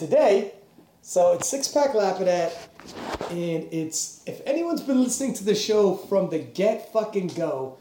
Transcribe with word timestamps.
today, 0.00 0.54
so 1.02 1.34
it's 1.34 1.46
Six 1.46 1.68
Pack 1.68 1.90
Lapidat, 1.90 2.52
and 3.28 3.68
it's 3.70 4.22
if 4.26 4.40
anyone's 4.46 4.80
been 4.80 5.02
listening 5.02 5.34
to 5.34 5.44
the 5.44 5.54
show 5.54 5.94
from 5.94 6.30
the 6.30 6.38
get 6.38 6.90
fucking 6.90 7.28
go, 7.28 7.76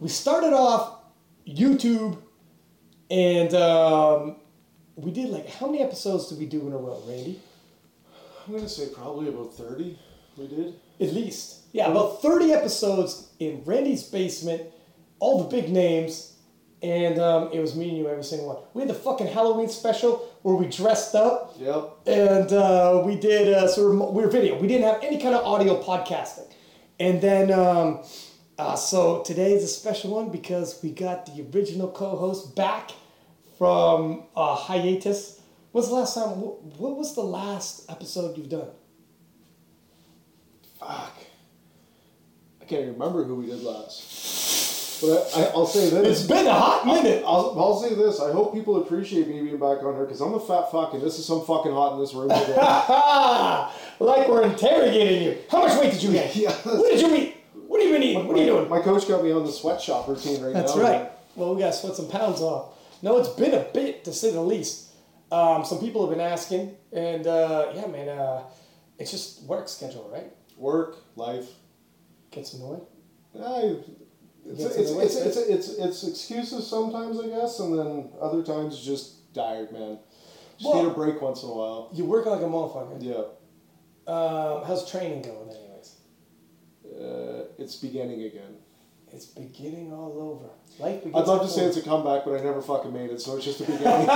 we 0.00 0.08
started 0.08 0.52
off 0.52 1.04
YouTube, 1.46 2.20
and 3.12 3.54
um, 3.54 4.36
we 4.96 5.12
did 5.12 5.30
like 5.30 5.48
how 5.48 5.66
many 5.66 5.82
episodes 5.84 6.28
did 6.28 6.40
we 6.40 6.46
do 6.46 6.66
in 6.66 6.72
a 6.72 6.76
row, 6.76 7.00
Randy? 7.06 7.40
I'm 8.44 8.54
gonna 8.54 8.68
say 8.68 8.88
probably 8.92 9.28
about 9.28 9.54
thirty. 9.54 9.96
We 10.36 10.48
did. 10.48 10.74
At 11.00 11.14
least, 11.14 11.66
yeah, 11.72 11.88
about 11.88 12.22
thirty 12.22 12.52
episodes 12.52 13.30
in 13.38 13.62
Randy's 13.64 14.02
basement, 14.02 14.62
all 15.20 15.44
the 15.44 15.48
big 15.48 15.70
names, 15.70 16.38
and 16.82 17.20
um, 17.20 17.50
it 17.52 17.60
was 17.60 17.76
me 17.76 17.88
and 17.88 17.98
you 17.98 18.08
every 18.08 18.24
single 18.24 18.48
one. 18.48 18.64
We 18.74 18.82
had 18.82 18.90
the 18.90 18.94
fucking 18.94 19.28
Halloween 19.28 19.68
special 19.68 20.28
where 20.42 20.54
we 20.54 20.66
dressed 20.66 21.14
up. 21.14 21.54
Yep. 21.58 21.98
and 22.06 22.52
uh, 22.52 23.02
we 23.04 23.16
did 23.16 23.52
uh, 23.52 23.68
so 23.68 23.88
we 23.88 23.96
were, 23.96 24.10
we 24.10 24.22
were 24.22 24.30
video. 24.30 24.58
We 24.58 24.68
didn't 24.68 24.84
have 24.84 25.02
any 25.02 25.18
kind 25.18 25.34
of 25.34 25.44
audio 25.44 25.82
podcasting, 25.82 26.52
and 26.98 27.20
then 27.20 27.52
um, 27.52 28.02
uh, 28.58 28.76
so 28.76 29.22
today 29.22 29.52
is 29.54 29.64
a 29.64 29.68
special 29.68 30.10
one 30.10 30.30
because 30.30 30.80
we 30.82 30.90
got 30.90 31.26
the 31.26 31.46
original 31.54 31.90
co-host 31.90 32.54
back 32.54 32.90
from 33.58 34.24
uh, 34.36 34.54
hiatus. 34.54 35.40
When's 35.72 35.88
the 35.88 35.94
last 35.94 36.14
time? 36.14 36.40
What, 36.40 36.62
what 36.78 36.96
was 36.96 37.14
the 37.14 37.22
last 37.22 37.90
episode 37.90 38.36
you've 38.36 38.48
done? 38.50 38.68
Fuck. 40.78 41.16
I 42.60 42.64
can't 42.64 42.82
even 42.82 42.92
remember 42.94 43.24
who 43.24 43.36
we 43.36 43.46
did 43.46 43.62
last. 43.62 44.51
But 45.02 45.36
I, 45.36 45.42
I, 45.42 45.44
I'll 45.48 45.66
say 45.66 45.90
this. 45.90 46.20
It's 46.20 46.28
been 46.28 46.46
a 46.46 46.52
hot 46.52 46.86
minute. 46.86 47.24
I'll, 47.26 47.54
I'll 47.58 47.80
say 47.80 47.94
this. 47.94 48.20
I 48.20 48.30
hope 48.30 48.54
people 48.54 48.80
appreciate 48.80 49.26
me 49.26 49.42
being 49.42 49.58
back 49.58 49.82
on 49.82 49.94
here 49.94 50.04
because 50.04 50.20
I'm 50.20 50.32
a 50.34 50.40
fat 50.40 50.70
fuck 50.70 50.94
and 50.94 51.02
this 51.02 51.18
is 51.18 51.26
some 51.26 51.44
fucking 51.44 51.72
hot 51.72 51.94
in 51.94 52.00
this 52.00 52.14
room 52.14 52.28
today. 52.28 52.54
like 53.98 54.28
we're 54.28 54.44
interrogating 54.44 55.22
you. 55.24 55.38
How 55.50 55.66
much 55.66 55.78
weight 55.78 55.92
did 55.92 56.02
you 56.02 56.12
gain? 56.12 56.30
Yeah. 56.34 56.52
What 56.52 56.90
did 56.90 57.00
you 57.00 57.14
eat? 57.16 57.36
What 57.66 57.80
have 57.80 57.88
you 57.88 57.94
been 57.94 58.02
eating? 58.02 58.28
What 58.28 58.36
are 58.36 58.40
you 58.40 58.46
doing? 58.46 58.68
My 58.68 58.80
coach 58.80 59.08
got 59.08 59.24
me 59.24 59.32
on 59.32 59.44
the 59.44 59.50
sweatshop 59.50 60.06
routine 60.06 60.40
right 60.40 60.52
That's 60.52 60.76
now. 60.76 60.82
That's 60.82 61.02
right. 61.02 61.12
Well, 61.34 61.54
we 61.54 61.62
got 61.62 61.72
to 61.72 61.78
sweat 61.78 61.96
some 61.96 62.08
pounds 62.08 62.40
off. 62.40 62.78
No, 63.02 63.18
it's 63.18 63.30
been 63.30 63.54
a 63.54 63.66
bit 63.74 64.04
to 64.04 64.12
say 64.12 64.30
the 64.30 64.40
least. 64.40 64.92
Um, 65.32 65.64
some 65.64 65.80
people 65.80 66.06
have 66.06 66.16
been 66.16 66.24
asking, 66.24 66.76
and 66.92 67.26
uh, 67.26 67.72
yeah, 67.74 67.86
man, 67.86 68.08
uh, 68.08 68.42
it's 68.98 69.10
just 69.10 69.42
work 69.44 69.68
schedule, 69.68 70.08
right? 70.12 70.30
Work, 70.58 70.98
life. 71.16 71.48
Gets 72.30 72.52
annoying. 72.54 72.82
I, 73.42 73.76
it's, 74.46 74.60
it's, 74.64 74.76
in 74.76 74.84
the 74.86 74.94
way, 74.94 75.04
it's, 75.04 75.16
it's, 75.16 75.36
it's, 75.36 75.68
it's 75.68 76.04
excuses 76.08 76.66
sometimes, 76.66 77.20
I 77.20 77.28
guess, 77.28 77.60
and 77.60 77.78
then 77.78 78.10
other 78.20 78.42
times 78.42 78.78
just 78.84 79.32
tired, 79.34 79.72
man. 79.72 79.98
Just 80.58 80.72
Well- 80.72 80.82
need 80.82 80.90
a 80.90 80.94
break 80.94 81.20
once 81.22 81.42
in 81.42 81.48
a 81.48 81.52
while. 81.52 81.90
You 81.92 82.04
work 82.04 82.26
like 82.26 82.40
a 82.40 82.44
motherfucker. 82.44 82.98
Yeah. 83.00 83.24
Um, 84.12 84.64
how's 84.64 84.90
training 84.90 85.22
going, 85.22 85.48
anyways? 85.48 85.96
Uh, 86.84 87.44
it's 87.58 87.76
beginning 87.76 88.22
again. 88.22 88.56
It's 89.12 89.26
beginning 89.26 89.92
all 89.92 90.18
over. 90.18 90.50
Life. 90.82 91.02
I'd 91.06 91.26
love 91.26 91.42
to 91.42 91.48
say 91.48 91.66
it's 91.66 91.76
a 91.76 91.82
comeback, 91.82 92.24
but 92.24 92.40
I 92.40 92.42
never 92.42 92.62
fucking 92.62 92.92
made 92.92 93.10
it, 93.10 93.20
so 93.20 93.36
it's 93.36 93.44
just 93.44 93.60
a 93.60 93.64
beginning. 93.70 94.06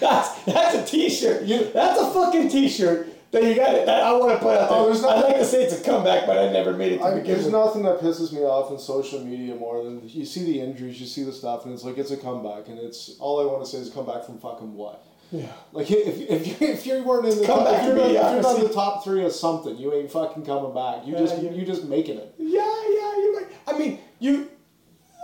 That's 0.00 0.42
that's 0.44 0.74
a 0.74 0.84
T-shirt. 0.86 1.44
You 1.44 1.70
that's 1.72 2.00
a 2.00 2.10
fucking 2.10 2.48
T-shirt 2.48 3.08
that 3.32 3.42
you 3.44 3.54
got. 3.54 3.86
That 3.86 4.02
I 4.02 4.12
want 4.12 4.32
to 4.32 4.38
put 4.38 4.56
out 4.56 4.68
there. 4.68 4.78
Oh, 4.78 4.86
there's 4.86 5.04
I'd 5.04 5.20
like 5.22 5.36
to 5.36 5.44
say 5.44 5.64
it's 5.64 5.80
a 5.80 5.84
comeback, 5.84 6.26
but 6.26 6.38
I 6.38 6.52
never 6.52 6.72
made 6.72 6.92
it 6.92 6.98
to 6.98 7.04
I, 7.04 7.14
begin 7.14 7.32
there's 7.32 7.44
with. 7.44 7.52
nothing 7.52 7.82
that 7.84 8.00
pisses 8.00 8.32
me 8.32 8.40
off 8.40 8.70
in 8.70 8.78
social 8.78 9.24
media 9.24 9.54
more 9.54 9.82
than 9.84 10.06
you 10.08 10.24
see 10.24 10.44
the 10.44 10.60
injuries, 10.60 11.00
you 11.00 11.06
see 11.06 11.22
the 11.24 11.32
stuff, 11.32 11.64
and 11.64 11.72
it's 11.74 11.84
like 11.84 11.98
it's 11.98 12.10
a 12.10 12.16
comeback, 12.16 12.68
and 12.68 12.78
it's 12.78 13.16
all 13.20 13.40
I 13.40 13.44
want 13.50 13.64
to 13.64 13.70
say 13.70 13.78
is 13.78 13.90
come 13.90 14.06
back 14.06 14.24
from 14.24 14.38
fucking 14.38 14.74
what? 14.74 15.04
Yeah. 15.32 15.46
Like 15.72 15.88
if 15.90 16.18
if 16.28 16.60
you, 16.60 16.66
if 16.68 16.86
you 16.86 17.04
weren't 17.04 17.26
in 17.26 17.38
the 17.38 17.46
Come 17.46 17.60
top, 17.60 17.68
back 17.70 17.80
if 17.82 17.86
you're, 17.86 17.94
to 17.94 18.00
not, 18.00 18.06
if 18.08 18.12
you're 18.14 18.22
not 18.22 18.28
in 18.34 18.42
mediocrity. 18.42 18.66
the 18.66 18.74
top 18.74 19.04
three 19.04 19.24
of 19.24 19.30
something, 19.32 19.76
you 19.76 19.94
ain't 19.94 20.10
fucking 20.10 20.44
coming 20.44 20.74
back. 20.74 21.06
You 21.06 21.12
Yeah, 21.12 21.18
just 21.20 21.40
yeah. 21.40 21.50
you 21.52 21.64
just 21.64 21.84
making 21.84 22.18
it. 22.18 22.34
Yeah, 22.36 22.58
yeah, 22.60 23.16
you're 23.16 23.36
right. 23.36 23.46
I 23.68 23.78
mean, 23.78 24.00
you, 24.18 24.48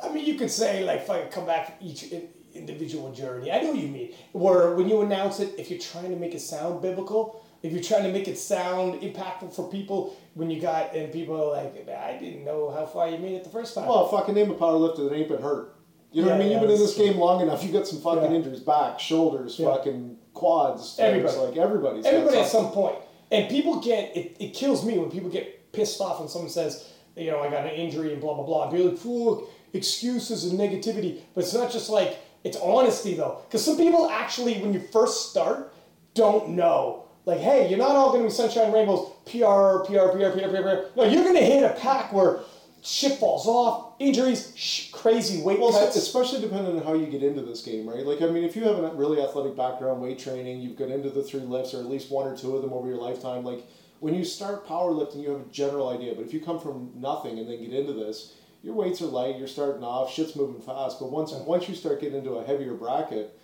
I 0.04 0.10
mean, 0.12 0.24
you 0.24 0.34
could 0.36 0.50
say 0.52 0.84
like 0.84 1.04
fucking 1.06 1.30
come 1.32 1.44
back 1.44 1.66
from 1.78 1.88
each 1.88 2.04
in, 2.12 2.28
individual 2.54 3.10
journey. 3.12 3.50
I 3.50 3.60
know 3.62 3.72
what 3.72 3.80
you 3.80 3.88
mean. 3.88 4.12
Where 4.30 4.76
when 4.76 4.88
you 4.88 5.00
announce 5.02 5.40
it, 5.40 5.54
if 5.58 5.70
you're 5.70 5.80
trying 5.80 6.10
to 6.10 6.16
make 6.16 6.36
it 6.36 6.40
sound 6.40 6.80
biblical, 6.82 7.42
if 7.66 7.72
you're 7.72 7.82
trying 7.82 8.04
to 8.04 8.12
make 8.12 8.28
it 8.28 8.38
sound 8.38 9.00
impactful 9.00 9.54
for 9.54 9.68
people, 9.70 10.16
when 10.34 10.50
you 10.50 10.60
got 10.60 10.94
and 10.94 11.12
people 11.12 11.36
are 11.36 11.62
like, 11.62 11.88
I 11.88 12.16
didn't 12.18 12.44
know 12.44 12.70
how 12.70 12.86
far 12.86 13.08
you 13.08 13.18
made 13.18 13.34
it 13.34 13.44
the 13.44 13.50
first 13.50 13.74
time. 13.74 13.86
Well, 13.88 14.08
fucking 14.08 14.34
name 14.34 14.50
a 14.50 14.54
power 14.54 14.72
lifter 14.76 15.04
that 15.04 15.14
ain't 15.14 15.28
been 15.28 15.42
hurt. 15.42 15.74
You 16.12 16.22
know 16.22 16.28
what 16.28 16.36
I 16.36 16.38
mean? 16.38 16.48
yeah, 16.48 16.52
You've 16.54 16.62
been 16.68 16.70
in 16.76 16.78
this 16.80 16.96
game 16.96 17.18
long 17.18 17.42
enough. 17.42 17.62
You 17.64 17.72
got 17.72 17.86
some 17.86 18.00
fucking 18.00 18.30
Yeah. 18.30 18.36
injuries, 18.36 18.60
back, 18.60 19.00
shoulders, 19.00 19.58
Yeah. 19.58 19.74
fucking 19.74 20.16
quads. 20.32 20.96
Everybody. 20.98 21.34
It's 21.34 21.42
like 21.42 21.56
everybody's. 21.56 22.06
Everybody 22.06 22.38
at 22.38 22.46
some 22.48 22.70
point. 22.70 22.96
And 23.30 23.48
people 23.50 23.80
get 23.80 24.16
it, 24.16 24.36
it 24.38 24.54
kills 24.54 24.84
me 24.84 24.96
when 24.98 25.10
people 25.10 25.28
get 25.28 25.72
pissed 25.72 26.00
off 26.00 26.20
when 26.20 26.28
someone 26.28 26.50
says, 26.50 26.86
you 27.16 27.30
know, 27.30 27.40
I 27.40 27.50
got 27.50 27.64
an 27.66 27.72
injury 27.72 28.12
and 28.12 28.20
blah 28.20 28.34
blah 28.34 28.44
blah. 28.44 28.68
And 28.68 28.72
be 28.72 28.82
like, 28.84 28.96
fuck, 28.98 29.48
excuses 29.72 30.44
and 30.44 30.58
negativity. 30.58 31.20
But 31.34 31.44
it's 31.44 31.54
not 31.54 31.70
just 31.72 31.90
like 31.90 32.18
it's 32.44 32.56
honesty 32.58 33.14
though. 33.14 33.38
Because 33.48 33.64
some 33.64 33.76
people 33.76 34.08
actually 34.08 34.54
when 34.60 34.72
you 34.72 34.80
first 34.92 35.30
start 35.30 35.72
don't 36.14 36.50
know. 36.50 37.05
Like, 37.26 37.40
hey, 37.40 37.68
you're 37.68 37.78
not 37.78 37.96
all 37.96 38.12
gonna 38.12 38.24
be 38.24 38.30
sunshine 38.30 38.72
rainbows, 38.72 39.10
PR, 39.26 39.84
PR, 39.84 40.10
PR, 40.16 40.30
PR, 40.30 40.48
PR, 40.48 40.62
PR. 40.62 40.96
No, 40.96 41.04
you're 41.04 41.24
gonna 41.24 41.40
hit 41.40 41.64
a 41.64 41.70
pack 41.80 42.12
where 42.12 42.38
shit 42.82 43.18
falls 43.18 43.48
off, 43.48 43.94
injuries, 43.98 44.52
sh- 44.54 44.92
crazy 44.92 45.42
weight 45.42 45.58
Well, 45.58 45.72
cuts. 45.72 45.96
especially 45.96 46.40
depending 46.40 46.78
on 46.78 46.84
how 46.84 46.94
you 46.94 47.06
get 47.06 47.24
into 47.24 47.42
this 47.42 47.62
game, 47.62 47.88
right? 47.88 48.06
Like, 48.06 48.22
I 48.22 48.26
mean, 48.26 48.44
if 48.44 48.54
you 48.54 48.62
have 48.62 48.78
a 48.78 48.90
really 48.94 49.20
athletic 49.20 49.56
background, 49.56 50.00
weight 50.00 50.20
training, 50.20 50.60
you've 50.60 50.76
got 50.78 50.88
into 50.90 51.10
the 51.10 51.24
three 51.24 51.40
lifts 51.40 51.74
or 51.74 51.80
at 51.80 51.86
least 51.86 52.12
one 52.12 52.28
or 52.28 52.36
two 52.36 52.54
of 52.54 52.62
them 52.62 52.72
over 52.72 52.86
your 52.88 52.98
lifetime. 52.98 53.44
Like, 53.44 53.66
when 53.98 54.14
you 54.14 54.24
start 54.24 54.64
powerlifting, 54.68 55.22
you 55.24 55.30
have 55.30 55.40
a 55.40 55.50
general 55.50 55.88
idea. 55.88 56.14
But 56.14 56.26
if 56.26 56.32
you 56.32 56.38
come 56.40 56.60
from 56.60 56.92
nothing 56.94 57.40
and 57.40 57.48
then 57.48 57.60
get 57.60 57.72
into 57.72 57.92
this, 57.92 58.34
your 58.62 58.74
weights 58.74 59.02
are 59.02 59.06
light, 59.06 59.36
you're 59.36 59.48
starting 59.48 59.82
off, 59.82 60.12
shit's 60.12 60.36
moving 60.36 60.60
fast. 60.60 61.00
But 61.00 61.10
once 61.10 61.32
once 61.32 61.68
you 61.68 61.74
start 61.74 62.00
getting 62.00 62.18
into 62.18 62.34
a 62.34 62.44
heavier 62.44 62.74
bracket, 62.74 63.36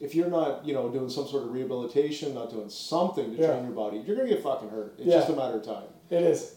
if 0.00 0.14
you're 0.14 0.30
not, 0.30 0.64
you 0.64 0.72
know, 0.74 0.88
doing 0.88 1.08
some 1.10 1.26
sort 1.26 1.44
of 1.44 1.52
rehabilitation, 1.52 2.34
not 2.34 2.50
doing 2.50 2.68
something 2.70 3.36
to 3.36 3.40
Yeah. 3.40 3.48
train 3.48 3.64
your 3.64 3.72
body, 3.74 4.02
you're 4.06 4.16
gonna 4.16 4.28
get 4.28 4.42
fucking 4.42 4.68
hurt. 4.70 4.94
It's 4.98 5.06
Yeah. 5.06 5.16
just 5.18 5.28
a 5.30 5.34
matter 5.36 5.56
of 5.58 5.64
time. 5.64 5.84
it 6.10 6.22
is. 6.22 6.54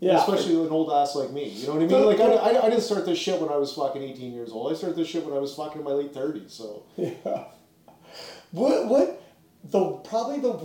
Yeah. 0.00 0.18
Especially 0.18 0.54
an 0.60 0.68
old 0.70 0.90
ass 0.90 1.14
like 1.14 1.30
me. 1.30 1.48
You 1.48 1.68
know 1.68 1.74
what 1.74 1.82
I 1.82 1.86
mean? 1.86 2.06
Like, 2.06 2.20
I, 2.20 2.32
I, 2.32 2.66
I 2.66 2.68
didn't 2.70 2.82
start 2.82 3.06
this 3.06 3.16
shit 3.18 3.40
when 3.40 3.48
I 3.50 3.56
was 3.56 3.72
fucking 3.72 4.02
18 4.02 4.32
years 4.32 4.50
old. 4.50 4.72
I 4.72 4.74
started 4.74 4.96
this 4.96 5.06
shit 5.08 5.24
when 5.24 5.32
I 5.34 5.38
was 5.38 5.54
fucking 5.54 5.78
in 5.78 5.84
my 5.84 5.92
late 5.92 6.12
30s. 6.12 6.50
So, 6.50 6.82
Yeah. 6.96 7.44
What 8.50 8.86
what 8.88 9.22
the 9.64 9.80
probably 10.04 10.40
the 10.40 10.58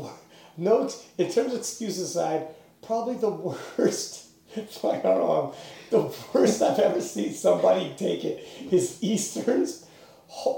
no 0.58 0.90
in 1.18 1.32
terms 1.32 1.54
of 1.54 1.59
excuses 1.59 2.09
aside, 2.12 2.48
probably 2.82 3.16
the 3.16 3.30
worst. 3.78 4.26
I 4.58 4.98
don't 4.98 5.04
know. 5.04 5.54
The 5.92 6.12
worst 6.34 6.62
I've 6.62 6.80
ever 6.80 7.02
seen 7.02 7.34
somebody 7.34 7.94
take 7.98 8.26
it 8.26 8.46
is 8.72 8.98
Easterns, 9.02 9.86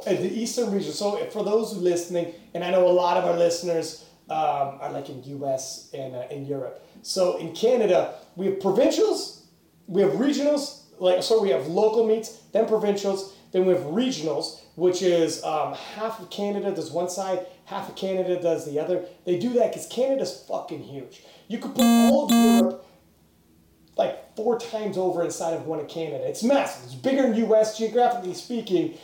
the 0.06 0.32
Eastern 0.32 0.72
region. 0.72 0.92
So 0.92 1.18
for 1.32 1.44
those 1.44 1.74
listening, 1.74 2.34
and 2.54 2.64
I 2.64 2.72
know 2.72 2.88
a 2.88 2.92
lot 2.92 3.18
of 3.18 3.26
our 3.26 3.38
listeners 3.38 4.06
um, 4.30 4.80
are 4.80 4.92
like 4.92 5.10
in 5.10 5.24
U.S. 5.24 5.90
and 5.94 6.16
uh, 6.16 6.24
in 6.30 6.46
Europe. 6.46 6.86
So 7.02 7.38
in 7.38 7.54
Canada, 7.54 8.16
we 8.36 8.46
have 8.48 8.60
provincials, 8.60 9.46
we 9.88 10.02
have 10.02 10.12
regionals, 10.14 10.84
like 11.00 11.24
so 11.24 11.42
we 11.42 11.50
have 11.50 11.68
local 11.68 12.06
meets, 12.06 12.38
then 12.54 12.68
provincials, 12.68 13.34
then 13.52 13.66
we 13.66 13.74
have 13.74 13.84
regionals, 13.84 14.62
which 14.76 15.02
is 15.02 15.44
um, 15.44 15.74
half 15.74 16.20
of 16.20 16.30
Canada 16.30 16.74
does 16.74 16.92
one 16.92 17.10
side, 17.10 17.46
half 17.66 17.90
of 17.90 17.96
Canada 17.96 18.42
does 18.42 18.66
the 18.66 18.80
other. 18.80 19.04
They 19.26 19.38
do 19.38 19.50
that 19.54 19.72
because 19.72 19.88
Canada's 19.88 20.44
fucking 20.48 20.84
huge. 20.84 21.24
You 21.48 21.58
could 21.58 21.76
put 21.76 21.84
all 21.84 22.26
of 22.26 22.32
Europe 22.32 22.86
like 23.98 24.36
four 24.36 24.58
times 24.58 24.98
over 24.98 25.24
inside 25.24 25.54
of 25.54 25.66
one 25.66 25.80
of 25.80 25.88
Canada. 25.88 26.26
It's 26.28 26.44
massive. 26.44 26.86
It's 26.86 26.96
bigger 26.96 27.24
than 27.24 27.36
U.S. 27.36 27.78
geographically 27.78 28.34
speaking. 28.34 28.98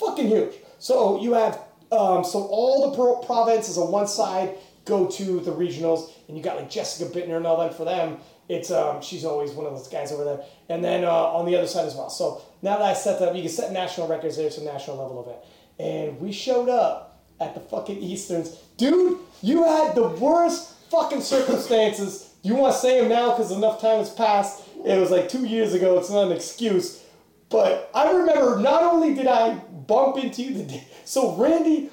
Fucking 0.00 0.28
huge. 0.28 0.54
So 0.78 1.20
you 1.20 1.34
have 1.34 1.60
um, 1.92 2.24
so 2.24 2.44
all 2.44 2.90
the 2.90 2.96
pro- 2.96 3.16
provinces 3.18 3.78
on 3.78 3.90
one 3.90 4.08
side 4.08 4.56
go 4.84 5.06
to 5.06 5.40
the 5.40 5.52
regionals, 5.52 6.10
and 6.28 6.36
you 6.36 6.42
got 6.42 6.56
like 6.56 6.70
Jessica 6.70 7.10
Bittner 7.10 7.36
and 7.36 7.46
all 7.46 7.58
that 7.58 7.74
for 7.74 7.84
them. 7.84 8.18
It's 8.48 8.70
um, 8.70 9.00
she's 9.00 9.24
always 9.24 9.52
one 9.52 9.66
of 9.66 9.72
those 9.72 9.88
guys 9.88 10.12
over 10.12 10.24
there, 10.24 10.40
and 10.68 10.84
then 10.84 11.04
uh, 11.04 11.10
on 11.10 11.46
the 11.46 11.56
other 11.56 11.66
side 11.66 11.86
as 11.86 11.94
well. 11.94 12.10
So 12.10 12.42
now 12.62 12.78
that 12.78 12.84
I 12.84 12.92
set 12.92 13.18
that 13.20 13.30
up, 13.30 13.36
you 13.36 13.42
can 13.42 13.50
set 13.50 13.72
national 13.72 14.08
records 14.08 14.36
there. 14.36 14.46
It's 14.46 14.58
a 14.58 14.64
national 14.64 14.98
level 14.98 15.22
event, 15.22 15.38
and 15.78 16.20
we 16.20 16.32
showed 16.32 16.68
up 16.68 17.22
at 17.40 17.54
the 17.54 17.60
fucking 17.60 17.98
Easterns, 17.98 18.56
dude. 18.76 19.18
You 19.42 19.64
had 19.64 19.94
the 19.94 20.08
worst 20.08 20.74
fucking 20.90 21.22
circumstances. 21.22 22.34
You 22.42 22.54
want 22.54 22.74
to 22.74 22.78
say 22.80 23.00
them 23.00 23.08
now 23.08 23.30
because 23.30 23.50
enough 23.50 23.80
time 23.80 23.98
has 23.98 24.10
passed. 24.10 24.62
It 24.84 25.00
was 25.00 25.10
like 25.10 25.28
two 25.28 25.46
years 25.46 25.72
ago. 25.72 25.98
It's 25.98 26.10
not 26.10 26.26
an 26.26 26.32
excuse. 26.32 27.02
But 27.48 27.90
I 27.94 28.10
remember 28.10 28.58
not 28.58 28.82
only 28.82 29.14
did 29.14 29.26
I 29.26 29.60
bump 29.86 30.16
into 30.16 30.42
you, 30.42 30.54
the 30.58 30.64
day, 30.64 30.86
so 31.04 31.36
Randy, 31.36 31.90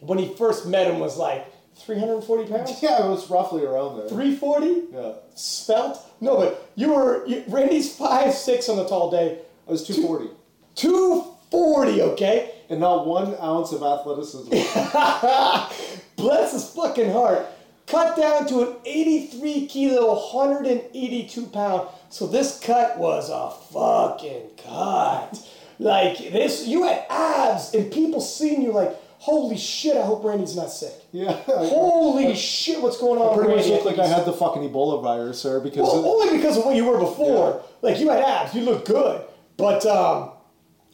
when 0.00 0.18
he 0.18 0.34
first 0.34 0.66
met 0.66 0.90
him, 0.90 0.98
was 0.98 1.16
like 1.16 1.46
340 1.76 2.50
pounds? 2.50 2.78
yeah, 2.82 3.04
it 3.04 3.08
was 3.08 3.30
roughly 3.30 3.64
around 3.64 3.98
there. 3.98 4.08
340? 4.08 4.88
Yeah. 4.92 5.12
Svelte? 5.34 5.98
No, 6.20 6.36
but 6.36 6.70
you 6.74 6.92
were, 6.92 7.26
you, 7.26 7.44
Randy's 7.48 7.94
five 7.94 8.34
six 8.34 8.68
on 8.68 8.76
the 8.76 8.86
tall 8.86 9.10
day. 9.10 9.38
I 9.66 9.70
was 9.70 9.86
240. 9.86 10.34
240, 10.74 12.02
okay? 12.02 12.54
and 12.70 12.80
not 12.80 13.06
one 13.06 13.34
ounce 13.42 13.72
of 13.72 13.82
athleticism. 13.82 14.48
Bless 16.16 16.52
his 16.52 16.70
fucking 16.70 17.10
heart. 17.10 17.44
Cut 17.86 18.16
down 18.16 18.46
to 18.46 18.60
an 18.62 18.76
83 18.84 19.66
kilo, 19.66 20.14
182 20.14 21.46
pound. 21.46 21.88
So 22.08 22.28
this 22.28 22.60
cut 22.60 22.96
was 22.98 23.28
a 23.28 23.50
fucking 23.72 24.50
cut. 24.64 25.44
Like 25.80 26.18
this, 26.18 26.66
you 26.66 26.82
had 26.84 27.06
abs, 27.08 27.72
and 27.74 27.90
people 27.90 28.20
seeing 28.20 28.60
you 28.60 28.70
like, 28.72 28.94
holy 29.18 29.56
shit! 29.56 29.96
I 29.96 30.02
hope 30.02 30.22
Randy's 30.22 30.54
not 30.54 30.70
sick. 30.70 30.92
yeah. 31.10 31.32
Holy 31.46 32.36
shit! 32.36 32.82
What's 32.82 32.98
going 32.98 33.18
on? 33.20 33.32
I 33.32 33.36
pretty 33.42 33.56
much 33.56 33.66
looked 33.66 33.86
like 33.86 33.98
I 33.98 34.06
had 34.06 34.26
the 34.26 34.32
fucking 34.34 34.62
Ebola 34.62 35.02
virus, 35.02 35.40
sir, 35.40 35.58
because 35.60 35.84
Well, 35.84 36.04
only 36.06 36.36
because 36.36 36.58
of 36.58 36.66
what 36.66 36.76
you 36.76 36.84
were 36.84 36.98
before. 36.98 37.62
Yeah. 37.62 37.90
Like 37.90 37.98
you 37.98 38.10
had 38.10 38.22
abs, 38.22 38.54
you 38.54 38.60
looked 38.60 38.86
good. 38.88 39.22
But 39.56 39.86
um, 39.86 40.32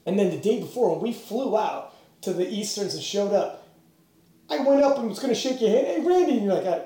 and 0.07 0.17
then 0.17 0.31
the 0.31 0.39
day 0.39 0.61
before 0.61 0.93
when 0.93 1.01
we 1.01 1.13
flew 1.13 1.59
out 1.59 1.93
to 2.23 2.33
the 2.33 2.49
Easterns 2.49 2.95
and 2.95 3.03
showed 3.03 3.33
up, 3.33 3.67
I 4.49 4.59
went 4.61 4.83
up 4.83 4.99
and 4.99 5.09
was 5.09 5.19
gonna 5.19 5.35
shake 5.35 5.61
your 5.61 5.71
hand. 5.71 5.87
Hey 5.89 6.01
Randy, 6.01 6.33
and 6.37 6.45
you're 6.45 6.55
like, 6.55 6.67
I, 6.67 6.83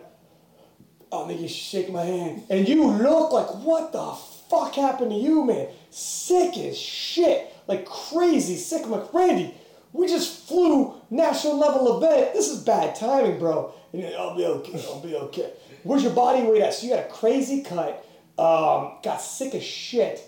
oh 1.12 1.26
nigga, 1.26 1.42
you 1.42 1.48
shake 1.48 1.90
my 1.92 2.04
hand. 2.04 2.44
And 2.48 2.66
you 2.66 2.86
look 2.86 3.30
like 3.32 3.54
what 3.56 3.92
the 3.92 4.14
fuck 4.48 4.74
happened 4.74 5.10
to 5.10 5.16
you, 5.18 5.44
man? 5.44 5.68
Sick 5.90 6.56
as 6.56 6.78
shit. 6.78 7.48
Like 7.70 7.86
crazy 7.86 8.56
sick. 8.56 8.82
I'm 8.84 8.90
like, 8.90 9.14
Randy, 9.14 9.54
we 9.92 10.08
just 10.08 10.48
flew 10.48 11.00
national 11.08 11.56
level 11.56 11.98
event. 11.98 12.34
This 12.34 12.48
is 12.48 12.64
bad 12.64 12.96
timing, 12.96 13.38
bro. 13.38 13.72
And 13.92 14.02
like, 14.02 14.14
I'll 14.14 14.36
be 14.36 14.44
okay, 14.44 14.84
I'll 14.88 15.00
be 15.00 15.14
okay. 15.14 15.52
Where's 15.84 16.02
your 16.02 16.12
body 16.12 16.42
weight 16.42 16.62
at? 16.62 16.74
So 16.74 16.88
you 16.88 16.94
got 16.94 17.06
a 17.06 17.08
crazy 17.08 17.62
cut, 17.62 18.04
um, 18.36 18.98
got 19.04 19.22
sick 19.22 19.54
as 19.54 19.62
shit. 19.62 20.20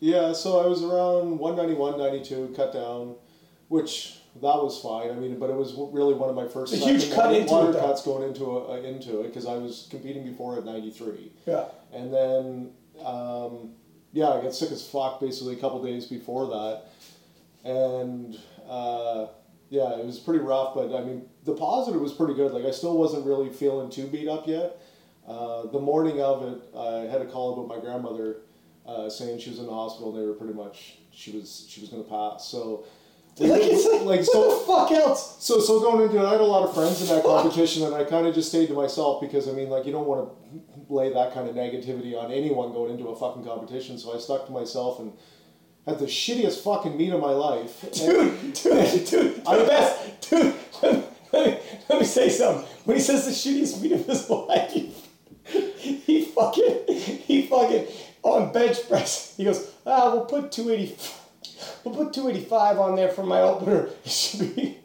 Yeah, 0.00 0.32
so 0.32 0.58
I 0.60 0.66
was 0.66 0.82
around 0.82 1.38
191, 1.38 1.98
92, 1.98 2.54
cut 2.56 2.72
down, 2.72 3.16
which 3.68 4.18
that 4.36 4.40
was 4.40 4.80
fine. 4.80 5.10
I 5.10 5.20
mean, 5.20 5.38
but 5.38 5.50
it 5.50 5.56
was 5.56 5.74
really 5.76 6.14
one 6.14 6.30
of 6.30 6.34
my 6.34 6.48
first 6.48 6.72
It's 6.72 6.82
a 6.82 6.88
huge 6.88 7.12
cut 7.12 7.34
into 7.34 7.52
water 7.52 7.76
it, 7.76 7.80
cuts 7.80 8.02
going 8.02 8.26
into 8.26 8.46
a, 8.46 8.82
into 8.82 9.20
it 9.20 9.24
because 9.24 9.44
I 9.44 9.56
was 9.56 9.86
competing 9.90 10.24
before 10.24 10.56
at 10.56 10.64
93. 10.64 11.30
Yeah. 11.46 11.66
And 11.92 12.12
then, 12.12 12.70
um, 13.04 13.74
yeah, 14.12 14.28
I 14.28 14.42
got 14.42 14.54
sick 14.54 14.70
as 14.70 14.86
fuck 14.86 15.20
basically 15.20 15.54
a 15.54 15.56
couple 15.56 15.82
days 15.82 16.06
before 16.06 16.46
that. 16.48 16.82
And 17.64 18.38
uh, 18.68 19.26
yeah, 19.70 19.98
it 19.98 20.04
was 20.04 20.18
pretty 20.18 20.40
rough, 20.40 20.74
but 20.74 20.94
I 20.94 21.02
mean, 21.02 21.26
the 21.44 21.54
positive 21.54 22.00
was 22.00 22.12
pretty 22.12 22.34
good. 22.34 22.52
Like, 22.52 22.64
I 22.64 22.70
still 22.70 22.96
wasn't 22.96 23.26
really 23.26 23.50
feeling 23.50 23.90
too 23.90 24.06
beat 24.06 24.28
up 24.28 24.46
yet. 24.46 24.80
Uh, 25.26 25.66
the 25.66 25.80
morning 25.80 26.20
of 26.20 26.42
it, 26.42 26.76
I 26.76 27.10
had 27.10 27.22
a 27.22 27.26
call 27.26 27.54
about 27.54 27.74
my 27.74 27.80
grandmother 27.80 28.38
uh, 28.86 29.08
saying 29.08 29.38
she 29.38 29.50
was 29.50 29.60
in 29.60 29.66
the 29.66 29.72
hospital 29.72 30.14
and 30.14 30.22
they 30.22 30.26
were 30.26 30.34
pretty 30.34 30.54
much, 30.54 30.98
she 31.12 31.30
was, 31.30 31.66
she 31.68 31.80
was 31.80 31.88
going 31.90 32.02
to 32.04 32.10
pass. 32.10 32.46
So, 32.48 32.84
Like 33.38 33.62
it's 33.62 33.86
like, 33.86 34.02
like 34.02 34.20
what 34.20 34.26
so, 34.26 34.50
the 34.50 34.66
fuck 34.66 34.90
else? 34.92 35.42
so, 35.42 35.58
so 35.58 35.80
going 35.80 36.04
into 36.04 36.22
it, 36.22 36.26
I 36.26 36.32
had 36.32 36.42
a 36.42 36.44
lot 36.44 36.68
of 36.68 36.74
friends 36.74 37.00
in 37.00 37.08
that 37.08 37.24
competition, 37.24 37.82
and 37.84 37.94
I 37.94 38.04
kind 38.04 38.26
of 38.26 38.34
just 38.34 38.50
stayed 38.50 38.66
to 38.66 38.74
myself 38.74 39.22
because 39.22 39.48
I 39.48 39.52
mean, 39.52 39.70
like, 39.70 39.86
you 39.86 39.92
don't 39.92 40.06
want 40.06 40.28
to 40.28 40.71
lay 40.92 41.12
that 41.12 41.32
kind 41.34 41.48
of 41.48 41.54
negativity 41.54 42.16
on 42.16 42.30
anyone 42.30 42.72
going 42.72 42.92
into 42.92 43.08
a 43.08 43.16
fucking 43.16 43.44
competition. 43.44 43.98
So 43.98 44.14
I 44.14 44.18
stuck 44.18 44.46
to 44.46 44.52
myself 44.52 44.98
and 45.00 45.12
had 45.86 45.98
the 45.98 46.06
shittiest 46.06 46.62
fucking 46.62 46.96
meet 46.96 47.12
of 47.12 47.20
my 47.20 47.30
life. 47.32 47.82
And- 47.84 47.94
Dude, 47.94 48.54
dude, 48.54 49.04
dude, 49.06 49.36
the 49.44 49.64
best, 49.68 50.30
dude. 50.30 50.54
Let 50.82 50.92
me, 50.94 51.04
let, 51.32 51.46
me, 51.46 51.58
let 51.88 51.98
me 52.00 52.04
say 52.04 52.28
something. 52.28 52.64
When 52.84 52.96
he 52.96 53.02
says 53.02 53.24
the 53.24 53.32
shittiest 53.32 53.80
meat 53.80 53.92
of 53.92 54.06
his 54.06 54.28
life, 54.30 55.08
he 55.46 56.24
fucking, 56.26 56.84
he 57.26 57.46
fucking 57.46 57.86
on 58.22 58.52
bench 58.52 58.88
press. 58.88 59.34
He 59.36 59.44
goes, 59.44 59.72
ah, 59.86 60.12
we'll 60.14 60.26
put 60.26 60.52
two 60.52 60.70
eighty, 60.70 60.96
we'll 61.84 61.94
put 61.94 62.12
two 62.12 62.28
eighty 62.28 62.44
five 62.44 62.78
on 62.78 62.94
there 62.96 63.08
for 63.08 63.22
my 63.24 63.40
opener. 63.40 63.88
It 64.04 64.10
should 64.10 64.54
be. 64.56 64.78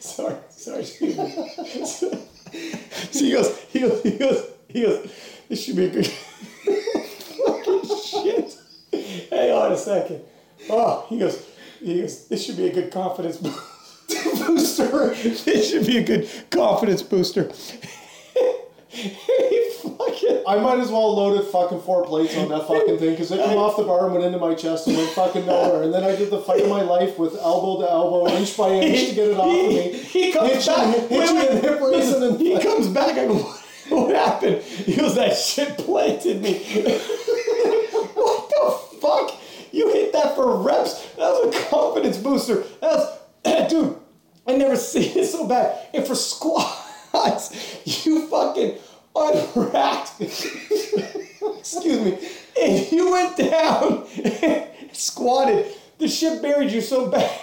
Sorry, 0.00 0.36
sorry. 0.50 0.80
excuse 0.80 1.16
me. 1.16 1.86
so 1.86 2.10
he 3.12 3.32
goes, 3.32 3.58
he 3.72 3.80
goes, 3.80 4.02
he 4.02 4.18
goes, 4.18 4.50
he 4.72 4.82
goes. 4.82 5.12
This 5.48 5.64
should 5.64 5.76
be 5.76 5.86
a 5.86 5.90
good. 5.90 6.06
fucking 7.46 7.82
shit. 7.84 8.56
Hang 9.30 9.50
on 9.52 9.72
a 9.72 9.76
second. 9.76 10.22
Oh, 10.70 11.06
he 11.08 11.18
goes, 11.18 11.44
he 11.80 12.00
goes, 12.00 12.26
this 12.28 12.44
should 12.44 12.56
be 12.56 12.68
a 12.68 12.72
good 12.72 12.92
confidence 12.92 13.36
booster. 14.46 15.08
This 15.14 15.70
should 15.70 15.86
be 15.86 15.98
a 15.98 16.02
good 16.02 16.28
confidence 16.50 17.02
booster. 17.02 17.50
he 18.88 19.70
fucking. 19.82 20.42
I 20.46 20.56
might 20.60 20.78
as 20.78 20.90
well 20.90 21.14
loaded 21.16 21.46
fucking 21.50 21.80
four 21.80 22.04
plates 22.04 22.36
on 22.36 22.48
that 22.50 22.66
fucking 22.68 22.98
thing 22.98 23.10
because 23.10 23.32
it 23.32 23.44
came 23.44 23.58
off 23.58 23.76
the 23.76 23.84
bar 23.84 24.04
and 24.04 24.12
went 24.14 24.24
into 24.24 24.38
my 24.38 24.54
chest 24.54 24.86
and 24.86 24.96
went 24.96 25.10
fucking 25.10 25.46
nowhere. 25.46 25.82
And 25.82 25.92
then 25.92 26.04
I 26.04 26.14
did 26.14 26.30
the 26.30 26.40
fight 26.40 26.62
of 26.62 26.68
my 26.68 26.82
life 26.82 27.18
with 27.18 27.34
elbow 27.36 27.80
to 27.82 27.90
elbow, 27.90 28.28
inch 28.28 28.56
by 28.56 28.70
inch 28.70 29.08
to 29.10 29.14
get 29.14 29.28
it 29.28 29.36
off 29.36 29.46
of 29.46 29.52
me. 29.52 29.92
he 29.98 30.32
comes 30.32 30.66
back. 30.66 30.94
hit 30.94 31.10
wait, 31.10 31.32
wait, 31.34 31.50
in 31.50 31.62
hip 31.62 31.80
raise 31.80 32.12
and 32.12 32.22
then- 32.22 32.38
he 32.38 32.58
comes 32.60 32.88
back. 32.88 33.16
I 33.16 33.26
go, 33.26 33.54
what, 33.88 34.14
happened? 34.14 34.62
He 34.62 34.96
goes, 34.96 35.14
that 35.16 35.36
shit 35.36 35.76
planted 35.78 36.40
me. 36.40 36.54
what 38.14 38.48
the 38.48 38.98
fuck? 39.00 39.40
You 39.72 39.92
hit 39.92 40.12
that 40.12 40.34
for 40.34 40.56
reps? 40.56 41.02
That 41.16 41.30
was 41.30 41.54
a 41.54 41.70
confidence 41.70 42.18
booster. 42.18 42.64
That 42.80 43.18
was, 43.44 43.68
dude. 43.70 43.98
I 44.46 44.56
never 44.56 44.76
seen 44.92 45.16
it 45.16 45.26
so 45.26 45.46
bad. 45.46 45.86
And 45.94 46.06
for 46.06 46.14
squats, 46.14 47.80
you 48.06 48.26
fucking 48.28 48.78
unracked. 49.14 50.20
Excuse 50.20 52.00
me. 52.00 52.28
And 52.60 52.92
you 52.92 53.12
went 53.12 53.36
down, 53.36 54.06
and 54.24 54.68
squatted. 54.92 55.66
The 55.98 56.08
shit 56.08 56.42
buried 56.42 56.70
you 56.70 56.80
so 56.80 57.08
bad. 57.08 57.40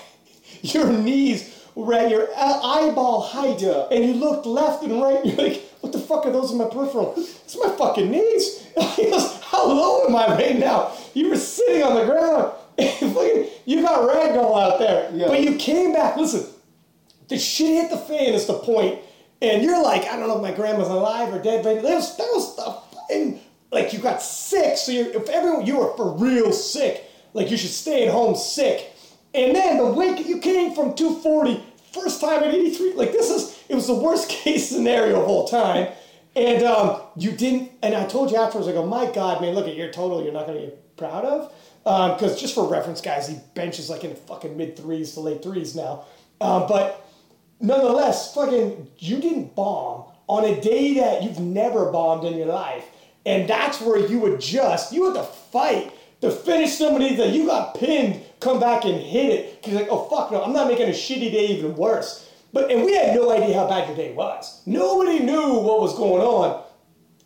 Your 0.62 0.92
knees 0.92 1.56
were 1.76 1.94
at 1.94 2.12
your 2.12 2.28
eyeball 2.36 3.22
height. 3.22 3.62
And 3.64 4.06
you 4.06 4.14
looked 4.14 4.46
left 4.46 4.84
and 4.84 5.02
right. 5.02 5.24
And 5.24 5.34
you're 5.34 5.48
like, 5.50 5.69
what 5.82 5.94
the 5.94 6.00
fuck 6.00 6.26
are 6.26 6.32
those 6.32 6.52
in 6.52 6.58
my 6.58 6.66
peripheral? 6.66 7.14
It's 7.18 7.58
my 7.58 7.70
fucking 7.70 8.10
knees. 8.12 8.66
He 8.96 9.10
goes, 9.10 9.42
how 9.42 9.68
low 9.68 10.06
am 10.06 10.16
I 10.16 10.28
right 10.28 10.58
now? 10.58 10.92
You 11.14 11.30
were 11.30 11.38
sitting 11.38 11.84
on 11.84 11.96
the 11.96 12.06
ground. 12.06 12.54
You 13.66 13.84
got 13.84 14.10
ragdoll 14.10 14.60
out 14.60 14.80
there. 14.80 15.12
Yeah. 15.14 15.28
But 15.28 15.44
you 15.44 15.56
came 15.56 15.94
back. 15.94 16.18
Listen, 16.18 16.44
the 17.28 17.38
shit 17.38 17.68
hit 17.68 17.92
the 17.92 17.98
fan 17.98 18.34
is 18.34 18.48
the 18.48 18.56
point. 18.56 19.00
And 19.44 19.62
you're 19.62 19.82
like, 19.82 20.06
I 20.06 20.18
don't 20.18 20.28
know 20.28 20.38
if 20.38 20.42
my 20.42 20.52
grandma's 20.52 20.88
alive 20.88 21.32
or 21.32 21.40
dead, 21.40 21.64
but 21.64 21.84
that 21.84 21.84
was, 21.84 22.18
that 22.18 22.28
was 22.34 22.56
the 22.56 22.98
fucking, 22.98 23.40
like 23.72 23.94
you 23.94 24.00
got 24.00 24.24
sick. 24.24 24.76
So 24.78 24.92
you're 24.92 25.12
if 25.12 25.30
everyone, 25.30 25.68
you 25.68 25.78
were 25.78 25.96
for 25.96 26.14
real 26.14 26.52
sick. 26.52 27.04
Like 27.34 27.52
you 27.52 27.58
should 27.58 27.70
stay 27.70 28.08
at 28.08 28.12
home 28.12 28.36
sick. 28.36 28.92
And 29.36 29.56
then 29.56 29.78
the 29.78 29.86
weight, 29.86 30.26
you 30.26 30.40
came 30.40 30.74
from 30.74 30.96
240, 30.96 31.64
first 31.94 32.22
time 32.22 32.44
at 32.44 32.54
83. 32.54 32.94
Like 32.94 33.12
this 33.12 33.30
is, 33.30 33.62
it 33.70 33.76
was 33.76 33.88
the 33.88 33.96
worst 33.96 34.30
case 34.30 34.70
scenario 34.70 35.22
of 35.22 35.28
all 35.28 35.48
time. 35.48 35.90
And 36.36 36.64
um, 36.64 37.02
you 37.16 37.32
didn't, 37.32 37.72
and 37.82 37.96
I 37.96 38.06
told 38.06 38.32
you 38.32 38.38
afterwards, 38.38 38.68
I 38.68 38.72
go, 38.72 38.86
my 38.86 39.12
God, 39.12 39.42
man, 39.42 39.56
look 39.56 39.68
at 39.68 39.76
your 39.76 39.92
total 39.92 40.24
you're 40.24 40.32
not 40.32 40.46
going 40.46 40.62
to 40.62 40.68
be 40.68 40.74
proud 40.96 41.26
of. 41.26 41.54
Because 41.84 42.40
just 42.40 42.54
for 42.54 42.68
reference, 42.68 43.02
guys, 43.02 43.28
he 43.28 43.38
benches 43.56 43.90
like 43.90 44.04
in 44.04 44.12
the 44.12 44.16
fucking 44.16 44.56
mid 44.56 44.78
threes 44.78 45.14
to 45.14 45.22
late 45.22 45.42
threes 45.42 45.76
now. 45.76 46.06
Um, 46.40 46.68
but 46.68 47.06
nonetheless, 47.60 48.34
fucking, 48.34 48.88
you 49.00 49.20
didn't 49.20 49.56
bomb 49.56 50.06
on 50.28 50.46
a 50.46 50.62
day 50.62 50.94
that 50.96 51.24
you've 51.24 51.40
never 51.40 51.92
bombed 51.92 52.26
in 52.26 52.38
your 52.38 52.48
life. 52.48 52.86
And 53.26 53.50
that's 53.50 53.82
where 53.82 53.98
you 53.98 54.34
adjust. 54.34 54.94
You 54.94 55.06
had 55.06 55.16
to 55.16 55.24
fight 55.24 55.92
to 56.22 56.32
finish 56.32 56.78
somebody 56.78 57.16
that 57.16 57.30
you 57.30 57.46
got 57.46 57.76
pinned, 57.76 58.22
come 58.40 58.60
back 58.60 58.86
and 58.86 59.00
hit 59.00 59.32
it. 59.32 59.62
Because 59.62 59.80
like, 59.80 59.88
oh 59.90 60.06
fuck 60.10 60.32
no, 60.32 60.44
I'm 60.44 60.54
not 60.54 60.68
making 60.68 60.88
a 60.88 60.94
shitty 60.94 61.32
day 61.32 61.48
even 61.48 61.76
worse. 61.76 62.30
But 62.52 62.72
and 62.72 62.84
we 62.84 62.96
had 62.96 63.16
no 63.16 63.32
idea 63.32 63.56
how 63.56 63.68
bad 63.68 63.88
your 63.88 63.96
day 63.96 64.14
was. 64.14 64.62
Nobody 64.66 65.20
knew 65.20 65.60
what 65.60 65.82
was 65.82 65.96
going 65.96 66.22
on. 66.22 66.64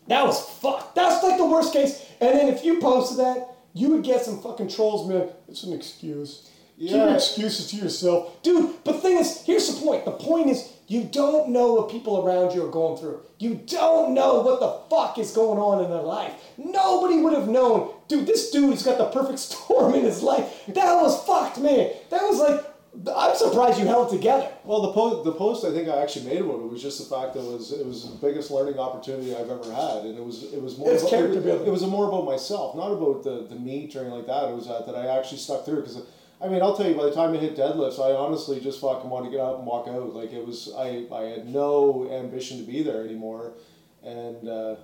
That 0.08 0.26
was 0.26 0.40
fucked. 0.60 0.94
That's 0.94 1.22
like 1.22 1.38
the 1.38 1.46
worst 1.46 1.72
case. 1.72 2.04
And 2.20 2.38
then 2.38 2.48
if 2.48 2.64
you 2.64 2.80
posted 2.80 3.18
that, 3.18 3.48
you 3.72 3.88
would 3.88 4.04
get 4.04 4.24
some 4.24 4.40
fucking 4.42 4.68
trolls, 4.68 5.08
man. 5.08 5.28
It's 5.48 5.62
an 5.64 5.72
excuse. 5.72 6.50
Yeah. 6.76 6.90
Keep 6.90 6.96
your 6.96 7.14
excuses 7.14 7.70
to 7.70 7.76
yourself. 7.76 8.42
Dude, 8.42 8.84
but 8.84 8.92
the 8.92 9.00
thing 9.00 9.18
is, 9.18 9.42
here's 9.42 9.72
the 9.72 9.80
point. 9.80 10.04
The 10.04 10.10
point 10.10 10.50
is, 10.50 10.72
you 10.86 11.04
don't 11.04 11.50
know 11.50 11.74
what 11.74 11.90
people 11.90 12.26
around 12.26 12.54
you 12.54 12.64
are 12.64 12.70
going 12.70 12.98
through. 12.98 13.20
You 13.38 13.54
don't 13.54 14.12
know 14.12 14.40
what 14.40 14.60
the 14.60 14.94
fuck 14.94 15.18
is 15.18 15.30
going 15.30 15.58
on 15.58 15.82
in 15.84 15.90
their 15.90 16.02
life. 16.02 16.32
Nobody 16.58 17.18
would 17.20 17.32
have 17.32 17.48
known. 17.48 17.93
Dude, 18.08 18.26
this 18.26 18.50
dude's 18.50 18.82
got 18.82 18.98
the 18.98 19.06
perfect 19.06 19.38
storm 19.48 19.94
in 19.94 20.02
his 20.04 20.22
life. 20.22 20.64
That 20.68 21.00
was 21.00 21.24
fucked, 21.24 21.58
man. 21.58 21.90
That 22.10 22.22
was 22.22 22.38
like, 22.38 22.64
I'm 23.16 23.34
surprised 23.34 23.78
you 23.80 23.86
held 23.86 24.10
together. 24.10 24.48
Well, 24.62 24.82
the 24.82 24.92
post, 24.92 25.24
the 25.24 25.32
post 25.32 25.64
I 25.64 25.72
think 25.72 25.88
I 25.88 26.00
actually 26.00 26.26
made 26.26 26.40
about 26.40 26.60
it 26.60 26.70
was 26.70 26.80
just 26.80 26.98
the 26.98 27.12
fact 27.16 27.34
that 27.34 27.40
it 27.40 27.52
was 27.52 27.72
it 27.72 27.84
was 27.84 28.08
the 28.08 28.16
biggest 28.24 28.50
learning 28.52 28.78
opportunity 28.78 29.34
I've 29.34 29.50
ever 29.50 29.72
had, 29.72 30.04
and 30.04 30.16
it 30.16 30.24
was 30.24 30.44
it 30.52 30.62
was 30.62 30.78
more 30.78 30.92
It's 30.92 31.02
about, 31.02 31.10
character 31.10 31.38
it, 31.38 31.44
building. 31.44 31.66
it 31.66 31.70
was 31.70 31.82
more 31.82 32.06
about 32.06 32.24
myself, 32.24 32.76
not 32.76 32.92
about 32.92 33.24
the 33.24 33.46
the 33.48 33.56
meat 33.56 33.96
or 33.96 34.00
anything 34.00 34.18
like 34.18 34.26
that. 34.26 34.48
It 34.48 34.54
was 34.54 34.68
that, 34.68 34.86
that 34.86 34.94
I 34.94 35.18
actually 35.18 35.38
stuck 35.38 35.64
through 35.64 35.80
because. 35.80 36.02
I 36.40 36.48
mean, 36.48 36.62
I'll 36.62 36.76
tell 36.76 36.86
you. 36.88 36.94
By 36.94 37.04
the 37.04 37.14
time 37.14 37.32
I 37.32 37.38
hit 37.38 37.56
deadlifts, 37.56 37.98
I 37.98 38.12
honestly 38.14 38.60
just 38.60 38.80
fucking 38.80 39.08
wanted 39.08 39.26
to 39.26 39.30
get 39.30 39.40
up 39.40 39.56
and 39.58 39.66
walk 39.66 39.88
out. 39.88 40.14
Like 40.14 40.32
it 40.32 40.44
was, 40.44 40.70
I, 40.76 41.06
I 41.10 41.22
had 41.22 41.48
no 41.48 42.10
ambition 42.12 42.58
to 42.58 42.64
be 42.64 42.82
there 42.82 43.02
anymore, 43.02 43.52
and 44.02 44.46
uh, 44.46 44.74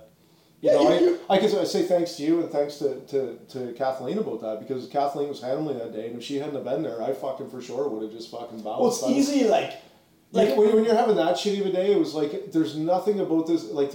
You 0.61 0.71
know, 0.71 0.99
you- 0.99 1.19
I, 1.29 1.35
I 1.35 1.37
can 1.39 1.65
say 1.65 1.83
thanks 1.83 2.15
to 2.17 2.23
you 2.23 2.41
and 2.41 2.49
thanks 2.51 2.75
to, 2.77 2.99
to, 3.07 3.37
to 3.49 3.73
Kathleen 3.73 4.17
about 4.19 4.41
that 4.41 4.59
because 4.59 4.87
Kathleen 4.87 5.29
was 5.29 5.41
handling 5.41 5.79
that 5.79 5.93
day, 5.93 6.07
and 6.07 6.17
if 6.17 6.23
she 6.23 6.37
hadn't 6.37 6.55
have 6.55 6.63
been 6.65 6.83
there, 6.83 7.01
I 7.01 7.13
fucking 7.13 7.49
for 7.49 7.61
sure 7.61 7.87
would 7.89 8.03
have 8.03 8.11
just 8.11 8.29
fucking 8.31 8.61
bounced. 8.61 9.01
Well, 9.01 9.11
it's 9.11 9.29
easy, 9.29 9.47
like, 9.47 9.73
like 10.31 10.55
when, 10.55 10.73
when 10.75 10.83
you're 10.85 10.95
having 10.95 11.15
that 11.17 11.35
shitty 11.35 11.61
of 11.61 11.67
a 11.67 11.71
day, 11.71 11.91
it 11.93 11.99
was 11.99 12.13
like 12.13 12.51
there's 12.51 12.77
nothing 12.77 13.19
about 13.19 13.47
this. 13.47 13.65
Like 13.65 13.91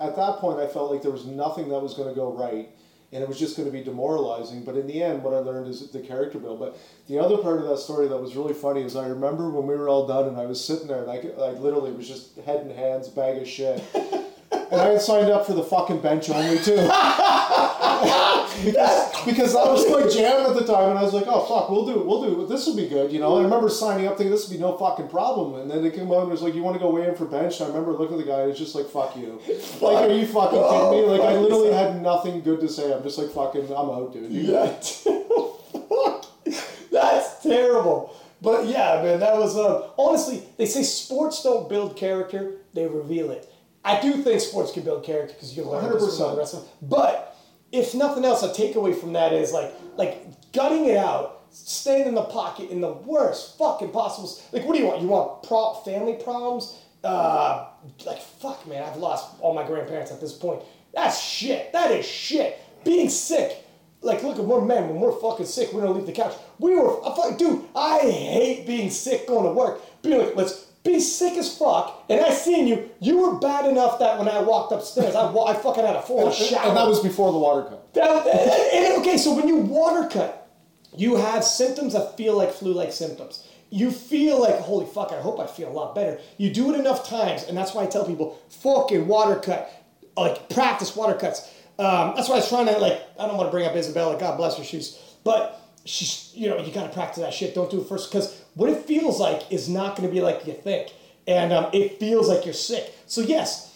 at 0.00 0.16
that 0.16 0.36
point, 0.38 0.60
I 0.60 0.66
felt 0.66 0.90
like 0.90 1.02
there 1.02 1.10
was 1.10 1.26
nothing 1.26 1.68
that 1.68 1.80
was 1.80 1.94
going 1.94 2.08
to 2.08 2.14
go 2.14 2.32
right, 2.32 2.68
and 3.12 3.22
it 3.22 3.28
was 3.28 3.38
just 3.38 3.56
going 3.56 3.66
to 3.68 3.72
be 3.72 3.82
demoralizing. 3.82 4.64
But 4.64 4.76
in 4.76 4.86
the 4.86 5.02
end, 5.02 5.22
what 5.22 5.34
I 5.34 5.38
learned 5.38 5.68
is 5.68 5.90
the 5.90 6.00
character 6.00 6.38
build. 6.38 6.58
But 6.60 6.78
the 7.08 7.18
other 7.18 7.36
part 7.38 7.58
of 7.60 7.68
that 7.68 7.78
story 7.78 8.06
that 8.08 8.16
was 8.16 8.34
really 8.36 8.54
funny 8.54 8.82
is 8.82 8.94
I 8.96 9.08
remember 9.08 9.50
when 9.50 9.66
we 9.66 9.74
were 9.74 9.88
all 9.88 10.06
done, 10.06 10.28
and 10.28 10.36
I 10.36 10.46
was 10.46 10.64
sitting 10.64 10.86
there, 10.86 11.02
and 11.02 11.10
I, 11.10 11.16
I 11.42 11.50
literally 11.50 11.92
was 11.92 12.06
just 12.08 12.36
head 12.38 12.60
and 12.60 12.70
hands, 12.70 13.08
bag 13.08 13.38
of 13.42 13.48
shit. 13.48 13.82
And 14.70 14.80
I 14.80 14.88
had 14.90 15.00
signed 15.00 15.30
up 15.30 15.46
for 15.46 15.52
the 15.52 15.62
fucking 15.62 16.00
bench 16.00 16.30
only 16.30 16.58
too. 16.58 16.76
because, 18.64 19.24
because 19.24 19.52
that 19.52 19.66
was 19.66 19.88
my 19.90 20.08
jam 20.08 20.46
at 20.46 20.54
the 20.54 20.64
time, 20.66 20.90
and 20.90 20.98
I 20.98 21.02
was 21.02 21.12
like, 21.12 21.26
"Oh 21.26 21.44
fuck, 21.44 21.70
we'll 21.70 21.86
do 21.86 22.00
it. 22.00 22.06
We'll 22.06 22.22
do 22.22 22.42
it. 22.42 22.48
This 22.48 22.66
will 22.66 22.76
be 22.76 22.88
good." 22.88 23.12
You 23.12 23.20
know. 23.20 23.36
And 23.36 23.46
I 23.46 23.48
remember 23.48 23.68
signing 23.68 24.06
up 24.06 24.16
thinking 24.16 24.30
this 24.30 24.48
would 24.48 24.56
be 24.56 24.60
no 24.60 24.76
fucking 24.76 25.08
problem, 25.08 25.60
and 25.60 25.70
then 25.70 25.82
they 25.82 25.90
came 25.90 26.10
on 26.10 26.22
and 26.22 26.30
was 26.30 26.42
like, 26.42 26.54
"You 26.54 26.62
want 26.62 26.74
to 26.76 26.80
go 26.80 26.90
weigh 26.90 27.08
in 27.08 27.14
for 27.14 27.24
bench?" 27.26 27.60
And 27.60 27.64
I 27.64 27.68
remember 27.68 27.92
looking 27.92 28.18
at 28.18 28.24
the 28.24 28.30
guy, 28.30 28.40
and 28.40 28.50
it's 28.50 28.58
just 28.58 28.74
like, 28.74 28.88
"Fuck 28.88 29.16
you." 29.16 29.40
Like, 29.80 30.08
are 30.08 30.12
you 30.12 30.26
fucking 30.26 30.62
kidding 30.62 30.90
me? 30.90 31.06
Like, 31.06 31.20
I 31.20 31.36
literally 31.36 31.72
had 31.72 32.00
nothing 32.02 32.40
good 32.42 32.60
to 32.60 32.68
say. 32.68 32.92
I'm 32.92 33.02
just 33.02 33.18
like, 33.18 33.30
"Fucking, 33.30 33.66
I'm 33.66 33.90
out, 33.90 34.12
dude." 34.12 34.30
Yeah. 34.44 34.72
That's 36.90 37.42
terrible. 37.42 38.14
But 38.40 38.66
yeah, 38.66 39.00
man, 39.02 39.20
that 39.20 39.36
was 39.36 39.56
uh, 39.56 39.88
honestly. 39.98 40.42
They 40.58 40.66
say 40.66 40.82
sports 40.82 41.42
don't 41.42 41.68
build 41.68 41.96
character; 41.96 42.56
they 42.74 42.86
reveal 42.86 43.30
it. 43.30 43.50
I 43.84 44.00
do 44.00 44.22
think 44.22 44.40
sports 44.40 44.72
can 44.72 44.82
build 44.82 45.04
character 45.04 45.34
because 45.34 45.56
you 45.56 45.64
learn 45.64 45.92
this 45.92 46.16
from 46.16 46.26
100%. 46.26 46.32
the 46.32 46.38
rest 46.38 46.54
of 46.54 46.62
it. 46.62 46.68
But 46.82 47.36
if 47.70 47.94
nothing 47.94 48.24
else, 48.24 48.42
a 48.42 48.48
takeaway 48.48 48.96
from 48.98 49.12
that 49.12 49.32
is 49.32 49.52
like 49.52 49.72
like 49.96 50.52
gutting 50.52 50.86
it 50.86 50.96
out, 50.96 51.42
staying 51.50 52.06
in 52.08 52.14
the 52.14 52.22
pocket 52.22 52.70
in 52.70 52.80
the 52.80 52.92
worst 52.92 53.58
fucking 53.58 53.90
possible. 53.90 54.30
Like, 54.52 54.64
what 54.64 54.74
do 54.74 54.80
you 54.80 54.86
want? 54.88 55.02
You 55.02 55.08
want 55.08 55.42
pro- 55.42 55.74
family 55.84 56.14
problems? 56.14 56.78
Uh, 57.02 57.66
like 58.06 58.20
fuck, 58.22 58.66
man, 58.66 58.82
I've 58.82 58.96
lost 58.96 59.34
all 59.40 59.54
my 59.54 59.66
grandparents 59.66 60.10
at 60.10 60.20
this 60.20 60.32
point. 60.32 60.62
That's 60.94 61.20
shit. 61.20 61.72
That 61.72 61.90
is 61.90 62.06
shit. 62.06 62.58
Being 62.84 63.10
sick. 63.10 63.58
Like, 64.00 64.22
look 64.22 64.38
at 64.38 64.44
we're 64.44 64.60
men. 64.60 64.88
When 64.88 65.00
we're 65.00 65.18
fucking 65.18 65.46
sick, 65.46 65.72
we 65.72 65.80
don't 65.80 65.96
leave 65.96 66.06
the 66.06 66.12
couch. 66.12 66.34
We 66.58 66.74
were, 66.76 67.02
I 67.04 67.16
fuck, 67.16 67.38
dude. 67.38 67.64
I 67.74 68.00
hate 68.00 68.66
being 68.66 68.90
sick 68.90 69.26
going 69.26 69.44
to 69.44 69.52
work. 69.52 69.80
Being 70.02 70.18
like, 70.18 70.36
let's 70.36 70.63
be 70.84 71.00
sick 71.00 71.34
as 71.34 71.56
fuck. 71.56 72.04
And 72.10 72.20
I 72.20 72.30
seen 72.30 72.66
you. 72.66 72.90
You 73.00 73.18
were 73.18 73.38
bad 73.38 73.66
enough 73.66 73.98
that 74.00 74.18
when 74.18 74.28
I 74.28 74.40
walked 74.40 74.72
upstairs, 74.72 75.14
I, 75.14 75.30
wa- 75.30 75.46
I 75.46 75.54
fucking 75.54 75.84
had 75.84 75.96
a 75.96 76.02
full 76.02 76.30
shower. 76.30 76.68
And 76.68 76.76
that 76.76 76.86
was 76.86 77.00
before 77.00 77.32
the 77.32 77.38
water 77.38 77.62
cut. 77.68 77.94
That- 77.94 78.26
and- 78.26 79.00
okay, 79.00 79.16
so 79.16 79.34
when 79.34 79.48
you 79.48 79.56
water 79.56 80.08
cut, 80.08 80.48
you 80.96 81.16
have 81.16 81.42
symptoms 81.42 81.94
that 81.94 82.16
feel 82.16 82.36
like 82.36 82.52
flu-like 82.52 82.92
symptoms. 82.92 83.46
You 83.70 83.90
feel 83.90 84.40
like, 84.40 84.58
holy 84.60 84.86
fuck, 84.86 85.10
I 85.10 85.20
hope 85.20 85.40
I 85.40 85.46
feel 85.46 85.68
a 85.68 85.72
lot 85.72 85.94
better. 85.94 86.20
You 86.36 86.50
do 86.52 86.72
it 86.72 86.78
enough 86.78 87.08
times, 87.08 87.42
and 87.44 87.56
that's 87.56 87.74
why 87.74 87.82
I 87.82 87.86
tell 87.86 88.04
people, 88.06 88.38
fucking 88.48 89.08
water 89.08 89.34
cut, 89.40 89.68
like 90.16 90.48
practice 90.50 90.94
water 90.94 91.14
cuts. 91.14 91.50
Um, 91.78 92.12
that's 92.14 92.28
why 92.28 92.36
I 92.36 92.38
was 92.38 92.48
trying 92.48 92.66
to 92.66 92.78
like, 92.78 93.00
I 93.18 93.26
don't 93.26 93.36
want 93.36 93.48
to 93.48 93.50
bring 93.50 93.66
up 93.66 93.74
Isabella, 93.74 94.16
God 94.20 94.36
bless 94.36 94.56
her, 94.58 94.62
she's, 94.64 94.96
but 95.24 95.60
she's, 95.84 96.30
you 96.34 96.48
know, 96.48 96.58
you 96.58 96.72
gotta 96.72 96.92
practice 96.92 97.22
that 97.24 97.34
shit. 97.34 97.52
Don't 97.56 97.68
do 97.70 97.80
it 97.80 97.88
first, 97.88 98.12
because 98.12 98.43
what 98.54 98.70
it 98.70 98.84
feels 98.84 99.20
like 99.20 99.50
is 99.50 99.68
not 99.68 99.96
gonna 99.96 100.08
be 100.08 100.20
like 100.20 100.46
you 100.46 100.52
think, 100.52 100.92
and 101.26 101.52
um, 101.52 101.66
it 101.72 101.98
feels 101.98 102.28
like 102.28 102.44
you're 102.44 102.54
sick. 102.54 102.94
So 103.06 103.20
yes, 103.20 103.74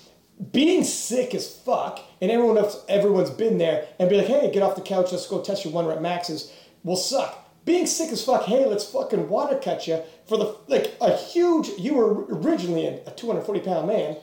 being 0.52 0.84
sick 0.84 1.34
as 1.34 1.56
fuck, 1.56 2.00
and 2.20 2.30
everyone 2.30 2.58
else, 2.58 2.84
everyone's 2.88 3.30
been 3.30 3.58
there, 3.58 3.88
and 3.98 4.08
be 4.08 4.16
like, 4.16 4.26
hey, 4.26 4.50
get 4.52 4.62
off 4.62 4.76
the 4.76 4.80
couch, 4.80 5.12
let's 5.12 5.26
go 5.26 5.42
test 5.42 5.64
your 5.64 5.72
one 5.74 5.86
rep 5.86 6.00
maxes, 6.00 6.52
will 6.84 6.96
suck. 6.96 7.44
Being 7.64 7.86
sick 7.86 8.10
as 8.12 8.24
fuck, 8.24 8.44
hey, 8.44 8.64
let's 8.64 8.84
fucking 8.84 9.28
water 9.28 9.58
cut 9.62 9.86
you 9.86 10.00
for 10.26 10.38
the 10.38 10.56
like 10.68 10.94
a 11.00 11.14
huge. 11.14 11.68
You 11.78 11.94
were 11.94 12.24
originally 12.36 12.86
a, 12.86 12.94
a 13.06 13.10
240 13.10 13.60
pound 13.60 13.88
man, 13.88 14.16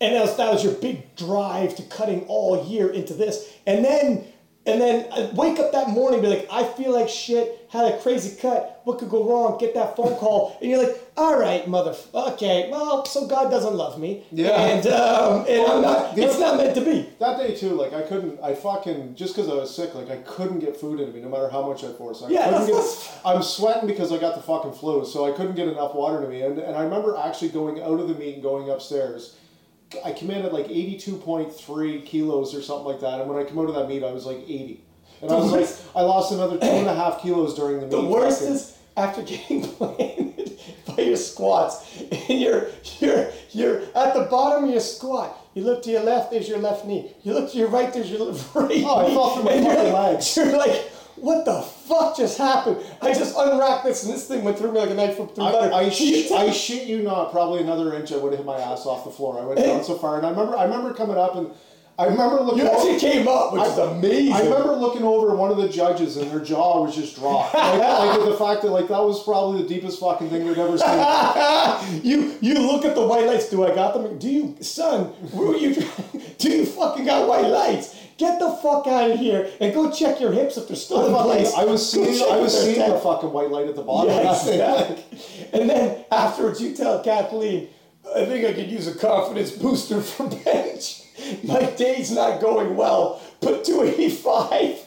and 0.00 0.14
that 0.14 0.22
was, 0.22 0.36
that 0.36 0.52
was 0.52 0.64
your 0.64 0.74
big 0.74 1.14
drive 1.14 1.76
to 1.76 1.82
cutting 1.84 2.24
all 2.26 2.66
year 2.66 2.88
into 2.88 3.14
this, 3.14 3.52
and 3.66 3.84
then 3.84 4.24
and 4.64 4.80
then 4.80 5.06
uh, 5.12 5.30
wake 5.34 5.58
up 5.58 5.72
that 5.72 5.88
morning, 5.88 6.20
be 6.20 6.28
like, 6.28 6.46
I 6.50 6.64
feel 6.64 6.92
like 6.92 7.08
shit, 7.08 7.66
had 7.70 7.92
a 7.94 7.98
crazy 8.00 8.36
cut, 8.40 8.80
what 8.84 8.98
could 8.98 9.08
go 9.10 9.28
wrong? 9.28 9.58
Get 9.58 9.74
that 9.74 9.96
phone 9.96 10.16
call, 10.16 10.56
and 10.62 10.70
you're 10.70 10.82
like, 10.82 10.96
all 11.16 11.38
right, 11.38 11.66
mother, 11.66 11.94
okay, 12.14 12.68
well, 12.70 13.04
so 13.04 13.26
God 13.26 13.50
doesn't 13.50 13.74
love 13.74 13.98
me, 13.98 14.24
Yeah. 14.30 14.50
and 14.60 14.86
um, 14.86 15.44
and 15.48 15.66
I'm 15.66 15.82
not, 15.82 16.16
it's 16.16 16.38
not 16.38 16.56
meant 16.58 16.74
to 16.76 16.80
be. 16.80 17.08
That 17.18 17.38
day 17.38 17.54
too, 17.56 17.70
like 17.70 17.92
I 17.92 18.02
couldn't, 18.02 18.40
I 18.40 18.54
fucking 18.54 19.14
just 19.16 19.34
because 19.34 19.50
I 19.50 19.54
was 19.54 19.74
sick, 19.74 19.94
like 19.94 20.10
I 20.10 20.16
couldn't 20.18 20.60
get 20.60 20.76
food 20.76 21.00
into 21.00 21.12
me 21.12 21.20
no 21.22 21.28
matter 21.28 21.48
how 21.48 21.66
much 21.66 21.82
I 21.84 21.92
forced. 21.92 22.22
I 22.22 22.28
Yeah, 22.28 22.44
couldn't 22.50 22.66
that's- 22.68 23.08
get. 23.14 23.20
I'm 23.26 23.42
sweating 23.42 23.86
because 23.88 24.12
I 24.12 24.18
got 24.18 24.36
the 24.36 24.42
fucking 24.42 24.72
flu, 24.72 25.04
so 25.04 25.26
I 25.26 25.32
couldn't 25.36 25.54
get 25.56 25.68
enough 25.68 25.94
water 25.94 26.20
to 26.22 26.28
me. 26.28 26.42
And 26.42 26.58
and 26.58 26.76
I 26.76 26.82
remember 26.82 27.16
actually 27.16 27.48
going 27.50 27.82
out 27.82 27.98
of 28.00 28.08
the 28.08 28.14
meet 28.14 28.34
and 28.34 28.42
going 28.42 28.70
upstairs. 28.70 29.36
I 30.04 30.12
came 30.12 30.30
in 30.30 30.44
at 30.44 30.52
like 30.52 30.68
eighty 30.68 30.98
two 30.98 31.16
point 31.16 31.52
three 31.54 32.00
kilos 32.02 32.54
or 32.54 32.62
something 32.62 32.86
like 32.86 33.00
that, 33.00 33.20
and 33.20 33.28
when 33.30 33.44
I 33.44 33.48
come 33.48 33.58
out 33.58 33.68
of 33.68 33.74
that 33.74 33.88
meet, 33.88 34.02
I 34.04 34.12
was 34.12 34.26
like 34.26 34.38
eighty. 34.38 34.82
And 35.20 35.30
I 35.30 35.36
The 35.36 35.40
was 35.42 35.52
like, 35.52 35.96
I 35.96 36.02
lost 36.02 36.32
another 36.32 36.58
two 36.58 36.66
and 36.66 36.88
a 36.88 36.94
half 36.94 37.22
kilos 37.22 37.54
during 37.54 37.76
the 37.80 37.86
meet. 37.86 37.90
The 37.92 38.04
worst 38.04 38.42
is 38.42 38.76
after 38.96 39.22
getting 39.22 39.62
planted 39.78 40.58
by 40.86 41.02
your 41.02 41.16
squats, 41.16 42.00
and 42.28 42.40
you're 42.40 42.68
you're 42.98 43.28
you're 43.50 43.82
at 43.94 44.14
the 44.14 44.26
bottom 44.30 44.64
of 44.64 44.70
your 44.70 44.80
squat. 44.80 45.38
You 45.54 45.64
look 45.64 45.82
to 45.84 45.90
your 45.90 46.02
left, 46.02 46.30
there's 46.30 46.48
your 46.48 46.58
left 46.58 46.86
knee. 46.86 47.12
You 47.22 47.34
look 47.34 47.50
to 47.52 47.58
your 47.58 47.68
right, 47.68 47.92
there's 47.92 48.10
your 48.10 48.26
right 48.54 48.82
Oh, 48.84 48.98
I 48.98 49.08
knee. 49.08 49.14
fell 49.14 49.34
through 49.36 49.44
my 49.44 49.62
fucking 49.62 49.92
legs. 49.92 50.36
You're 50.36 50.56
like, 50.56 50.91
what 51.22 51.44
the 51.44 51.62
fuck 51.62 52.16
just 52.16 52.36
happened? 52.36 52.78
I 53.00 53.14
just 53.14 53.36
unwrapped 53.38 53.84
this, 53.84 54.02
and 54.02 54.12
this 54.12 54.26
thing 54.26 54.42
went 54.42 54.58
through 54.58 54.72
me 54.72 54.80
like 54.80 54.90
a 54.90 54.94
knife 54.94 55.16
through 55.16 55.30
butter. 55.36 55.72
I, 55.72 55.84
I, 55.84 55.88
sh- 55.88 56.30
I 56.32 56.50
shit 56.50 56.88
you 56.88 57.02
not, 57.02 57.30
probably 57.30 57.60
another 57.62 57.94
inch 57.94 58.12
I 58.12 58.16
would 58.16 58.32
have 58.32 58.40
hit 58.40 58.46
my 58.46 58.58
ass 58.58 58.86
off 58.86 59.04
the 59.04 59.10
floor. 59.10 59.40
I 59.40 59.44
went 59.44 59.60
down 59.60 59.84
so 59.84 59.96
far, 59.96 60.16
and 60.16 60.26
I 60.26 60.30
remember 60.30 60.56
I 60.56 60.64
remember 60.64 60.92
coming 60.92 61.16
up 61.16 61.36
and 61.36 61.50
I 61.98 62.06
remember 62.06 62.40
looking. 62.40 62.64
you 62.64 62.70
over- 62.70 62.98
came 62.98 63.28
up, 63.28 63.52
which 63.52 63.62
is 63.62 63.78
amazing. 63.78 64.32
I 64.32 64.42
remember 64.42 64.72
looking 64.72 65.04
over 65.04 65.30
at 65.30 65.36
one 65.36 65.50
of 65.52 65.58
the 65.58 65.68
judges, 65.68 66.16
and 66.16 66.28
their 66.30 66.40
jaw 66.40 66.82
was 66.82 66.96
just 66.96 67.16
dropped. 67.16 67.54
Like, 67.54 67.78
like 67.78 68.20
the 68.28 68.36
fact 68.36 68.62
that 68.62 68.70
like 68.70 68.88
that 68.88 69.02
was 69.02 69.22
probably 69.22 69.62
the 69.62 69.68
deepest 69.68 70.00
fucking 70.00 70.28
thing 70.28 70.44
they'd 70.46 70.58
ever 70.58 70.76
seen. 70.78 72.02
you 72.02 72.36
you 72.40 72.54
look 72.54 72.84
at 72.84 72.94
the 72.96 73.06
white 73.06 73.26
lights. 73.26 73.48
Do 73.50 73.64
I 73.64 73.74
got 73.74 73.94
them? 73.94 74.18
Do 74.18 74.28
you, 74.28 74.56
son? 74.60 75.04
Where 75.32 75.48
were 75.48 75.56
you? 75.56 75.74
Do 76.38 76.50
you 76.50 76.66
fucking 76.66 77.04
got 77.04 77.28
white 77.28 77.46
lights? 77.46 77.94
Get 78.18 78.38
the 78.38 78.50
fuck 78.62 78.86
out 78.86 79.10
of 79.10 79.18
here 79.18 79.50
and 79.60 79.72
go 79.72 79.90
check 79.90 80.20
your 80.20 80.32
hips 80.32 80.56
if 80.56 80.68
they're 80.68 80.76
still 80.76 81.06
in 81.06 81.24
place. 81.24 81.52
I 81.54 81.64
was 81.64 81.90
seeing 81.90 82.22
I 82.30 82.36
was 82.36 82.58
seeing 82.58 82.78
the 82.78 82.98
fucking 83.02 83.32
white 83.32 83.50
light 83.50 83.68
at 83.68 83.76
the 83.76 83.82
bottom. 83.82 84.10
Yeah, 84.10 84.30
of 84.30 84.44
that 84.44 84.44
thing. 84.44 85.00
exactly. 85.00 85.60
And 85.60 85.70
then 85.70 86.04
afterwards, 86.10 86.60
you 86.60 86.74
tell 86.74 87.02
Kathleen, 87.02 87.68
I 88.14 88.24
think 88.24 88.44
I 88.44 88.52
could 88.52 88.70
use 88.70 88.86
a 88.86 88.94
confidence 88.94 89.52
booster 89.52 90.00
for 90.00 90.28
bench. 90.28 91.02
My 91.42 91.64
day's 91.70 92.10
not 92.10 92.40
going 92.40 92.76
well, 92.76 93.22
but 93.40 93.64
285. 93.64 94.78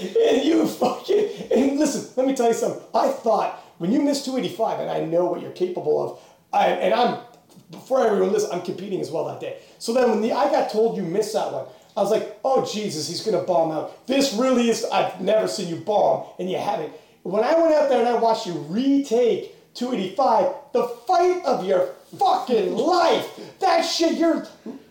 And 0.00 0.44
you 0.44 0.66
fucking. 0.66 1.28
And 1.52 1.78
listen, 1.78 2.12
let 2.16 2.26
me 2.26 2.34
tell 2.34 2.48
you 2.48 2.54
something. 2.54 2.82
I 2.94 3.08
thought 3.08 3.58
when 3.78 3.90
you 3.90 4.00
miss 4.00 4.24
285, 4.24 4.80
and 4.80 4.90
I 4.90 5.00
know 5.04 5.24
what 5.24 5.40
you're 5.40 5.50
capable 5.52 6.02
of, 6.04 6.20
I, 6.52 6.66
and 6.68 6.94
I'm, 6.94 7.18
before 7.70 8.06
everyone 8.06 8.32
listen, 8.32 8.50
I'm 8.52 8.62
competing 8.62 9.00
as 9.00 9.10
well 9.10 9.24
that 9.26 9.40
day. 9.40 9.58
So 9.78 9.92
then 9.92 10.10
when 10.10 10.20
the, 10.20 10.32
I 10.32 10.50
got 10.50 10.70
told 10.70 10.96
you 10.96 11.02
missed 11.02 11.32
that 11.32 11.52
one, 11.52 11.66
I 11.96 12.02
was 12.02 12.10
like, 12.10 12.38
oh 12.44 12.64
Jesus, 12.70 13.08
he's 13.08 13.22
gonna 13.24 13.42
bomb 13.42 13.72
out. 13.72 14.06
This 14.06 14.32
really 14.34 14.68
is, 14.70 14.84
I've 14.84 15.20
never 15.20 15.48
seen 15.48 15.68
you 15.68 15.76
bomb, 15.80 16.26
and 16.38 16.50
you 16.50 16.58
haven't. 16.58 16.92
When 17.22 17.44
I 17.44 17.58
went 17.60 17.74
out 17.74 17.88
there 17.88 18.00
and 18.00 18.08
I 18.08 18.14
watched 18.14 18.46
you 18.46 18.52
retake 18.52 19.54
285, 19.74 20.54
the 20.72 20.88
fight 21.06 21.44
of 21.44 21.64
your 21.64 21.94
fucking 22.18 22.74
life. 22.74 23.38
That 23.60 23.82
shit, 23.82 24.18
you're 24.18 24.46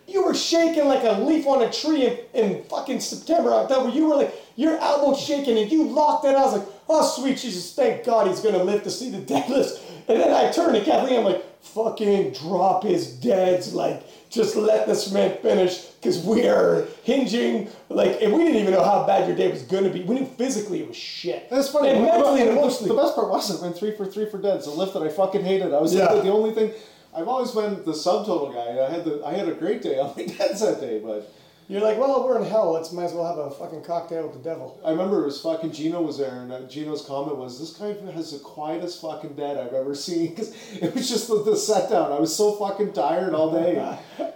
you 0.06 0.24
were 0.24 0.34
shaking 0.34 0.86
like 0.86 1.04
a 1.04 1.20
leaf 1.20 1.46
on 1.46 1.62
a 1.62 1.70
tree 1.70 2.06
in, 2.06 2.18
in 2.34 2.64
fucking 2.64 2.98
September, 3.00 3.52
October. 3.52 3.90
You 3.90 4.08
were 4.08 4.16
like 4.16 4.34
your 4.56 4.76
elbow 4.78 5.16
shaking 5.16 5.56
and 5.56 5.70
you 5.70 5.84
locked 5.84 6.24
it. 6.24 6.34
I 6.34 6.42
was 6.42 6.58
like, 6.58 6.68
oh 6.88 7.06
sweet 7.06 7.38
Jesus, 7.38 7.72
thank 7.74 8.04
God 8.04 8.26
he's 8.26 8.40
gonna 8.40 8.62
live 8.62 8.82
to 8.84 8.90
see 8.90 9.10
the 9.10 9.18
deadlifts. 9.18 9.80
And 10.08 10.20
then 10.20 10.32
I 10.32 10.50
turned 10.50 10.74
to 10.74 10.84
Kathleen, 10.84 11.20
I'm 11.20 11.24
like, 11.24 11.62
fucking 11.62 12.32
drop 12.32 12.82
his 12.82 13.12
deads, 13.12 13.72
like 13.72 14.02
just 14.30 14.56
let 14.56 14.86
this 14.86 15.12
man 15.12 15.38
finish, 15.42 15.86
because 16.00 16.18
we 16.24 16.46
are 16.48 16.86
hinging. 17.04 17.68
Like, 17.88 18.22
and 18.22 18.32
we 18.32 18.44
didn't 18.44 18.60
even 18.62 18.72
know 18.72 18.82
how 18.84 19.06
bad 19.06 19.28
your 19.28 19.36
day 19.36 19.50
was 19.50 19.62
gonna 19.62 19.90
be. 19.90 20.02
We 20.02 20.14
knew 20.20 20.26
physically 20.26 20.80
it 20.80 20.88
was 20.88 20.96
shit. 20.96 21.48
That's 21.50 21.68
funny. 21.68 21.90
And 21.90 22.02
mentally 22.04 22.40
and 22.42 22.50
emotionally. 22.50 22.88
The 22.88 23.00
best 23.02 23.14
part 23.14 23.28
wasn't 23.28 23.60
went 23.62 23.76
three 23.76 23.96
for 23.96 24.06
three 24.06 24.26
for 24.26 24.38
dead. 24.38 24.56
It's 24.56 24.66
a 24.66 24.70
lift 24.70 24.94
that 24.94 25.02
I 25.02 25.08
fucking 25.08 25.44
hated. 25.44 25.74
I 25.74 25.80
was 25.80 25.94
Yeah. 25.94 26.12
the 26.14 26.30
only 26.30 26.52
thing. 26.54 26.72
I've 27.14 27.26
always 27.28 27.50
been 27.50 27.74
the 27.84 27.92
subtotal 27.92 28.54
guy. 28.54 28.84
I 28.86 28.88
had 28.90 29.04
the 29.04 29.22
I 29.24 29.32
had 29.34 29.48
a 29.48 29.52
great 29.54 29.82
day 29.82 29.98
on 29.98 30.14
my 30.16 30.24
deads 30.38 30.60
that 30.60 30.80
day, 30.80 31.00
but 31.04 31.30
You're 31.68 31.80
like, 31.82 31.98
well, 31.98 32.24
we're 32.26 32.36
in 32.40 32.44
hell. 32.48 32.72
Let's 32.72 32.90
might 32.92 33.04
as 33.04 33.12
well 33.12 33.26
have 33.26 33.38
a 33.38 33.50
fucking 33.50 33.82
cocktail 33.84 34.24
with 34.26 34.32
the 34.32 34.42
devil. 34.48 34.80
I 34.84 34.90
remember 34.90 35.22
it 35.22 35.26
was 35.26 35.40
fucking 35.40 35.70
Gino 35.72 36.00
was 36.02 36.18
there, 36.18 36.40
and 36.42 36.52
uh, 36.52 36.60
Gino's 36.68 37.02
comment 37.02 37.36
was, 37.36 37.58
"This 37.60 37.72
guy 37.74 37.94
has 38.12 38.32
the 38.32 38.38
quietest 38.40 39.00
fucking 39.00 39.34
dead 39.34 39.56
I've 39.56 39.74
ever 39.74 39.94
seen." 39.94 40.28
Because 40.34 40.52
it 40.80 40.94
was 40.94 41.08
just 41.08 41.28
the, 41.28 41.42
the 41.44 41.56
set 41.56 41.90
down. 41.90 42.10
I 42.12 42.18
was 42.18 42.34
so 42.34 42.52
fucking 42.54 42.92
tired 42.92 43.34
all 43.34 43.52
day. 43.52 43.98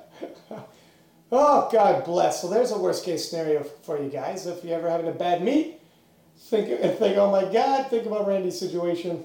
Oh, 1.37 1.69
God 1.73 2.05
bless. 2.05 2.41
So 2.41 2.49
there's 2.49 2.71
a 2.71 2.79
worst 2.79 3.05
case 3.05 3.29
scenario 3.29 3.65
for 3.65 4.01
you 4.01 4.09
guys. 4.09 4.47
If 4.47 4.65
you're 4.65 4.79
ever 4.79 4.89
having 4.89 5.09
a 5.09 5.13
bad 5.13 5.43
meet, 5.43 5.81
think, 6.39 6.69
think 6.99 7.17
oh 7.17 7.31
my 7.31 7.45
God, 7.53 7.89
think 7.91 8.07
about 8.07 8.29
Randy's 8.29 8.59
situation. 8.59 9.25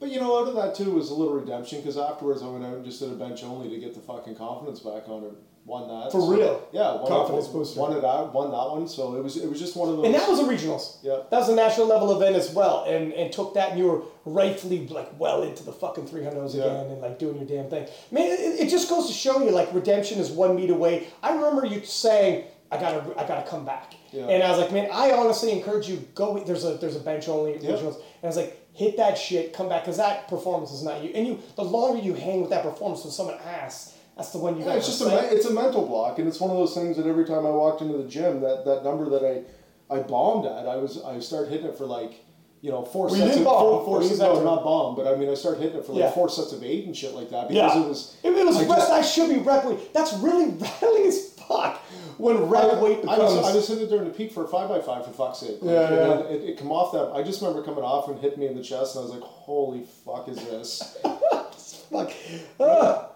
But 0.00 0.10
you 0.10 0.18
know, 0.18 0.38
out 0.38 0.48
of 0.48 0.54
that 0.54 0.74
too 0.74 0.92
was 0.92 1.10
a 1.10 1.14
little 1.14 1.34
redemption 1.34 1.80
because 1.80 1.98
afterwards 1.98 2.42
I 2.42 2.48
went 2.48 2.64
out 2.64 2.74
and 2.74 2.84
just 2.84 3.00
did 3.00 3.12
a 3.12 3.16
bench 3.16 3.44
only 3.44 3.68
to 3.68 3.78
get 3.78 3.94
the 3.94 4.00
fucking 4.00 4.36
confidence 4.36 4.80
back 4.80 5.08
on 5.08 5.24
it. 5.24 5.32
Won 5.66 5.88
that 5.88 6.12
For 6.12 6.20
real? 6.32 6.68
Yeah, 6.72 6.94
won 6.94 7.08
Confidence 7.08 7.48
that, 7.48 7.52
booster. 7.52 7.80
Won 7.80 7.92
it 7.96 8.04
out, 8.04 8.32
won 8.32 8.52
that 8.52 8.70
one. 8.70 8.86
So 8.86 9.16
it 9.16 9.22
was 9.24 9.36
it 9.36 9.48
was 9.50 9.58
just 9.58 9.76
one 9.76 9.88
of 9.88 9.96
those. 9.96 10.06
And 10.06 10.14
that 10.14 10.28
was 10.28 10.38
a 10.38 10.44
regionals. 10.44 10.98
Yeah. 11.02 11.22
That 11.28 11.38
was 11.40 11.48
a 11.48 11.56
national 11.56 11.88
level 11.88 12.14
event 12.16 12.36
as 12.36 12.50
well. 12.50 12.84
And 12.84 13.12
and 13.12 13.32
took 13.32 13.54
that 13.54 13.70
and 13.70 13.78
you 13.80 13.86
were 13.86 14.02
rightfully 14.24 14.86
like 14.86 15.18
well 15.18 15.42
into 15.42 15.64
the 15.64 15.72
fucking 15.72 16.06
300s 16.06 16.54
Yeah. 16.54 16.64
again 16.66 16.86
and 16.92 17.00
like 17.00 17.18
doing 17.18 17.36
your 17.38 17.46
damn 17.46 17.68
thing. 17.68 17.88
Man, 18.12 18.26
it, 18.30 18.60
it 18.66 18.68
just 18.70 18.88
goes 18.88 19.08
to 19.08 19.12
show 19.12 19.42
you 19.44 19.50
like 19.50 19.74
redemption 19.74 20.20
is 20.20 20.30
one 20.30 20.54
meet 20.54 20.70
away. 20.70 21.08
I 21.20 21.34
remember 21.34 21.66
you 21.66 21.84
saying, 21.84 22.44
I 22.70 22.78
gotta 22.78 22.98
I 23.20 23.26
gotta 23.26 23.48
come 23.50 23.64
back. 23.64 23.94
Yeah. 24.12 24.26
And 24.28 24.44
I 24.44 24.50
was 24.50 24.60
like, 24.60 24.70
man, 24.72 24.88
I 24.92 25.10
honestly 25.10 25.50
encourage 25.50 25.88
you, 25.88 25.96
go 26.14 26.38
there's 26.44 26.64
a 26.64 26.74
there's 26.74 26.94
a 26.94 27.00
bench 27.00 27.28
only 27.28 27.54
Yeah. 27.54 27.70
regionals. 27.72 27.96
And 27.96 28.24
I 28.24 28.26
was 28.28 28.36
like, 28.36 28.56
hit 28.72 28.96
that 28.98 29.18
shit, 29.18 29.52
come 29.52 29.68
back, 29.68 29.82
because 29.82 29.96
that 29.96 30.28
performance 30.28 30.70
is 30.70 30.84
not 30.84 31.02
you. 31.02 31.10
And 31.12 31.26
you 31.26 31.40
the 31.56 31.64
longer 31.64 32.00
you 32.00 32.14
hang 32.14 32.40
with 32.40 32.50
that 32.50 32.62
performance 32.62 33.02
when 33.02 33.12
someone 33.12 33.38
asks, 33.44 33.94
that's 34.16 34.30
the 34.30 34.38
one 34.38 34.54
you 34.54 34.60
Yeah, 34.60 34.66
gotta 34.66 34.78
it's 34.78 34.86
just 34.88 35.00
a 35.02 35.34
it's 35.34 35.46
a 35.46 35.52
mental 35.52 35.86
block, 35.86 36.18
and 36.18 36.26
it's 36.28 36.40
one 36.40 36.50
of 36.50 36.56
those 36.56 36.74
things 36.74 36.96
that 36.96 37.06
every 37.06 37.24
time 37.24 37.44
I 37.46 37.50
walked 37.50 37.82
into 37.82 37.96
the 37.98 38.08
gym, 38.08 38.40
that, 38.40 38.64
that 38.64 38.84
number 38.84 39.08
that 39.10 39.22
I 39.24 39.94
I 39.94 40.00
bombed 40.00 40.46
at, 40.46 40.66
I 40.66 40.76
was 40.76 41.02
I 41.04 41.20
started 41.20 41.50
hitting 41.50 41.66
it 41.66 41.76
for 41.78 41.86
like 41.86 42.24
you 42.62 42.70
know 42.70 42.84
four 42.84 43.10
sets 43.10 43.36
of 43.36 43.44
bomb. 43.44 43.60
four, 43.60 43.84
four 43.84 44.02
sets, 44.02 44.18
no 44.18 44.42
not 44.42 44.64
bomb, 44.64 44.96
but 44.96 45.06
I 45.06 45.16
mean 45.16 45.28
I 45.30 45.34
started 45.34 45.60
hitting 45.62 45.78
it 45.78 45.84
for 45.86 45.92
like 45.92 46.00
Yeah. 46.00 46.10
four 46.10 46.28
sets 46.28 46.52
of 46.52 46.64
eight 46.64 46.86
and 46.86 46.96
shit 46.96 47.14
like 47.14 47.30
that 47.30 47.48
because 47.48 47.74
Yeah. 47.76 47.82
it 47.82 47.88
was 47.88 48.16
If 48.24 48.34
it 48.36 48.44
was 48.46 48.56
I 48.56 48.60
rep, 48.60 48.68
just- 48.78 48.90
I 48.90 49.02
should 49.02 49.28
be 49.30 49.38
rep 49.38 49.64
weight. 49.66 49.92
That's 49.92 50.14
really 50.14 50.46
rattling 50.58 51.06
as 51.06 51.30
fuck 51.46 51.76
when 52.18 52.48
rep 52.48 52.80
weight 52.80 52.98
I 52.98 53.00
becomes. 53.02 53.18
was, 53.34 53.46
I 53.52 53.54
was 53.54 53.68
hitting 53.68 53.84
it 53.84 53.90
during 53.90 54.04
the 54.08 54.10
peak 54.14 54.32
for 54.32 54.44
a 54.44 54.48
five 54.48 54.68
by 54.70 54.80
five 54.80 55.04
for 55.04 55.12
fuck's 55.12 55.38
sake. 55.40 55.58
Like, 55.60 55.70
Yeah, 55.70 55.90
yeah. 55.90 56.18
It, 56.24 56.44
it 56.50 56.58
come 56.58 56.72
off 56.72 56.90
that. 56.92 57.12
I 57.12 57.22
just 57.22 57.40
remember 57.42 57.62
coming 57.62 57.84
off 57.84 58.08
and 58.08 58.18
hit 58.18 58.38
me 58.38 58.46
in 58.48 58.56
the 58.56 58.62
chest, 58.64 58.96
and 58.96 59.02
I 59.02 59.06
was 59.06 59.14
like, 59.14 59.22
"Holy 59.22 59.84
fuck, 60.04 60.26
is 60.28 60.38
this?" 60.38 60.96
Fuck. 61.90 62.12
Ah. 62.58 63.10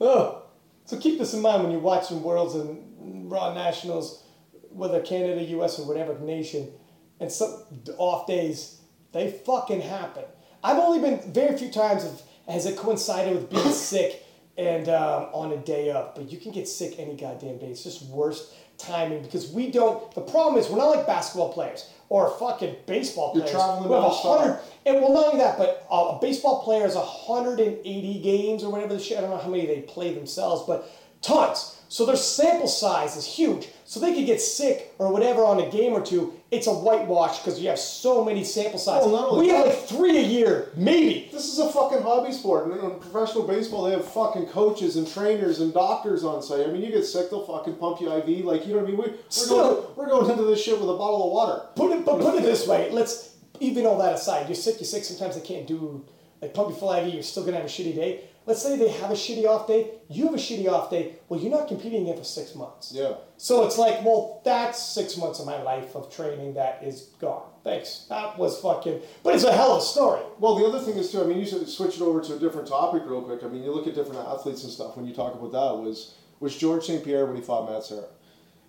Ah. 0.00 0.42
So 0.84 0.96
keep 0.98 1.18
this 1.18 1.34
in 1.34 1.42
mind 1.42 1.62
when 1.62 1.72
you're 1.72 1.80
watching 1.80 2.22
Worlds 2.22 2.54
and 2.54 3.30
Raw 3.30 3.52
Nationals, 3.52 4.22
whether 4.70 5.00
Canada, 5.00 5.42
US, 5.58 5.78
or 5.78 5.86
whatever 5.86 6.16
nation, 6.18 6.70
and 7.18 7.30
some 7.30 7.64
off 7.98 8.26
days, 8.26 8.80
they 9.12 9.30
fucking 9.30 9.80
happen. 9.80 10.24
I've 10.62 10.78
only 10.78 11.00
been 11.00 11.32
very 11.32 11.56
few 11.56 11.70
times 11.70 12.02
have, 12.04 12.22
has 12.48 12.66
it 12.66 12.76
coincided 12.76 13.34
with 13.34 13.50
being 13.50 13.72
sick 13.72 14.22
and 14.56 14.88
um, 14.88 15.28
on 15.32 15.52
a 15.52 15.56
day 15.56 15.90
of, 15.90 16.14
but 16.14 16.30
you 16.30 16.38
can 16.38 16.52
get 16.52 16.68
sick 16.68 16.98
any 16.98 17.16
goddamn 17.16 17.58
day. 17.58 17.66
It's 17.66 17.84
just 17.84 18.02
worst 18.06 18.54
timing 18.78 19.22
because 19.22 19.50
we 19.50 19.70
don't. 19.70 20.14
The 20.14 20.20
problem 20.20 20.56
is 20.56 20.68
we're 20.68 20.78
not 20.78 20.96
like 20.96 21.06
basketball 21.06 21.52
players 21.52 21.90
or 22.08 22.30
fucking 22.38 22.76
baseball 22.86 23.32
You're 23.34 23.44
players. 23.44 23.56
traveling 23.56 23.88
we 23.88 23.94
have 23.94 24.04
a 24.04 24.10
hundred 24.10 24.60
and 24.84 24.96
well, 25.02 25.12
not 25.12 25.26
only 25.26 25.38
that, 25.38 25.58
but 25.58 25.86
uh, 25.90 26.16
a 26.16 26.18
baseball 26.20 26.62
player 26.62 26.82
has 26.82 26.94
180 26.94 28.20
games 28.20 28.62
or 28.62 28.70
whatever 28.70 28.94
the 28.94 29.00
shit. 29.00 29.18
I 29.18 29.22
don't 29.22 29.30
know 29.30 29.38
how 29.38 29.48
many 29.48 29.66
they 29.66 29.80
play 29.80 30.14
themselves, 30.14 30.64
but 30.66 30.90
tons. 31.22 31.80
So 31.88 32.06
their 32.06 32.16
sample 32.16 32.68
size 32.68 33.16
is 33.16 33.26
huge. 33.26 33.68
So 33.84 34.00
they 34.00 34.14
could 34.14 34.26
get 34.26 34.40
sick 34.40 34.94
or 34.98 35.12
whatever 35.12 35.44
on 35.44 35.60
a 35.60 35.70
game 35.70 35.92
or 35.92 36.04
two. 36.04 36.35
It's 36.52 36.68
a 36.68 36.72
whitewash 36.72 37.38
because 37.38 37.60
you 37.60 37.68
have 37.68 37.78
so 37.78 38.24
many 38.24 38.44
sample 38.44 38.78
sizes. 38.78 39.10
Well, 39.10 39.20
not 39.20 39.30
only 39.30 39.46
we 39.46 39.52
have 39.52 39.66
like 39.66 39.88
three 39.88 40.16
a 40.18 40.22
year, 40.22 40.70
maybe. 40.76 41.28
This 41.32 41.52
is 41.52 41.58
a 41.58 41.68
fucking 41.68 42.02
hobby 42.02 42.32
sport. 42.32 42.66
And 42.70 42.80
in 42.80 43.00
professional 43.00 43.46
baseball, 43.48 43.82
they 43.84 43.90
have 43.90 44.04
fucking 44.04 44.46
coaches 44.46 44.94
and 44.96 45.10
trainers 45.12 45.58
and 45.58 45.74
doctors 45.74 46.22
on 46.22 46.42
site. 46.42 46.64
I 46.66 46.70
mean, 46.70 46.82
you 46.82 46.92
get 46.92 47.04
sick, 47.04 47.30
they'll 47.30 47.44
fucking 47.44 47.74
pump 47.76 48.00
you 48.00 48.12
IV. 48.12 48.44
Like, 48.44 48.64
you 48.64 48.74
know 48.74 48.80
what 48.80 48.86
I 48.88 48.90
mean? 48.92 48.96
We, 48.96 49.06
we're, 49.08 49.14
Still- 49.28 49.56
going, 49.56 49.96
we're 49.96 50.06
going 50.08 50.30
into 50.30 50.44
this 50.44 50.62
shit 50.62 50.78
with 50.78 50.88
a 50.88 50.96
bottle 50.96 51.26
of 51.26 51.32
water. 51.32 51.66
Put 51.74 51.90
it, 51.90 52.04
but 52.04 52.20
put 52.20 52.36
it 52.36 52.42
this 52.44 52.66
way. 52.68 52.90
Let's 52.92 53.34
even 53.58 53.84
all 53.84 53.98
that 53.98 54.14
aside. 54.14 54.46
You're 54.48 54.54
sick. 54.54 54.76
You're 54.76 54.84
sick. 54.86 55.02
Sometimes 55.04 55.34
they 55.34 55.40
can't 55.44 55.66
do 55.66 56.04
like 56.40 56.54
pump 56.54 56.68
you 56.70 56.76
full 56.76 56.92
IV. 56.92 57.12
You're 57.12 57.22
still 57.24 57.44
gonna 57.44 57.56
have 57.56 57.66
a 57.66 57.68
shitty 57.68 57.94
day. 57.96 58.20
Let's 58.46 58.62
say 58.62 58.76
they 58.76 58.88
have 58.88 59.10
a 59.10 59.14
shitty 59.14 59.44
off 59.44 59.66
day. 59.66 59.90
You 60.08 60.26
have 60.26 60.34
a 60.34 60.38
shitty 60.38 60.68
off 60.68 60.88
day. 60.88 61.16
Well, 61.28 61.40
you're 61.40 61.50
not 61.50 61.66
competing 61.66 62.02
again 62.02 62.16
for 62.16 62.24
six 62.24 62.54
months. 62.54 62.92
Yeah. 62.94 63.14
So 63.36 63.66
it's 63.66 63.76
like, 63.76 64.04
well, 64.04 64.40
that's 64.44 64.80
six 64.80 65.16
months 65.16 65.40
of 65.40 65.46
my 65.46 65.60
life 65.62 65.96
of 65.96 66.14
training 66.14 66.54
that 66.54 66.80
is 66.84 67.10
gone. 67.20 67.42
Thanks. 67.64 68.06
That 68.08 68.38
was 68.38 68.60
fucking. 68.60 69.00
But 69.24 69.34
it's 69.34 69.42
a 69.42 69.52
hell 69.52 69.72
of 69.72 69.82
a 69.82 69.84
story. 69.84 70.22
Well, 70.38 70.54
the 70.54 70.64
other 70.64 70.78
thing 70.78 70.96
is 70.96 71.10
too. 71.10 71.22
I 71.22 71.24
mean, 71.24 71.38
you 71.38 71.46
should 71.46 71.68
switch 71.68 71.96
it 71.96 72.02
over 72.02 72.20
to 72.20 72.36
a 72.36 72.38
different 72.38 72.68
topic 72.68 73.02
real 73.04 73.22
quick. 73.22 73.42
I 73.42 73.48
mean, 73.48 73.64
you 73.64 73.72
look 73.72 73.88
at 73.88 73.96
different 73.96 74.20
athletes 74.20 74.62
and 74.62 74.72
stuff. 74.72 74.96
When 74.96 75.06
you 75.06 75.12
talk 75.12 75.34
about 75.34 75.50
that, 75.50 75.82
was 75.82 76.14
was 76.38 76.56
Georges 76.56 76.86
St-Pierre 76.86 77.26
when 77.26 77.34
he 77.34 77.42
fought 77.42 77.68
Matt 77.68 77.82
Serra. 77.82 78.04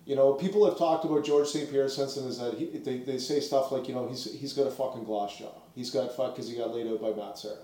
You 0.06 0.16
know, 0.16 0.32
people 0.32 0.64
have 0.68 0.76
talked 0.76 1.04
about 1.04 1.24
Georges 1.24 1.52
St-Pierre 1.52 1.88
since 1.88 2.16
then. 2.16 2.24
Is 2.24 2.38
that 2.38 2.54
he, 2.54 2.66
they, 2.78 2.98
they 2.98 3.18
say 3.18 3.38
stuff 3.38 3.70
like, 3.70 3.86
you 3.88 3.94
know, 3.94 4.08
he's 4.08 4.24
he's 4.40 4.54
got 4.54 4.66
a 4.66 4.72
fucking 4.72 5.04
gloss 5.04 5.38
jaw. 5.38 5.52
He's 5.76 5.90
got 5.90 6.16
fuck 6.16 6.34
because 6.34 6.50
he 6.50 6.56
got 6.56 6.74
laid 6.74 6.88
out 6.88 7.00
by 7.00 7.12
Matt 7.12 7.38
Serra. 7.38 7.58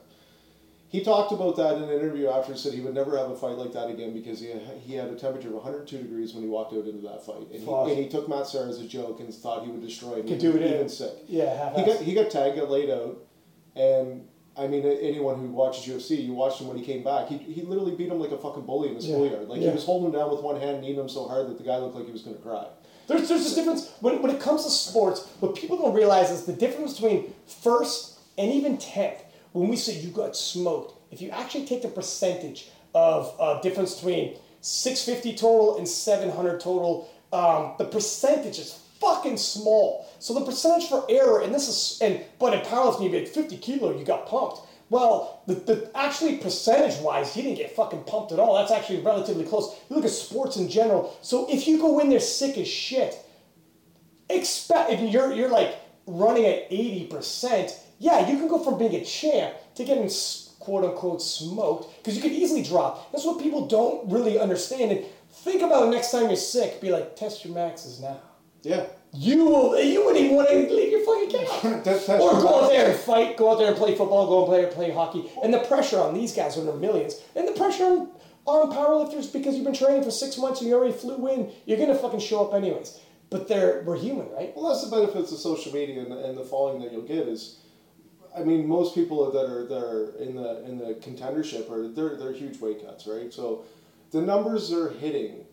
He 0.94 1.02
talked 1.02 1.32
about 1.32 1.56
that 1.56 1.76
in 1.76 1.82
an 1.82 1.90
interview 1.90 2.28
after. 2.28 2.52
He 2.52 2.58
said 2.58 2.72
he 2.72 2.80
would 2.80 2.94
never 2.94 3.18
have 3.18 3.28
a 3.28 3.34
fight 3.34 3.56
like 3.58 3.72
that 3.72 3.90
again 3.90 4.12
because 4.14 4.38
he 4.38 4.52
he 4.86 4.94
had 4.94 5.08
a 5.08 5.16
temperature 5.16 5.48
of 5.48 5.54
102 5.54 5.98
degrees 5.98 6.34
when 6.34 6.44
he 6.44 6.48
walked 6.48 6.72
out 6.72 6.86
into 6.86 7.02
that 7.08 7.26
fight, 7.26 7.48
and 7.52 7.60
he, 7.62 7.68
and 7.68 7.98
he 7.98 8.08
took 8.08 8.28
Matt 8.28 8.46
Serra 8.46 8.68
as 8.68 8.78
a 8.78 8.86
joke 8.86 9.18
and 9.18 9.34
thought 9.34 9.64
he 9.64 9.72
would 9.72 9.82
destroy 9.82 10.20
him. 10.20 10.28
Could 10.28 10.38
do 10.38 10.54
it 10.54 10.62
in- 10.62 10.72
even 10.74 10.88
sick 10.88 11.10
Yeah, 11.26 11.74
he 11.74 11.84
got 11.84 11.96
he 12.00 12.14
got 12.14 12.30
tagged, 12.30 12.54
got 12.56 12.70
laid 12.70 12.90
out, 12.90 13.18
and 13.74 14.28
I 14.56 14.68
mean 14.68 14.86
anyone 14.86 15.40
who 15.40 15.48
watches 15.48 15.84
UFC, 15.92 16.24
you 16.24 16.32
watched 16.32 16.60
him 16.60 16.68
when 16.68 16.76
he 16.76 16.84
came 16.84 17.02
back. 17.02 17.26
He, 17.26 17.38
he 17.38 17.62
literally 17.62 17.96
beat 17.96 18.08
him 18.08 18.20
like 18.20 18.30
a 18.30 18.38
fucking 18.38 18.64
bully 18.64 18.90
in 18.90 18.94
the 18.94 19.00
Yeah. 19.02 19.14
schoolyard. 19.16 19.48
Like 19.48 19.60
Yeah. 19.60 19.70
he 19.70 19.74
was 19.74 19.84
holding 19.84 20.06
him 20.12 20.12
down 20.20 20.30
with 20.30 20.42
one 20.42 20.60
hand, 20.60 20.80
kneeing 20.80 20.94
him 20.94 21.08
so 21.08 21.26
hard 21.26 21.48
that 21.48 21.58
the 21.58 21.64
guy 21.64 21.76
looked 21.78 21.96
like 21.96 22.06
he 22.06 22.12
was 22.12 22.22
going 22.22 22.36
to 22.36 22.42
cry. 22.42 22.66
There's, 23.08 23.28
there's 23.28 23.50
a 23.50 23.54
difference 23.56 23.90
when, 24.00 24.22
when 24.22 24.30
it 24.30 24.40
comes 24.40 24.62
to 24.62 24.70
sports. 24.70 25.26
What 25.40 25.56
people 25.56 25.76
don't 25.76 25.92
realize 25.92 26.30
is 26.30 26.44
the 26.44 26.52
difference 26.52 26.94
between 26.94 27.34
first 27.48 28.20
and 28.38 28.52
even 28.52 28.78
tenth. 28.78 29.23
When 29.54 29.68
we 29.68 29.76
say 29.76 30.00
you 30.00 30.10
got 30.10 30.36
smoked, 30.36 30.94
if 31.12 31.22
you 31.22 31.30
actually 31.30 31.64
take 31.64 31.82
the 31.82 31.88
percentage 31.88 32.70
of 32.92 33.32
uh, 33.38 33.60
difference 33.60 33.94
between 33.94 34.36
650 34.62 35.38
total 35.38 35.78
and 35.78 35.86
700 35.86 36.58
total, 36.58 37.08
um, 37.32 37.74
the 37.78 37.84
percentage 37.84 38.58
is 38.58 38.80
fucking 39.00 39.36
small. 39.36 40.10
So 40.18 40.34
the 40.34 40.44
percentage 40.44 40.88
for 40.88 41.06
error, 41.08 41.40
and 41.40 41.54
this 41.54 41.68
is, 41.68 42.00
and 42.02 42.24
but 42.40 42.52
in 42.52 42.60
powerlifting, 42.62 43.04
you 43.04 43.10
get 43.10 43.28
50 43.28 43.56
kilo, 43.58 43.96
you 43.96 44.04
got 44.04 44.26
pumped. 44.26 44.58
Well, 44.90 45.42
the, 45.46 45.54
the 45.54 45.90
actually 45.94 46.38
percentage 46.38 47.00
wise, 47.00 47.32
he 47.32 47.42
didn't 47.42 47.58
get 47.58 47.76
fucking 47.76 48.02
pumped 48.04 48.32
at 48.32 48.40
all. 48.40 48.56
That's 48.56 48.72
actually 48.72 49.02
relatively 49.02 49.44
close. 49.44 49.72
You 49.88 49.94
look 49.94 50.04
at 50.04 50.10
sports 50.10 50.56
in 50.56 50.68
general. 50.68 51.16
So 51.22 51.46
if 51.48 51.68
you 51.68 51.78
go 51.78 52.00
in 52.00 52.08
there 52.08 52.18
sick 52.18 52.58
as 52.58 52.66
shit, 52.66 53.16
expect 54.28 54.90
if 54.90 55.00
you're 55.12 55.32
you're 55.32 55.48
like 55.48 55.76
running 56.08 56.44
at 56.44 56.66
eighty 56.70 57.06
percent, 57.06 57.78
yeah, 58.04 58.28
you 58.28 58.36
can 58.36 58.48
go 58.48 58.62
from 58.62 58.76
being 58.76 58.94
a 58.94 59.02
champ 59.02 59.54
to 59.76 59.82
getting 59.82 60.10
quote 60.60 60.84
unquote 60.84 61.22
smoked 61.22 61.96
because 61.96 62.14
you 62.14 62.22
could 62.22 62.32
easily 62.32 62.62
drop. 62.62 63.10
That's 63.12 63.24
what 63.24 63.40
people 63.40 63.66
don't 63.66 64.12
really 64.12 64.38
understand. 64.38 64.92
And 64.92 65.06
think 65.30 65.62
about 65.62 65.88
next 65.88 66.10
time 66.10 66.26
you're 66.26 66.36
sick, 66.36 66.82
be 66.82 66.92
like, 66.92 67.16
test 67.16 67.46
your 67.46 67.54
maxes 67.54 68.00
now. 68.00 68.20
Yeah. 68.62 68.84
You 69.14 69.46
will. 69.46 69.80
You 69.80 70.04
wouldn't 70.04 70.22
even 70.22 70.36
want 70.36 70.50
to 70.50 70.54
leave 70.54 70.90
your 70.90 71.04
fucking 71.06 71.46
couch. 71.46 71.84
That's 71.84 72.08
or 72.10 72.32
go 72.42 72.64
out 72.64 72.68
there 72.68 72.90
and 72.90 73.00
fight. 73.00 73.38
Go 73.38 73.52
out 73.52 73.58
there 73.58 73.68
and 73.68 73.76
play 73.76 73.94
football. 73.94 74.26
Go 74.26 74.44
and 74.44 74.70
play 74.70 74.86
play 74.86 74.94
hockey. 74.94 75.30
And 75.42 75.54
the 75.54 75.60
pressure 75.60 75.98
on 75.98 76.12
these 76.12 76.34
guys 76.34 76.56
when 76.56 76.66
they're 76.66 76.74
millions, 76.74 77.22
and 77.34 77.48
the 77.48 77.52
pressure 77.52 77.84
on 77.84 78.10
on 78.44 78.70
powerlifters 78.70 79.32
because 79.32 79.54
you've 79.54 79.64
been 79.64 79.72
training 79.72 80.02
for 80.02 80.10
six 80.10 80.36
months 80.36 80.60
and 80.60 80.68
you 80.68 80.76
already 80.76 80.92
flew 80.92 81.26
in. 81.28 81.50
You're 81.64 81.78
gonna 81.78 81.94
fucking 81.94 82.20
show 82.20 82.44
up 82.46 82.54
anyways. 82.54 83.00
But 83.30 83.48
they're 83.48 83.82
we're 83.86 83.96
human, 83.96 84.30
right? 84.30 84.52
Well, 84.56 84.68
that's 84.68 84.84
the 84.84 84.94
benefits 84.94 85.32
of 85.32 85.38
social 85.38 85.72
media 85.72 86.02
and, 86.02 86.12
and 86.12 86.36
the 86.36 86.44
following 86.44 86.82
that 86.82 86.92
you'll 86.92 87.02
get 87.02 87.28
is, 87.28 87.60
I 88.36 88.42
mean, 88.42 88.66
most 88.66 88.94
people 88.94 89.30
that 89.30 89.44
are 89.44 89.64
that 89.66 89.82
are 89.84 90.16
in 90.18 90.34
the 90.36 90.64
in 90.64 90.78
the 90.78 90.94
contendership 90.94 91.70
are 91.70 91.88
they're 91.88 92.16
they're 92.16 92.32
huge 92.32 92.60
weight 92.60 92.84
cuts, 92.84 93.06
right? 93.06 93.32
So, 93.32 93.64
the 94.10 94.20
numbers 94.20 94.70
they're 94.70 94.90
hitting 94.90 95.44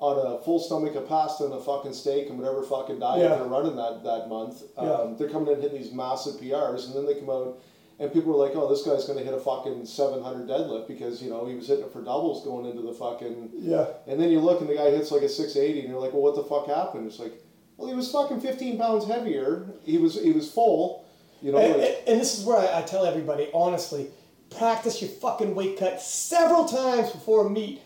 on 0.00 0.16
a 0.34 0.38
full 0.44 0.60
stomach 0.60 0.94
of 0.94 1.08
pasta 1.08 1.44
and 1.44 1.52
a 1.54 1.60
fucking 1.60 1.92
steak 1.92 2.28
and 2.30 2.38
whatever 2.38 2.62
fucking 2.62 3.00
diet 3.00 3.22
Yeah. 3.22 3.34
they're 3.36 3.44
running 3.48 3.74
that 3.76 4.04
that 4.04 4.28
month. 4.28 4.62
Um, 4.76 4.86
Yeah. 4.86 5.14
They're 5.18 5.28
coming 5.30 5.48
in 5.48 5.54
and 5.54 5.62
hitting 5.62 5.78
these 5.82 5.92
massive 5.92 6.40
PRs, 6.40 6.86
and 6.86 6.94
then 6.94 7.06
they 7.06 7.14
come 7.18 7.30
out. 7.30 7.58
And 8.00 8.12
people 8.12 8.32
are 8.32 8.46
like, 8.46 8.54
"Oh, 8.56 8.68
this 8.68 8.82
guy's 8.86 9.06
going 9.06 9.18
to 9.18 9.24
hit 9.24 9.34
a 9.34 9.40
fucking 9.40 9.84
700 9.84 10.46
deadlift 10.48 10.86
because 10.86 11.20
you 11.20 11.30
know 11.30 11.46
he 11.46 11.56
was 11.56 11.66
hitting 11.66 11.84
it 11.84 11.92
for 11.92 12.00
doubles 12.00 12.44
going 12.44 12.64
into 12.66 12.82
the 12.82 12.92
fucking 12.92 13.50
Yeah. 13.58 13.86
and 14.06 14.20
then 14.20 14.30
you 14.30 14.38
look 14.38 14.60
and 14.60 14.70
the 14.70 14.76
guy 14.76 14.90
hits 14.90 15.10
like 15.10 15.22
a 15.22 15.28
680 15.28 15.80
and 15.80 15.88
you're 15.88 16.00
like, 16.00 16.12
well, 16.12 16.22
what 16.22 16.36
the 16.36 16.44
fuck 16.44 16.68
happened? 16.68 17.08
It's 17.08 17.18
like, 17.18 17.42
well, 17.76 17.88
he 17.88 17.94
was 17.96 18.08
fucking 18.12 18.40
15 18.40 18.78
pounds 18.78 19.04
heavier. 19.06 19.66
He 19.82 19.98
was 19.98 20.14
he 20.22 20.30
was 20.30 20.48
full. 20.48 21.06
You 21.42 21.52
know, 21.52 21.58
And, 21.58 21.80
like, 21.80 22.02
and, 22.06 22.20
this 22.20 22.38
is 22.38 22.44
where 22.44 22.58
I, 22.58 22.80
I 22.80 22.82
tell 22.82 23.04
everybody 23.04 23.48
honestly, 23.54 24.08
practice 24.56 25.00
your 25.00 25.10
fucking 25.10 25.54
weight 25.54 25.78
cut 25.78 26.00
several 26.00 26.64
times 26.66 27.10
before 27.10 27.46
a 27.46 27.50
meet. 27.50 27.80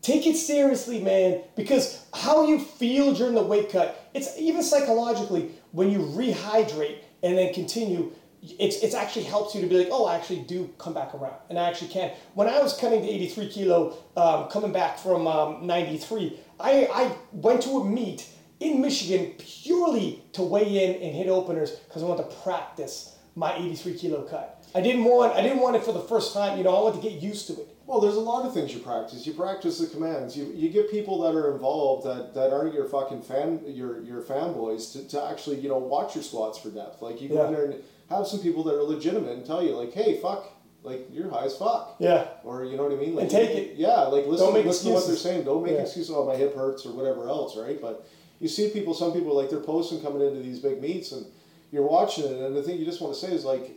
Take 0.00 0.26
it 0.26 0.36
seriously, 0.36 1.00
man, 1.00 1.42
because 1.56 2.04
how 2.14 2.46
you 2.46 2.58
feel 2.58 3.14
during 3.14 3.34
the 3.34 3.42
weight 3.42 3.70
cut, 3.70 4.10
it's 4.14 4.38
even 4.38 4.62
psychologically 4.62 5.50
when 5.72 5.90
you 5.90 5.98
rehydrate 5.98 6.98
and 7.22 7.36
then 7.36 7.52
continue. 7.52 8.12
it's 8.42 8.76
it's 8.82 8.94
actually 8.94 9.24
helps 9.24 9.54
you 9.54 9.60
to 9.60 9.66
be 9.66 9.76
like, 9.76 9.88
oh, 9.90 10.06
I 10.06 10.14
actually 10.14 10.40
do 10.42 10.72
come 10.78 10.94
back 10.94 11.14
around, 11.14 11.34
and 11.50 11.58
I 11.58 11.68
actually 11.68 11.88
can. 11.88 12.12
When 12.34 12.48
I 12.48 12.60
was 12.60 12.78
cutting 12.78 13.02
to 13.02 13.08
83 13.08 13.48
kilo, 13.48 13.98
um, 14.16 14.48
coming 14.48 14.72
back 14.72 14.98
from 14.98 15.26
um, 15.26 15.66
93, 15.66 16.38
I 16.60 16.88
I 16.92 17.16
went 17.32 17.62
to 17.62 17.70
a 17.78 17.84
meet 17.84 18.28
in 18.60 18.80
Michigan 18.80 19.32
purely 19.38 20.22
to 20.32 20.42
weigh 20.42 20.84
in 20.84 21.02
and 21.02 21.14
hit 21.14 21.28
openers 21.28 21.70
because 21.70 22.02
I 22.02 22.06
wanted 22.06 22.28
to 22.30 22.36
practice 22.42 23.16
my 23.34 23.54
83 23.56 23.94
kilo 23.94 24.22
cut. 24.22 24.66
I 24.74 24.80
didn't 24.80 25.04
want 25.04 25.34
I 25.34 25.42
didn't 25.42 25.60
want 25.60 25.76
it 25.76 25.84
for 25.84 25.92
the 25.92 26.00
first 26.00 26.34
time. 26.34 26.58
You 26.58 26.64
know, 26.64 26.74
I 26.76 26.82
wanted 26.82 27.02
to 27.02 27.08
get 27.08 27.22
used 27.22 27.46
to 27.48 27.54
it. 27.54 27.68
Well, 27.86 28.00
there's 28.00 28.16
a 28.16 28.20
lot 28.20 28.44
of 28.44 28.52
things 28.52 28.74
you 28.74 28.80
practice. 28.80 29.26
You 29.26 29.32
practice 29.32 29.78
the 29.78 29.86
commands. 29.86 30.36
You, 30.36 30.52
you 30.54 30.68
get 30.68 30.90
people 30.90 31.22
that 31.22 31.34
are 31.34 31.52
involved 31.54 32.04
that, 32.06 32.34
that 32.34 32.52
aren't 32.52 32.74
your 32.74 32.84
fucking 32.84 33.22
fan 33.22 33.62
your 33.66 34.02
your 34.02 34.20
fanboys 34.22 34.92
to, 34.92 35.08
to 35.08 35.24
actually 35.24 35.60
you 35.60 35.68
know 35.68 35.78
watch 35.78 36.14
your 36.14 36.24
squats 36.24 36.58
for 36.58 36.68
depth. 36.70 37.00
Like 37.00 37.22
you 37.22 37.28
go 37.28 37.46
in 37.46 37.52
there 37.52 37.64
and 37.64 37.82
have 38.10 38.26
some 38.26 38.40
people 38.40 38.62
that 38.64 38.74
are 38.74 38.82
legitimate 38.82 39.32
and 39.32 39.46
tell 39.46 39.62
you 39.62 39.70
like, 39.74 39.92
hey, 39.94 40.18
fuck, 40.20 40.52
like 40.82 41.06
you're 41.10 41.30
high 41.30 41.44
as 41.44 41.56
fuck. 41.56 41.96
Yeah. 41.98 42.26
Or 42.44 42.64
you 42.64 42.76
know 42.76 42.84
what 42.84 42.92
I 42.92 42.96
mean? 42.96 43.14
Like 43.14 43.22
And 43.24 43.30
take 43.30 43.50
it. 43.50 43.76
Yeah, 43.76 44.00
like 44.02 44.26
listen, 44.26 44.46
Don't 44.46 44.54
make 44.54 44.66
listen 44.66 44.88
to 44.88 44.94
what 44.94 45.06
they're 45.06 45.16
saying. 45.16 45.44
Don't 45.44 45.62
make 45.62 45.74
Yeah. 45.74 45.82
excuses. 45.82 46.10
Oh, 46.14 46.26
my 46.26 46.36
hip 46.36 46.54
hurts 46.54 46.84
or 46.84 46.92
whatever 46.92 47.26
else, 47.28 47.56
right? 47.56 47.80
But 47.80 48.06
you 48.40 48.48
see 48.48 48.70
people. 48.70 48.94
Some 48.94 49.12
people 49.12 49.34
like 49.34 49.50
they're 49.50 49.60
posting 49.60 50.00
coming 50.00 50.22
into 50.26 50.40
these 50.40 50.60
big 50.60 50.80
meets, 50.80 51.12
and 51.12 51.26
you're 51.72 51.86
watching 51.86 52.24
it, 52.24 52.32
and 52.40 52.56
the 52.56 52.62
thing 52.62 52.78
you 52.78 52.84
just 52.84 53.00
want 53.00 53.14
to 53.14 53.20
say 53.20 53.32
is 53.32 53.44
like, 53.44 53.72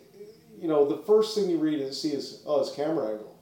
you 0.60 0.68
know, 0.68 0.88
the 0.88 0.98
first 1.04 1.36
thing 1.36 1.50
you 1.50 1.58
read 1.58 1.80
and 1.82 1.94
see 1.94 2.10
is 2.10 2.42
oh, 2.46 2.62
it's 2.62 2.72
camera 2.72 3.10
angle. 3.12 3.38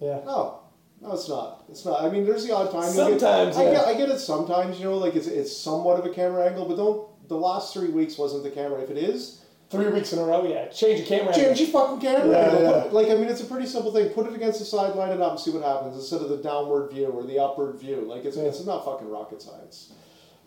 Yeah. 0.00 0.20
No, 0.24 0.60
no, 1.00 1.12
it's 1.12 1.28
not. 1.28 1.64
It's 1.68 1.84
not. 1.84 2.02
I 2.02 2.10
mean, 2.10 2.24
there's 2.24 2.46
the 2.46 2.54
odd 2.54 2.70
time. 2.70 2.90
Sometimes, 2.90 3.56
get, 3.56 3.66
I 3.66 3.70
get, 3.72 3.86
I 3.86 3.94
get 3.94 4.08
it 4.08 4.18
sometimes. 4.18 4.78
You 4.78 4.86
know, 4.86 4.98
like 4.98 5.14
it's 5.16 5.26
it's 5.26 5.56
somewhat 5.56 5.98
of 5.98 6.06
a 6.06 6.10
camera 6.14 6.46
angle, 6.46 6.66
but 6.66 6.76
don't. 6.76 7.08
The 7.28 7.36
last 7.36 7.74
three 7.74 7.88
weeks 7.90 8.16
wasn't 8.16 8.42
the 8.42 8.50
camera. 8.50 8.80
If 8.80 8.90
it 8.90 8.96
is, 8.96 9.42
Three 9.70 9.88
weeks 9.88 10.14
in 10.14 10.18
a 10.18 10.24
row, 10.24 10.48
yeah. 10.48 10.68
Change 10.68 11.00
your 11.00 11.06
camera. 11.08 11.34
change 11.34 11.60
your 11.60 11.68
fucking 11.68 12.00
camera. 12.00 12.26
Yeah, 12.30 12.58
yeah. 12.58 12.82
Put- 12.84 12.92
Like 12.94 13.08
I 13.08 13.14
mean, 13.16 13.28
it's 13.28 13.42
a 13.42 13.44
pretty 13.44 13.66
simple 13.66 13.92
thing. 13.92 14.08
Put 14.10 14.26
it 14.26 14.32
against 14.34 14.60
the 14.60 14.64
side, 14.64 14.94
line 14.94 15.12
it 15.12 15.20
up, 15.20 15.32
and 15.32 15.40
see 15.40 15.50
what 15.50 15.62
happens 15.62 15.94
instead 15.94 16.22
of 16.22 16.30
the 16.30 16.38
downward 16.38 16.90
view 16.90 17.04
or 17.06 17.22
the 17.24 17.38
upward 17.38 17.76
view. 17.76 17.96
Like 18.00 18.24
it's 18.24 18.38
Yeah. 18.38 18.44
it's 18.44 18.64
not 18.64 18.84
fucking 18.86 19.10
rocket 19.10 19.42
science. 19.42 19.92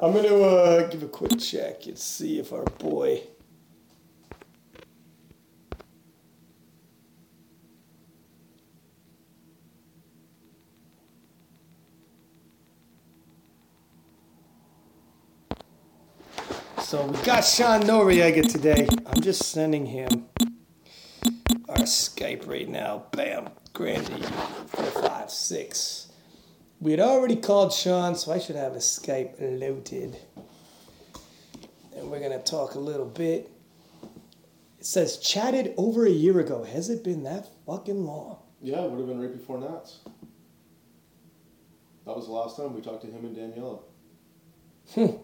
I'm 0.04 0.14
gonna 0.14 0.34
uh, 0.36 0.88
give 0.90 1.04
a 1.04 1.08
quick 1.08 1.40
check 1.40 1.86
and 1.86 1.98
see 1.98 2.40
if 2.40 2.52
our 2.52 2.64
boy. 2.64 3.22
So 16.80 17.06
we 17.06 17.22
got 17.22 17.46
Sean 17.46 17.84
Noriega 17.84 18.52
today. 18.52 18.88
I'm 19.06 19.22
just 19.22 19.44
sending 19.52 19.86
him 19.86 20.26
our 21.70 21.86
Skype 21.86 22.48
right 22.48 22.68
now. 22.68 23.04
Bam, 23.12 23.50
Grandy, 23.74 24.24
four 24.66 24.86
five 25.04 25.30
six. 25.30 26.11
We 26.82 26.90
had 26.90 27.00
already 27.00 27.36
called 27.36 27.72
Sean, 27.72 28.16
so 28.16 28.32
I 28.32 28.40
should 28.40 28.56
have 28.56 28.74
his 28.74 28.86
Skype 28.86 29.36
loaded. 29.40 30.18
And 31.96 32.10
we're 32.10 32.20
going 32.20 32.32
to 32.32 32.40
talk 32.40 32.74
a 32.74 32.80
little 32.80 33.06
bit. 33.06 33.52
It 34.80 34.86
says 34.88 35.18
chatted 35.18 35.76
over 35.78 36.08
a 36.08 36.10
year 36.10 36.40
ago. 36.40 36.64
Has 36.64 36.90
it 36.90 37.04
been 37.04 37.22
that 37.24 37.48
fucking 37.68 38.04
long? 38.04 38.40
Yeah, 38.64 38.82
it 38.82 38.90
would 38.90 38.98
have 38.98 39.08
been 39.08 39.22
right 39.22 39.32
before 39.32 39.60
Nats. 39.60 40.00
That 42.08 42.16
was 42.16 42.26
the 42.26 42.32
last 42.32 42.58
time 42.58 42.74
we 42.74 42.82
talked 42.82 43.04
to 43.04 43.08
him 43.12 43.26
and 43.26 43.38
Daniela. 43.38 43.80
Hmm. 44.96 45.18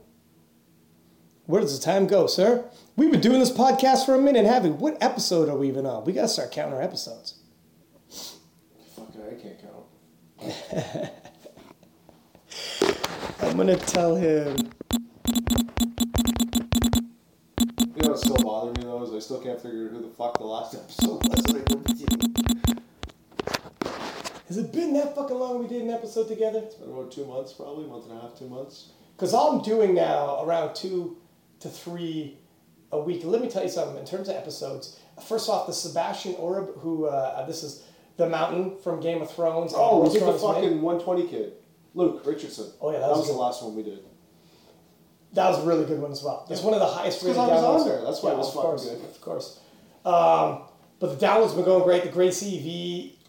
Where 1.47 1.61
does 1.61 1.79
the 1.79 1.83
time 1.83 2.05
go, 2.05 2.27
sir? 2.27 2.69
We've 2.95 3.09
been 3.09 3.19
doing 3.19 3.39
this 3.39 3.51
podcast 3.51 4.05
for 4.05 4.13
a 4.13 4.21
minute, 4.21 4.45
haven't 4.45 4.73
we? 4.73 4.77
What 4.77 5.01
episode 5.01 5.49
are 5.49 5.57
we 5.57 5.69
even 5.69 5.87
on? 5.87 6.05
We 6.05 6.13
got 6.13 6.23
to 6.23 6.27
start 6.27 6.51
counting 6.51 6.75
our 6.75 6.83
episodes. 6.83 7.39
Fuck 8.95 9.15
it, 9.15 9.39
I 9.39 9.41
can't 9.41 9.59
count. 9.59 11.13
I'm 13.41 13.57
to 13.67 13.75
tell 13.77 14.15
him. 14.15 14.55
You 17.95 18.03
know 18.03 18.09
what's 18.09 18.21
still 18.23 18.37
bothering 18.37 18.77
me 18.77 18.83
though 18.83 19.03
is 19.03 19.13
I 19.13 19.19
still 19.19 19.41
can't 19.41 19.61
figure 19.61 19.85
out 19.85 19.91
who 19.91 20.01
the 20.01 20.09
fuck 20.09 20.37
the 20.37 20.45
last 20.45 20.75
episode 20.83 21.23
was 21.27 21.43
that 21.43 21.55
I 21.55 21.59
did 21.63 21.87
with 21.87 21.99
you. 21.99 22.07
Has 24.47 24.57
it 24.57 24.71
been 24.71 24.93
that 24.93 25.15
fucking 25.15 25.37
long 25.37 25.59
we 25.59 25.67
did 25.67 25.81
an 25.81 25.89
episode 25.89 26.27
together? 26.27 26.59
It's 26.59 26.75
been 26.75 26.89
about 26.89 27.11
two 27.11 27.25
months, 27.25 27.53
probably 27.53 27.85
month 27.85 28.09
and 28.09 28.17
a 28.17 28.21
half, 28.21 28.37
two 28.37 28.47
months. 28.47 28.91
Because 29.15 29.33
all 29.33 29.57
I'm 29.57 29.63
doing 29.63 29.93
now, 29.93 30.43
around 30.43 30.73
two 30.75 31.17
to 31.59 31.69
three 31.69 32.37
a 32.91 32.99
week. 32.99 33.21
Let 33.23 33.41
me 33.41 33.49
tell 33.49 33.63
you 33.63 33.69
something. 33.69 33.97
In 33.97 34.05
terms 34.05 34.29
of 34.29 34.35
episodes, 34.35 34.99
first 35.27 35.49
off, 35.49 35.67
the 35.67 35.73
Sebastian 35.73 36.35
Oreb, 36.35 36.79
who 36.79 37.05
uh, 37.05 37.45
this 37.45 37.63
is 37.63 37.83
the 38.17 38.29
Mountain 38.29 38.77
from 38.79 38.99
Game 38.99 39.21
of 39.21 39.29
Thrones. 39.29 39.73
Oh, 39.75 40.03
he's 40.03 40.13
the 40.13 40.19
fucking 40.33 40.81
120 40.81 41.27
kid, 41.27 41.53
Luke 41.97 42.21
Richardson. 42.25 42.71
Oh, 42.79 42.91
yeah, 42.91 42.99
that 42.99 43.07
that, 43.07 43.09
was 43.09 43.27
was 43.27 43.29
the 43.29 43.33
last 43.33 43.63
one 43.63 43.75
we 43.75 43.81
did. 43.83 43.99
That 45.33 45.49
was 45.49 45.63
a 45.63 45.67
really 45.67 45.83
good 45.85 45.99
one 45.99 46.11
as 46.11 46.23
well. 46.23 46.45
It's 46.49 46.61
one 46.61 46.73
of 46.73 46.79
the 46.79 46.85
highest 46.85 47.23
rated 47.23 47.37
I 47.37 47.47
was 47.47 47.61
downloads. 47.61 47.79
on 47.81 47.87
there. 47.89 48.01
That's 48.03 48.23
why 48.23 48.31
it 48.31 48.37
was 48.37 48.55
of 48.55 48.61
course, 48.61 48.85
good. 48.85 49.03
Of 49.03 49.21
course. 49.21 49.59
Um, 50.05 50.61
but 50.99 51.19
the 51.19 51.25
downloads 51.25 51.55
been 51.55 51.65
going 51.65 51.83
great. 51.83 52.03
The 52.03 52.09
Gracie 52.09 52.59
V 52.59 53.19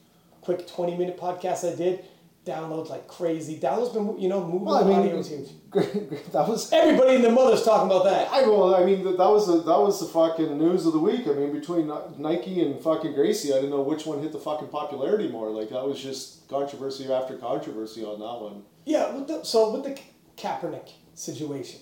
quick 0.43 0.67
20 0.67 0.97
minute 0.97 1.19
podcast 1.19 1.71
I 1.71 1.75
did 1.75 2.05
download 2.45 2.89
like 2.89 3.07
crazy. 3.09 3.59
Downloads 3.59 3.93
been 3.93 4.19
you 4.19 4.29
know 4.29 4.45
moving 4.45 4.65
Well, 4.65 4.77
I 4.77 4.83
the 4.83 4.89
mean, 4.89 4.99
audio 4.99 5.23
huge. 5.23 5.49
that 6.33 6.49
was. 6.49 6.73
Everybody 6.73 7.17
and 7.17 7.25
their 7.25 7.33
mother's 7.33 7.63
talking 7.63 7.91
about 7.91 8.05
that. 8.05 8.31
I 8.33 8.43
well, 8.43 8.75
I 8.75 8.85
mean, 8.85 9.05
that 9.05 9.19
that 9.19 9.29
was 9.29 9.47
the 9.47 9.59
that 9.63 9.79
was 9.79 10.01
the 10.01 10.07
fucking 10.07 10.57
news 10.59 10.87
of 10.87 10.93
the 10.93 10.99
week. 10.99 11.27
I 11.27 11.33
mean, 11.33 11.53
between 11.53 11.93
Nike 12.19 12.63
and 12.63 12.81
fucking 12.81 13.15
Gracie, 13.15 13.53
I 13.53 13.57
didn't 13.57 13.71
know 13.71 13.83
which 13.83 14.07
one 14.07 14.23
hit 14.23 14.33
the 14.33 14.39
fucking 14.39 14.69
popularity 14.69 15.29
more. 15.29 15.51
Like 15.51 15.71
that 15.71 15.85
was 15.85 16.01
just 16.03 16.49
controversy 16.49 17.13
after 17.13 17.37
controversy 17.37 18.05
on 18.05 18.19
that 18.21 18.43
one. 18.43 18.63
Yeah, 18.87 19.15
with 19.15 19.29
the, 19.29 19.45
so 19.45 19.71
with 19.73 19.85
the 19.85 20.01
Kaepernick 20.37 20.91
situation, 21.15 21.81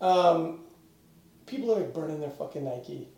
um, 0.00 0.60
people 1.46 1.72
are 1.72 1.80
like 1.80 1.92
burning 1.92 2.20
their 2.20 2.30
fucking 2.30 2.64
Nike, 2.64 3.08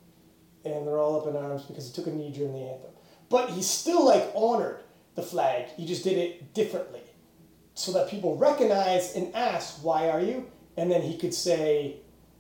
and 0.65 0.87
they're 0.87 0.99
all 0.99 1.21
up 1.21 1.27
in 1.27 1.37
arms 1.37 1.63
because 1.63 1.87
he 1.89 1.93
took 1.93 2.07
a 2.07 2.11
knee 2.11 2.33
during 2.33 2.55
the 2.55 2.61
anthem. 2.61 2.91
But 3.29 3.51
he's 3.51 3.69
still 3.69 4.07
like 4.07 4.33
honored 4.35 4.79
the 5.19 5.23
flag. 5.23 5.67
He 5.77 5.85
just 5.85 6.05
did 6.05 6.17
it 6.17 6.55
differently, 6.55 7.03
so 7.75 7.93
that 7.93 8.09
people 8.09 8.37
recognize 8.37 9.15
and 9.15 9.35
ask, 9.35 9.85
"Why 9.85 10.09
are 10.09 10.21
you?" 10.21 10.47
And 10.77 10.91
then 10.91 11.03
he 11.03 11.19
could 11.19 11.35
say, 11.35 11.97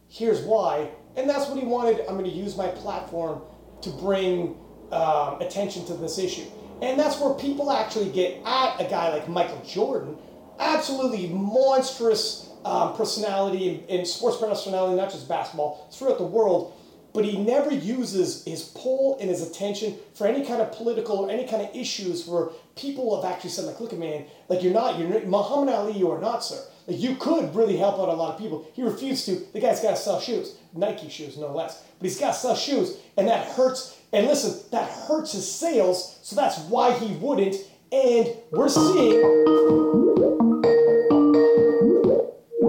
"Here's 0.08 0.40
why." 0.40 0.90
And 1.16 1.28
that's 1.28 1.48
what 1.48 1.58
he 1.58 1.66
wanted. 1.66 2.00
I'm 2.08 2.16
going 2.16 2.30
to 2.30 2.36
use 2.44 2.56
my 2.56 2.68
platform 2.68 3.42
to 3.82 3.90
bring 3.90 4.56
um, 4.92 5.40
attention 5.40 5.84
to 5.86 5.94
this 5.94 6.18
issue. 6.18 6.46
And 6.80 6.98
that's 6.98 7.20
where 7.20 7.34
people 7.34 7.72
actually 7.72 8.10
get 8.10 8.40
at 8.46 8.80
a 8.80 8.84
guy 8.84 9.10
like 9.10 9.28
Michael 9.28 9.60
Jordan, 9.66 10.16
absolutely 10.60 11.26
monstrous 11.28 12.50
um, 12.64 12.94
personality 12.94 13.84
and 13.88 14.06
sports 14.06 14.36
personality, 14.36 14.96
not 14.96 15.10
just 15.10 15.28
basketball, 15.28 15.88
throughout 15.90 16.18
the 16.18 16.24
world. 16.24 16.74
But 17.18 17.24
he 17.24 17.36
never 17.36 17.72
uses 17.74 18.44
his 18.44 18.62
pull 18.62 19.18
and 19.18 19.28
his 19.28 19.42
attention 19.42 19.96
for 20.14 20.28
any 20.28 20.46
kind 20.46 20.62
of 20.62 20.70
political 20.70 21.16
or 21.16 21.28
any 21.32 21.48
kind 21.48 21.60
of 21.60 21.74
issues 21.74 22.28
where 22.28 22.50
people 22.76 23.20
have 23.20 23.28
actually 23.28 23.50
said, 23.50 23.64
like, 23.64 23.80
look 23.80 23.92
at 23.92 23.98
man, 23.98 24.26
like 24.48 24.62
you're 24.62 24.72
not, 24.72 25.00
you're 25.00 25.26
Muhammad 25.26 25.74
Ali, 25.74 25.98
you 25.98 26.12
are 26.12 26.20
not, 26.20 26.44
sir. 26.44 26.62
Like 26.86 27.00
you 27.00 27.16
could 27.16 27.52
really 27.56 27.76
help 27.76 27.98
out 27.98 28.08
a 28.08 28.12
lot 28.12 28.34
of 28.34 28.40
people. 28.40 28.70
He 28.72 28.84
refused 28.84 29.26
to. 29.26 29.34
The 29.52 29.58
guy's 29.58 29.80
got 29.80 29.96
to 29.96 29.96
sell 29.96 30.20
shoes, 30.20 30.58
Nike 30.72 31.08
shoes, 31.08 31.36
no 31.36 31.52
less. 31.52 31.82
But 31.98 32.04
he's 32.04 32.20
got 32.20 32.34
to 32.34 32.38
sell 32.38 32.54
shoes, 32.54 32.98
and 33.16 33.26
that 33.26 33.48
hurts. 33.48 33.98
And 34.12 34.24
listen, 34.28 34.64
that 34.70 34.88
hurts 34.88 35.32
his 35.32 35.50
sales. 35.50 36.20
So 36.22 36.36
that's 36.36 36.60
why 36.68 36.96
he 37.00 37.16
wouldn't. 37.16 37.56
And 37.90 38.32
we're 38.52 38.68
seeing. 38.68 40.47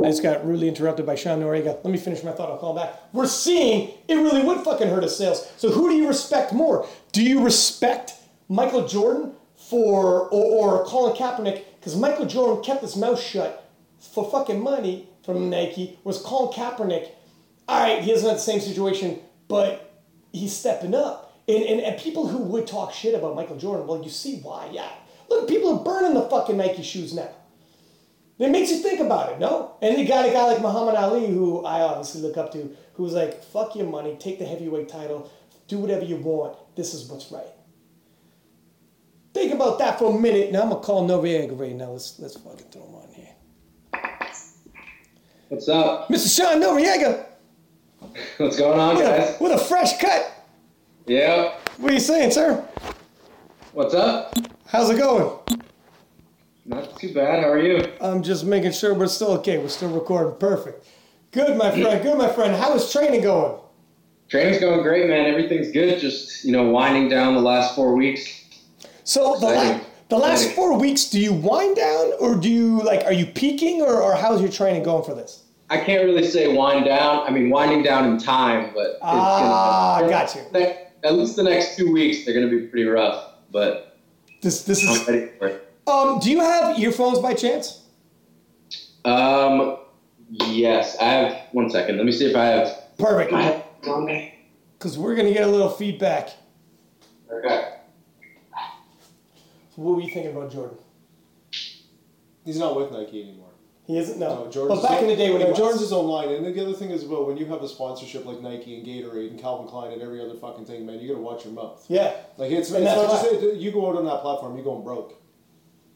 I 0.09 0.11
just 0.11 0.23
got 0.23 0.43
rudely 0.43 0.67
interrupted 0.67 1.05
by 1.05 1.13
Sean 1.13 1.39
Noriega. 1.39 1.83
Let 1.83 1.85
me 1.85 1.99
finish 1.99 2.23
my 2.23 2.31
thought. 2.31 2.49
I'll 2.49 2.57
call 2.57 2.73
back. 2.73 2.95
We're 3.13 3.27
seeing 3.27 3.91
it 4.07 4.15
really 4.15 4.41
would 4.41 4.61
fucking 4.61 4.87
hurt 4.87 5.03
his 5.03 5.15
sales. 5.15 5.47
So 5.57 5.69
who 5.69 5.87
do 5.87 5.95
you 5.95 6.07
respect 6.07 6.51
more? 6.51 6.87
Do 7.11 7.21
you 7.21 7.43
respect 7.43 8.13
Michael 8.47 8.87
Jordan 8.87 9.33
for 9.55 10.27
or, 10.29 10.79
or 10.79 10.85
Colin 10.85 11.15
Kaepernick? 11.15 11.61
Because 11.79 11.95
Michael 11.95 12.25
Jordan 12.25 12.63
kept 12.63 12.81
his 12.81 12.95
mouth 12.95 13.21
shut 13.21 13.69
for 13.99 14.27
fucking 14.31 14.59
money 14.59 15.07
from 15.23 15.47
Nike. 15.47 15.99
Was 16.03 16.19
Colin 16.23 16.51
Kaepernick? 16.53 17.11
All 17.67 17.79
right, 17.79 18.01
he 18.01 18.11
isn't 18.11 18.27
the 18.27 18.39
same 18.39 18.61
situation, 18.61 19.19
but 19.47 20.01
he's 20.33 20.57
stepping 20.57 20.95
up. 20.95 21.39
And, 21.47 21.63
and, 21.63 21.81
and 21.81 22.01
people 22.01 22.27
who 22.27 22.39
would 22.39 22.65
talk 22.65 22.93
shit 22.93 23.13
about 23.13 23.35
Michael 23.35 23.57
Jordan, 23.57 23.85
well, 23.85 24.01
you 24.01 24.09
see 24.09 24.39
why, 24.39 24.71
yeah. 24.71 24.89
Look, 25.29 25.47
people 25.47 25.77
are 25.77 25.83
burning 25.83 26.15
the 26.15 26.27
fucking 26.27 26.57
Nike 26.57 26.81
shoes 26.81 27.13
now. 27.13 27.29
It 28.39 28.49
makes 28.51 28.71
you 28.71 28.77
think 28.77 29.01
about 29.01 29.33
it, 29.33 29.39
no? 29.39 29.75
And 29.81 29.97
you 29.97 30.07
got 30.07 30.25
a 30.27 30.31
guy 30.31 30.45
like 30.45 30.61
Muhammad 30.61 30.95
Ali, 30.95 31.27
who 31.27 31.65
I 31.65 31.81
obviously 31.81 32.21
look 32.21 32.37
up 32.37 32.53
to, 32.53 32.75
who's 32.93 33.11
like, 33.13 33.43
fuck 33.43 33.75
your 33.75 33.85
money, 33.85 34.15
take 34.17 34.39
the 34.39 34.45
heavyweight 34.45 34.87
title, 34.87 35.29
do 35.67 35.77
whatever 35.77 36.05
you 36.05 36.15
want. 36.15 36.57
This 36.75 36.93
is 36.93 37.09
what's 37.09 37.31
right. 37.31 37.43
Think 39.33 39.53
about 39.53 39.77
that 39.79 39.99
for 39.99 40.15
a 40.15 40.19
minute. 40.19 40.51
Now 40.51 40.63
I'm 40.63 40.69
gonna 40.69 40.81
call 40.81 41.07
Noriega 41.07 41.59
right 41.59 41.75
now. 41.75 41.91
Let's 41.91 42.17
let's 42.19 42.37
fucking 42.37 42.65
throw 42.71 42.83
him 42.83 42.95
on 42.95 43.09
here. 43.13 43.29
What's 45.49 45.69
up? 45.69 46.07
Mr. 46.09 46.35
Sean 46.35 46.61
Noriega 46.61 47.25
What's 48.37 48.57
going 48.57 48.79
on, 48.79 48.95
with 48.95 49.05
a, 49.05 49.09
guys? 49.09 49.39
with 49.39 49.51
a 49.51 49.57
fresh 49.57 49.97
cut. 49.99 50.45
Yeah. 51.05 51.55
What 51.77 51.91
are 51.91 51.93
you 51.93 51.99
saying, 51.99 52.31
sir? 52.31 52.65
What's 53.73 53.93
up? 53.93 54.33
How's 54.65 54.89
it 54.89 54.97
going? 54.97 55.37
Not 56.69 56.99
too 56.99 57.11
bad. 57.15 57.43
How 57.43 57.49
are 57.49 57.59
you? 57.59 57.83
I'm 57.99 58.21
just 58.21 58.45
making 58.45 58.73
sure 58.73 58.93
we're 58.93 59.07
still 59.07 59.31
okay. 59.39 59.57
We're 59.57 59.69
still 59.69 59.89
recording. 59.89 60.35
Perfect. 60.39 60.85
Good, 61.31 61.57
my 61.57 61.71
friend. 61.71 62.03
Good, 62.03 62.15
my 62.17 62.29
friend. 62.31 62.55
How 62.55 62.75
is 62.75 62.91
training 62.91 63.21
going? 63.21 63.59
Training's 64.29 64.59
going 64.59 64.83
great, 64.83 65.09
man. 65.09 65.25
Everything's 65.25 65.71
good. 65.71 65.99
Just 65.99 66.45
you 66.45 66.51
know, 66.51 66.69
winding 66.69 67.09
down 67.09 67.33
the 67.33 67.41
last 67.41 67.73
four 67.75 67.95
weeks. 67.95 68.43
So 69.03 69.35
the, 69.39 69.47
la- 69.47 69.79
the 70.09 70.17
last 70.17 70.51
four 70.51 70.77
weeks, 70.77 71.05
do 71.05 71.19
you 71.19 71.33
wind 71.33 71.75
down 71.75 72.11
or 72.19 72.35
do 72.35 72.47
you 72.49 72.83
like? 72.83 73.03
Are 73.05 73.13
you 73.13 73.25
peaking 73.25 73.81
or, 73.81 73.99
or 74.03 74.13
how's 74.13 74.39
your 74.39 74.51
training 74.51 74.83
going 74.83 75.03
for 75.03 75.15
this? 75.15 75.45
I 75.71 75.77
can't 75.77 76.03
really 76.05 76.27
say 76.27 76.55
wind 76.55 76.85
down. 76.85 77.25
I 77.25 77.31
mean, 77.31 77.49
winding 77.49 77.81
down 77.81 78.07
in 78.11 78.19
time, 78.19 78.71
but 78.75 78.85
it's 78.91 78.99
Ah, 79.01 79.97
gonna, 80.01 80.11
got 80.11 80.35
you. 80.35 80.41
At 81.03 81.15
least 81.15 81.35
the 81.35 81.43
next 81.43 81.77
two 81.77 81.91
weeks, 81.91 82.25
they're 82.25 82.35
gonna 82.35 82.47
be 82.47 82.67
pretty 82.67 82.85
rough. 82.85 83.33
But 83.51 83.97
This 84.43 84.61
this 84.65 84.83
is. 84.83 85.09
Ready 85.89 86.03
for 86.03 86.09
it. 86.09 86.13
Um, 86.13 86.19
do 86.19 86.31
you 86.31 86.39
have 86.39 86.79
earphones 86.79 87.19
by 87.19 87.33
chance? 87.33 87.83
Um, 89.05 89.77
yes, 90.29 90.97
I 90.99 91.05
have. 91.05 91.37
One 91.51 91.69
second. 91.69 91.97
Let 91.97 92.05
me 92.05 92.11
see 92.11 92.29
if 92.29 92.35
I 92.35 92.45
have 92.45 92.97
Perfect. 92.97 93.31
my 93.31 93.41
headphones 93.41 93.87
on 93.87 94.05
me. 94.05 94.35
Because 94.77 94.97
we're 94.97 95.15
gonna 95.15 95.33
get 95.33 95.43
a 95.43 95.51
little 95.51 95.69
feedback. 95.69 96.29
Okay. 97.31 97.75
What 99.75 99.95
were 99.95 100.01
you 100.01 100.11
thinking 100.11 100.35
about 100.35 100.51
Jordan? 100.51 100.77
He's 102.45 102.59
not 102.59 102.75
with 102.75 102.91
Nike 102.91 103.21
anymore. 103.21 103.49
He 103.85 103.97
isn't 103.97 104.19
no. 104.19 104.35
No, 104.35 104.43
but 104.43 104.51
Jordan's 104.51 104.81
back 104.83 105.01
in 105.01 105.07
the 105.07 105.15
day 105.15 105.29
when 105.31 105.39
he 105.39 105.45
yeah, 105.45 105.49
was. 105.49 105.57
Jordan's 105.57 105.81
his 105.81 105.91
own 105.91 106.05
line, 106.05 106.29
and 106.29 106.45
then 106.45 106.53
the 106.53 106.61
other 106.61 106.73
thing 106.73 106.91
is 106.91 107.05
well, 107.05 107.25
when 107.25 107.37
you 107.37 107.45
have 107.47 107.63
a 107.63 107.67
sponsorship 107.67 108.25
like 108.25 108.39
Nike 108.41 108.77
and 108.77 108.85
Gatorade 108.85 109.31
and 109.31 109.39
Calvin 109.39 109.67
Klein 109.67 109.91
and 109.93 110.01
every 110.01 110.21
other 110.21 110.35
fucking 110.35 110.65
thing, 110.65 110.85
man, 110.85 110.99
you 110.99 111.07
gotta 111.07 111.21
watch 111.21 111.45
your 111.45 111.53
mouth. 111.53 111.83
yeah, 111.89 112.13
Like 112.37 112.51
it's, 112.51 112.69
it's 112.71 112.83
not 112.83 113.09
just 113.09 113.25
it, 113.25 113.55
you 113.55 113.71
go 113.71 113.89
out 113.89 113.95
on 113.95 114.05
that 114.05 114.21
platform, 114.21 114.55
you're 114.55 114.63
going 114.63 114.83
broke. 114.83 115.18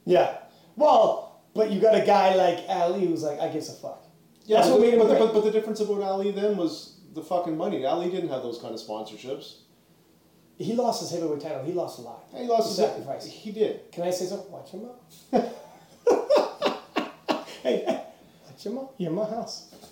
Yeah. 0.06 0.38
Well, 0.76 1.42
but 1.54 1.72
you 1.72 1.80
got 1.80 1.96
a 1.96 2.06
guy 2.06 2.36
like 2.36 2.66
Ali 2.68 3.06
who's 3.06 3.24
like, 3.24 3.40
I 3.40 3.48
gives 3.50 3.70
a 3.70 3.74
fuck. 3.74 4.06
Yeah, 4.46 4.58
That's 4.58 4.70
but, 4.70 4.74
what 4.74 4.80
the, 4.82 4.86
made 4.88 4.94
him 4.96 5.00
but, 5.00 5.08
the, 5.08 5.16
great. 5.16 5.26
but, 5.28 5.34
but 5.36 5.44
the 5.46 5.52
difference 5.52 5.80
about 5.80 6.02
Ali 6.02 6.32
then 6.32 6.58
was 6.58 7.00
the 7.14 7.22
fucking 7.22 7.56
money. 7.58 7.86
Ali 7.86 8.10
didn't 8.10 8.30
have 8.30 8.42
those 8.44 8.60
kind 8.60 8.74
of 8.74 8.80
sponsorships. 8.82 9.58
He 10.58 10.74
lost 10.74 11.02
his 11.02 11.12
heavyweight 11.12 11.42
title. 11.42 11.64
He 11.64 11.72
lost 11.74 12.00
a 12.00 12.02
lot. 12.02 12.24
He 12.36 12.46
lost 12.46 12.64
He 12.64 12.82
his 12.82 12.90
sacrificed. 12.92 13.28
He 13.28 13.52
did. 13.52 13.92
Can 13.92 14.04
I 14.04 14.12
say 14.12 14.26
something? 14.26 14.52
Watch 14.52 14.74
your 14.74 14.84
mouth. 14.84 15.00
hey, 17.64 17.84
hey, 17.86 18.04
watch 18.46 18.66
your 18.66 18.74
mouth. 18.74 18.92
You're 18.98 19.10
in 19.10 19.16
my 19.16 19.26
house. 19.26 19.74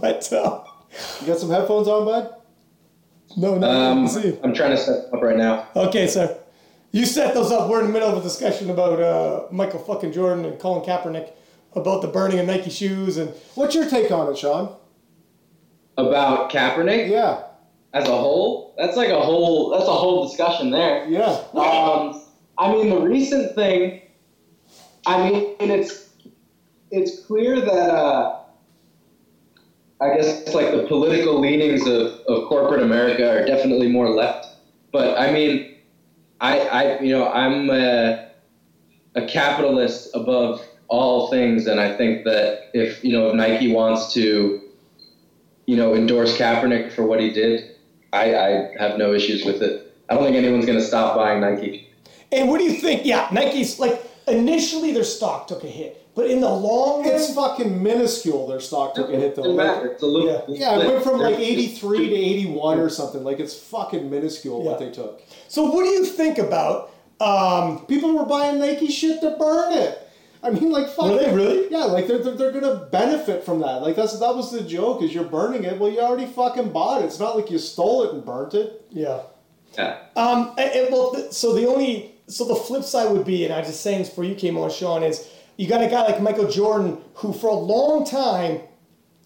but 0.00 0.32
uh, 0.32 0.64
You 1.20 1.26
got 1.26 1.38
some 1.38 1.50
headphones 1.50 1.88
on, 1.88 2.04
bud? 2.04 2.34
no, 3.36 3.58
no, 3.58 3.68
Um. 3.70 4.06
I'm 4.44 4.54
trying 4.54 4.70
to 4.70 4.76
set 4.76 5.12
up 5.12 5.20
right 5.22 5.36
now. 5.36 5.68
Okay, 5.76 6.06
sir. 6.06 6.36
You 6.94 7.06
set 7.06 7.34
those 7.34 7.50
up. 7.50 7.68
We're 7.68 7.80
in 7.80 7.88
the 7.88 7.92
middle 7.92 8.08
of 8.08 8.16
a 8.18 8.22
discussion 8.22 8.70
about 8.70 9.00
uh, 9.00 9.48
Michael 9.50 9.80
fucking 9.80 10.12
Jordan 10.12 10.44
and 10.44 10.60
Colin 10.60 10.84
Kaepernick 10.88 11.32
about 11.74 12.02
the 12.02 12.06
burning 12.06 12.38
of 12.38 12.46
Nike 12.46 12.70
shoes 12.70 13.16
and 13.16 13.30
What's 13.56 13.74
your 13.74 13.90
take 13.90 14.12
on 14.12 14.30
it, 14.30 14.38
Sean? 14.38 14.76
About 15.96 16.52
Kaepernick 16.52 17.10
Yeah, 17.10 17.42
as 17.92 18.08
a 18.08 18.16
whole, 18.16 18.76
that's 18.78 18.96
like 18.96 19.08
a 19.08 19.20
whole. 19.20 19.70
That's 19.70 19.88
a 19.88 19.92
whole 19.92 20.28
discussion 20.28 20.70
there. 20.70 21.04
yeah. 21.08 21.42
Um, 21.52 22.22
I 22.58 22.70
mean, 22.70 22.90
the 22.90 23.00
recent 23.00 23.56
thing. 23.56 24.02
I 25.04 25.28
mean, 25.30 25.56
it's 25.58 26.10
it's 26.92 27.24
clear 27.26 27.60
that 27.60 27.90
uh, 27.90 28.38
I 30.00 30.14
guess 30.14 30.42
it's 30.42 30.54
like 30.54 30.70
the 30.70 30.84
political 30.86 31.40
leanings 31.40 31.88
of, 31.88 32.20
of 32.28 32.48
corporate 32.48 32.82
America 32.82 33.28
are 33.28 33.44
definitely 33.44 33.88
more 33.88 34.10
left. 34.10 34.46
But 34.92 35.18
I 35.18 35.32
mean, 35.32 35.73
I 36.44 36.58
I 36.58 37.00
you 37.00 37.10
know 37.10 37.32
I'm 37.32 37.70
a, 37.70 38.28
a 39.14 39.26
capitalist 39.26 40.10
above 40.14 40.60
all 40.88 41.30
things, 41.30 41.66
and 41.66 41.80
I 41.80 41.96
think 41.96 42.24
that 42.24 42.70
if 42.74 43.02
you 43.02 43.12
know 43.12 43.28
if 43.28 43.34
Nike 43.34 43.72
wants 43.72 44.12
to, 44.14 44.60
you 45.66 45.76
know, 45.76 45.94
endorse 45.94 46.36
Kaepernick 46.36 46.92
for 46.92 47.06
what 47.06 47.18
he 47.20 47.30
did, 47.30 47.76
I, 48.12 48.34
I 48.34 48.48
have 48.78 48.98
no 48.98 49.14
issues 49.14 49.44
with 49.44 49.62
it. 49.62 49.96
I 50.10 50.14
don't 50.14 50.24
think 50.24 50.36
anyone's 50.36 50.66
going 50.66 50.78
to 50.78 50.84
stop 50.84 51.16
buying 51.16 51.40
Nike. 51.40 51.90
and 52.30 52.50
what 52.50 52.58
do 52.58 52.64
you 52.64 52.74
think? 52.78 53.06
Yeah, 53.06 53.26
Nike's 53.32 53.78
like 53.78 54.04
initially 54.28 54.92
their 54.92 55.04
stock 55.04 55.46
took 55.46 55.64
a 55.64 55.68
hit, 55.68 56.03
but 56.14 56.26
in 56.30 56.40
the 56.40 56.48
long 56.48 57.04
run, 57.04 57.14
It's 57.14 57.34
fucking 57.34 57.82
minuscule. 57.82 58.46
Their 58.46 58.60
stock 58.60 58.94
took 58.94 59.08
a 59.10 59.16
hit 59.16 59.34
though. 59.34 59.42
Doesn't 59.42 59.56
Like, 59.56 59.66
matter. 59.76 59.86
It's 59.92 60.02
a 60.02 60.06
little. 60.06 60.44
yeah, 60.48 60.78
it 60.80 60.86
went 60.86 61.02
from 61.04 61.18
like 61.18 61.38
83 61.38 62.08
to 62.10 62.14
81 62.14 62.78
or 62.80 62.88
something. 62.88 63.24
Like 63.24 63.40
it's 63.40 63.54
fucking 63.58 64.10
minuscule 64.10 64.62
what 64.62 64.78
they 64.78 64.90
took. 64.90 65.22
so 65.48 65.64
what 65.70 65.82
do 65.84 65.88
you 65.90 66.04
think 66.04 66.38
about? 66.38 66.90
Um, 67.20 67.86
People 67.86 68.16
were 68.16 68.26
buying 68.26 68.58
Nike 68.58 68.88
shit 68.88 69.20
to 69.22 69.36
burn 69.38 69.72
it. 69.72 70.00
I 70.42 70.50
mean, 70.50 70.70
like, 70.70 70.88
fuck. 70.90 71.06
Were 71.10 71.16
they 71.18 71.34
really? 71.34 71.70
Yeah, 71.70 71.84
like 71.84 72.06
they're, 72.06 72.18
they're, 72.18 72.34
they're 72.34 72.52
gonna 72.52 72.86
benefit 72.92 73.44
from 73.44 73.60
that. 73.60 73.80
Like 73.80 73.96
that's 73.96 74.18
that 74.20 74.34
was 74.36 74.52
the 74.52 74.62
joke 74.62 75.02
is 75.02 75.14
you're 75.14 75.24
burning 75.24 75.64
it. 75.64 75.78
Well, 75.78 75.90
you 75.90 76.00
already 76.00 76.26
fucking 76.26 76.70
bought 76.70 77.00
it. 77.02 77.06
It's 77.06 77.18
not 77.18 77.34
like 77.36 77.50
you 77.50 77.58
stole 77.58 78.04
it 78.04 78.12
and 78.14 78.24
burnt 78.24 78.54
it. 78.54 78.84
yeah. 78.90 79.20
Yeah. 79.78 79.98
Um, 80.14 80.54
and, 80.56 80.70
and, 80.70 80.92
well, 80.92 81.12
th- 81.14 81.32
so 81.32 81.52
the 81.52 81.66
only, 81.66 82.14
so 82.28 82.44
the 82.44 82.54
flip 82.54 82.84
side 82.84 83.10
would 83.10 83.24
be, 83.26 83.44
and 83.44 83.52
I 83.52 83.58
was 83.58 83.66
just 83.66 83.80
saying 83.80 83.98
this 84.00 84.08
before 84.08 84.22
you 84.22 84.36
came 84.36 84.56
on, 84.56 84.70
Sean, 84.70 85.02
is 85.02 85.28
you 85.56 85.68
got 85.68 85.82
a 85.82 85.88
guy 85.88 86.02
like 86.02 86.20
Michael 86.20 86.50
Jordan 86.50 86.98
who, 87.14 87.32
for 87.32 87.48
a 87.48 87.54
long 87.54 88.04
time, 88.04 88.60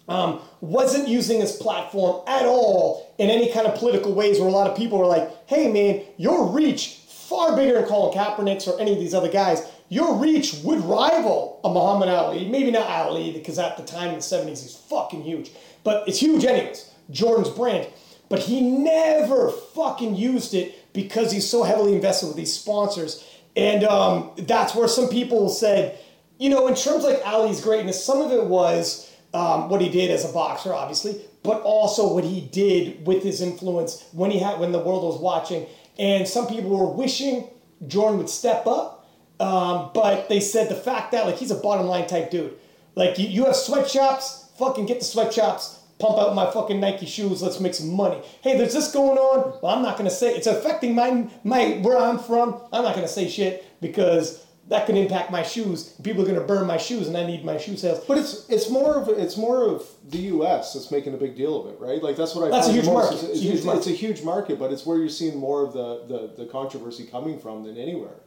um, 0.09 0.41
wasn't 0.61 1.09
using 1.09 1.41
his 1.41 1.53
platform 1.53 2.23
at 2.27 2.47
all 2.47 3.15
in 3.19 3.31
any 3.31 3.53
kind 3.53 3.67
of 3.67 3.79
political 3.79 4.15
ways. 4.15 4.39
Where 4.39 4.49
a 4.49 4.53
lot 4.53 4.71
of 4.71 4.77
people 4.77 4.99
were 4.99 5.07
like, 5.07 5.31
"Hey, 5.47 5.71
man, 5.71 6.03
your 6.17 6.47
reach 6.47 7.01
far 7.09 7.55
bigger 7.55 7.75
than 7.75 7.85
Colin 7.85 8.17
Kaepernick's 8.17 8.67
or 8.67 8.81
any 8.81 8.93
of 8.93 8.99
these 8.99 9.15
other 9.15 9.31
guys. 9.31 9.63
Your 9.91 10.15
reach 10.15 10.55
would 10.65 10.81
rival 10.81 11.61
a 11.65 11.69
Muhammad 11.69 12.09
Ali. 12.09 12.49
Maybe 12.49 12.71
not 12.71 12.89
Ali, 12.89 13.33
because 13.33 13.59
at 13.59 13.77
the 13.77 13.83
time 13.83 14.09
in 14.09 14.15
the 14.17 14.21
'70s 14.21 14.63
he's 14.63 14.77
fucking 14.77 15.23
huge, 15.23 15.51
but 15.85 16.09
it's 16.09 16.19
huge 16.19 16.45
anyways. 16.45 16.91
Jordan's 17.11 17.51
brand." 17.51 17.89
But 18.29 18.41
he 18.41 18.61
never 18.61 19.51
fucking 19.51 20.15
used 20.15 20.53
it 20.53 20.93
because 20.93 21.33
he's 21.33 21.49
so 21.49 21.63
heavily 21.63 21.95
invested 21.95 22.27
with 22.27 22.37
these 22.37 22.53
sponsors. 22.53 23.25
And 23.57 23.85
um, 23.85 24.31
that's 24.37 24.75
where 24.75 24.87
some 24.87 25.09
people 25.09 25.49
said, 25.49 25.99
you 26.39 26.49
know, 26.51 26.67
in 26.69 26.75
terms 26.75 27.05
like 27.05 27.21
Ali's 27.27 27.61
greatness, 27.61 28.03
some 28.03 28.21
of 28.21 28.33
it 28.33 28.45
was 28.45 29.13
um, 29.35 29.69
what 29.69 29.81
he 29.81 29.89
did 29.89 30.11
as 30.11 30.29
a 30.29 30.33
boxer, 30.33 30.73
obviously, 30.73 31.21
but 31.43 31.61
also 31.63 32.13
what 32.15 32.25
he 32.25 32.41
did 32.41 33.07
with 33.07 33.23
his 33.23 33.41
influence 33.41 34.05
when 34.13 34.31
he 34.31 34.39
had 34.39 34.59
when 34.59 34.73
the 34.73 34.79
world 34.79 35.05
was 35.05 35.21
watching. 35.21 35.67
And 35.99 36.27
some 36.27 36.47
people 36.47 36.71
were 36.71 36.91
wishing 36.91 37.49
Jordan 37.87 38.19
would 38.19 38.29
step 38.29 38.67
up, 38.67 39.09
um, 39.41 39.91
but 39.95 40.29
they 40.29 40.41
said 40.41 40.69
the 40.69 40.75
fact 40.75 41.13
that 41.13 41.27
like 41.27 41.37
he's 41.37 41.51
a 41.51 41.57
bottom 41.57 41.87
line 41.87 42.07
type 42.07 42.31
dude. 42.31 42.55
Like 42.95 43.19
you, 43.19 43.29
you 43.29 43.45
have 43.45 43.57
sweatshops, 43.57 44.51
fucking 44.59 44.87
get 44.87 45.01
the 45.01 45.05
sweatshops, 45.05 45.81
pump 45.99 46.19
out 46.19 46.35
my 46.35 46.51
fucking 46.51 46.81
Nike 46.81 47.07
shoes, 47.07 47.43
let's 47.43 47.61
make 47.61 47.75
some 47.75 47.93
money. 47.95 48.21
Hey, 48.43 48.57
there's 48.57 48.75
this 48.75 48.93
going 48.93 49.19
on. 49.19 49.59
Well, 49.63 49.75
I'm 49.75 49.83
not 49.83 49.97
gonna 49.97 50.11
say 50.11 50.35
it's 50.35 50.47
affecting 50.47 50.95
my 50.95 51.29
my 51.45 51.79
where 51.83 51.99
I'm 51.99 52.19
from. 52.19 52.61
I'm 52.73 52.83
not 52.83 52.95
gonna 52.95 53.09
say 53.09 53.29
shit 53.29 53.65
because 53.81 54.45
that 54.69 54.87
could 54.87 54.97
impact 54.97 55.31
my 55.31 55.43
shoes. 55.43 55.95
People 56.03 56.23
are 56.23 56.27
gonna 56.27 56.41
burn 56.47 56.67
my 56.67 56.77
shoes, 56.77 57.09
and 57.09 57.17
I 57.17 57.27
need 57.27 57.45
my 57.45 57.57
shoe 57.59 57.77
sales. 57.77 58.05
But 58.07 58.19
it's 58.19 58.49
it's 58.49 58.69
more 58.71 58.97
of 58.97 59.09
it's 59.09 59.37
more 59.37 59.65
of 59.67 59.87
the 60.09 60.19
U.S. 60.35 60.75
that's 60.75 60.91
making 60.91 61.15
a 61.15 61.17
big 61.17 61.37
deal 61.37 61.61
of 61.61 61.73
it, 61.73 61.81
right? 61.81 62.03
Like 62.03 62.17
that's 62.17 62.35
what 62.35 62.47
I. 62.47 62.51
That's 62.51 62.69
a 62.69 62.73
huge 62.73 62.87
market. 62.87 63.15
It's, 63.15 63.23
It's 63.25 63.39
a 63.39 63.43
huge 63.43 63.53
it's- 63.55 63.65
market. 63.65 63.79
it's 63.81 63.89
a 63.89 63.93
huge 64.07 64.23
market, 64.23 64.59
but 64.59 64.73
it's 64.73 64.85
where 64.87 64.99
you're 64.99 65.09
seeing 65.09 65.39
more 65.39 65.65
of 65.65 65.73
the, 65.73 66.05
the, 66.07 66.45
the 66.45 66.51
controversy 66.51 67.07
coming 67.07 67.39
from 67.39 67.65
than 67.65 67.77
anywhere. 67.79 68.21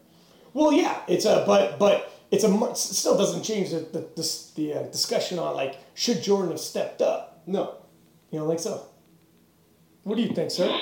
Well, 0.53 0.73
yeah, 0.73 1.01
it's 1.07 1.25
a 1.25 1.43
but 1.45 1.77
but 1.79 2.11
it's 2.31 2.43
a 2.43 2.49
it 2.69 2.77
still 2.77 3.17
doesn't 3.17 3.43
change 3.43 3.69
the 3.71 3.79
the, 3.79 3.99
the, 4.15 4.37
the 4.55 4.73
uh, 4.73 4.83
discussion 4.83 5.39
on 5.39 5.55
like 5.55 5.77
should 5.93 6.21
Jordan 6.23 6.51
have 6.51 6.59
stepped 6.59 7.01
up. 7.01 7.41
No, 7.47 7.75
You 8.31 8.39
don't 8.39 8.47
think 8.47 8.59
so? 8.59 8.85
What 10.03 10.15
do 10.15 10.21
you 10.23 10.33
think, 10.33 10.51
sir? 10.51 10.75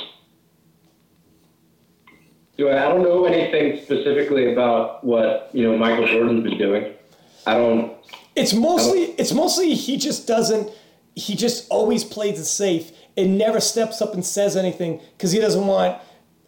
Do 2.60 2.68
I, 2.68 2.86
I 2.86 2.90
don't 2.90 3.04
know 3.04 3.24
anything 3.24 3.82
specifically 3.82 4.52
about 4.52 5.02
what 5.02 5.50
you 5.54 5.64
know 5.64 5.78
Michael 5.78 6.06
Jordan's 6.06 6.44
been 6.44 6.58
doing. 6.58 6.94
I 7.48 7.54
don't. 7.54 7.94
It's 8.36 8.54
mostly 8.54 9.04
it's 9.18 9.32
mostly 9.32 9.76
he 9.76 9.96
just 9.96 10.28
doesn't 10.28 10.70
he 11.16 11.36
just 11.36 11.70
always 11.70 12.04
plays 12.04 12.38
it 12.38 12.44
safe 12.44 12.92
and 13.16 13.38
never 13.38 13.62
steps 13.62 14.02
up 14.02 14.14
and 14.14 14.26
says 14.26 14.58
anything 14.58 15.02
because 15.14 15.32
he 15.32 15.40
doesn't 15.40 15.68
want 15.68 16.02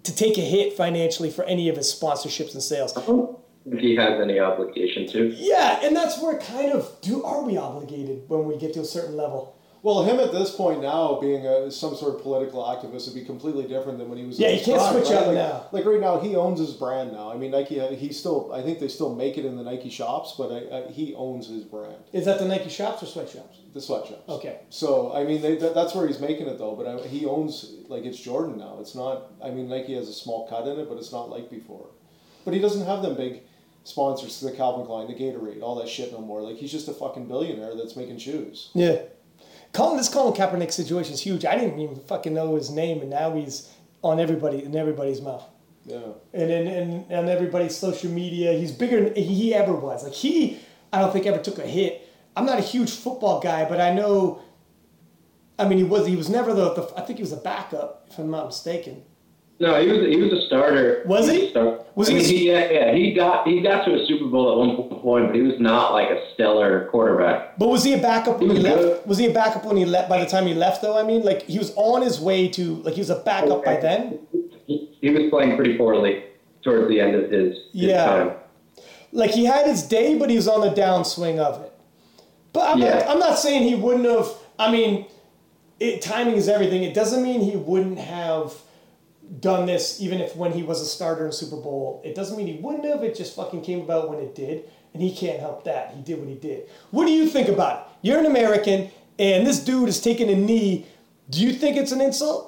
to 0.04 0.14
take 0.14 0.38
a 0.38 0.42
hit 0.42 0.74
financially 0.74 1.32
for 1.32 1.46
any 1.46 1.70
of 1.70 1.78
his 1.78 1.88
sponsorships 1.88 2.54
and 2.54 2.62
sales. 2.62 2.98
I 2.98 3.06
don't 3.06 3.40
think 3.64 3.80
he 3.80 3.96
has 3.96 4.20
any 4.20 4.38
obligation 4.38 5.08
to. 5.14 5.30
Yeah, 5.30 5.80
and 5.82 5.96
that's 5.96 6.22
where 6.22 6.38
kind 6.40 6.74
of 6.74 6.94
do 7.00 7.24
are 7.24 7.42
we 7.42 7.56
obligated 7.56 8.28
when 8.28 8.44
we 8.44 8.58
get 8.58 8.74
to 8.74 8.82
a 8.82 8.86
certain 8.86 9.16
level? 9.16 9.56
Well, 9.84 10.04
him 10.04 10.20
at 10.20 10.32
this 10.32 10.54
point 10.54 10.82
now, 10.82 11.20
being 11.20 11.46
a, 11.48 11.72
some 11.72 11.96
sort 11.96 12.14
of 12.14 12.22
political 12.22 12.64
activist, 12.64 13.08
would 13.08 13.16
be 13.16 13.26
completely 13.26 13.68
different 13.68 13.98
than 13.98 14.10
when 14.10 14.20
he 14.20 14.26
was. 14.26 14.40
Yeah, 14.40 14.50
his 14.50 14.66
can't 14.66 14.82
switch 14.92 15.10
right? 15.10 15.22
up 15.22 15.28
like, 15.28 15.36
now. 15.36 15.66
Like 15.72 15.86
right 15.86 16.00
now, 16.00 16.20
he 16.20 16.36
owns 16.36 16.60
his 16.60 16.74
brand 16.74 17.12
now. 17.12 17.32
I 17.32 17.38
mean, 17.38 17.50
Nike. 17.50 17.80
Uh, 17.80 17.90
he 17.90 18.14
still. 18.14 18.54
I 18.54 18.62
think 18.62 18.80
they 18.80 18.88
still 18.88 19.16
make 19.16 19.40
it 19.40 19.46
in 19.46 19.58
the 19.58 19.64
Nike 19.64 19.90
shops, 19.90 20.36
but 20.38 20.52
I, 20.52 20.78
I, 20.78 20.92
he 20.92 21.16
owns 21.16 21.48
his 21.48 21.64
brand. 21.64 21.98
Is 22.14 22.26
that 22.26 22.38
the 22.38 22.46
Nike 22.46 22.70
shops 22.70 23.02
or 23.02 23.08
sweatshops? 23.08 23.58
The 23.74 23.82
sweatshops. 23.82 24.30
Okay. 24.30 24.60
So 24.70 25.14
I 25.16 25.24
mean, 25.24 25.42
they, 25.42 25.56
that, 25.58 25.74
that's 25.74 25.96
where 25.96 26.06
he's 26.08 26.20
making 26.20 26.48
it 26.48 26.60
though. 26.60 26.76
But 26.76 26.88
I, 26.88 27.08
he 27.08 27.26
owns 27.26 27.74
like 27.88 28.06
it's 28.06 28.20
Jordan 28.20 28.60
now. 28.60 28.78
It's 28.82 28.94
not. 28.94 29.32
I 29.44 29.50
mean, 29.50 29.68
Nike 29.68 29.96
has 29.96 30.08
a 30.08 30.14
small 30.14 30.48
cut 30.48 30.68
in 30.68 30.80
it, 30.80 30.90
but 30.90 30.98
it's 31.00 31.12
not 31.12 31.32
like 31.32 31.50
before. 31.50 31.88
But 32.46 32.54
he 32.54 32.60
doesn't 32.60 32.86
have 32.86 33.02
them 33.02 33.16
big 33.16 33.42
sponsors, 33.84 34.40
the 34.40 34.52
Calvin 34.52 34.86
Klein, 34.86 35.08
the 35.08 35.14
Gatorade, 35.14 35.62
all 35.62 35.76
that 35.76 35.90
shit 35.90 36.12
no 36.12 36.22
more. 36.22 36.42
Like 36.42 36.58
he's 36.58 36.72
just 36.72 36.88
a 36.88 36.94
fucking 36.94 37.28
billionaire 37.28 37.76
that's 37.76 37.96
making 37.96 38.20
shoes. 38.20 38.70
Yeah. 38.74 39.02
Colin, 39.74 39.98
this 39.98 40.10
Colin 40.10 40.34
Kaepernick 40.34 40.72
situation 40.72 41.14
is 41.14 41.22
huge. 41.22 41.46
I 41.46 41.56
didn't 41.58 41.80
even 41.80 41.96
fucking 41.96 42.34
know 42.34 42.56
his 42.56 42.70
name, 42.70 43.02
and 43.02 43.10
now 43.10 43.34
he's 43.34 43.70
on 44.02 44.20
everybody 44.20 44.64
in 44.64 44.76
everybody's 44.76 45.22
mouth. 45.22 45.48
Yeah. 45.86 46.00
and 46.34 46.52
and, 46.52 46.68
and 46.68 47.12
on 47.12 47.30
everybody's 47.30 47.76
social 47.76 48.12
media. 48.12 48.54
He's 48.54 48.72
bigger 48.72 49.04
than 49.04 49.16
he 49.16 49.54
ever 49.54 49.74
was. 49.74 50.04
Like 50.04 50.14
he, 50.14 50.60
I 50.94 51.00
don't 51.00 51.12
think 51.12 51.26
ever 51.26 51.40
took 51.40 51.58
a 51.58 51.68
hit. 51.68 52.08
I'm 52.36 52.46
not 52.46 52.60
a 52.60 52.62
huge 52.62 52.92
football 52.92 53.40
guy, 53.40 53.68
but 53.68 53.82
I 53.82 53.94
know. 53.94 54.42
I 55.58 55.68
mean, 55.68 55.78
he 55.78 55.84
was 55.84 56.06
he 56.08 56.16
was 56.16 56.30
never 56.30 56.54
the, 56.54 56.74
the 56.74 56.94
I 56.98 57.02
think 57.02 57.18
he 57.18 57.24
was 57.24 57.32
a 57.32 57.38
backup, 57.38 58.08
if 58.10 58.18
I'm 58.18 58.30
not 58.30 58.48
mistaken. 58.48 59.04
No, 59.62 59.80
he 59.80 59.88
was 59.92 60.08
he 60.08 60.16
was 60.18 60.34
a 60.34 60.42
starter. 60.48 61.04
Was 61.06 61.30
he? 61.30 61.52
starter. 61.52 61.84
Was 61.94 62.10
I 62.10 62.14
he 62.14 62.18
mean, 62.18 62.26
he? 62.28 62.48
Yeah, 62.52 62.72
yeah. 62.72 62.96
He 62.96 63.14
got 63.14 63.46
he 63.48 63.62
got 63.62 63.86
to 63.86 63.94
a 63.94 64.06
Super 64.08 64.26
Bowl 64.26 64.52
at 64.52 64.58
one 64.58 65.00
point, 65.02 65.28
but 65.28 65.36
he 65.36 65.44
was 65.44 65.60
not 65.60 65.94
like 65.94 66.10
a 66.10 66.20
stellar 66.34 66.88
quarterback. 66.90 67.60
But 67.60 67.70
was 67.70 67.84
he 67.84 67.94
a 67.94 68.00
backup 68.00 68.40
when 68.40 68.50
he 68.50 68.56
He 68.58 68.64
left? 68.64 68.82
good. 68.82 69.06
Was 69.06 69.20
he 69.20 69.28
a 69.28 69.34
backup 69.34 69.64
when 69.64 69.78
he 69.78 69.86
left? 69.86 70.10
By 70.10 70.20
the 70.20 70.26
time 70.26 70.48
he 70.48 70.56
left, 70.56 70.82
though, 70.82 70.98
I 70.98 71.04
mean, 71.04 71.22
like 71.22 71.44
he 71.44 71.60
was 71.60 71.72
on 71.76 72.02
his 72.02 72.20
way 72.20 72.48
to 72.50 72.78
like 72.78 72.96
he 72.96 73.02
was 73.02 73.12
a 73.12 73.20
backup 73.20 73.64
by 73.64 73.78
then. 73.80 74.18
He, 74.66 75.10
was 75.12 75.30
playing 75.30 75.56
pretty 75.56 75.78
poorly 75.78 76.24
towards 76.64 76.88
the 76.90 77.00
end 77.00 77.14
of 77.16 77.30
his, 77.30 77.54
his 77.56 77.64
Yeah. 77.72 78.06
time. 78.06 78.32
like 79.12 79.30
he 79.32 79.46
had 79.46 79.68
his 79.68 79.84
day, 79.84 80.18
but 80.18 80.30
he 80.32 80.36
was 80.38 80.48
on 80.48 80.62
the 80.62 80.70
downswing 80.70 81.38
of 81.38 81.62
it. 81.64 81.72
But 82.54 82.64
I'm, 82.72 82.80
not, 82.80 83.08
I'm 83.08 83.20
not 83.20 83.38
saying 83.38 83.64
he 83.64 83.76
wouldn't 83.76 84.06
have. 84.06 84.28
I 84.58 84.72
mean, 84.72 85.06
it, 85.80 86.02
timing 86.02 86.36
is 86.36 86.50
everything. 86.50 86.82
It 86.84 86.94
doesn't 86.96 87.22
mean 87.22 87.42
he 87.42 87.56
wouldn't 87.58 88.00
have 88.00 88.54
done 89.40 89.66
this, 89.66 90.02
even 90.02 90.20
if 90.20 90.36
when 90.36 90.52
he 90.52 90.64
was 90.64 90.82
a 90.82 90.86
starter 90.86 91.26
in 91.26 91.32
Super 91.32 91.56
Bowl. 91.56 92.02
It 92.04 92.16
doesn't 92.16 92.38
mean 92.38 92.48
he 92.48 92.60
wouldn't 92.62 92.86
have. 92.86 93.04
It 93.04 93.16
just 93.16 93.36
fucking 93.36 93.62
came 93.62 93.82
about 93.82 94.10
when 94.10 94.20
it 94.20 94.36
did, 94.36 94.70
and 94.94 95.02
he 95.02 95.16
can't 95.16 95.40
help 95.40 95.64
that. 95.64 95.94
He 95.96 96.02
did 96.02 96.20
what 96.20 96.28
he 96.28 96.36
did. 96.36 96.68
What 96.92 97.06
do 97.06 97.12
you 97.12 97.28
think 97.28 97.48
about 97.48 97.80
it? 97.80 98.08
You're 98.08 98.20
an 98.20 98.26
American, 98.26 98.90
and 99.18 99.48
this 99.48 99.60
dude 99.60 99.88
is 99.88 100.02
taking 100.02 100.30
a 100.30 100.36
knee. 100.36 100.86
Do 101.30 101.40
you 101.40 101.54
think 101.54 101.78
it's 101.78 101.92
an 101.92 102.02
insult? 102.02 102.48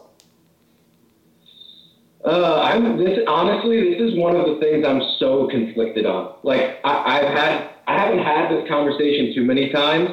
Uh, 2.26 2.62
I'm 2.62 2.98
this 2.98 3.20
honestly. 3.28 3.94
This 3.94 4.14
is 4.14 4.18
one 4.18 4.36
of 4.36 4.46
the 4.46 4.60
things 4.60 4.86
I'm 4.86 5.02
so 5.20 5.48
conflicted 5.48 6.06
on. 6.06 6.36
Like 6.44 6.80
I, 6.84 7.20
I've 7.20 7.38
had, 7.38 7.70
I 7.88 8.00
haven't 8.00 8.24
had 8.24 8.50
this 8.50 8.68
conversation 8.68 9.34
too 9.36 9.44
many 9.44 9.72
times, 9.72 10.10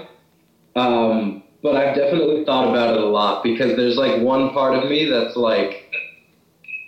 um, 0.74 1.44
but 1.62 1.76
I've 1.76 1.94
definitely 1.94 2.44
thought 2.44 2.68
about 2.68 2.94
it 2.94 3.00
a 3.00 3.06
lot 3.06 3.44
because 3.44 3.76
there's 3.76 3.96
like 3.96 4.20
one 4.22 4.50
part 4.50 4.74
of 4.74 4.90
me 4.90 5.04
that's 5.04 5.36
like, 5.36 5.92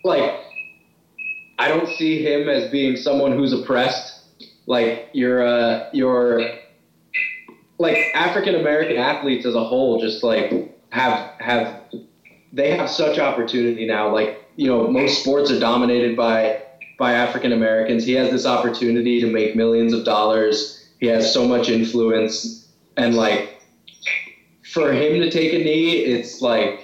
like, 0.05 0.35
I 1.59 1.69
don't 1.69 1.89
see 1.89 2.23
him 2.23 2.49
as 2.49 2.71
being 2.71 2.97
someone 2.97 3.33
who's 3.33 3.53
oppressed. 3.53 4.21
Like 4.67 5.09
you're, 5.13 5.47
uh, 5.47 5.89
you're, 5.93 6.43
like 7.83 7.99
African 8.15 8.55
American 8.55 8.97
athletes 8.97 9.45
as 9.45 9.55
a 9.55 9.65
whole, 9.65 10.01
just 10.01 10.23
like 10.23 10.53
have 10.91 11.33
have 11.41 11.83
they 12.53 12.77
have 12.77 12.89
such 12.89 13.19
opportunity 13.19 13.87
now. 13.87 14.13
Like 14.13 14.41
you 14.57 14.69
know, 14.69 14.89
most 14.89 15.21
sports 15.21 15.51
are 15.51 15.59
dominated 15.59 16.17
by 16.17 16.63
by 16.99 17.15
African 17.15 17.53
Americans. 17.53 18.05
He 18.05 18.13
has 18.13 18.31
this 18.31 18.47
opportunity 18.47 19.21
to 19.21 19.27
make 19.27 19.57
millions 19.57 19.93
of 19.93 20.05
dollars. 20.05 20.87
He 21.01 21.07
has 21.07 21.33
so 21.33 21.47
much 21.47 21.69
influence, 21.69 22.69
and 22.97 23.17
like 23.17 23.61
for 24.73 24.93
him 24.93 25.21
to 25.21 25.31
take 25.31 25.53
a 25.53 25.59
knee, 25.59 25.97
it's 25.97 26.41
like 26.41 26.82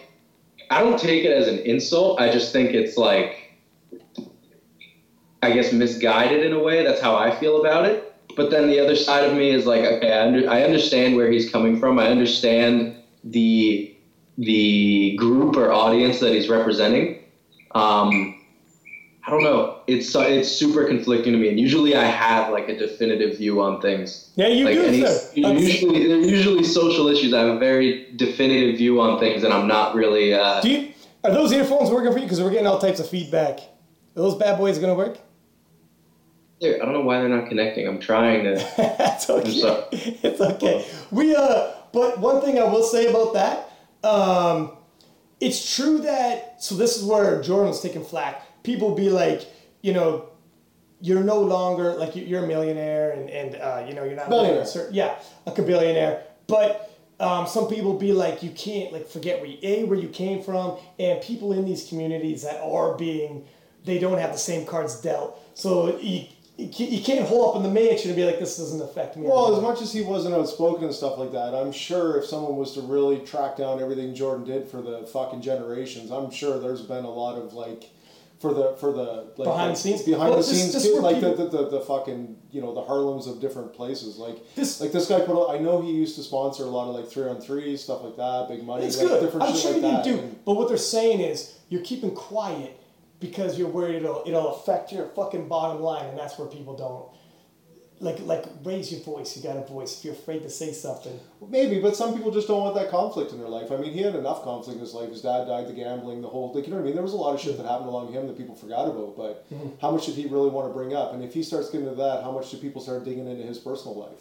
I 0.71 0.81
don't 0.81 0.99
take 0.99 1.25
it 1.25 1.33
as 1.33 1.49
an 1.49 1.59
insult. 1.61 2.21
I 2.21 2.31
just 2.31 2.53
think 2.53 2.75
it's 2.75 2.97
like 2.97 3.49
I 5.43 5.53
guess 5.53 5.73
misguided 5.73 6.45
in 6.45 6.53
a 6.53 6.59
way. 6.59 6.85
That's 6.85 7.01
how 7.01 7.17
I 7.17 7.35
feel 7.35 7.61
about 7.61 7.87
it. 7.87 8.05
But 8.37 8.51
then 8.51 8.69
the 8.69 8.81
other 8.81 8.97
side 8.97 9.25
of 9.25 9.37
me 9.37 9.51
is 9.51 9.67
like, 9.67 9.83
okay, 9.83 10.13
I, 10.13 10.27
under, 10.27 10.49
I 10.49 10.63
understand 10.63 11.17
where 11.17 11.31
he's 11.31 11.51
coming 11.51 11.79
from. 11.79 11.99
I 11.99 12.09
understand 12.09 12.97
the 13.25 13.95
the 14.37 15.17
group 15.17 15.57
or 15.57 15.73
audience 15.73 16.21
that 16.21 16.33
he's 16.33 16.49
representing. 16.49 17.25
Um, 17.75 18.38
I 19.27 19.31
don't 19.31 19.43
know. 19.43 19.83
It's 19.87 20.15
uh, 20.17 20.21
it's 20.21 20.51
super 20.51 20.87
conflicting 20.87 21.33
to 21.33 21.39
me, 21.39 21.49
and 21.49 21.61
usually 21.61 21.95
I 21.95 22.05
have 22.05 22.51
like 22.51 22.69
a 22.69 22.79
definitive 22.79 23.37
view 23.37 23.61
on 23.61 23.81
things. 23.81 24.31
Yeah, 24.37 24.49
you 24.49 24.65
like 24.65 24.75
do, 24.75 24.85
any, 24.85 25.05
sir. 25.05 25.31
Usually 25.35 26.07
they're 26.09 26.19
usually 26.19 26.65
social 26.65 27.09
issues. 27.09 27.35
I 27.35 27.41
have 27.41 27.57
a 27.57 27.59
very 27.59 28.13
definitive 28.17 28.79
view 28.79 29.01
on 29.01 29.19
things, 29.19 29.45
and 29.45 29.53
I'm 29.53 29.67
not 29.67 29.95
really. 29.95 30.33
Uh, 30.33 30.61
Do 30.63 30.71
you, 30.71 30.93
are 31.25 31.31
those 31.31 31.53
earphones 31.53 31.91
working 31.91 32.13
for 32.13 32.19
you? 32.19 32.25
Because 32.25 32.41
we're 32.41 32.51
getting 32.51 32.67
all 32.67 32.79
types 32.79 33.01
of 33.01 33.09
feedback. 33.09 33.59
Are 33.59 34.23
those 34.23 34.37
bad 34.37 34.57
boys 34.57 34.79
gonna 34.79 34.95
work? 34.95 35.19
I 36.63 36.79
don't 36.79 36.93
know 36.93 37.03
why 37.03 37.21
they're 37.21 37.29
not 37.29 37.49
connecting. 37.49 37.87
I'm 37.87 38.01
trying 38.01 38.45
to. 38.45 38.55
That's 38.99 39.31
okay. 39.31 39.87
It's 39.93 40.41
okay. 40.41 40.87
We 41.11 41.37
uh, 41.37 41.73
but 41.93 42.19
one 42.19 42.41
thing 42.41 42.59
I 42.59 42.65
will 42.65 42.83
say 42.83 43.07
about 43.07 43.35
that, 43.35 43.73
um, 44.09 44.73
it's 45.41 45.77
true 45.77 45.99
that 45.99 46.63
so 46.63 46.75
this 46.75 46.97
is 46.97 47.05
where 47.05 47.43
Jordan 47.43 47.69
was 47.69 47.81
taking 47.81 48.05
flack. 48.05 48.43
People 48.69 48.95
be 48.95 49.09
like, 49.09 49.41
you 49.81 49.95
know, 49.95 50.29
you're 51.01 51.23
no 51.25 51.41
longer 51.41 51.95
like 51.95 52.15
you- 52.15 52.25
you're 52.31 52.45
a 52.45 52.47
millionaire 52.47 53.13
and 53.13 53.31
and 53.31 53.55
uh, 53.57 53.83
you 53.89 53.95
know 53.95 54.05
you're 54.05 54.15
not 54.23 54.29
Billionaire. 54.29 54.67
certain- 54.67 54.95
yeah, 54.95 55.15
like 55.47 55.59
a 55.59 55.63
billionaire. 55.63 56.23
But 56.47 56.69
um, 57.19 57.47
some 57.47 57.67
people 57.69 57.95
be 57.95 58.13
like, 58.13 58.43
you 58.43 58.51
can't 58.51 58.93
like 58.93 59.07
forget 59.09 59.41
where 59.41 59.49
you, 59.49 59.59
a 59.63 59.85
where 59.85 59.99
you 59.99 60.09
came 60.09 60.43
from, 60.43 60.77
and 60.99 61.23
people 61.23 61.55
in 61.55 61.65
these 61.65 61.89
communities 61.89 62.43
that 62.43 62.61
are 62.63 62.95
being, 62.95 63.45
they 63.87 63.99
don't 63.99 64.19
have 64.19 64.33
the 64.33 64.39
same 64.51 64.67
cards 64.67 65.01
dealt. 65.01 65.31
So 65.55 65.97
you, 65.99 66.27
you 66.59 66.69
you 66.97 67.03
can't 67.03 67.27
hold 67.27 67.43
up 67.49 67.57
in 67.57 67.63
the 67.63 67.75
mansion 67.81 68.11
and 68.11 68.17
be 68.17 68.27
like, 68.27 68.39
this 68.39 68.59
doesn't 68.59 68.83
affect 68.83 69.17
me. 69.17 69.23
Well, 69.29 69.57
as 69.57 69.63
much 69.63 69.81
as 69.81 69.91
he 69.95 70.03
wasn't 70.03 70.35
outspoken 70.35 70.85
and 70.85 70.95
stuff 70.95 71.17
like 71.17 71.33
that, 71.33 71.55
I'm 71.55 71.73
sure 71.73 72.19
if 72.19 72.27
someone 72.27 72.57
was 72.57 72.75
to 72.75 72.83
really 72.83 73.19
track 73.33 73.57
down 73.57 73.81
everything 73.81 74.15
Jordan 74.15 74.45
did 74.45 74.69
for 74.69 74.83
the 74.83 75.07
fucking 75.15 75.41
generations, 75.41 76.11
I'm 76.11 76.31
sure 76.31 76.59
there's 76.59 76.83
been 76.83 77.05
a 77.07 77.11
lot 77.25 77.37
of 77.39 77.55
like 77.55 77.85
for 78.41 78.55
the 78.55 78.75
for 78.79 78.93
the 78.93 79.33
like, 79.37 79.49
Behind 79.49 79.73
the 79.73 79.77
scenes? 79.77 80.03
behind 80.03 80.31
Well, 80.31 80.41
the 80.41 80.47
this- 80.47 80.61
scenes 80.61 80.73
this 80.73 80.85
too, 80.85 81.01
like 81.01 81.17
people- 81.17 81.35
the, 81.35 81.45
the, 81.49 81.57
the 81.65 81.69
the 81.71 81.81
fucking 81.81 82.37
you 82.53 82.61
know 82.61 82.73
the 82.75 82.83
Harlems 82.83 83.27
of 83.27 83.41
different 83.41 83.73
places, 83.75 84.17
like 84.19 84.37
This- 84.55 84.81
like 84.81 84.93
this 84.93 85.07
guy 85.09 85.21
put. 85.21 85.37
out- 85.37 85.51
I 85.55 85.59
know 85.59 85.81
he 85.81 85.91
used 85.93 86.15
to 86.17 86.23
sponsor 86.23 86.63
a 86.65 86.67
lot 86.67 86.89
of 86.89 86.95
like 86.95 87.09
three 87.09 87.29
on 87.29 87.41
three 87.41 87.77
stuff 87.77 88.03
like 88.05 88.17
that, 88.17 88.49
big 88.49 88.63
money, 88.65 88.87
It's 88.87 88.99
like, 88.99 89.09
good. 89.09 89.21
different 89.23 89.49
I'm 89.49 89.57
sure 89.57 89.73
like 89.73 89.83
you 89.83 89.89
that. 89.91 90.05
do. 90.05 90.19
And- 90.19 90.45
But 90.45 90.55
what 90.55 90.69
they're 90.69 90.77
saying 90.77 91.21
is 91.21 91.55
you're 91.69 91.83
keeping 91.83 92.13
quiet 92.15 92.79
because 93.21 93.59
you're 93.59 93.69
worried 93.69 93.97
it'll 93.97 94.23
it'll 94.25 94.55
affect 94.55 94.93
your 94.93 95.07
fucking 95.17 95.49
bottom 95.49 95.83
line, 95.83 96.07
and 96.07 96.17
that's 96.19 96.39
where 96.39 96.47
people 96.49 96.77
don't 96.77 97.07
like 98.01 98.21
like 98.21 98.45
raise 98.65 98.93
your 98.93 99.01
voice. 99.03 99.37
You 99.37 99.43
got 99.43 99.57
a 99.57 99.67
voice. 99.67 99.99
If 99.99 100.05
you're 100.05 100.15
afraid 100.15 100.43
to 100.43 100.51
say 100.51 100.73
something, 100.73 101.19
Maybe, 101.49 101.81
but 101.81 101.97
some 101.97 102.15
people 102.15 102.31
just 102.31 102.47
don't 102.49 102.61
want 102.63 102.75
that 102.77 102.91
conflict 102.91 103.33
in 103.33 103.39
their 103.39 103.49
life. 103.49 103.73
I 103.73 103.77
mean, 103.77 103.93
he 103.93 104.03
had 104.03 104.15
enough 104.15 104.43
conflict 104.45 104.77
in 104.77 104.81
his 104.81 104.95
life. 104.95 105.11
His 105.11 105.23
dad 105.23 105.47
died, 105.47 105.67
the 105.69 105.73
gambling, 105.73 106.23
the 106.23 106.29
whole 106.29 106.53
like 106.55 106.65
you 106.67 106.71
know 106.71 106.77
what 106.77 106.83
I 106.83 106.87
mean. 106.87 106.95
There 106.95 107.03
was 107.03 107.13
a 107.13 107.17
lot 107.17 107.35
of 107.35 107.41
shit 107.41 107.57
that 107.57 107.67
happened 107.67 107.89
along 107.89 108.13
him 108.13 108.27
that 108.27 108.37
people 108.39 108.55
forgot 108.55 108.87
about. 108.89 109.17
But 109.17 109.45
Mm-hmm. 109.53 109.69
how 109.81 109.91
much 109.91 110.07
did 110.07 110.15
he 110.15 110.27
really 110.27 110.51
want 110.51 110.69
to 110.69 110.73
bring 110.75 110.95
up? 110.95 111.13
And 111.15 111.23
if 111.25 111.33
he 111.35 111.43
starts 111.43 111.71
getting 111.71 111.87
into 111.87 111.97
that, 112.03 112.23
how 112.23 112.31
much 112.33 112.51
do 112.51 112.57
people 112.59 112.81
start 112.83 113.05
digging 113.05 113.27
into 113.27 113.43
his 113.45 113.59
personal 113.59 113.97
life? 113.99 114.21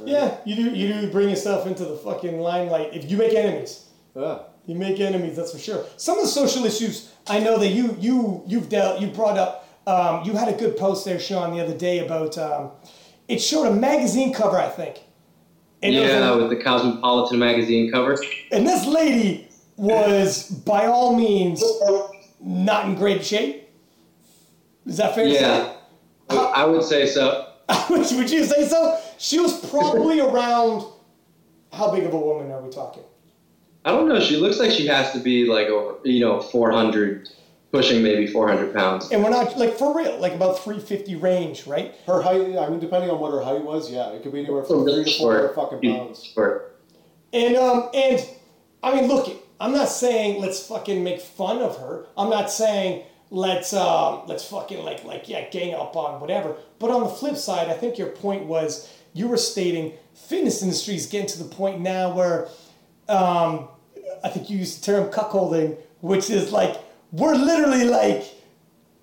Right? 0.00 0.08
yeah, 0.08 0.36
you 0.44 0.56
do 0.56 0.62
you 0.74 0.88
do 0.92 1.10
bring 1.12 1.28
yourself 1.28 1.66
into 1.66 1.84
the 1.84 1.96
fucking 1.96 2.40
limelight. 2.40 2.94
If 2.94 3.10
you 3.10 3.16
make 3.16 3.32
enemies, 3.34 3.84
Yeah. 4.16 4.38
you 4.66 4.74
make 4.74 4.98
enemies. 5.00 5.36
That's 5.36 5.52
for 5.52 5.58
sure. 5.58 5.84
Some 5.96 6.18
of 6.18 6.24
the 6.24 6.30
social 6.30 6.64
issues 6.64 7.12
I 7.28 7.38
know 7.40 7.58
that 7.58 7.68
you 7.68 7.96
you 8.00 8.42
you've 8.46 8.68
dealt 8.68 9.00
you 9.00 9.06
brought 9.08 9.38
up. 9.38 9.60
Um, 9.86 10.24
you 10.24 10.32
had 10.32 10.48
a 10.48 10.56
good 10.56 10.76
post 10.78 11.04
there, 11.04 11.20
Sean, 11.20 11.54
the 11.54 11.62
other 11.62 11.76
day 11.76 11.98
about. 12.06 12.38
Um, 12.38 12.70
it 13.28 13.38
showed 13.40 13.64
a 13.66 13.72
magazine 13.74 14.32
cover, 14.32 14.58
I 14.58 14.68
think. 14.68 15.02
And 15.82 15.92
yeah, 15.94 16.30
a- 16.30 16.36
with 16.38 16.50
the 16.50 16.62
Cosmopolitan 16.62 17.38
magazine 17.38 17.90
cover. 17.92 18.16
And 18.50 18.66
this 18.66 18.86
lady 18.86 19.48
was, 19.76 20.48
by 20.50 20.86
all 20.86 21.14
means, 21.16 21.62
not 22.40 22.86
in 22.86 22.94
great 22.94 23.24
shape. 23.24 23.68
Is 24.86 24.98
that 24.98 25.14
fair 25.14 25.26
Yeah, 25.26 25.72
I 26.30 26.36
I 26.36 26.64
would 26.64 26.82
say 26.82 27.06
so. 27.06 27.48
Would 27.90 28.30
you 28.30 28.44
say 28.44 28.68
so? 28.68 29.00
She 29.18 29.38
was 29.40 29.58
probably 29.70 30.20
around. 30.28 30.84
How 31.72 31.90
big 31.90 32.04
of 32.04 32.12
a 32.12 32.18
woman 32.18 32.52
are 32.52 32.60
we 32.60 32.70
talking? 32.70 33.02
I 33.84 33.90
don't 33.90 34.08
know. 34.08 34.20
She 34.20 34.36
looks 34.36 34.58
like 34.58 34.70
she 34.70 34.86
has 34.86 35.12
to 35.12 35.18
be 35.18 35.46
like 35.46 35.66
over, 35.68 35.96
you 36.04 36.20
know, 36.20 36.40
400, 36.40 37.28
pushing 37.74 38.04
maybe 38.04 38.28
400 38.28 38.72
pounds. 38.72 39.10
And 39.10 39.22
we're 39.24 39.30
not 39.30 39.58
like 39.58 39.76
for 39.76 39.96
real, 39.96 40.16
like 40.20 40.32
about 40.32 40.60
350 40.60 41.16
range, 41.16 41.66
right? 41.66 41.92
Her 42.06 42.22
height. 42.22 42.56
I 42.56 42.68
mean, 42.68 42.78
depending 42.78 43.10
on 43.10 43.18
what 43.18 43.32
her 43.32 43.42
height 43.42 43.64
was, 43.64 43.90
yeah, 43.90 44.10
it 44.10 44.22
could 44.22 44.32
be 44.32 44.40
anywhere 44.40 44.62
from 44.62 44.84
three 44.84 45.02
to 45.04 45.18
four 45.18 45.34
hundred 45.34 45.54
fucking 45.54 45.80
pounds. 45.80 46.32
Or- 46.36 46.70
And 47.32 47.56
um 47.56 47.90
and 47.92 48.24
I 48.82 48.94
mean, 48.94 49.08
look, 49.08 49.28
I'm 49.60 49.72
not 49.72 49.88
saying 49.88 50.40
let's 50.40 50.64
fucking 50.64 51.02
make 51.02 51.20
fun 51.20 51.58
of 51.62 51.76
her. 51.78 52.06
I'm 52.16 52.30
not 52.30 52.48
saying 52.48 53.02
let's 53.30 53.72
um 53.72 54.22
let's 54.26 54.44
fucking 54.44 54.84
like 54.84 55.02
like 55.04 55.28
yeah 55.28 55.48
gang 55.50 55.74
up 55.74 55.96
on 55.96 56.20
whatever. 56.20 56.54
But 56.78 56.90
on 56.90 57.02
the 57.02 57.08
flip 57.08 57.36
side, 57.36 57.68
I 57.68 57.72
think 57.74 57.98
your 57.98 58.08
point 58.10 58.44
was 58.44 58.88
you 59.14 59.26
were 59.26 59.36
stating, 59.36 59.94
fitness 60.14 60.62
industry 60.62 60.94
is 60.94 61.06
getting 61.06 61.28
to 61.28 61.38
the 61.42 61.48
point 61.48 61.80
now 61.80 62.12
where, 62.12 62.48
um, 63.08 63.68
I 64.24 64.28
think 64.28 64.50
you 64.50 64.58
used 64.58 64.80
the 64.82 64.86
term 64.86 65.08
cuckolding, 65.12 65.76
which 66.00 66.30
is 66.30 66.50
like 66.50 66.76
we're 67.14 67.36
literally 67.36 67.84
like 67.84 68.24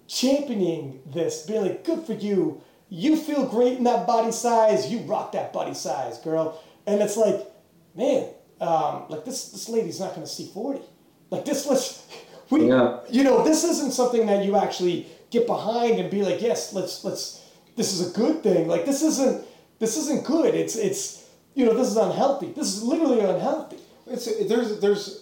championing 0.08 1.02
this, 1.06 1.46
being 1.46 1.62
like, 1.62 1.84
good 1.86 2.06
for 2.06 2.14
you. 2.14 2.62
You 2.90 3.16
feel 3.16 3.46
great 3.46 3.78
in 3.78 3.86
that 3.86 4.06
body 4.06 4.32
size. 4.34 4.92
You 4.92 5.00
rock 5.00 5.32
that 5.32 5.54
body 5.54 5.74
size, 5.74 6.18
girl. 6.20 6.62
And 6.86 7.02
it's 7.02 7.16
like, 7.16 7.48
man, 7.96 8.28
um, 8.60 9.06
like 9.08 9.24
this 9.24 9.52
this 9.52 9.70
lady's 9.70 10.00
not 10.00 10.10
going 10.14 10.28
to 10.28 10.32
see 10.32 10.48
forty. 10.54 10.82
Like 11.30 11.46
this 11.46 11.66
was, 11.66 12.06
we, 12.50 12.68
Yeah. 12.68 13.00
you 13.10 13.24
know, 13.24 13.44
this 13.46 13.64
isn't 13.64 13.94
something 13.94 14.26
that 14.26 14.44
you 14.46 14.58
actually 14.58 15.08
get 15.30 15.48
behind 15.48 16.00
and 16.00 16.12
be 16.12 16.22
like, 16.24 16.42
yes, 16.42 16.74
let's 16.74 17.04
let's. 17.06 17.40
This 17.78 17.94
is 17.94 18.12
a 18.14 18.18
good 18.18 18.44
thing. 18.44 18.68
Like 18.68 18.86
this 18.86 19.02
isn't 19.02 19.46
this 19.80 19.96
isn't 19.96 20.26
good. 20.26 20.54
It's 20.54 20.76
it's 20.76 21.30
you 21.56 21.66
know 21.66 21.74
this 21.74 21.88
is 21.88 21.96
unhealthy. 21.96 22.52
This 22.52 22.76
is 22.76 22.84
literally 22.84 23.22
unhealthy. 23.22 23.78
It's 24.06 24.26
there's 24.50 24.82
there's 24.82 25.21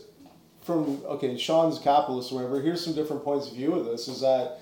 from 0.62 1.01
okay 1.05 1.38
Sean's 1.38 1.80
capitalist 1.80 2.32
or 2.32 2.36
whatever. 2.36 2.62
Here's 2.62 2.84
some 2.84 2.93
different 2.93 3.24
points 3.24 3.47
of 3.47 3.53
view 3.55 3.74
of 3.74 3.86
this. 3.86 4.07
Is 4.07 4.22
that 4.22 4.60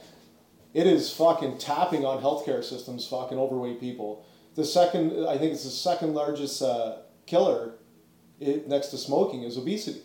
it 0.74 0.86
is 0.88 1.12
fucking 1.12 1.58
tapping 1.58 2.06
on 2.06 2.22
healthcare 2.22 2.64
systems, 2.64 3.08
fucking 3.08 3.38
overweight 3.38 3.80
people. 3.80 4.26
The 4.56 4.66
second, 4.66 5.28
I 5.28 5.38
think 5.38 5.54
it's 5.54 5.64
the 5.64 5.70
second 5.70 6.14
largest 6.14 6.62
uh, 6.62 6.98
killer, 7.26 7.76
it, 8.40 8.68
next 8.68 8.88
to 8.88 8.98
smoking, 8.98 9.44
is 9.44 9.58
obesity. 9.58 10.02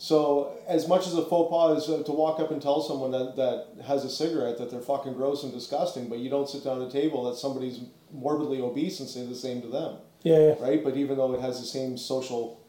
So 0.00 0.56
as 0.68 0.86
much 0.86 1.06
as 1.08 1.14
a 1.14 1.24
faux 1.24 1.50
pas 1.50 1.82
is 1.82 1.90
uh, 1.90 2.02
to 2.04 2.12
walk 2.12 2.38
up 2.38 2.50
and 2.52 2.62
tell 2.62 2.80
someone 2.80 3.10
that, 3.10 3.34
that 3.36 3.84
has 3.84 4.04
a 4.04 4.10
cigarette 4.10 4.58
that 4.58 4.70
they're 4.70 4.80
fucking 4.80 5.14
gross 5.14 5.42
and 5.42 5.52
disgusting, 5.52 6.08
but 6.08 6.18
you 6.18 6.30
don't 6.30 6.48
sit 6.48 6.62
down 6.62 6.80
at 6.80 6.88
a 6.88 6.90
table 6.90 7.24
that 7.24 7.36
somebody's 7.36 7.80
morbidly 8.12 8.60
obese 8.60 9.00
and 9.00 9.08
say 9.08 9.26
the 9.26 9.34
same 9.34 9.60
to 9.62 9.68
them 9.68 9.96
Yeah, 10.22 10.38
yeah. 10.38 10.54
right? 10.60 10.82
But 10.84 10.96
even 10.96 11.16
though 11.16 11.34
it 11.34 11.40
has 11.40 11.58
the 11.60 11.66
same 11.66 11.98
social 11.98 12.60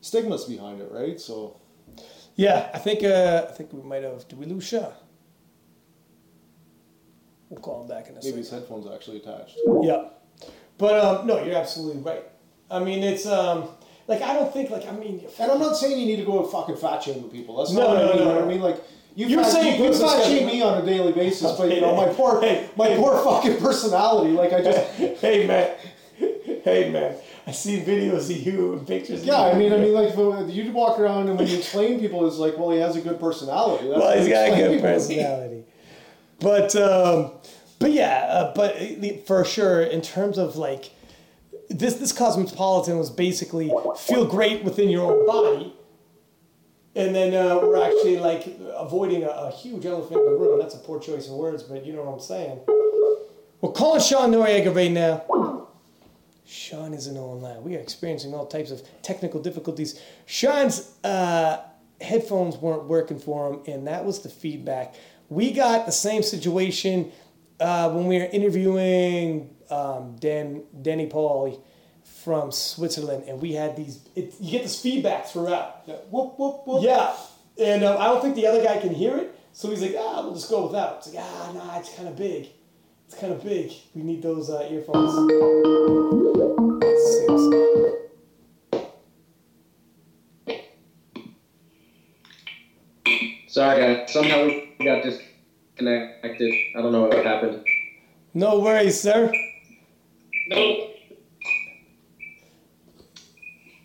stigmas 0.00 0.44
behind 0.44 0.80
it, 0.80 0.90
right? 0.90 1.20
So 1.20 1.60
Yeah, 2.36 2.70
I 2.74 2.78
think 2.78 3.02
uh, 3.04 3.46
I 3.48 3.52
think 3.52 3.72
we 3.72 3.82
might 3.82 4.02
have. 4.02 4.26
Did 4.28 4.38
we 4.38 4.46
lose 4.46 4.64
Shaw? 4.66 4.90
We'll 7.48 7.60
call 7.60 7.82
him 7.82 7.88
back 7.88 8.06
in 8.06 8.12
a 8.12 8.14
maybe 8.14 8.22
second. 8.26 8.38
his 8.38 8.50
headphones 8.50 8.86
are 8.86 8.94
actually 8.94 9.16
attached. 9.18 9.58
Yeah, 9.82 10.04
but 10.78 10.94
um, 11.04 11.26
no, 11.26 11.42
you're 11.44 11.56
absolutely 11.56 12.00
right. 12.02 12.22
I 12.70 12.78
mean, 12.78 13.02
it's 13.02 13.26
um, 13.26 13.68
like 14.06 14.22
I 14.22 14.34
don't 14.34 14.52
think 14.52 14.70
like 14.70 14.86
I 14.86 14.92
mean, 14.92 15.26
And 15.40 15.50
I'm 15.50 15.58
not 15.58 15.76
saying 15.76 15.98
you 15.98 16.06
need 16.06 16.16
to 16.16 16.24
go 16.24 16.42
and 16.42 16.50
fucking 16.50 16.76
fat 16.76 17.02
shame 17.02 17.24
people. 17.24 17.56
That's 17.58 17.72
No, 17.72 17.80
not 17.80 17.88
what 17.88 17.96
no, 17.98 18.10
I 18.12 18.14
mean. 18.14 18.18
no, 18.18 18.24
no. 18.28 18.34
what 18.36 18.44
I 18.44 18.46
mean? 18.48 18.60
Like 18.60 18.80
you 19.16 19.26
You're 19.26 19.42
fat, 19.42 19.50
saying 19.52 19.82
you 19.82 19.92
fat 19.92 20.22
shame 20.24 20.38
shame- 20.38 20.46
me 20.46 20.62
on 20.62 20.80
a 20.80 20.86
daily 20.86 21.12
basis, 21.12 21.50
but 21.58 21.74
you 21.74 21.80
know 21.80 21.96
my 21.96 22.06
poor 22.12 22.40
Hey, 22.40 22.68
my 22.76 22.86
hey. 22.90 22.96
poor 22.96 23.18
fucking 23.24 23.56
personality. 23.58 24.30
Like 24.32 24.52
I 24.52 24.62
just 24.62 24.78
hey 25.20 25.46
man, 25.48 25.76
hey 26.62 26.90
man, 26.92 27.16
I 27.50 27.52
see 27.52 27.80
videos 27.80 28.30
of 28.30 28.46
you 28.46 28.74
and 28.74 28.86
pictures. 28.86 29.24
yeah. 29.24 29.34
of 29.34 29.40
I 29.40 29.52
you. 29.52 29.58
mean, 29.58 29.72
I 29.72 29.82
mean, 29.82 29.92
like 29.92 30.14
if 30.14 30.54
you 30.54 30.70
walk 30.70 31.00
around 31.00 31.28
and 31.28 31.36
when 31.36 31.48
you 31.48 31.58
explain 31.58 31.98
people, 31.98 32.24
it's 32.28 32.36
like, 32.36 32.56
well, 32.56 32.70
he 32.70 32.78
has 32.78 32.94
a 32.94 33.00
good 33.00 33.18
personality. 33.18 33.88
That's 33.88 34.00
well, 34.00 34.16
he's 34.16 34.28
got 34.28 34.52
a 34.52 34.54
good 34.54 34.70
people 34.70 34.76
to 34.76 34.86
me. 34.86 34.92
personality. 34.94 35.64
But 36.38 36.76
um, 36.76 37.32
but 37.80 37.90
yeah, 37.90 38.24
uh, 38.30 38.54
but 38.54 39.26
for 39.26 39.44
sure, 39.44 39.82
in 39.82 40.00
terms 40.00 40.38
of 40.38 40.54
like 40.54 40.92
this, 41.68 41.94
this 41.94 42.12
cosmopolitan 42.12 42.98
was 42.98 43.10
basically 43.10 43.72
feel 43.98 44.26
great 44.26 44.62
within 44.62 44.88
your 44.88 45.10
own 45.10 45.26
body, 45.26 45.74
and 46.94 47.12
then 47.16 47.34
uh, 47.34 47.56
we're 47.58 47.82
actually 47.84 48.18
like 48.18 48.46
avoiding 48.76 49.24
a, 49.24 49.28
a 49.28 49.50
huge 49.50 49.84
elephant 49.86 50.20
in 50.20 50.26
the 50.26 50.38
room. 50.38 50.60
That's 50.60 50.76
a 50.76 50.78
poor 50.78 51.00
choice 51.00 51.26
of 51.26 51.32
words, 51.32 51.64
but 51.64 51.84
you 51.84 51.94
know 51.94 52.04
what 52.04 52.12
I'm 52.12 52.20
saying. 52.20 52.60
We're 53.60 53.72
calling 53.72 54.00
Sean 54.00 54.30
Noriega 54.30 54.72
right 54.72 54.92
now. 54.92 55.59
Sean 56.50 56.92
isn't 56.94 57.16
online. 57.16 57.62
We 57.62 57.76
are 57.76 57.78
experiencing 57.78 58.34
all 58.34 58.44
types 58.44 58.72
of 58.72 58.82
technical 59.02 59.40
difficulties. 59.40 60.00
Sean's 60.26 60.92
uh, 61.04 61.60
headphones 62.00 62.56
weren't 62.56 62.84
working 62.84 63.20
for 63.20 63.52
him, 63.52 63.62
and 63.66 63.86
that 63.86 64.04
was 64.04 64.22
the 64.22 64.28
feedback. 64.28 64.96
We 65.28 65.52
got 65.52 65.86
the 65.86 65.92
same 65.92 66.24
situation 66.24 67.12
uh, 67.60 67.90
when 67.90 68.06
we 68.06 68.18
were 68.18 68.24
interviewing 68.24 69.54
um, 69.70 70.16
Dan 70.18 70.64
Danny 70.82 71.06
Pauli 71.06 71.60
from 72.24 72.50
Switzerland, 72.50 73.24
and 73.28 73.40
we 73.40 73.52
had 73.52 73.76
these. 73.76 74.00
It, 74.16 74.34
you 74.40 74.50
get 74.50 74.64
this 74.64 74.80
feedback 74.82 75.28
throughout. 75.28 75.82
Yeah. 75.86 75.96
Whoop 76.10 76.36
whoop 76.36 76.66
whoop. 76.66 76.82
Yeah, 76.82 77.14
and 77.62 77.84
um, 77.84 77.96
I 77.96 78.06
don't 78.06 78.22
think 78.22 78.34
the 78.34 78.48
other 78.48 78.62
guy 78.62 78.80
can 78.80 78.92
hear 78.92 79.16
it, 79.16 79.38
so 79.52 79.70
he's 79.70 79.82
like, 79.82 79.94
ah, 79.96 80.22
we'll 80.24 80.34
just 80.34 80.50
go 80.50 80.66
without. 80.66 80.96
It's 80.98 81.14
like, 81.14 81.24
ah, 81.24 81.52
nah, 81.54 81.78
it's 81.78 81.94
kind 81.94 82.08
of 82.08 82.16
big. 82.16 82.48
It's 83.10 83.18
kind 83.18 83.32
of 83.32 83.42
big. 83.42 83.72
We 83.92 84.02
need 84.04 84.22
those 84.22 84.50
uh, 84.50 84.68
earphones. 84.70 85.14
Let's 86.80 87.12
see 87.12 87.26
what's- 87.26 88.70
Sorry, 93.48 93.80
guys. 93.96 94.12
Somehow 94.12 94.44
we 94.44 94.84
got 94.84 95.02
disconnected. 95.02 96.52
I 96.76 96.82
don't 96.82 96.92
know 96.92 97.02
what 97.06 97.24
happened. 97.26 97.64
No 98.32 98.60
worries, 98.60 99.00
sir. 99.00 99.32
No. 100.48 100.86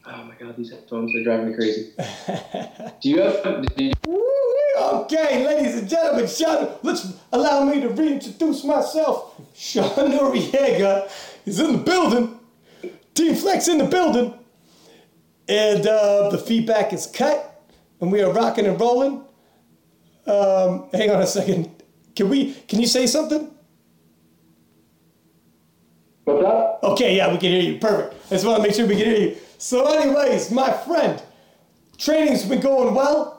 Oh 0.08 0.24
my 0.24 0.36
god, 0.40 0.56
these 0.56 0.70
headphones 0.70 1.16
are 1.16 1.24
driving 1.24 1.50
me 1.50 1.56
crazy. 1.56 1.94
Do 3.02 3.10
you 3.10 3.22
have? 3.22 3.66
Do 3.76 3.84
you, 3.84 3.92
Woo-wee. 4.06 4.55
Okay, 4.78 5.46
ladies 5.46 5.76
and 5.78 5.90
gentlemen, 5.90 6.28
Sean, 6.28 6.78
let's 6.84 7.14
allow 7.32 7.64
me 7.64 7.80
to 7.80 7.90
reintroduce 7.90 8.64
myself. 8.66 9.40
Sean 9.56 9.90
Noriega 10.12 11.10
is 11.46 11.60
in 11.60 11.72
the 11.72 11.78
building. 11.78 12.40
Team 13.14 13.36
Flex 13.36 13.70
in 13.70 13.78
the 13.78 13.86
building. 13.86 14.34
And 15.48 15.88
uh, 15.88 16.30
the 16.30 16.38
feedback 16.38 16.92
is 16.92 17.08
cut, 17.08 17.64
and 18.02 18.12
we 18.12 18.22
are 18.22 18.34
rocking 18.34 18.66
and 18.66 18.80
rolling. 18.80 19.24
Um, 20.28 20.90
hang 20.92 21.12
on 21.12 21.22
a 21.22 21.28
second. 21.28 21.72
Can 22.16 22.30
we? 22.30 22.54
Can 22.68 22.82
you 22.82 22.88
say 22.88 23.08
something? 23.08 23.52
what's 26.26 26.44
up? 26.44 26.80
Okay, 26.84 27.16
yeah, 27.16 27.32
we 27.32 27.38
can 27.38 27.52
hear 27.52 27.62
you. 27.62 27.80
Perfect. 27.80 28.16
I 28.26 28.30
just 28.30 28.46
want 28.46 28.58
to 28.58 28.64
make 28.64 28.76
sure 28.76 28.88
we 28.88 28.96
can 28.96 29.06
hear 29.06 29.30
you. 29.30 29.38
So, 29.58 29.86
anyways, 29.86 30.52
my 30.52 30.72
friend, 30.72 31.22
training's 31.98 32.44
been 32.44 32.60
going 32.62 32.94
well. 32.94 33.35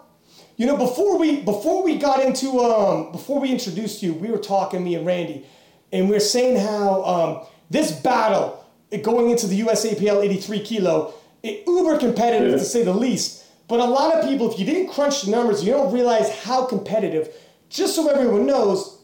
You 0.57 0.67
know, 0.67 0.77
before 0.77 1.19
we 1.19 1.43
before 1.43 1.83
we 1.83 1.99
got 1.99 2.25
into 2.25 2.61
um 2.61 3.13
before 3.13 3.41
we 3.41 3.51
introduced 3.51 4.03
you, 4.03 4.15
we 4.15 4.31
were 4.31 4.39
talking 4.39 4.83
me 4.83 4.95
and 4.95 5.07
Randy, 5.07 5.47
and 5.93 6.09
we 6.09 6.17
are 6.17 6.21
saying 6.21 6.57
how 6.59 7.05
um 7.05 7.47
this 7.71 7.93
battle 7.93 8.65
going 9.03 9.31
into 9.31 9.47
the 9.47 9.61
USAPL 9.61 10.25
83 10.25 10.61
kilo, 10.61 11.15
it 11.43 11.65
uber 11.67 11.99
competitive 11.99 12.59
to 12.59 12.65
say 12.65 12.85
the 12.85 12.95
least. 12.95 13.45
But 13.69 13.81
a 13.81 13.85
lot 13.85 14.15
of 14.15 14.29
people, 14.29 14.51
if 14.51 14.59
you 14.59 14.65
didn't 14.65 14.93
crunch 14.93 15.23
the 15.23 15.31
numbers, 15.31 15.65
you 15.65 15.73
don't 15.73 15.93
realize 15.93 16.31
how 16.45 16.67
competitive. 16.67 17.35
Just 17.69 17.97
so 17.97 18.09
everyone 18.09 18.47
knows, 18.47 19.01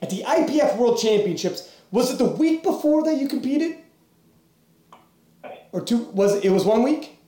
at 0.00 0.10
the 0.10 0.22
IPF 0.22 0.76
World 0.76 0.98
Championships, 0.98 1.74
was 1.90 2.12
it 2.12 2.18
the 2.18 2.24
week 2.24 2.62
before 2.62 3.02
that 3.02 3.16
you 3.16 3.28
competed? 3.28 3.78
Or 5.72 5.80
two? 5.80 6.04
Was 6.12 6.36
it? 6.36 6.44
It 6.44 6.50
was 6.50 6.64
one 6.64 6.82
week. 6.82 7.18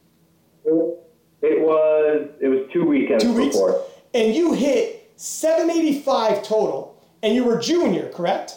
It 0.64 0.72
was 0.72 0.97
it 1.42 2.48
was 2.48 2.68
two 2.72 2.84
weekends 2.84 3.24
Two 3.24 3.34
weeks. 3.34 3.54
before. 3.56 3.84
And 4.14 4.34
you 4.34 4.52
hit 4.52 5.12
785 5.16 6.42
total, 6.42 7.02
and 7.22 7.34
you 7.34 7.44
were 7.44 7.58
junior, 7.58 8.08
correct? 8.10 8.54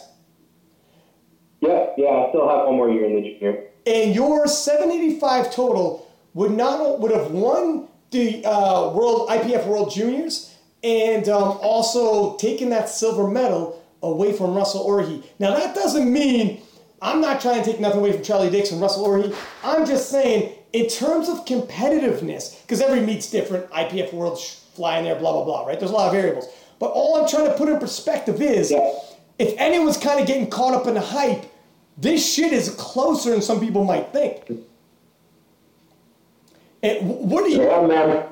Yeah, 1.60 1.86
yeah. 1.96 2.08
I 2.08 2.28
still 2.30 2.48
have 2.48 2.66
one 2.66 2.76
more 2.76 2.90
year 2.90 3.04
in 3.06 3.14
the 3.16 3.22
junior. 3.38 3.64
And 3.86 4.14
your 4.14 4.46
785 4.46 5.52
total 5.52 6.08
would 6.34 6.52
not 6.52 7.00
would 7.00 7.10
have 7.12 7.30
won 7.30 7.88
the 8.10 8.44
uh, 8.44 8.90
world 8.90 9.28
IPF 9.28 9.66
World 9.66 9.90
Juniors, 9.92 10.54
and 10.82 11.28
um, 11.28 11.58
also 11.62 12.36
taken 12.36 12.70
that 12.70 12.88
silver 12.88 13.28
medal 13.28 13.82
away 14.02 14.32
from 14.32 14.54
Russel 14.54 14.86
Orhii. 14.86 15.24
Now 15.38 15.54
that 15.56 15.74
doesn't 15.74 16.12
mean 16.12 16.60
I'm 17.02 17.20
not 17.20 17.40
trying 17.40 17.62
to 17.62 17.70
take 17.70 17.80
nothing 17.80 17.98
away 17.98 18.12
from 18.12 18.22
Charlie 18.22 18.48
Dix 18.48 18.70
and 18.70 18.80
Russel 18.80 19.04
Orhii. 19.06 19.34
I'm 19.64 19.84
just 19.84 20.08
saying 20.08 20.52
in 20.72 20.88
terms 20.88 21.28
of 21.28 21.44
competitiveness, 21.44 22.62
because 22.62 22.80
every 22.80 23.00
meet's 23.00 23.28
different. 23.30 23.68
IPF 23.70 24.12
World 24.14 24.38
sh- 24.38 24.54
flying 24.74 25.04
there, 25.04 25.16
blah 25.16 25.32
blah 25.32 25.44
blah. 25.44 25.66
Right? 25.66 25.78
There's 25.78 25.90
a 25.90 25.94
lot 25.94 26.06
of 26.06 26.12
variables. 26.14 26.46
But 26.78 26.92
all 26.92 27.20
I'm 27.20 27.28
trying 27.28 27.46
to 27.46 27.54
put 27.54 27.68
in 27.68 27.78
perspective 27.78 28.40
is, 28.40 28.70
Yeah. 28.70 28.92
if 29.38 29.54
anyone's 29.58 29.96
kind 29.96 30.20
of 30.20 30.26
getting 30.26 30.48
caught 30.48 30.74
up 30.74 30.86
in 30.86 30.94
the 30.94 31.00
hype, 31.00 31.44
this 31.98 32.24
shit 32.34 32.52
is 32.52 32.70
closer 32.76 33.30
than 33.30 33.42
some 33.42 33.60
people 33.60 33.84
might 33.84 34.12
think. 34.12 34.50
And 36.82 37.08
what 37.30 37.44
are 37.44 37.48
you? 37.48 37.62
Yeah, 37.62 37.86
man. 37.86 38.24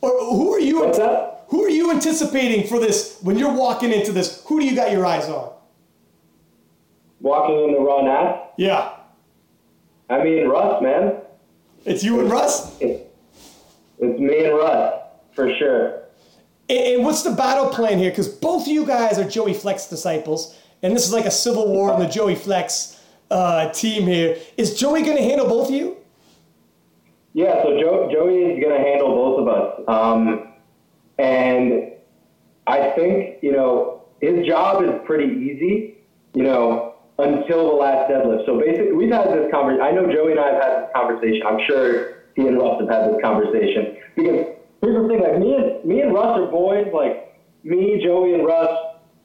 Or 0.00 0.10
who 0.10 0.54
are 0.54 0.60
you? 0.60 0.80
What's 0.80 0.98
that? 0.98 1.44
Who 1.48 1.64
are 1.64 1.68
you 1.70 1.90
anticipating 1.92 2.66
for 2.66 2.78
this 2.80 3.18
when 3.22 3.38
you're 3.38 3.52
walking 3.52 3.92
into 3.92 4.12
this? 4.12 4.42
Who 4.46 4.58
do 4.60 4.66
you 4.66 4.74
got 4.74 4.90
your 4.90 5.04
eyes 5.06 5.28
on? 5.28 5.52
Walking 7.26 7.64
in 7.64 7.72
the 7.72 7.80
raw 7.80 8.02
nat. 8.02 8.52
Yeah, 8.56 8.92
I 10.08 10.22
mean, 10.22 10.46
Russ, 10.46 10.80
man. 10.80 11.14
it's 11.84 12.04
you 12.04 12.20
and 12.20 12.30
Russ. 12.30 12.80
It's, 12.80 13.02
it's 13.98 14.20
me 14.20 14.44
and 14.44 14.56
Russ 14.56 14.94
for 15.34 15.52
sure. 15.58 16.04
And, 16.68 16.78
and 16.78 17.04
what's 17.04 17.24
the 17.24 17.32
battle 17.32 17.70
plan 17.70 17.98
here? 17.98 18.10
Because 18.10 18.28
both 18.28 18.62
of 18.62 18.68
you 18.68 18.86
guys 18.86 19.18
are 19.18 19.28
Joey 19.28 19.54
Flex 19.54 19.88
disciples, 19.88 20.56
and 20.84 20.94
this 20.94 21.04
is 21.04 21.12
like 21.12 21.26
a 21.26 21.30
civil 21.32 21.66
war 21.66 21.92
in 21.94 21.98
the 21.98 22.06
Joey 22.06 22.36
Flex 22.36 23.02
uh, 23.32 23.70
team 23.70 24.06
here. 24.06 24.36
Is 24.56 24.78
Joey 24.78 25.02
going 25.02 25.16
to 25.16 25.24
handle 25.24 25.48
both 25.48 25.66
of 25.68 25.74
you? 25.74 25.96
Yeah, 27.32 27.60
so 27.64 27.76
Joe, 27.80 28.08
Joey 28.12 28.36
is 28.36 28.62
going 28.62 28.80
to 28.80 28.88
handle 28.88 29.08
both 29.08 29.40
of 29.40 29.48
us. 29.48 29.80
Um, 29.88 30.52
and 31.18 31.90
I 32.68 32.90
think, 32.90 33.42
you 33.42 33.50
know, 33.50 34.04
his 34.20 34.46
job 34.46 34.84
is 34.84 34.92
pretty 35.04 35.34
easy, 35.34 35.98
you 36.32 36.44
know, 36.44 36.92
until 37.18 37.70
the 37.70 37.76
last 37.76 38.10
deadlift. 38.10 38.46
So 38.46 38.60
basically, 38.60 38.92
we've 38.92 39.12
had 39.12 39.28
this 39.28 39.50
conversation. 39.50 39.82
I 39.82 39.90
know 39.90 40.12
Joey 40.12 40.32
and 40.32 40.40
I 40.40 40.52
have 40.52 40.62
had 40.62 40.82
this 40.82 40.90
conversation. 40.94 41.42
I'm 41.46 41.60
sure 41.66 42.24
he 42.34 42.46
and 42.46 42.58
Russ 42.58 42.80
have 42.80 42.90
had 42.90 43.10
this 43.10 43.20
conversation. 43.22 43.96
Because 44.14 44.46
here's 44.82 45.02
the 45.02 45.08
thing, 45.08 45.20
like, 45.22 45.38
me 45.38 45.56
and, 45.56 45.84
me 45.84 46.00
and 46.02 46.12
Russ 46.12 46.38
are 46.38 46.46
boys. 46.50 46.88
Like, 46.92 47.34
me, 47.64 48.00
Joey, 48.04 48.34
and 48.34 48.46
Russ, 48.46 48.70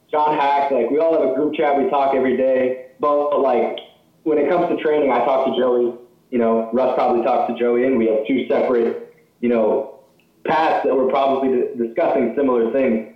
John 0.09 0.37
Hack, 0.37 0.71
like, 0.71 0.89
we 0.89 0.99
all 0.99 1.13
have 1.13 1.31
a 1.31 1.35
group 1.35 1.53
chat. 1.55 1.77
We 1.77 1.89
talk 1.89 2.15
every 2.15 2.37
day. 2.37 2.87
But, 2.99 3.41
like, 3.41 3.79
when 4.23 4.37
it 4.37 4.49
comes 4.49 4.69
to 4.69 4.81
training, 4.81 5.11
I 5.11 5.19
talk 5.25 5.47
to 5.47 5.59
Joey. 5.59 5.95
You 6.29 6.39
know, 6.39 6.69
Russ 6.71 6.95
probably 6.95 7.23
talks 7.23 7.51
to 7.51 7.59
Joey, 7.59 7.85
and 7.85 7.97
we 7.97 8.07
have 8.07 8.25
two 8.25 8.47
separate, 8.47 9.13
you 9.41 9.49
know, 9.49 9.99
paths 10.45 10.85
that 10.85 10.95
we're 10.95 11.09
probably 11.09 11.49
discussing 11.77 12.33
similar 12.37 12.71
things. 12.71 13.13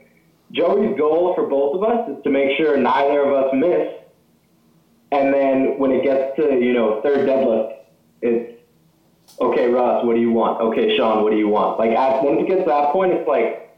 Joey's 0.51 0.97
goal 0.97 1.33
for 1.33 1.47
both 1.47 1.75
of 1.75 1.83
us 1.83 2.09
is 2.09 2.23
to 2.23 2.29
make 2.29 2.57
sure 2.57 2.77
neither 2.77 3.21
of 3.21 3.33
us 3.33 3.53
miss. 3.53 3.87
And 5.11 5.33
then 5.33 5.77
when 5.77 5.91
it 5.91 6.03
gets 6.03 6.35
to, 6.37 6.59
you 6.59 6.73
know, 6.73 7.01
third 7.01 7.27
deadlift, 7.27 7.77
it's, 8.21 8.61
okay, 9.39 9.67
Russ, 9.69 10.05
what 10.05 10.15
do 10.15 10.21
you 10.21 10.31
want? 10.31 10.61
Okay, 10.61 10.97
Sean, 10.97 11.23
what 11.23 11.31
do 11.31 11.37
you 11.37 11.47
want? 11.47 11.79
Like, 11.79 11.91
at, 11.91 12.23
once 12.23 12.39
it 12.41 12.47
gets 12.47 12.61
to 12.61 12.69
that 12.69 12.91
point, 12.91 13.13
it's 13.13 13.27
like, 13.27 13.77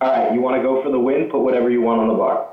all 0.00 0.10
right, 0.10 0.34
you 0.34 0.40
want 0.40 0.56
to 0.56 0.62
go 0.62 0.82
for 0.82 0.90
the 0.90 0.98
win? 0.98 1.30
Put 1.30 1.40
whatever 1.40 1.70
you 1.70 1.80
want 1.80 2.00
on 2.00 2.08
the 2.08 2.14
bar. 2.14 2.48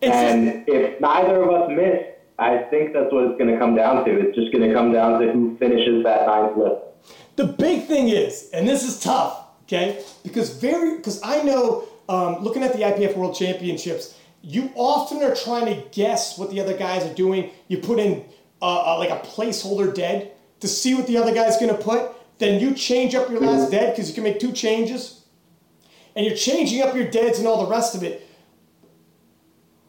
It's 0.00 0.14
and 0.14 0.64
if 0.66 1.00
neither 1.00 1.42
of 1.42 1.50
us 1.50 1.70
miss, 1.74 2.04
I 2.38 2.58
think 2.58 2.92
that's 2.92 3.12
what 3.12 3.24
it's 3.24 3.38
going 3.38 3.50
to 3.50 3.58
come 3.58 3.74
down 3.74 4.04
to. 4.04 4.10
It's 4.10 4.36
just 4.36 4.52
going 4.52 4.68
to 4.68 4.74
come 4.74 4.92
down 4.92 5.20
to 5.20 5.32
who 5.32 5.56
finishes 5.58 6.04
that 6.04 6.26
ninth 6.26 6.56
lift. 6.56 6.82
The 7.36 7.44
big 7.44 7.86
thing 7.86 8.08
is, 8.08 8.50
and 8.52 8.66
this 8.66 8.84
is 8.84 9.00
tough, 9.00 9.44
okay? 9.64 10.02
Because 10.22 10.56
very, 10.56 10.96
because 10.96 11.20
I 11.22 11.42
know, 11.42 11.88
um, 12.08 12.38
looking 12.42 12.62
at 12.62 12.72
the 12.72 12.80
IPF 12.80 13.16
World 13.16 13.36
Championships, 13.36 14.17
you 14.42 14.70
often 14.74 15.22
are 15.22 15.34
trying 15.34 15.66
to 15.66 15.88
guess 15.90 16.38
what 16.38 16.50
the 16.50 16.60
other 16.60 16.76
guys 16.76 17.04
are 17.04 17.14
doing. 17.14 17.50
You 17.68 17.78
put 17.78 17.98
in 17.98 18.24
uh, 18.62 18.94
uh, 18.94 18.98
like 18.98 19.10
a 19.10 19.18
placeholder 19.26 19.94
dead 19.94 20.32
to 20.60 20.68
see 20.68 20.94
what 20.94 21.06
the 21.06 21.16
other 21.16 21.34
guy's 21.34 21.56
going 21.56 21.74
to 21.74 21.80
put. 21.80 22.12
Then 22.38 22.60
you 22.60 22.74
change 22.74 23.14
up 23.14 23.28
your 23.30 23.40
last 23.40 23.70
dead 23.70 23.94
because 23.94 24.08
you 24.08 24.14
can 24.14 24.22
make 24.22 24.38
two 24.38 24.52
changes, 24.52 25.24
and 26.14 26.24
you're 26.24 26.36
changing 26.36 26.82
up 26.82 26.94
your 26.94 27.10
deads 27.10 27.38
and 27.38 27.48
all 27.48 27.64
the 27.64 27.70
rest 27.70 27.96
of 27.96 28.02
it. 28.02 28.26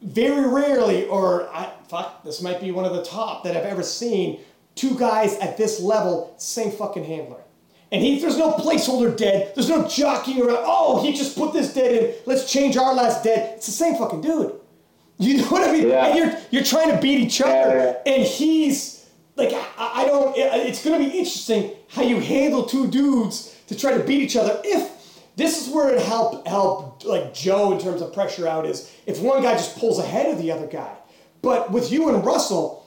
Very 0.01 0.47
rarely, 0.47 1.05
or 1.05 1.47
I, 1.49 1.71
fuck, 1.89 2.23
this 2.23 2.41
might 2.41 2.59
be 2.59 2.71
one 2.71 2.85
of 2.85 2.93
the 2.93 3.03
top 3.03 3.43
that 3.43 3.55
I've 3.55 3.65
ever 3.65 3.83
seen. 3.83 4.39
Two 4.73 4.97
guys 4.97 5.37
at 5.39 5.57
this 5.57 5.79
level, 5.79 6.33
same 6.37 6.71
fucking 6.71 7.03
handler. 7.03 7.41
And 7.91 8.03
he, 8.03 8.19
there's 8.19 8.37
no 8.37 8.53
placeholder 8.53 9.15
dead. 9.17 9.53
There's 9.55 9.69
no 9.69 9.87
jockeying 9.87 10.41
around. 10.41 10.59
Oh, 10.61 11.01
he 11.03 11.11
just 11.11 11.35
put 11.35 11.53
this 11.53 11.73
dead 11.73 11.91
in. 12.03 12.13
Let's 12.27 12.51
change 12.51 12.77
our 12.77 12.93
last 12.93 13.23
dead. 13.23 13.55
It's 13.57 13.65
the 13.65 13.71
same 13.71 13.95
fucking 13.95 14.21
dude. 14.21 14.53
You 15.17 15.37
know 15.37 15.45
what 15.47 15.67
I 15.67 15.71
mean? 15.73 15.87
Yeah. 15.89 16.05
And 16.05 16.17
you're 16.17 16.37
you're 16.51 16.63
trying 16.63 16.91
to 16.95 17.01
beat 17.01 17.19
each 17.19 17.41
other, 17.41 17.51
Yeah, 18.05 18.13
and 18.13 18.23
he's 18.23 19.05
like, 19.35 19.51
I, 19.53 20.03
I 20.03 20.05
don't. 20.05 20.37
it- 20.37 20.67
It's 20.67 20.83
gonna 20.83 20.99
be 20.99 21.05
interesting 21.17 21.71
how 21.89 22.03
you 22.03 22.19
handle 22.19 22.63
two 22.65 22.87
dudes 22.89 23.53
to 23.67 23.75
try 23.77 23.97
to 23.97 24.03
beat 24.03 24.21
each 24.21 24.35
other. 24.37 24.61
If 24.63 24.89
this 25.35 25.61
is 25.65 25.73
where 25.73 25.93
it 25.93 26.01
help 26.01 26.47
help 26.47 27.03
like 27.03 27.33
Joe 27.33 27.71
in 27.73 27.79
terms 27.79 28.01
of 28.01 28.13
pressure 28.13 28.47
out 28.47 28.65
is 28.65 28.89
if 29.05 29.19
one 29.19 29.41
guy 29.41 29.53
just 29.53 29.77
pulls 29.77 29.97
ahead 29.99 30.27
of 30.31 30.37
the 30.41 30.51
other 30.51 30.67
guy. 30.67 30.93
But 31.41 31.71
with 31.71 31.91
you 31.91 32.07
and 32.09 32.23
Russell, 32.25 32.85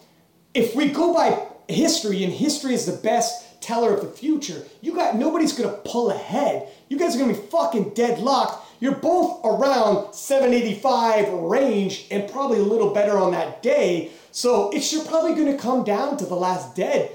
if 0.55 0.75
we 0.77 0.89
go 0.89 1.13
by 1.13 1.39
history, 1.69 2.23
and 2.25 2.33
history 2.33 2.73
is 2.75 2.87
the 2.87 2.93
best 2.97 3.42
teller 3.63 3.95
of 3.95 4.01
the 4.03 4.09
future, 4.09 4.63
you 4.81 4.95
got 4.95 5.17
nobody's 5.17 5.53
gonna 5.53 5.77
pull 5.85 6.11
ahead. 6.11 6.69
You 6.89 6.99
guys 6.99 7.17
are 7.17 7.19
gonna 7.19 7.33
be 7.35 7.39
fucking 7.41 7.91
deadlocked. 7.95 8.67
You're 8.81 8.97
both 8.97 9.41
around 9.45 10.13
785 10.15 11.29
range 11.33 12.07
and 12.11 12.31
probably 12.31 12.59
a 12.59 12.63
little 12.63 12.93
better 12.93 13.17
on 13.17 13.31
that 13.33 13.63
day. 13.63 14.11
So 14.33 14.71
it's 14.71 14.93
you're 14.93 15.05
probably 15.05 15.35
gonna 15.35 15.57
come 15.57 15.85
down 15.85 16.17
to 16.19 16.27
the 16.27 16.35
last 16.35 16.75
dead. 16.75 17.11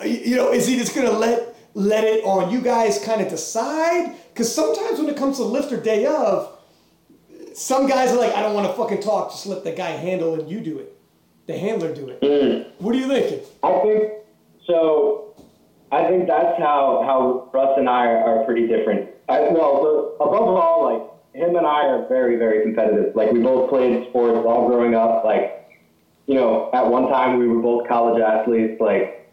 Uh, 0.00 0.04
You 0.04 0.36
know, 0.36 0.52
is 0.52 0.66
he 0.66 0.76
just 0.76 0.94
gonna 0.94 1.10
let 1.12 1.54
let 1.74 2.04
it 2.04 2.24
on 2.24 2.50
you 2.50 2.60
guys 2.60 2.98
kind 3.04 3.20
of 3.20 3.28
decide? 3.28 4.14
Because 4.32 4.52
sometimes 4.54 4.98
when 4.98 5.08
it 5.08 5.16
comes 5.16 5.36
to 5.38 5.44
lifter 5.44 5.76
day 5.76 6.06
of, 6.06 6.56
some 7.54 7.86
guys 7.88 8.10
are 8.12 8.16
like, 8.18 8.34
I 8.34 8.42
don't 8.42 8.54
want 8.54 8.66
to 8.68 8.72
fucking 8.74 9.00
talk. 9.02 9.30
Just 9.32 9.46
let 9.46 9.64
the 9.64 9.72
guy 9.72 9.90
handle 9.90 10.34
and 10.34 10.48
you 10.48 10.60
do 10.60 10.78
it. 10.78 10.96
The 11.46 11.58
handler 11.58 11.92
do 11.94 12.08
it. 12.08 12.72
What 12.78 12.94
are 12.94 12.98
you 12.98 13.08
thinking? 13.08 13.40
I 13.62 13.80
think 13.80 14.12
so. 14.66 15.29
I 15.92 16.06
think 16.08 16.28
that's 16.28 16.58
how 16.58 17.02
how 17.04 17.50
Russ 17.52 17.74
and 17.76 17.88
I 17.88 18.06
are, 18.06 18.40
are 18.40 18.44
pretty 18.44 18.66
different. 18.66 19.10
I, 19.28 19.40
well, 19.50 20.16
above 20.20 20.48
all, 20.48 20.84
like 20.84 21.10
him 21.34 21.56
and 21.56 21.66
I 21.66 21.86
are 21.86 22.06
very 22.08 22.36
very 22.36 22.62
competitive. 22.62 23.14
Like 23.16 23.32
we 23.32 23.40
both 23.40 23.70
played 23.70 24.08
sports 24.10 24.38
all 24.46 24.68
growing 24.68 24.94
up. 24.94 25.24
Like 25.24 25.68
you 26.26 26.34
know, 26.34 26.70
at 26.72 26.86
one 26.86 27.08
time 27.08 27.38
we 27.38 27.48
were 27.48 27.60
both 27.60 27.88
college 27.88 28.20
athletes. 28.22 28.80
Like 28.80 29.28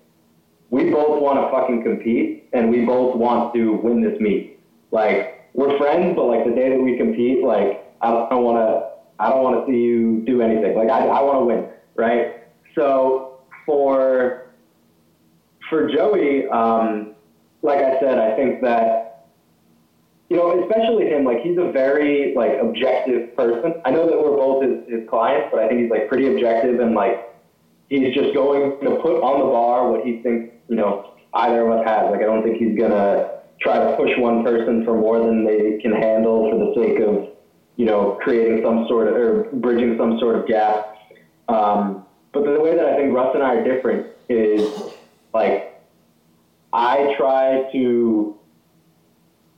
we 0.69 0.89
both 0.89 1.21
want 1.21 1.39
to 1.39 1.51
fucking 1.51 1.83
compete, 1.83 2.49
and 2.53 2.69
we 2.69 2.85
both 2.85 3.15
want 3.15 3.53
to 3.53 3.73
win 3.73 4.01
this 4.01 4.19
meet. 4.19 4.59
Like 4.91 5.49
we're 5.53 5.77
friends, 5.77 6.15
but 6.15 6.25
like 6.25 6.45
the 6.45 6.51
day 6.51 6.69
that 6.69 6.81
we 6.81 6.97
compete, 6.97 7.43
like 7.43 7.87
I 8.01 8.11
don't 8.29 8.43
want 8.43 8.57
to. 8.57 8.97
I 9.19 9.29
don't 9.29 9.43
want 9.43 9.65
to 9.65 9.71
see 9.71 9.77
you 9.77 10.23
do 10.27 10.41
anything. 10.41 10.75
Like 10.75 10.89
I, 10.89 11.07
I 11.07 11.21
want 11.23 11.39
to 11.39 11.45
win, 11.45 11.69
right? 11.95 12.43
So 12.75 13.39
for 13.65 14.46
for 15.69 15.89
Joey, 15.89 16.47
um, 16.47 17.13
like 17.61 17.79
I 17.79 17.99
said, 17.99 18.17
I 18.17 18.35
think 18.35 18.61
that 18.61 19.07
you 20.29 20.35
know, 20.35 20.61
especially 20.61 21.07
him, 21.07 21.23
like 21.23 21.39
he's 21.41 21.57
a 21.57 21.71
very 21.71 22.33
like 22.35 22.59
objective 22.61 23.35
person. 23.35 23.75
I 23.85 23.91
know 23.91 24.07
that 24.07 24.19
we're 24.19 24.35
both 24.35 24.63
his, 24.63 24.99
his 24.99 25.09
clients, 25.09 25.49
but 25.51 25.61
I 25.61 25.69
think 25.69 25.81
he's 25.81 25.89
like 25.89 26.09
pretty 26.09 26.27
objective 26.27 26.79
and 26.79 26.93
like 26.93 27.33
he's 27.89 28.13
just 28.13 28.33
going 28.33 28.77
to 28.81 28.97
put 28.97 29.23
on 29.23 29.39
the 29.39 29.45
bar 29.45 29.89
what 29.89 30.05
he 30.05 30.21
thinks 30.21 30.53
you 30.67 30.75
know 30.75 31.13
either 31.33 31.65
of 31.65 31.79
us 31.79 31.87
has. 31.87 32.11
Like 32.11 32.21
I 32.21 32.25
don't 32.25 32.43
think 32.43 32.57
he's 32.57 32.77
gonna 32.77 33.39
try 33.61 33.79
to 33.79 33.95
push 33.95 34.11
one 34.17 34.43
person 34.43 34.83
for 34.83 34.97
more 34.97 35.19
than 35.19 35.45
they 35.45 35.79
can 35.81 35.93
handle 35.93 36.51
for 36.51 36.57
the 36.59 36.73
sake 36.75 36.99
of 36.99 37.29
you 37.77 37.85
know 37.85 38.17
creating 38.21 38.63
some 38.65 38.85
sort 38.89 39.07
of 39.07 39.15
or 39.15 39.43
bridging 39.53 39.97
some 39.97 40.19
sort 40.19 40.35
of 40.35 40.47
gap. 40.47 40.93
Um, 41.47 42.03
but 42.33 42.43
the 42.43 42.59
way 42.59 42.75
that 42.75 42.85
I 42.85 42.97
think 42.97 43.13
Russ 43.15 43.33
and 43.33 43.41
I 43.41 43.55
are 43.55 43.63
different 43.63 44.07
is 44.27 44.96
like 45.37 45.81
I 46.73 47.13
try 47.17 47.69
to 47.71 48.35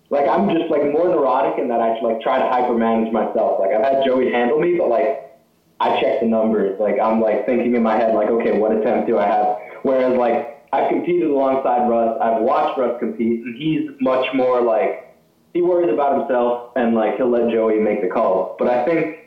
like 0.09 0.27
I'm 0.27 0.49
just 0.49 0.69
like 0.69 0.83
more 0.91 1.07
neurotic 1.07 1.59
in 1.59 1.67
that 1.69 1.79
I 1.79 1.99
like 2.01 2.21
try 2.21 2.39
to 2.39 2.45
hypermanage 2.45 3.11
myself. 3.11 3.59
Like 3.59 3.71
I've 3.71 3.83
had 3.83 4.05
Joey 4.05 4.31
handle 4.31 4.59
me, 4.59 4.75
but 4.77 4.89
like 4.89 5.39
I 5.79 5.99
check 6.01 6.19
the 6.19 6.27
numbers. 6.27 6.79
Like 6.79 6.99
I'm 6.99 7.21
like 7.21 7.45
thinking 7.45 7.75
in 7.75 7.83
my 7.83 7.95
head 7.95 8.15
like, 8.15 8.29
okay, 8.29 8.57
what 8.57 8.75
attempt 8.75 9.07
do 9.07 9.17
I 9.17 9.27
have? 9.27 9.57
Whereas 9.83 10.17
like 10.17 10.67
I've 10.73 10.89
competed 10.89 11.29
alongside 11.29 11.89
Russ, 11.89 12.17
I've 12.21 12.41
watched 12.41 12.77
Russ 12.77 12.99
compete, 12.99 13.41
and 13.41 13.55
he's 13.57 13.89
much 14.01 14.25
more 14.33 14.61
like 14.61 15.15
he 15.53 15.61
worries 15.61 15.91
about 15.91 16.19
himself 16.19 16.71
and 16.75 16.93
like 16.93 17.15
he'll 17.17 17.29
let 17.29 17.49
Joey 17.51 17.79
make 17.79 18.01
the 18.01 18.07
calls. 18.07 18.55
But 18.59 18.67
I 18.67 18.85
think 18.85 19.17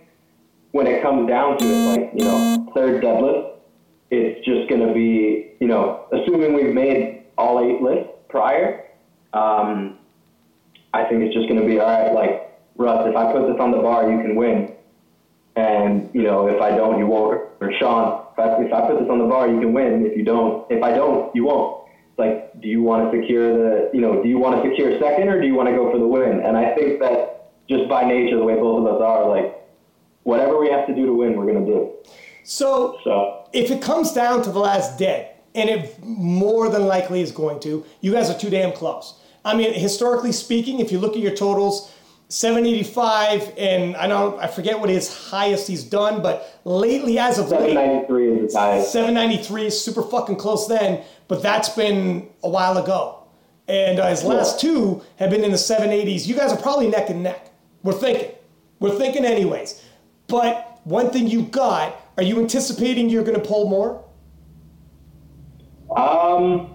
when 0.72 0.86
it 0.86 1.02
comes 1.02 1.28
down 1.28 1.58
to 1.58 1.64
it, 1.64 1.86
like 1.86 2.10
you 2.14 2.24
know, 2.24 2.66
third 2.74 3.02
deadlift, 3.02 3.51
it's 4.12 4.44
just 4.44 4.68
going 4.68 4.86
to 4.86 4.92
be 4.92 5.52
you 5.62 5.68
know, 5.68 6.06
assuming 6.10 6.54
we've 6.54 6.74
made 6.74 7.22
all 7.38 7.60
eight 7.60 7.80
lifts 7.80 8.10
prior. 8.28 8.84
Um, 9.32 9.96
I 10.92 11.04
think 11.04 11.22
it's 11.22 11.32
just 11.32 11.48
going 11.48 11.60
to 11.60 11.66
be 11.66 11.78
all 11.78 11.86
right. 11.86 12.12
Like 12.12 12.58
Russ, 12.74 13.06
if 13.08 13.14
I 13.14 13.30
put 13.30 13.46
this 13.46 13.60
on 13.60 13.70
the 13.70 13.78
bar, 13.78 14.10
you 14.10 14.20
can 14.20 14.34
win, 14.34 14.74
and 15.54 16.10
you 16.12 16.24
know 16.24 16.48
if 16.48 16.60
I 16.60 16.70
don't, 16.70 16.98
you 16.98 17.06
won't. 17.06 17.42
Or 17.60 17.72
Sean, 17.78 18.26
if 18.32 18.38
I, 18.40 18.60
if 18.60 18.72
I 18.72 18.88
put 18.88 18.98
this 18.98 19.08
on 19.08 19.20
the 19.20 19.26
bar, 19.26 19.48
you 19.48 19.60
can 19.60 19.72
win. 19.72 20.04
If 20.04 20.16
you 20.16 20.24
don't, 20.24 20.68
if 20.68 20.82
I 20.82 20.90
don't, 20.90 21.32
you 21.32 21.44
won't. 21.44 21.86
Like, 22.18 22.60
do 22.60 22.66
you 22.66 22.82
want 22.82 23.12
to 23.12 23.20
secure 23.20 23.52
the, 23.52 23.90
you 23.94 24.00
know, 24.00 24.20
do 24.20 24.28
you 24.28 24.38
want 24.38 24.60
to 24.60 24.68
secure 24.68 24.98
second 24.98 25.28
or 25.28 25.40
do 25.40 25.46
you 25.46 25.54
want 25.54 25.68
to 25.68 25.76
go 25.76 25.92
for 25.92 25.98
the 25.98 26.06
win? 26.06 26.40
And 26.44 26.56
I 26.56 26.74
think 26.74 26.98
that 26.98 27.52
just 27.68 27.88
by 27.88 28.02
nature, 28.02 28.36
the 28.36 28.44
way 28.44 28.56
both 28.56 28.84
of 28.84 28.96
us 28.96 29.00
are, 29.00 29.28
like 29.28 29.64
whatever 30.24 30.58
we 30.58 30.70
have 30.70 30.88
to 30.88 30.94
do 30.94 31.06
to 31.06 31.14
win, 31.14 31.36
we're 31.36 31.46
going 31.46 31.64
to 31.64 31.72
do. 31.72 31.92
So 32.44 32.98
So 33.04 33.48
if 33.52 33.70
it 33.70 33.82
comes 33.82 34.12
down 34.12 34.42
to 34.42 34.50
the 34.50 34.58
last 34.58 34.98
dead, 34.98 35.32
and 35.54 35.68
it 35.68 36.02
more 36.02 36.68
than 36.68 36.86
likely 36.86 37.20
is 37.20 37.30
going 37.30 37.60
to, 37.60 37.84
you 38.00 38.12
guys 38.12 38.30
are 38.30 38.38
too 38.38 38.50
damn 38.50 38.72
close. 38.72 39.20
I 39.44 39.54
mean, 39.54 39.74
historically 39.74 40.32
speaking, 40.32 40.80
if 40.80 40.92
you 40.92 40.98
look 40.98 41.12
at 41.12 41.18
your 41.20 41.34
totals, 41.34 41.92
785, 42.28 43.52
and 43.58 43.94
I 43.96 44.06
know 44.06 44.38
I 44.38 44.46
forget 44.46 44.80
what 44.80 44.88
his 44.88 45.14
highest 45.28 45.68
he's 45.68 45.84
done, 45.84 46.22
but 46.22 46.60
lately, 46.64 47.18
as 47.18 47.38
of 47.38 47.50
late, 47.50 47.74
793 47.74 48.28
is 48.28 48.40
his 48.40 48.54
highest. 48.54 48.92
793 48.92 49.66
is 49.66 49.84
super 49.84 50.02
fucking 50.02 50.36
close 50.36 50.66
then, 50.66 51.04
but 51.28 51.42
that's 51.42 51.68
been 51.68 52.30
a 52.42 52.48
while 52.48 52.78
ago. 52.78 53.18
And 53.68 54.00
uh, 54.00 54.08
his 54.08 54.24
last 54.24 54.60
two 54.60 55.02
have 55.16 55.30
been 55.30 55.44
in 55.44 55.50
the 55.50 55.56
780s. 55.58 56.26
You 56.26 56.34
guys 56.34 56.52
are 56.52 56.60
probably 56.60 56.88
neck 56.88 57.10
and 57.10 57.22
neck. 57.22 57.50
We're 57.82 57.92
thinking. 57.92 58.34
We're 58.80 58.96
thinking, 58.98 59.24
anyways. 59.24 59.82
But 60.26 60.80
one 60.84 61.10
thing 61.10 61.28
you 61.28 61.42
got 61.42 62.01
Are 62.16 62.22
you 62.22 62.38
anticipating 62.40 63.08
you're 63.08 63.24
going 63.24 63.40
to 63.40 63.46
pull 63.46 63.68
more? 63.68 64.04
Um, 65.96 66.74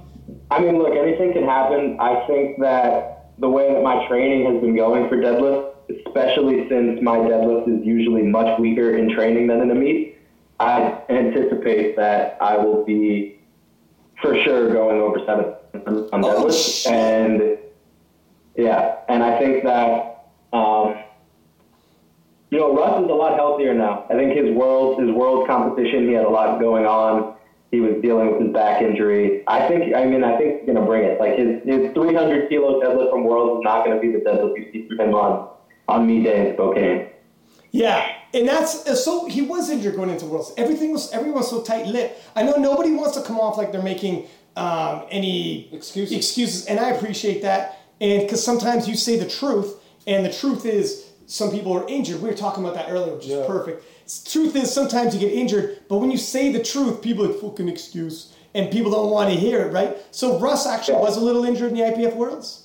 I 0.51 0.59
mean, 0.59 0.77
look, 0.77 0.93
anything 0.95 1.33
can 1.33 1.43
happen. 1.43 1.97
I 1.99 2.25
think 2.27 2.59
that 2.59 3.31
the 3.39 3.49
way 3.49 3.71
that 3.73 3.83
my 3.83 4.07
training 4.07 4.51
has 4.51 4.61
been 4.61 4.75
going 4.75 5.07
for 5.09 5.17
deadlift, 5.17 5.73
especially 6.05 6.67
since 6.69 7.01
my 7.01 7.17
deadlift 7.17 7.67
is 7.79 7.85
usually 7.85 8.23
much 8.23 8.59
weaker 8.59 8.97
in 8.97 9.13
training 9.13 9.47
than 9.47 9.61
in 9.61 9.71
a 9.71 9.75
meet, 9.75 10.17
I 10.59 11.01
anticipate 11.09 11.95
that 11.97 12.37
I 12.41 12.57
will 12.57 12.83
be 12.83 13.39
for 14.21 14.35
sure 14.43 14.71
going 14.73 14.99
over 14.99 15.19
seven 15.25 15.45
on 16.11 16.25
Oh, 16.25 16.45
deadlift. 16.45 16.83
shit. 16.83 16.91
and 16.93 17.57
yeah, 18.55 18.95
and 19.07 19.21
I 19.23 19.37
think 19.39 19.63
that 19.63 20.25
um, 20.51 20.95
you 22.49 22.57
know 22.59 22.75
Russ 22.75 23.03
is 23.03 23.09
a 23.09 23.13
lot 23.13 23.35
healthier 23.35 23.73
now. 23.73 24.05
I 24.09 24.13
think 24.13 24.35
his 24.35 24.55
world 24.55 25.01
his 25.01 25.11
world 25.11 25.47
competition 25.47 26.07
he 26.07 26.13
had 26.13 26.25
a 26.25 26.29
lot 26.29 26.59
going 26.59 26.85
on. 26.85 27.35
He 27.71 27.81
was 27.81 28.01
dealing 28.01 28.31
with 28.31 28.41
his 28.41 28.53
back 28.53 28.81
injury. 28.81 29.43
I 29.47 29.67
think 29.67 29.93
I 29.95 30.05
mean 30.05 30.23
I 30.23 30.37
think 30.37 30.59
he's 30.59 30.67
gonna 30.67 30.85
bring 30.85 31.03
it. 31.03 31.19
Like 31.19 31.37
his 31.37 31.61
his 31.65 31.93
300 31.93 32.49
kilo 32.49 32.81
deadlift 32.81 33.11
from 33.11 33.23
Worlds 33.25 33.59
is 33.59 33.63
not 33.63 33.85
gonna 33.85 33.99
be 33.99 34.11
the 34.11 34.19
deadlift 34.19 34.55
you 34.57 34.69
see 34.71 34.87
from 34.87 34.99
him 34.99 35.13
on 35.15 35.49
on 35.87 36.07
me 36.07 36.23
day 36.23 36.47
in 36.49 36.53
Spokane. 36.55 37.09
Yeah, 37.71 38.13
and 38.33 38.47
that's 38.47 38.87
uh, 38.87 38.95
so 38.95 39.27
he 39.27 39.41
was 39.41 39.69
injured 39.69 39.95
going 39.95 40.09
into 40.09 40.25
Worlds. 40.25 40.53
Everything 40.57 40.91
was 40.93 41.11
everyone 41.11 41.39
was 41.39 41.49
so 41.49 41.61
tight 41.61 41.85
lipped. 41.85 42.19
I 42.35 42.43
know 42.43 42.53
nobody 42.53 42.91
wants 42.93 43.17
to 43.17 43.23
come 43.23 43.39
off 43.39 43.57
like 43.57 43.71
they're 43.73 43.83
making 43.83 44.25
um, 44.55 45.03
any 45.11 45.71
Excuses. 45.73 46.15
excuses, 46.15 46.65
and 46.65 46.79
I 46.79 46.89
appreciate 46.91 47.41
that. 47.41 47.79
And 47.99 48.21
because 48.21 48.43
sometimes 48.43 48.87
you 48.87 48.95
say 48.95 49.17
the 49.19 49.27
truth, 49.27 49.75
and 50.07 50.25
the 50.25 50.31
truth 50.31 50.65
is 50.65 51.06
some 51.27 51.51
people 51.51 51.73
are 51.73 51.87
injured. 51.87 52.21
We 52.21 52.29
were 52.29 52.35
talking 52.35 52.63
about 52.63 52.75
that 52.75 52.87
earlier, 52.89 53.13
which 53.13 53.25
is 53.25 53.31
Yeah. 53.31 53.45
perfect. 53.45 53.83
Truth 54.31 54.55
is 54.55 54.71
sometimes 54.73 55.13
you 55.13 55.19
get 55.19 55.33
injured, 55.33 55.79
but 55.89 55.97
when 55.99 56.09
you 56.09 56.17
say 56.17 56.51
the 56.51 56.63
truth, 56.63 57.01
people 57.01 57.25
are 57.25 57.27
like 57.29 57.39
fucking 57.41 57.67
excuse, 57.67 58.33
and 58.55 58.71
people 58.71 58.89
don't 58.91 59.11
want 59.11 59.29
to 59.29 59.35
hear 59.35 59.61
it, 59.61 59.73
right? 59.73 59.97
So 60.11 60.39
Russ 60.39 60.65
actually 60.65 60.95
Yeah. 60.95 61.01
was 61.01 61.17
a 61.17 61.19
little 61.19 61.43
injured 61.43 61.71
in 61.71 61.77
the 61.77 61.83
IPF 61.83 62.15
Worlds. 62.15 62.63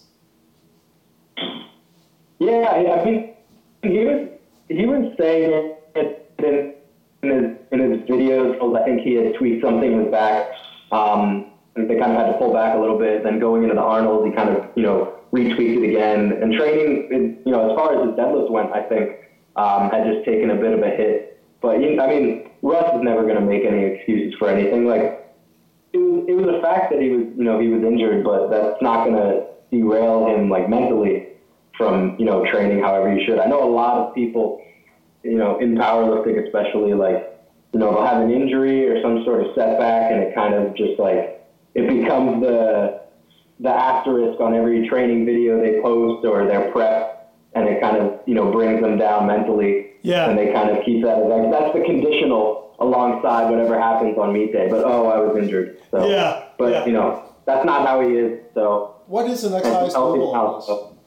Yeah, 2.38 2.96
I 3.00 3.04
mean, 3.04 3.34
he 3.82 3.98
was 4.04 4.28
he 4.68 4.86
was 4.86 5.12
saying 5.18 5.74
it 5.94 6.28
in, 6.38 6.74
in 7.22 7.30
his 7.30 7.56
in 7.72 7.78
his 7.90 8.00
videos. 8.08 8.76
I 8.80 8.84
think 8.84 9.00
he 9.02 9.14
had 9.14 9.34
tweaked 9.34 9.64
something 9.64 9.96
with 9.96 10.10
back. 10.10 10.50
Um, 10.90 11.46
and 11.74 11.88
they 11.88 11.96
kind 11.98 12.12
of 12.12 12.18
had 12.18 12.26
to 12.32 12.38
pull 12.38 12.52
back 12.52 12.74
a 12.76 12.78
little 12.78 12.98
bit. 12.98 13.22
Then 13.24 13.38
going 13.38 13.62
into 13.62 13.74
the 13.74 13.80
Arnold, 13.80 14.26
he 14.26 14.32
kind 14.32 14.50
of 14.50 14.66
you 14.74 14.82
know 14.82 15.14
retweaked 15.32 15.82
it 15.82 15.88
again. 15.88 16.42
And 16.42 16.52
training, 16.54 17.40
you 17.44 17.52
know, 17.52 17.70
as 17.70 17.76
far 17.76 17.94
as 17.94 18.06
his 18.06 18.16
deadlift 18.16 18.50
went, 18.50 18.72
I 18.72 18.82
think 18.82 19.16
um, 19.56 19.90
had 19.90 20.06
just 20.06 20.24
taken 20.24 20.50
a 20.50 20.56
bit 20.56 20.72
of 20.72 20.80
a 20.80 20.90
hit. 20.90 21.42
But 21.60 21.78
he, 21.78 21.98
I 21.98 22.06
mean, 22.08 22.50
Russ 22.62 22.94
is 22.94 23.02
never 23.02 23.22
going 23.22 23.36
to 23.36 23.40
make 23.40 23.64
any 23.64 23.82
excuses 23.84 24.34
for 24.38 24.48
anything. 24.48 24.86
Like 24.86 25.34
it 25.92 25.98
was, 25.98 26.24
it 26.28 26.34
was 26.34 26.54
a 26.56 26.60
fact 26.60 26.90
that 26.92 27.00
he 27.00 27.10
was, 27.10 27.26
you 27.36 27.44
know, 27.44 27.58
he 27.60 27.68
was 27.68 27.82
injured, 27.82 28.24
but 28.24 28.48
that's 28.50 28.82
not 28.82 29.06
going 29.06 29.16
to 29.16 29.46
derail 29.70 30.26
him 30.26 30.50
like 30.50 30.68
mentally 30.68 31.28
from, 31.76 32.16
you 32.18 32.26
know, 32.26 32.44
training 32.50 32.82
however 32.82 33.14
you 33.14 33.24
should. 33.24 33.38
I 33.38 33.46
know 33.46 33.62
a 33.62 33.72
lot 33.72 33.96
of 33.98 34.14
people, 34.14 34.60
you 35.22 35.36
know, 35.36 35.58
in 35.58 35.76
powerlifting 35.76 36.44
especially, 36.44 36.94
like, 36.94 37.28
you 37.72 37.80
know, 37.80 37.92
they'll 37.92 38.04
have 38.04 38.22
an 38.22 38.30
injury 38.30 38.86
or 38.86 39.00
some 39.00 39.24
sort 39.24 39.46
of 39.46 39.54
setback, 39.54 40.12
and 40.12 40.22
it 40.22 40.34
kind 40.34 40.52
of 40.52 40.76
just 40.76 40.98
like 40.98 41.40
it 41.74 41.88
becomes 41.88 42.42
the 42.42 43.01
the 43.62 43.70
asterisk 43.70 44.40
on 44.40 44.54
every 44.54 44.88
training 44.88 45.24
video 45.24 45.60
they 45.60 45.80
post 45.80 46.26
or 46.26 46.46
their 46.46 46.70
prep, 46.72 47.32
and 47.54 47.68
it 47.68 47.80
kind 47.80 47.96
of 47.96 48.20
you 48.26 48.34
know 48.34 48.50
brings 48.50 48.80
them 48.82 48.98
down 48.98 49.26
mentally. 49.26 49.92
Yeah. 50.02 50.28
And 50.28 50.36
they 50.38 50.52
kind 50.52 50.68
of 50.70 50.84
keep 50.84 51.02
that 51.04 51.18
as 51.18 51.26
like 51.26 51.50
that's 51.50 51.72
the 51.74 51.84
conditional 51.84 52.74
alongside 52.80 53.48
whatever 53.50 53.78
happens 53.80 54.18
on 54.18 54.32
meet 54.32 54.52
day. 54.52 54.66
But 54.68 54.84
oh, 54.84 55.06
I 55.06 55.18
was 55.20 55.36
injured. 55.36 55.78
So, 55.92 56.08
Yeah, 56.08 56.44
But 56.58 56.72
yeah. 56.72 56.84
you 56.86 56.92
know 56.92 57.22
that's 57.46 57.64
not 57.64 57.86
how 57.86 58.00
he 58.00 58.14
is. 58.16 58.40
So 58.54 58.96
What 59.06 59.30
is 59.30 59.42
the 59.42 59.50
next 59.50 59.64
that's 59.64 59.76
highest 59.76 59.96
healthy 59.96 60.18
level? 60.18 60.32
now, 60.34 60.46
on 60.46 60.58
this? 60.58 60.66
so. 60.66 60.98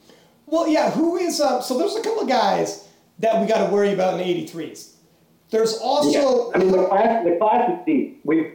Well, 0.47 0.68
yeah, 0.70 0.91
who 0.91 1.18
is 1.18 1.41
um, 1.41 1.62
so 1.62 1.78
there's 1.78 1.95
a 1.95 2.01
couple 2.01 2.22
of 2.22 2.30
guys 2.30 2.88
that 3.20 3.41
we 3.41 3.47
got 3.47 3.66
to 3.68 3.74
worry 3.74 3.91
about 3.93 4.14
in 4.14 4.20
the 4.20 4.45
83s. 4.45 4.93
There's 5.49 5.74
also 5.78 6.51
Yeah. 6.51 6.56
I 6.56 6.58
mean, 6.60 6.72
the 6.72 6.86
class, 6.88 7.24
the 7.26 7.36
class 7.38 7.70
is 7.72 7.80
deep. 7.86 8.22
We 8.24 8.53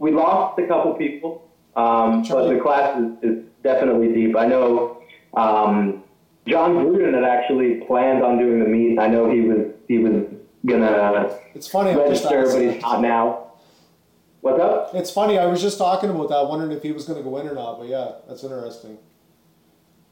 we 0.00 0.10
lost 0.10 0.58
a 0.58 0.66
couple 0.66 0.94
people, 0.94 1.45
um, 1.76 2.22
but 2.28 2.48
the 2.48 2.58
class 2.60 2.98
is, 2.98 3.12
is 3.22 3.44
definitely 3.62 4.12
deep. 4.12 4.36
I 4.36 4.46
know 4.46 5.02
um, 5.36 6.02
John 6.46 6.74
Gruden 6.74 7.14
had 7.14 7.24
actually 7.24 7.82
planned 7.86 8.22
on 8.22 8.38
doing 8.38 8.60
the 8.60 8.66
meet. 8.66 8.98
I 8.98 9.08
know 9.08 9.30
he 9.30 9.42
was 9.42 9.72
he 9.88 9.98
was 9.98 10.24
gonna 10.64 11.38
It's 11.54 11.68
funny. 11.68 11.92
I 11.92 11.96
was 11.96 12.20
just 12.20 12.32
register, 12.32 12.58
but 12.58 12.74
he's 12.74 12.82
not 12.82 13.00
now. 13.00 13.42
What's 14.40 14.60
up? 14.60 14.94
It's 14.94 15.10
funny. 15.10 15.38
I 15.38 15.46
was 15.46 15.60
just 15.60 15.76
talking 15.76 16.08
about 16.08 16.28
that, 16.28 16.48
wondering 16.48 16.70
if 16.70 16.82
he 16.82 16.92
was 16.92 17.04
going 17.04 17.18
to 17.18 17.28
go 17.28 17.36
in 17.38 17.48
or 17.48 17.54
not. 17.54 17.78
But 17.80 17.88
yeah, 17.88 18.12
that's 18.28 18.44
interesting. 18.44 18.96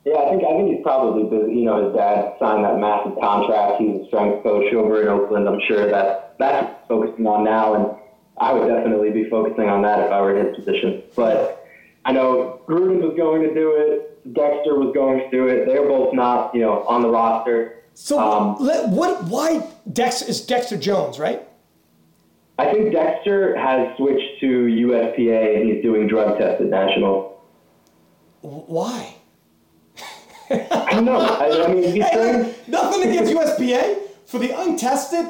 Yeah, 0.04 0.16
I 0.16 0.30
think 0.30 0.42
I 0.42 0.56
think 0.56 0.74
he's 0.74 0.82
probably 0.82 1.22
busy. 1.24 1.60
You 1.60 1.64
know, 1.66 1.86
his 1.86 1.94
dad 1.94 2.34
signed 2.40 2.64
that 2.64 2.78
massive 2.78 3.14
contract. 3.20 3.80
He's 3.80 4.02
a 4.02 4.06
strength 4.06 4.42
coach 4.42 4.74
over 4.74 5.02
in 5.02 5.08
Oakland. 5.08 5.48
I'm 5.48 5.60
sure 5.66 5.88
that 5.88 6.34
that's 6.38 6.66
what 6.66 6.76
he's 6.76 6.88
focusing 6.88 7.26
on 7.26 7.44
now, 7.44 7.74
and 7.74 8.00
I 8.38 8.52
would 8.52 8.66
definitely 8.66 9.12
be 9.12 9.30
focusing 9.30 9.68
on 9.68 9.82
that 9.82 10.00
if 10.00 10.10
I 10.10 10.20
were 10.20 10.36
in 10.36 10.46
his 10.46 10.56
position. 10.56 11.02
But 11.14 11.53
I 12.04 12.12
know 12.12 12.60
Gruden 12.68 13.00
was 13.00 13.16
going 13.16 13.42
to 13.42 13.54
do 13.54 13.74
it. 13.76 14.34
Dexter 14.34 14.78
was 14.78 14.94
going 14.94 15.18
to 15.18 15.30
do 15.30 15.48
it. 15.48 15.66
They're 15.66 15.86
both 15.86 16.14
not, 16.14 16.54
you 16.54 16.60
know, 16.60 16.84
on 16.86 17.02
the 17.02 17.08
roster. 17.08 17.82
so 17.94 18.18
um, 18.18 18.56
let, 18.58 18.88
what? 18.88 19.24
Why 19.24 19.66
Dexter 19.90 20.26
is 20.26 20.40
Dexter 20.40 20.76
Jones, 20.76 21.18
right? 21.18 21.46
I 22.58 22.70
think 22.70 22.92
Dexter 22.92 23.56
has 23.56 23.96
switched 23.96 24.40
to 24.40 24.46
USPA 24.46 25.60
and 25.60 25.70
he's 25.70 25.82
doing 25.82 26.06
drug 26.06 26.38
test 26.38 26.60
at 26.60 26.68
National. 26.68 27.42
Why? 28.40 29.16
I 30.50 30.88
don't 30.90 31.04
know. 31.04 31.18
I, 31.18 31.64
I 31.64 31.72
mean, 31.72 31.82
he's 31.92 32.04
Hey, 32.04 32.42
look, 32.42 32.68
nothing 32.68 33.08
against 33.08 33.32
USPA 33.32 33.98
for 34.26 34.38
the 34.38 34.58
untested. 34.60 35.26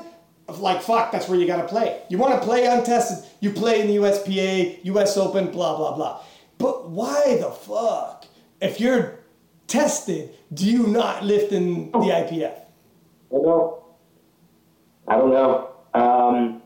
Like 0.48 0.82
fuck, 0.82 1.10
that's 1.10 1.26
where 1.28 1.38
you 1.38 1.46
got 1.46 1.62
to 1.62 1.68
play. 1.68 2.02
You 2.10 2.18
want 2.18 2.34
to 2.34 2.40
play 2.46 2.66
untested, 2.66 3.24
you 3.40 3.50
play 3.50 3.80
in 3.80 3.86
the 3.86 3.96
USPA, 3.96 4.80
US 4.84 5.16
Open, 5.16 5.50
blah 5.50 5.76
blah 5.76 5.94
blah. 5.96 6.20
But 6.64 6.88
why 6.88 7.36
the 7.38 7.50
fuck, 7.50 8.24
if 8.58 8.80
you're 8.80 9.18
tested, 9.66 10.30
do 10.54 10.64
you 10.64 10.86
not 10.86 11.22
lift 11.22 11.52
in 11.52 11.92
the 11.92 11.98
IPF? 11.98 12.54
I 12.54 13.30
don't 13.30 13.44
know. 13.44 13.84
I 15.06 15.16
don't 15.18 15.30
know. 15.30 15.68
Um, 15.92 16.62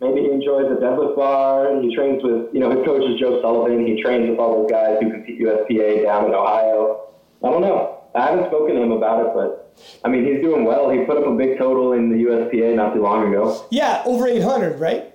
maybe 0.00 0.20
he 0.20 0.30
enjoys 0.30 0.68
the 0.68 0.76
deadlift 0.76 1.16
bar. 1.16 1.82
He 1.82 1.92
trains 1.92 2.22
with, 2.22 2.54
you 2.54 2.60
know, 2.60 2.70
his 2.70 2.86
coach 2.86 3.02
is 3.10 3.18
Joe 3.18 3.42
Sullivan. 3.42 3.84
He 3.84 4.00
trains 4.00 4.30
with 4.30 4.38
all 4.38 4.62
those 4.62 4.70
guys 4.70 4.98
who 5.02 5.10
compete 5.10 5.40
USPA 5.40 6.04
down 6.04 6.26
in 6.26 6.32
Ohio. 6.32 7.08
I 7.42 7.50
don't 7.50 7.62
know. 7.62 8.04
I 8.14 8.26
haven't 8.26 8.46
spoken 8.50 8.76
to 8.76 8.82
him 8.82 8.92
about 8.92 9.26
it, 9.26 9.32
but 9.34 9.74
I 10.04 10.08
mean, 10.10 10.24
he's 10.26 10.40
doing 10.40 10.64
well. 10.64 10.90
He 10.90 11.00
put 11.06 11.16
up 11.16 11.26
a 11.26 11.34
big 11.34 11.58
total 11.58 11.94
in 11.94 12.08
the 12.08 12.22
USPA 12.22 12.76
not 12.76 12.94
too 12.94 13.02
long 13.02 13.26
ago. 13.26 13.66
Yeah, 13.72 14.04
over 14.06 14.28
800, 14.28 14.78
right? 14.78 15.12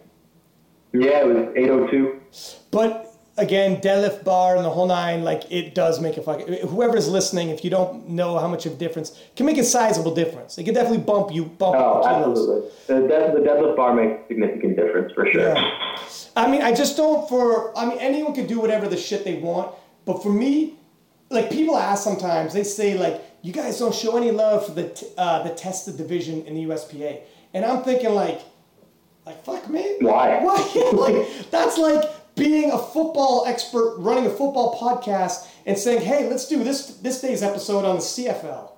Yeah, 0.91 1.21
it 1.21 1.25
was 1.25 1.55
802. 1.55 2.19
But 2.71 3.04
again, 3.37 3.81
deadlift 3.81 4.23
bar 4.23 4.55
and 4.55 4.63
the 4.63 4.69
whole 4.69 4.87
nine, 4.87 5.23
like 5.23 5.43
it 5.51 5.75
does 5.75 5.99
make 5.99 6.17
a 6.17 6.21
fucking. 6.21 6.67
Whoever's 6.67 7.07
listening, 7.07 7.49
if 7.49 7.63
you 7.63 7.69
don't 7.69 8.09
know 8.09 8.37
how 8.37 8.47
much 8.47 8.65
of 8.65 8.73
a 8.73 8.75
difference, 8.75 9.19
can 9.35 9.45
make 9.45 9.57
a 9.57 9.63
sizable 9.63 10.13
difference. 10.13 10.57
It 10.57 10.63
can 10.63 10.73
definitely 10.73 10.99
bump 10.99 11.33
you, 11.33 11.45
bump 11.45 11.75
Oh, 11.77 12.03
absolutely. 12.05 12.69
The, 12.87 13.07
dead, 13.07 13.35
the 13.35 13.41
deadlift 13.41 13.75
bar 13.75 13.93
makes 13.93 14.27
significant 14.27 14.77
difference 14.77 15.13
for 15.13 15.29
sure. 15.31 15.55
Yeah. 15.55 15.97
I 16.35 16.49
mean, 16.49 16.61
I 16.61 16.73
just 16.73 16.97
don't 16.97 17.27
for. 17.27 17.77
I 17.77 17.85
mean, 17.85 17.97
anyone 17.99 18.33
could 18.33 18.47
do 18.47 18.59
whatever 18.59 18.87
the 18.87 18.97
shit 18.97 19.23
they 19.23 19.35
want, 19.35 19.73
but 20.05 20.21
for 20.21 20.31
me, 20.31 20.75
like 21.29 21.49
people 21.49 21.77
ask 21.77 22.03
sometimes, 22.03 22.53
they 22.53 22.63
say 22.63 22.97
like, 22.97 23.21
you 23.41 23.53
guys 23.53 23.77
don't 23.79 23.93
show 23.93 24.17
any 24.17 24.31
love 24.31 24.65
for 24.65 24.71
the 24.71 24.89
t- 24.89 25.07
uh, 25.17 25.43
the 25.43 25.53
tested 25.53 25.97
division 25.97 26.43
in 26.45 26.55
the 26.55 26.63
USPA, 26.63 27.21
and 27.53 27.65
I'm 27.65 27.83
thinking 27.83 28.11
like, 28.11 28.41
like 29.25 29.43
fuck 29.43 29.69
me. 29.69 29.97
Why? 29.99 30.39
Why? 30.41 30.91
like 30.93 31.51
that's 31.51 31.77
like 31.77 32.09
being 32.35 32.71
a 32.71 32.77
football 32.77 33.45
expert 33.47 33.95
running 33.97 34.25
a 34.25 34.29
football 34.29 34.77
podcast 34.79 35.47
and 35.65 35.77
saying, 35.77 36.01
hey, 36.01 36.29
let's 36.29 36.47
do 36.47 36.63
this 36.63 36.87
this 36.97 37.21
day's 37.21 37.41
episode 37.43 37.85
on 37.85 37.95
the 37.95 38.01
CFL. 38.01 38.71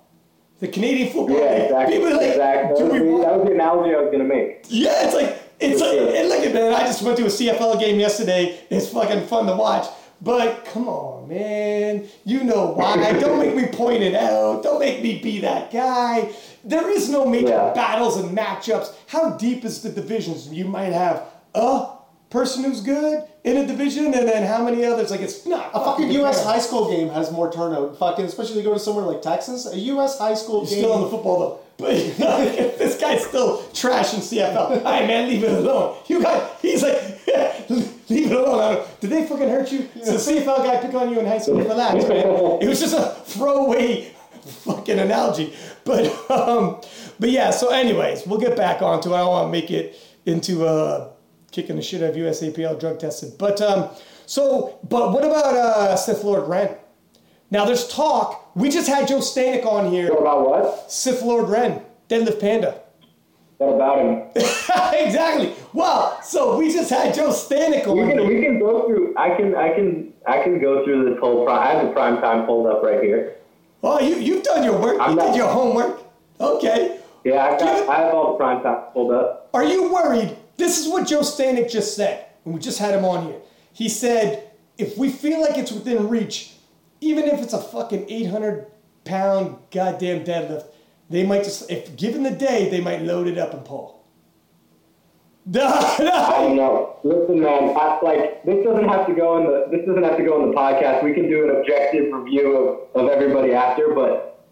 The 0.60 0.68
Canadian 0.68 1.10
Football 1.12 1.38
Yeah, 1.39 1.51
exactly. 1.51 1.99
Like, 1.99 2.22
exactly. 2.22 2.38
That, 2.38 2.72
was 2.72 2.80
the, 2.80 3.18
that 3.26 3.38
was 3.38 3.47
the 3.47 3.53
analogy 3.53 3.93
I 3.95 3.99
was 3.99 4.08
going 4.12 4.20
to 4.28 4.36
make. 4.36 4.66
yeah, 4.70 5.05
it's 5.05 5.14
like 5.14 5.38
it's 5.60 5.82
like 5.82 5.97
and 5.97 6.30
look 6.30 6.39
at 6.43 6.53
man. 6.53 6.74
I 6.74 6.82
just 6.82 7.01
went 7.03 7.18
to 7.18 7.24
a 7.24 7.28
CFL 7.28 7.80
game 7.80 7.99
yesterday. 7.99 8.60
It's 8.70 8.89
fucking 8.89 9.28
fun 9.28 9.45
to 9.47 9.55
watch. 9.55 9.88
But 10.20 10.66
come 10.66 10.88
on, 10.89 11.28
man. 11.28 12.08
You 12.26 12.43
know 12.43 12.72
why? 12.74 13.14
Don't 13.20 13.38
make 13.38 13.55
me 13.55 13.68
point 13.68 14.01
it 14.01 14.16
out. 14.16 14.64
Don't 14.64 14.80
make 14.80 15.03
me 15.03 15.20
be 15.20 15.41
that 15.41 15.72
guy. 15.72 16.32
There 16.64 16.89
is 16.89 17.08
no 17.10 17.26
major 17.26 17.49
Yeah. 17.49 17.74
battles 17.74 18.18
and 18.18 18.36
matchups. 18.36 18.95
How 19.08 19.32
deep 19.38 19.64
is 19.64 19.84
the 19.84 19.89
divisions? 19.89 20.47
You 20.51 20.66
might 20.66 20.91
have 20.91 21.24
a 21.53 21.89
person 22.32 22.64
who's 22.64 22.82
good 22.82 23.24
in 23.48 23.58
a 23.58 23.66
division, 23.68 24.06
and 24.14 24.28
then 24.28 24.45
how 24.45 24.64
many 24.64 24.84
others? 24.86 25.10
Like 25.12 25.22
it's 25.22 25.45
not 25.45 25.72
A 25.74 25.80
fucking 25.84 26.12
U.S. 26.12 26.43
high 26.43 26.60
school 26.60 26.89
game 26.91 27.10
has 27.10 27.32
more 27.32 27.52
turnout. 27.52 27.98
Fucking, 27.98 28.26
especially 28.26 28.58
you 28.58 28.64
go 28.64 28.74
to 28.74 28.80
somewhere 28.80 29.06
like 29.06 29.22
Texas. 29.22 29.66
A 29.66 29.78
U.S. 29.93 30.18
high 30.20 30.34
school 30.36 30.62
game. 30.66 30.80
Still 30.80 30.93
on 30.93 31.02
the 31.02 31.10
football 31.10 31.39
though. 31.39 31.60
But 31.78 31.95
you 31.95 32.12
know, 32.20 32.43
this 32.82 33.00
guy's 33.00 33.24
still 33.24 33.60
trashing 33.72 34.22
CFL. 34.28 34.56
All 34.58 34.70
right, 34.84 35.06
man, 35.12 35.30
leave 35.30 35.43
it 35.43 35.52
alone. 35.54 35.95
You 36.08 36.24
got, 36.24 36.60
he's 36.60 36.82
like, 36.82 37.00
leave 37.70 38.32
it 38.32 38.32
alone. 38.32 38.60
I 38.60 38.76
don't- 38.76 39.00
Did 39.02 39.10
they 39.12 39.28
fucking 39.28 39.48
hurt 39.48 39.72
you? 39.72 39.88
So 40.04 40.14
the 40.14 40.18
CFL 40.41 40.58
guy 40.66 40.78
pick 40.82 40.95
on 40.95 41.12
you 41.12 41.20
in 41.20 41.28
high 41.28 41.38
school? 41.38 41.60
Relax, 41.62 42.08
man. 42.10 42.26
It 42.64 42.68
was 42.68 42.80
just 42.80 42.95
a 42.95 43.12
throwaway 43.26 44.12
fucking 44.66 44.98
analogy. 44.98 45.54
But 45.86 46.08
um, 46.32 46.82
but 47.20 47.30
yeah. 47.30 47.52
So, 47.52 47.70
anyways, 47.70 48.26
we'll 48.26 48.39
get 48.39 48.58
back 48.58 48.82
onto. 48.82 49.12
it. 49.12 49.16
I 49.16 49.20
don't 49.20 49.30
want 49.30 49.48
to 49.48 49.52
make 49.52 49.70
it 49.70 50.00
into 50.26 50.66
uh, 50.66 51.10
kicking 51.58 51.76
the 51.76 51.82
shit 51.82 52.03
out 52.03 52.12
of 52.12 52.16
USAPL 52.16 52.80
drug 52.80 52.99
tested. 52.99 53.34
But 53.39 53.60
um, 53.62 53.89
so, 54.28 54.78
but 54.88 55.12
what 55.12 55.24
about 55.24 55.55
uh, 55.55 55.95
Sith 55.95 56.24
Lord 56.24 56.47
Ren? 56.47 56.76
Now 57.49 57.66
there's 57.66 57.88
talk. 57.88 58.55
We 58.55 58.70
just 58.70 58.88
had 58.88 59.08
Joe 59.08 59.18
Stanek 59.20 59.66
on 59.66 59.91
here. 59.91 60.10
What 60.14 60.22
about 60.22 60.47
what? 60.47 60.91
Sith 60.91 61.24
Lord 61.24 61.49
Ren, 61.49 61.82
Deadlift 62.10 62.39
Panda. 62.39 62.80
What 63.58 63.74
about 63.74 63.97
him? 63.97 64.28
exactly. 64.36 65.55
Well, 65.74 66.22
so 66.22 66.60
we 66.60 66.72
just 66.72 66.91
had 66.91 67.16
Joe 67.16 67.30
Stanek 67.30 67.88
We 67.91 68.01
on 68.03 68.10
can 68.10 68.20
here. 68.20 68.28
we 68.28 68.41
can 68.45 68.60
go 68.60 68.86
through. 68.86 69.16
I 69.18 69.36
can 69.36 69.55
I 69.55 69.74
can 69.74 70.14
I 70.28 70.43
can 70.43 70.62
go 70.62 70.86
through 70.86 71.10
this 71.10 71.20
whole. 71.20 71.43
Prime, 71.43 71.60
I 71.60 71.72
have 71.72 71.88
the 71.88 71.91
prime 71.93 72.22
time 72.22 72.45
pulled 72.45 72.68
up 72.68 72.84
right 72.84 73.01
here. 73.01 73.38
Oh, 73.82 73.99
you 73.99 74.18
you've 74.18 74.43
done 74.43 74.64
your 74.64 74.80
work. 74.80 74.97
I'm 75.01 75.12
you 75.12 75.16
not- 75.16 75.28
did 75.28 75.36
your 75.38 75.47
homework. 75.49 76.01
Okay. 76.39 76.99
Yeah, 77.24 77.43
I 77.45 77.58
got 77.58 77.89
I 77.89 77.95
have 78.03 78.14
all 78.14 78.34
the 78.34 78.38
prime 78.38 78.62
time 78.62 78.91
pulled 78.93 79.12
up. 79.12 79.49
Are 79.55 79.64
you 79.64 79.91
worried? 79.91 80.38
This 80.58 80.80
is 80.80 80.88
what 80.91 81.08
Joe 81.08 81.22
Stanek 81.22 81.72
just 81.72 81.95
said, 81.95 82.26
and 82.43 82.53
we 82.53 82.60
just 82.60 82.80
had 82.80 82.93
him 82.93 83.05
on 83.05 83.28
here. 83.28 83.39
He 83.74 83.89
said, 83.89 84.51
if 84.78 84.97
we 84.97 85.10
feel 85.10 85.39
like 85.41 85.58
it's 85.58 85.72
within 85.72 86.10
reach, 86.10 86.53
even 86.99 87.26
if 87.26 87.41
it's 87.41 87.53
a 87.53 87.62
fucking 87.62 88.05
800 88.10 88.68
pound 89.05 89.58
goddamn 89.72 90.24
deadlift, 90.24 90.66
they 91.10 91.24
might 91.24 91.43
just, 91.43 91.70
if 91.70 91.95
given 91.95 92.24
the 92.24 92.32
day, 92.32 92.70
they 92.70 92.82
might 92.82 93.01
load 93.03 93.28
it 93.28 93.38
up 93.38 93.53
and 93.53 93.64
pull. 93.64 93.95
No, 95.49 95.66
I 95.66 95.97
no. 95.99 96.47
don't 96.47 96.55
know. 96.58 96.99
Listen, 97.05 97.39
man. 97.39 97.74
I, 97.78 97.99
like 98.03 98.43
this 98.43 98.66
doesn't 98.66 98.89
have 98.89 99.08
to 99.08 99.14
go 99.14 99.38
in 99.38 99.45
the 99.45 99.68
this 99.72 99.88
doesn't 99.88 100.03
have 100.03 100.18
to 100.18 100.24
go 100.24 100.43
in 100.43 100.49
the 100.51 100.53
podcast. 100.58 101.05
We 101.05 101.14
can 101.14 101.30
do 101.30 101.49
an 101.49 101.55
objective 101.55 102.12
review 102.12 102.53
of, 102.93 103.01
of 103.05 103.10
everybody 103.10 103.53
after, 103.53 103.93
but 103.95 104.45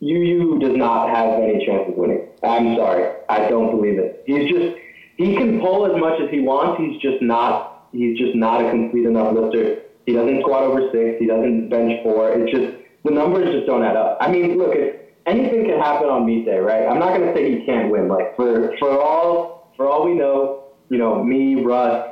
UU 0.00 0.60
does 0.60 0.76
not 0.76 1.10
have 1.10 1.40
any 1.40 1.66
chance 1.66 1.88
of 1.88 1.96
winning. 1.96 2.28
I'm 2.44 2.76
sorry. 2.76 3.16
I 3.28 3.48
don't 3.48 3.70
believe 3.70 3.98
it. 3.98 4.22
He's 4.26 4.50
just 4.50 4.76
he 5.16 5.36
can 5.36 5.60
pull 5.60 5.86
as 5.86 5.98
much 6.00 6.20
as 6.20 6.30
he 6.30 6.40
wants. 6.40 6.80
He's 6.80 7.00
just 7.00 7.22
not 7.22 7.88
he's 7.92 8.18
just 8.18 8.34
not 8.34 8.64
a 8.64 8.70
complete 8.70 9.06
enough 9.06 9.34
lifter. 9.34 9.82
He 10.06 10.12
doesn't 10.12 10.42
squat 10.42 10.64
over 10.64 10.90
six. 10.92 11.18
He 11.18 11.26
doesn't 11.26 11.70
bench 11.70 12.02
four. 12.02 12.32
It's 12.32 12.50
just 12.52 12.84
the 13.04 13.10
numbers 13.10 13.54
just 13.54 13.66
don't 13.66 13.82
add 13.82 13.96
up. 13.96 14.18
I 14.20 14.30
mean, 14.30 14.58
look, 14.58 14.74
if 14.74 14.96
anything 15.26 15.64
can 15.64 15.78
happen 15.78 16.08
on 16.08 16.26
meet 16.26 16.44
day, 16.44 16.58
right? 16.58 16.86
I'm 16.86 16.98
not 16.98 17.16
gonna 17.16 17.34
say 17.34 17.58
he 17.58 17.64
can't 17.64 17.90
win. 17.90 18.08
Like 18.08 18.36
for 18.36 18.76
for 18.78 19.00
all 19.00 19.72
for 19.76 19.88
all 19.88 20.04
we 20.04 20.14
know, 20.14 20.64
you 20.90 20.98
know, 20.98 21.22
me, 21.22 21.62
Russ, 21.62 22.10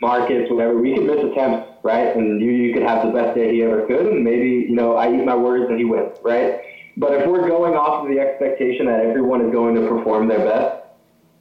Marcus, 0.00 0.50
whatever, 0.50 0.80
we 0.80 0.94
could 0.94 1.04
miss 1.04 1.18
attempts, 1.24 1.68
right? 1.82 2.16
And 2.16 2.40
you 2.40 2.50
you 2.50 2.72
could 2.72 2.82
have 2.82 3.06
the 3.06 3.12
best 3.12 3.36
day 3.36 3.52
he 3.52 3.62
ever 3.62 3.86
could, 3.86 4.06
and 4.06 4.24
maybe 4.24 4.66
you 4.68 4.74
know 4.74 4.96
I 4.96 5.12
eat 5.12 5.24
my 5.24 5.36
words 5.36 5.66
and 5.68 5.78
he 5.78 5.84
wins, 5.84 6.16
right? 6.22 6.60
But 7.00 7.14
if 7.14 7.26
we're 7.26 7.48
going 7.48 7.74
off 7.74 8.04
of 8.04 8.10
the 8.10 8.20
expectation 8.20 8.84
that 8.84 9.00
everyone 9.00 9.40
is 9.46 9.50
going 9.50 9.74
to 9.74 9.88
perform 9.88 10.28
their 10.28 10.40
best, 10.40 10.84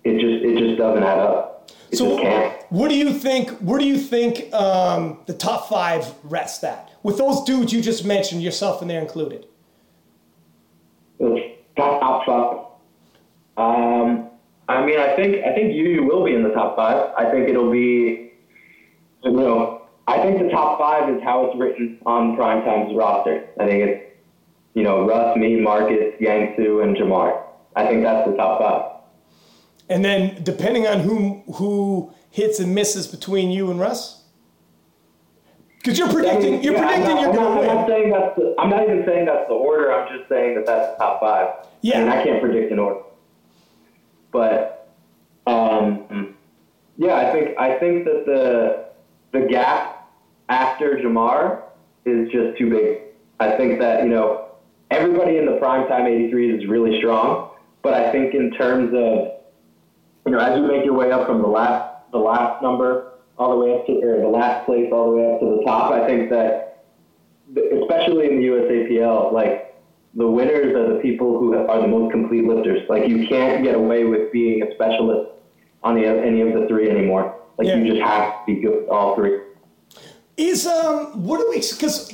it 0.06 0.14
just 0.14 0.46
it 0.46 0.58
just 0.58 0.78
doesn't 0.78 1.04
add 1.04 1.20
up. 1.20 1.70
It 1.92 1.98
So, 1.98 2.18
what 2.70 2.88
do 2.88 2.96
you 2.96 3.12
think? 3.12 3.50
Where 3.60 3.78
do 3.78 3.86
you 3.86 3.98
think 3.98 4.54
um, 4.54 5.20
the 5.26 5.34
top 5.34 5.68
five 5.68 6.14
rest 6.24 6.64
at? 6.64 6.92
With 7.04 7.18
those 7.18 7.44
dudes 7.44 7.74
you 7.74 7.82
just 7.82 8.06
mentioned, 8.06 8.42
yourself 8.42 8.82
and 8.82 8.90
there 8.90 9.02
included. 9.02 9.48
It's 11.20 11.60
top 11.76 12.26
five. 12.26 12.66
Um, 13.58 14.30
I 14.70 14.86
mean, 14.86 14.98
I 14.98 15.14
think 15.18 15.44
I 15.44 15.54
think 15.54 15.74
UU 15.74 16.06
will 16.06 16.24
be 16.24 16.36
in 16.36 16.44
the 16.44 16.52
top 16.52 16.78
five. 16.78 17.12
I 17.18 17.30
think 17.32 17.50
it'll 17.50 17.70
be, 17.70 18.32
you 19.26 19.32
know, 19.32 19.82
I 20.08 20.22
think 20.22 20.42
the 20.42 20.50
top 20.52 20.80
five 20.80 21.14
is 21.14 21.22
how 21.22 21.48
it's 21.48 21.60
written 21.60 22.00
on 22.06 22.38
Primetime's 22.38 22.96
roster. 22.96 23.46
I 23.60 23.66
think 23.68 23.84
it's, 23.84 24.09
you 24.74 24.84
know, 24.84 25.06
Russ, 25.08 25.36
me, 25.38 25.60
Marcus, 25.60 26.14
Yangsu, 26.22 26.84
and 26.84 26.96
Jamar. 26.96 27.44
I 27.76 27.88
think 27.88 28.04
that's 28.04 28.30
the 28.30 28.36
top 28.36 28.60
five. 28.60 29.02
And 29.90 30.06
then 30.06 30.44
depending 30.44 30.86
on 30.88 31.00
who 31.00 31.44
who 31.56 32.14
hits 32.30 32.60
and 32.60 32.76
misses 32.76 33.08
between 33.08 33.50
you 33.52 33.72
and 33.72 33.80
Russ, 33.80 34.24
because 35.78 35.98
you're 35.98 36.10
predicting 36.12 36.62
you're 36.64 36.74
Yeah, 36.74 36.82
I'm 36.82 36.88
predicting 37.02 37.16
not- 37.16 37.22
you're 37.22 37.30
I'm 37.30 37.36
going 37.36 37.56
not, 37.56 37.62
to 37.62 37.70
I'm 37.70 37.76
not 37.78 37.88
saying 37.88 38.12
that's 38.12 38.36
the, 38.36 38.56
I'm 38.60 38.70
not 38.70 38.84
even 38.84 39.04
saying 39.06 39.26
that's 39.26 39.48
the 39.48 39.54
order. 39.56 39.92
I'm 39.94 40.16
just 40.18 40.30
saying 40.30 40.56
that 40.56 40.66
that's 40.66 40.92
the 40.92 40.98
top 40.98 41.20
five. 41.22 41.68
Yeah. 41.82 41.98
I 41.98 42.00
mean, 42.04 42.10
I 42.10 42.24
can't 42.24 42.42
predict 42.42 42.72
an 42.72 42.80
order. 42.80 43.00
But 44.32 44.92
um, 45.48 46.36
yeah, 46.98 47.16
I 47.16 47.32
think 47.32 47.58
I 47.58 47.80
think 47.80 48.06
that 48.06 48.24
the 48.28 48.86
the 49.32 49.48
gap 49.48 50.08
after 50.50 50.98
Jamar 50.98 51.62
is 52.06 52.30
just 52.32 52.58
too 52.60 52.70
big. 52.70 53.00
I 53.40 53.58
think 53.58 53.80
that 53.80 54.04
you 54.04 54.10
know 54.10 54.49
everybody 54.92 55.38
in 55.38 55.46
the 55.46 55.54
primetime 55.54 56.06
83 56.08 56.52
is 56.64 56.68
really 56.70 56.98
strong, 57.00 57.52
but 57.82 57.94
I 57.94 58.12
think 58.12 58.34
in 58.34 58.52
terms 58.52 58.90
of 58.94 59.40
you 60.26 60.32
know 60.32 60.40
as 60.40 60.58
you 60.60 60.68
make 60.68 60.86
your 60.86 60.94
way 60.96 61.12
up 61.12 61.28
from 61.28 61.42
the 61.42 61.48
last 61.48 62.12
the 62.12 62.18
last 62.18 62.62
number 62.62 63.14
all 63.38 63.52
the 63.52 63.66
way 63.66 63.74
up 63.80 63.86
to 63.86 63.94
or 64.04 64.20
the 64.20 64.28
last 64.28 64.66
place 64.66 64.90
all 64.92 65.12
the 65.12 65.18
way 65.18 65.34
up 65.34 65.40
to 65.40 65.46
the 65.58 65.64
top, 65.66 65.92
I 65.92 66.06
think 66.06 66.30
that 66.30 66.84
especially 67.56 68.28
in 68.28 68.40
the 68.40 68.48
USAPL, 68.48 69.32
like 69.32 69.76
the 70.16 70.28
winners 70.28 70.76
are 70.76 70.94
the 70.96 71.00
people 71.02 71.40
who 71.40 71.56
are 71.56 71.82
the 71.82 71.88
most 71.88 72.12
complete 72.12 72.44
lifters. 72.46 72.88
Like 72.90 73.08
you 73.08 73.28
can't 73.28 73.64
get 73.64 73.76
away 73.76 74.04
with 74.04 74.32
being 74.32 74.62
a 74.64 74.74
specialist 74.74 75.32
on 75.84 75.96
the, 75.96 76.06
any 76.06 76.42
of 76.42 76.54
the 76.60 76.68
three 76.68 76.90
anymore. 76.90 77.36
Like 77.58 77.68
Yeah. 77.68 77.76
you 77.78 77.94
just 77.94 78.02
have 78.02 78.46
to 78.46 78.54
be 78.56 78.62
good 78.62 78.84
at 78.84 78.90
all 78.90 79.16
three. 79.16 79.40
Is 80.38 80.66
um 80.66 81.24
what 81.26 81.38
do 81.40 81.48
we 81.50 81.58
because 81.58 82.14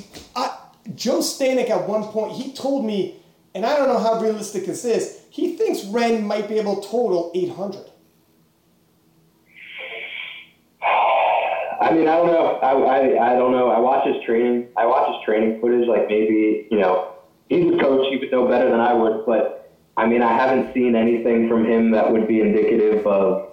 Joe 0.94 1.20
Stanek 1.20 1.70
at 1.70 1.88
one 1.88 2.04
point 2.04 2.34
he 2.34 2.54
told 2.54 2.86
me, 2.86 3.16
and 3.56 3.66
I 3.66 3.76
don't 3.76 3.88
know 3.88 4.00
how 4.00 4.20
realistic 4.20 4.66
this 4.66 4.86
is. 4.86 5.22
He 5.30 5.56
thinks 5.56 5.84
Ren 5.86 6.26
might 6.26 6.48
be 6.48 6.60
able 6.60 6.82
to 6.82 6.88
total 6.88 7.32
800. 7.34 7.90
I 11.82 11.92
mean, 11.92 12.08
I 12.08 12.16
don't 12.16 12.28
know. 12.28 12.60
I, 12.64 12.72
I, 12.72 13.32
I 13.32 13.36
don't 13.36 13.52
know. 13.52 13.70
I 13.70 13.80
watch 13.80 14.08
his 14.08 14.16
training. 14.26 14.68
I 14.78 14.86
watch 14.86 15.08
his 15.14 15.26
training 15.26 15.60
footage. 15.60 15.88
Like 15.88 16.08
maybe 16.08 16.68
you 16.72 16.80
know, 16.80 17.14
he's 17.50 17.74
a 17.74 17.78
coach. 17.78 18.08
He 18.10 18.18
would 18.18 18.32
know 18.32 18.48
better 18.48 18.70
than 18.70 18.80
I 18.80 18.94
would. 18.94 19.26
But 19.26 19.72
I 19.98 20.06
mean, 20.08 20.22
I 20.22 20.34
haven't 20.34 20.74
seen 20.74 20.96
anything 20.96 21.48
from 21.48 21.66
him 21.66 21.92
that 21.92 22.12
would 22.12 22.28
be 22.28 22.42
indicative 22.42 23.06
of, 23.06 23.52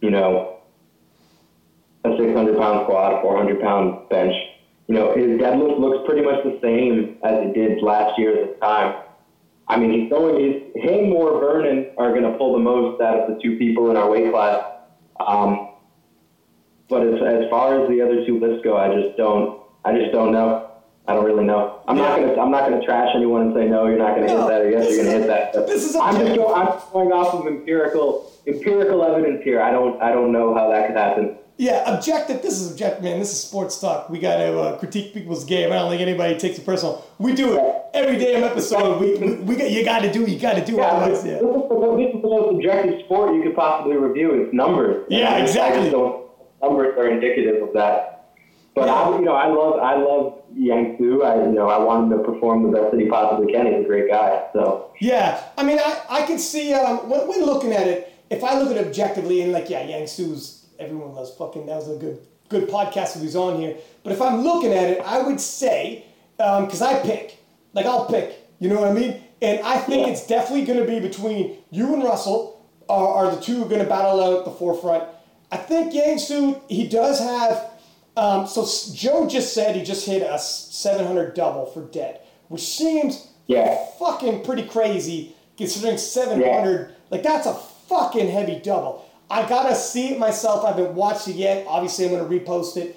you 0.00 0.10
know, 0.10 0.58
a 2.04 2.16
600 2.16 2.56
pound 2.56 2.86
squat, 2.86 3.18
a 3.18 3.22
400 3.22 3.60
pound 3.60 4.08
bench. 4.08 4.34
You 4.90 4.96
know, 4.96 5.14
his 5.14 5.38
deadlift 5.38 5.78
looks 5.78 6.04
pretty 6.04 6.26
much 6.26 6.42
the 6.42 6.58
same 6.60 7.16
as 7.22 7.46
it 7.46 7.54
did 7.54 7.80
last 7.80 8.18
year 8.18 8.42
at 8.42 8.48
this 8.48 8.60
time. 8.60 9.04
I 9.68 9.76
mean, 9.76 9.92
he's 9.92 10.10
going. 10.10 10.34
He's 10.34 10.82
him 10.82 11.12
or 11.12 11.38
Vernon 11.38 11.92
are 11.96 12.10
going 12.10 12.24
to 12.24 12.36
pull 12.36 12.54
the 12.54 12.58
most 12.58 13.00
out 13.00 13.20
of 13.20 13.32
the 13.32 13.40
two 13.40 13.56
people 13.56 13.92
in 13.92 13.96
our 13.96 14.10
weight 14.10 14.32
class. 14.32 14.64
Um, 15.24 15.74
but 16.88 17.06
as, 17.06 17.22
as 17.22 17.48
far 17.48 17.80
as 17.80 17.88
the 17.88 18.02
other 18.02 18.26
two 18.26 18.40
lists 18.40 18.64
go, 18.64 18.76
I 18.76 18.92
just 19.00 19.16
don't. 19.16 19.62
I 19.84 19.96
just 19.96 20.10
don't 20.10 20.32
know. 20.32 20.72
I 21.06 21.14
don't 21.14 21.24
really 21.24 21.44
know. 21.44 21.82
I'm 21.86 21.96
not 21.96 22.18
gonna. 22.18 22.42
I'm 22.42 22.50
not 22.50 22.68
gonna 22.68 22.84
trash 22.84 23.10
anyone 23.14 23.42
and 23.42 23.54
say 23.54 23.66
no. 23.66 23.86
You're 23.86 23.96
not 23.96 24.16
gonna 24.16 24.26
No, 24.26 24.40
hit 24.40 24.48
that, 24.48 24.60
or 24.62 24.70
yes, 24.70 24.90
you're 24.90 25.04
gonna 25.04 25.18
hit 25.18 25.26
that. 25.28 25.52
But 25.52 25.68
this 25.68 25.88
is 25.88 25.94
I'm 25.94 26.16
just 26.16 26.34
going. 26.34 26.52
I'm 26.52 26.80
going 26.92 27.12
off 27.12 27.32
of 27.34 27.46
empirical 27.46 28.32
empirical 28.44 29.04
evidence 29.04 29.44
here. 29.44 29.62
I 29.62 29.70
don't. 29.70 30.02
I 30.02 30.10
don't 30.10 30.32
know 30.32 30.52
how 30.52 30.68
that 30.70 30.88
could 30.88 30.96
happen. 30.96 31.38
Yeah, 31.60 31.94
objective. 31.94 32.40
This 32.40 32.58
is 32.58 32.70
objective, 32.70 33.04
man. 33.04 33.18
This 33.18 33.32
is 33.32 33.38
sports 33.42 33.78
talk. 33.78 34.08
We 34.08 34.18
got 34.18 34.38
to 34.38 34.58
uh, 34.58 34.78
critique 34.78 35.12
people's 35.12 35.44
game. 35.44 35.70
I 35.70 35.74
don't 35.74 35.90
think 35.90 36.00
anybody 36.00 36.38
takes 36.38 36.56
it 36.58 36.64
personal. 36.64 37.04
We 37.18 37.34
do 37.34 37.58
it 37.58 37.82
every 37.92 38.16
damn 38.16 38.42
episode. 38.44 38.98
We, 38.98 39.16
we, 39.18 39.34
we 39.34 39.56
got, 39.56 39.70
you 39.70 39.84
got 39.84 39.98
to 39.98 40.10
do. 40.10 40.24
You 40.24 40.38
got 40.38 40.54
to 40.54 40.64
do. 40.64 40.76
Yeah, 40.76 40.84
Otherwise, 40.84 41.26
yeah. 41.26 41.34
is 41.34 41.40
the, 41.40 41.96
this 41.98 42.14
is 42.16 42.22
the 42.22 42.28
most 42.28 42.54
objective 42.54 43.04
sport 43.04 43.34
you 43.34 43.42
could 43.42 43.54
possibly 43.54 43.98
review. 43.98 44.42
It's 44.42 44.54
numbers. 44.54 45.04
Yeah, 45.10 45.34
And 45.34 45.42
exactly. 45.42 45.90
numbers 46.62 46.96
are 46.96 47.10
indicative 47.10 47.62
of 47.62 47.74
that. 47.74 48.32
But 48.74 48.88
I, 48.88 49.18
you 49.18 49.22
know, 49.26 49.34
I 49.34 49.48
love, 49.48 49.80
I 49.80 49.96
love 49.96 50.40
Yang 50.56 50.96
Su. 50.96 51.22
I, 51.24 51.44
you 51.44 51.52
know, 51.52 51.68
I 51.68 51.78
want 51.78 52.10
him 52.10 52.18
to 52.18 52.24
perform 52.24 52.62
the 52.62 52.70
best 52.70 52.90
that 52.92 52.98
he 52.98 53.06
possibly 53.06 53.52
can. 53.52 53.66
He's 53.66 53.84
a 53.84 53.86
great 53.86 54.08
guy. 54.08 54.46
So 54.54 54.92
Yeah, 54.98 55.44
I 55.58 55.62
mean, 55.62 55.78
I, 55.78 56.00
I 56.08 56.22
can 56.22 56.38
see 56.38 56.72
um, 56.72 57.10
when, 57.10 57.28
when 57.28 57.44
looking 57.44 57.72
at 57.74 57.86
it. 57.86 58.06
If 58.30 58.44
I 58.44 58.58
look 58.58 58.70
at 58.70 58.78
it 58.78 58.86
objectively 58.86 59.42
and 59.42 59.52
like, 59.52 59.68
yeah, 59.68 59.84
Yang 59.84 60.06
Su's 60.06 60.59
everyone 60.80 61.14
loves 61.14 61.30
fucking. 61.36 61.66
That 61.66 61.76
was 61.76 61.88
a 61.90 61.96
good 61.96 62.18
good 62.48 62.68
podcast 62.68 63.14
that 63.14 63.22
was 63.22 63.36
on 63.36 63.60
here. 63.60 63.76
But 64.02 64.12
if 64.12 64.20
I'm 64.20 64.42
looking 64.42 64.72
at 64.72 64.90
it, 64.90 65.00
I 65.04 65.22
would 65.22 65.40
say 65.40 66.04
because 66.36 66.82
I 66.82 67.00
pick, 67.00 67.38
like 67.74 67.86
I'll 67.86 68.06
pick. 68.06 68.36
You 68.58 68.68
know 68.68 68.80
what 68.80 68.88
I 68.88 68.92
mean? 68.92 69.22
And 69.42 69.60
I 69.60 69.78
think 69.78 70.06
Yeah. 70.06 70.12
it's 70.12 70.26
definitely 70.26 70.64
going 70.66 70.80
to 70.80 70.84
be 70.86 71.00
between 71.00 71.56
you 71.70 71.94
and 71.94 72.02
Russell 72.02 72.66
are, 72.88 73.08
are 73.08 73.34
the 73.34 73.40
two 73.40 73.54
who 73.56 73.64
are 73.64 73.68
going 73.68 73.82
to 73.82 73.88
battle 73.88 74.22
out 74.22 74.38
at 74.40 74.44
the 74.44 74.50
forefront. 74.50 75.04
I 75.52 75.56
think 75.56 75.94
Yang 75.94 76.18
Su 76.18 76.60
he 76.68 76.88
does 76.88 77.20
have. 77.20 77.70
Um, 78.16 78.46
so 78.46 78.66
Joe 78.92 79.26
just 79.28 79.54
said 79.54 79.76
he 79.76 79.82
just 79.84 80.04
hit 80.04 80.22
a 80.22 80.38
700 80.38 81.34
double 81.34 81.66
for 81.66 81.82
dead, 81.86 82.20
which 82.48 82.62
seems 82.62 83.28
yeah, 83.46 83.78
fucking 83.98 84.42
pretty 84.44 84.64
crazy 84.64 85.34
considering 85.56 85.98
700, 85.98 86.94
like 87.10 87.22
that's 87.22 87.46
a 87.46 87.54
fucking 87.88 88.28
heavy 88.28 88.58
double. 88.60 89.04
I 89.30 89.48
gotta 89.48 89.74
see 89.74 90.08
it 90.08 90.18
myself. 90.18 90.64
I 90.64 90.68
haven't 90.68 90.94
watched 90.94 91.28
it 91.28 91.36
yet. 91.36 91.66
Obviously, 91.68 92.06
I'm 92.06 92.12
gonna 92.12 92.28
repost 92.28 92.76
it. 92.76 92.96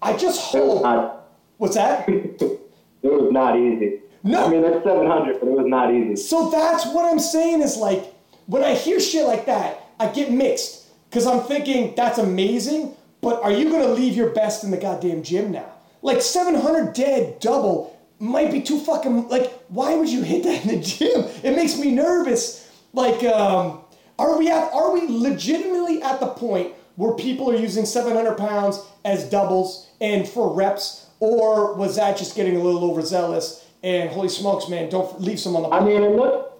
I 0.00 0.16
just 0.16 0.40
hope. 0.40 0.82
not. 0.82 1.28
What's 1.58 1.74
that? 1.74 2.08
It 3.02 3.12
was 3.12 3.30
not 3.30 3.56
easy. 3.56 4.00
No. 4.24 4.46
I 4.46 4.50
mean, 4.50 4.62
that's 4.62 4.82
700, 4.82 5.38
but 5.38 5.48
it 5.48 5.52
was 5.52 5.66
not 5.68 5.94
easy. 5.94 6.16
So 6.16 6.50
that's 6.50 6.86
what 6.86 7.04
I'm 7.04 7.20
saying 7.20 7.62
is 7.62 7.76
like, 7.76 8.12
when 8.46 8.64
I 8.64 8.74
hear 8.74 8.98
shit 8.98 9.24
like 9.24 9.46
that, 9.46 9.90
I 10.00 10.08
get 10.08 10.32
mixed. 10.32 10.86
Because 11.08 11.24
I'm 11.24 11.40
thinking, 11.40 11.94
that's 11.94 12.18
amazing, 12.18 12.96
but 13.20 13.40
are 13.42 13.52
you 13.52 13.70
to 13.70 13.86
leave 13.88 14.16
your 14.16 14.30
best 14.30 14.64
in 14.64 14.72
the 14.72 14.76
goddamn 14.76 15.22
gym 15.22 15.52
now? 15.52 15.70
Like 16.02 16.20
700 16.20 16.94
dead 16.94 17.38
double 17.38 17.96
might 18.18 18.50
be 18.50 18.60
too 18.60 18.80
fucking, 18.80 19.28
like, 19.28 19.52
why 19.68 19.94
would 19.94 20.08
you 20.08 20.22
hit 20.22 20.42
that 20.42 20.64
in 20.64 20.80
the 20.80 20.84
gym? 20.84 21.24
It 21.44 21.54
makes 21.54 21.78
me 21.78 21.92
nervous. 21.92 22.68
Like, 22.92 23.22
um, 23.22 23.82
are 24.18 24.38
we 24.38 24.50
at, 24.50 24.72
are 24.72 24.92
we 24.92 25.06
legitimately 25.06 26.02
at 26.02 26.20
the 26.20 26.28
point 26.28 26.72
where 26.96 27.12
people 27.14 27.50
are 27.50 27.56
using 27.56 27.84
700 27.84 28.36
pounds 28.36 28.80
as 29.04 29.28
doubles 29.28 29.90
and 30.00 30.26
for 30.26 30.54
reps, 30.54 31.06
or 31.20 31.74
was 31.74 31.96
that 31.96 32.16
just 32.16 32.34
getting 32.34 32.56
a 32.56 32.62
little 32.62 32.90
overzealous? 32.90 33.64
And 33.82 34.10
holy 34.10 34.28
smokes, 34.28 34.68
man, 34.68 34.88
don't 34.88 35.20
leave 35.20 35.38
some 35.38 35.54
on 35.54 35.62
the 35.62 35.68
I 35.68 35.84
mean, 35.84 36.02
and 36.02 36.16
look, 36.16 36.58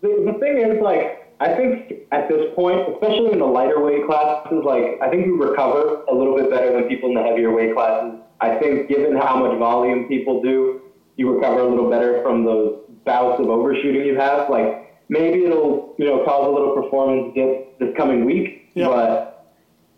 the, 0.00 0.08
the 0.26 0.38
thing 0.38 0.58
is, 0.58 0.82
like, 0.82 1.32
I 1.40 1.54
think 1.54 1.92
at 2.12 2.28
this 2.28 2.52
point, 2.54 2.88
especially 2.92 3.32
in 3.32 3.38
the 3.38 3.46
lighter 3.46 3.80
weight 3.82 4.06
classes, 4.06 4.62
like, 4.64 5.00
I 5.00 5.08
think 5.08 5.26
we 5.26 5.32
recover 5.32 6.04
a 6.08 6.14
little 6.14 6.36
bit 6.36 6.50
better 6.50 6.72
than 6.72 6.88
people 6.88 7.08
in 7.08 7.14
the 7.14 7.22
heavier 7.22 7.54
weight 7.54 7.74
classes. 7.74 8.20
I 8.40 8.58
think 8.58 8.88
given 8.88 9.16
how 9.16 9.36
much 9.36 9.56
volume 9.58 10.08
people 10.08 10.42
do, 10.42 10.82
you 11.16 11.32
recover 11.32 11.60
a 11.60 11.68
little 11.68 11.88
better 11.88 12.22
from 12.22 12.44
those 12.44 12.80
bouts 13.04 13.40
of 13.40 13.48
overshooting 13.48 14.04
you 14.04 14.16
have. 14.16 14.50
Like, 14.50 14.91
maybe 15.12 15.44
it'll, 15.44 15.94
you 15.98 16.06
know, 16.06 16.24
cause 16.24 16.46
a 16.46 16.50
little 16.50 16.74
performance 16.74 17.34
dip 17.34 17.78
this 17.78 17.94
coming 17.96 18.24
week, 18.24 18.70
Yeah. 18.74 18.86
but, 18.88 19.46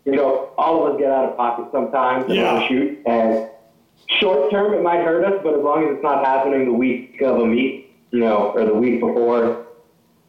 you 0.03 0.13
know, 0.15 0.49
all 0.57 0.85
of 0.85 0.93
us 0.93 0.99
get 0.99 1.09
out 1.09 1.25
of 1.29 1.37
pocket 1.37 1.65
sometimes 1.71 2.25
and 2.25 2.35
Yeah. 2.35 2.51
overshoot. 2.57 2.99
And 3.05 3.47
short 4.19 4.51
term, 4.51 4.73
it 4.73 4.83
might 4.83 4.99
hurt 5.05 5.23
us, 5.23 5.39
but 5.41 5.53
as 5.53 5.61
long 5.63 5.85
as 5.85 5.93
it's 5.95 6.03
not 6.03 6.25
happening 6.25 6.65
the 6.65 6.73
week 6.73 7.21
of 7.21 7.39
a 7.39 7.45
meet, 7.45 7.89
you 8.11 8.19
know, 8.19 8.51
or 8.55 8.65
the 8.65 8.73
week 8.73 8.99
before, 8.99 9.61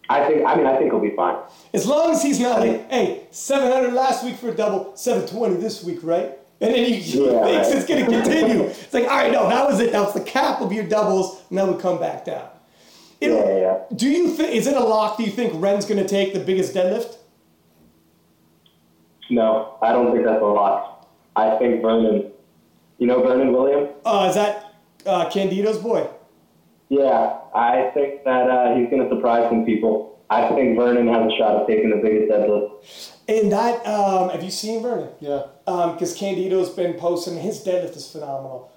I 0.09 0.24
think. 0.24 0.47
I 0.47 0.55
mean, 0.55 0.66
I 0.66 0.76
think 0.76 0.93
he'll 0.93 1.01
be 1.01 1.16
fine. 1.16 1.34
As 1.74 1.84
long 1.84 2.12
as 2.12 2.22
he's 2.22 2.39
not 2.39 2.61
like, 2.61 2.89
hey, 2.89 3.22
700 3.32 3.93
last 3.93 4.24
week 4.24 4.37
for 4.37 4.51
a 4.51 4.55
double, 4.55 4.93
720 4.95 5.57
this 5.57 5.82
week, 5.82 5.99
right? 6.05 6.39
And 6.61 6.72
then 6.72 6.84
he, 6.84 6.93
he 7.01 7.18
Yeah, 7.24 7.43
thinks 7.45 7.68
right. 7.68 7.76
it's 7.76 7.87
going 7.87 8.05
to 8.05 8.11
continue. 8.12 8.62
It's 8.66 8.95
like, 8.95 9.09
all 9.11 9.16
right, 9.16 9.32
no, 9.32 9.49
that 9.49 9.66
was 9.68 9.80
it. 9.80 9.91
That 9.91 10.03
was 10.03 10.14
the 10.14 10.20
cap 10.20 10.61
of 10.61 10.72
your 10.72 10.84
doubles, 10.84 11.43
and 11.51 11.59
then 11.59 11.74
we 11.74 11.80
come 11.82 11.99
back 11.99 12.24
down. 12.24 12.47
It- 13.20 13.30
Yeah, 13.30 13.44
yeah, 13.48 13.56
yeah. 13.58 13.78
Do 13.94 14.08
you 14.08 14.28
think, 14.30 14.54
is 14.54 14.66
it 14.66 14.76
a 14.76 14.80
lock? 14.84 15.16
Do 15.16 15.24
you 15.24 15.30
think 15.30 15.52
Ren's 15.56 15.84
going 15.86 16.00
to 16.02 16.08
take 16.08 16.34
the 16.34 16.40
biggest 16.40 16.74
deadlift? 16.74 17.16
No, 19.30 19.76
I 19.82 19.92
don't 19.92 20.12
think 20.12 20.24
that's 20.24 20.40
a 20.42 20.44
lock. 20.44 21.08
I 21.34 21.56
think 21.58 21.82
Vernon. 21.82 22.30
You 22.98 23.06
know 23.06 23.22
Vernon 23.22 23.52
Williams? 23.52 23.90
Uh, 24.04 24.26
is 24.28 24.34
that 24.36 24.74
uh, 25.04 25.28
Candido's 25.30 25.78
boy? 25.78 26.08
Yeah, 26.88 27.38
I 27.54 27.90
think 27.94 28.24
that 28.24 28.48
uh, 28.48 28.74
he's 28.76 28.88
going 28.88 29.02
to 29.02 29.08
surprise 29.14 29.48
some 29.50 29.64
people. 29.66 30.18
I 30.30 30.48
think 30.50 30.76
Vernon 30.76 31.06
has 31.08 31.32
a 31.32 31.36
shot 31.36 31.56
of 31.56 31.66
taking 31.66 31.90
the 31.90 31.96
biggest 31.96 32.30
deadlift. 32.32 33.12
And 33.28 33.52
that, 33.52 33.84
um, 33.86 34.30
have 34.30 34.42
you 34.42 34.50
seen 34.50 34.82
Vernon? 34.82 35.08
Yeah. 35.20 35.42
Because 35.64 36.16
Candido's 36.16 36.70
been 36.70 36.94
posting, 36.94 37.36
his 37.36 37.62
deadlift 37.64 37.96
is 37.96 38.10
phenomenal. 38.10 38.70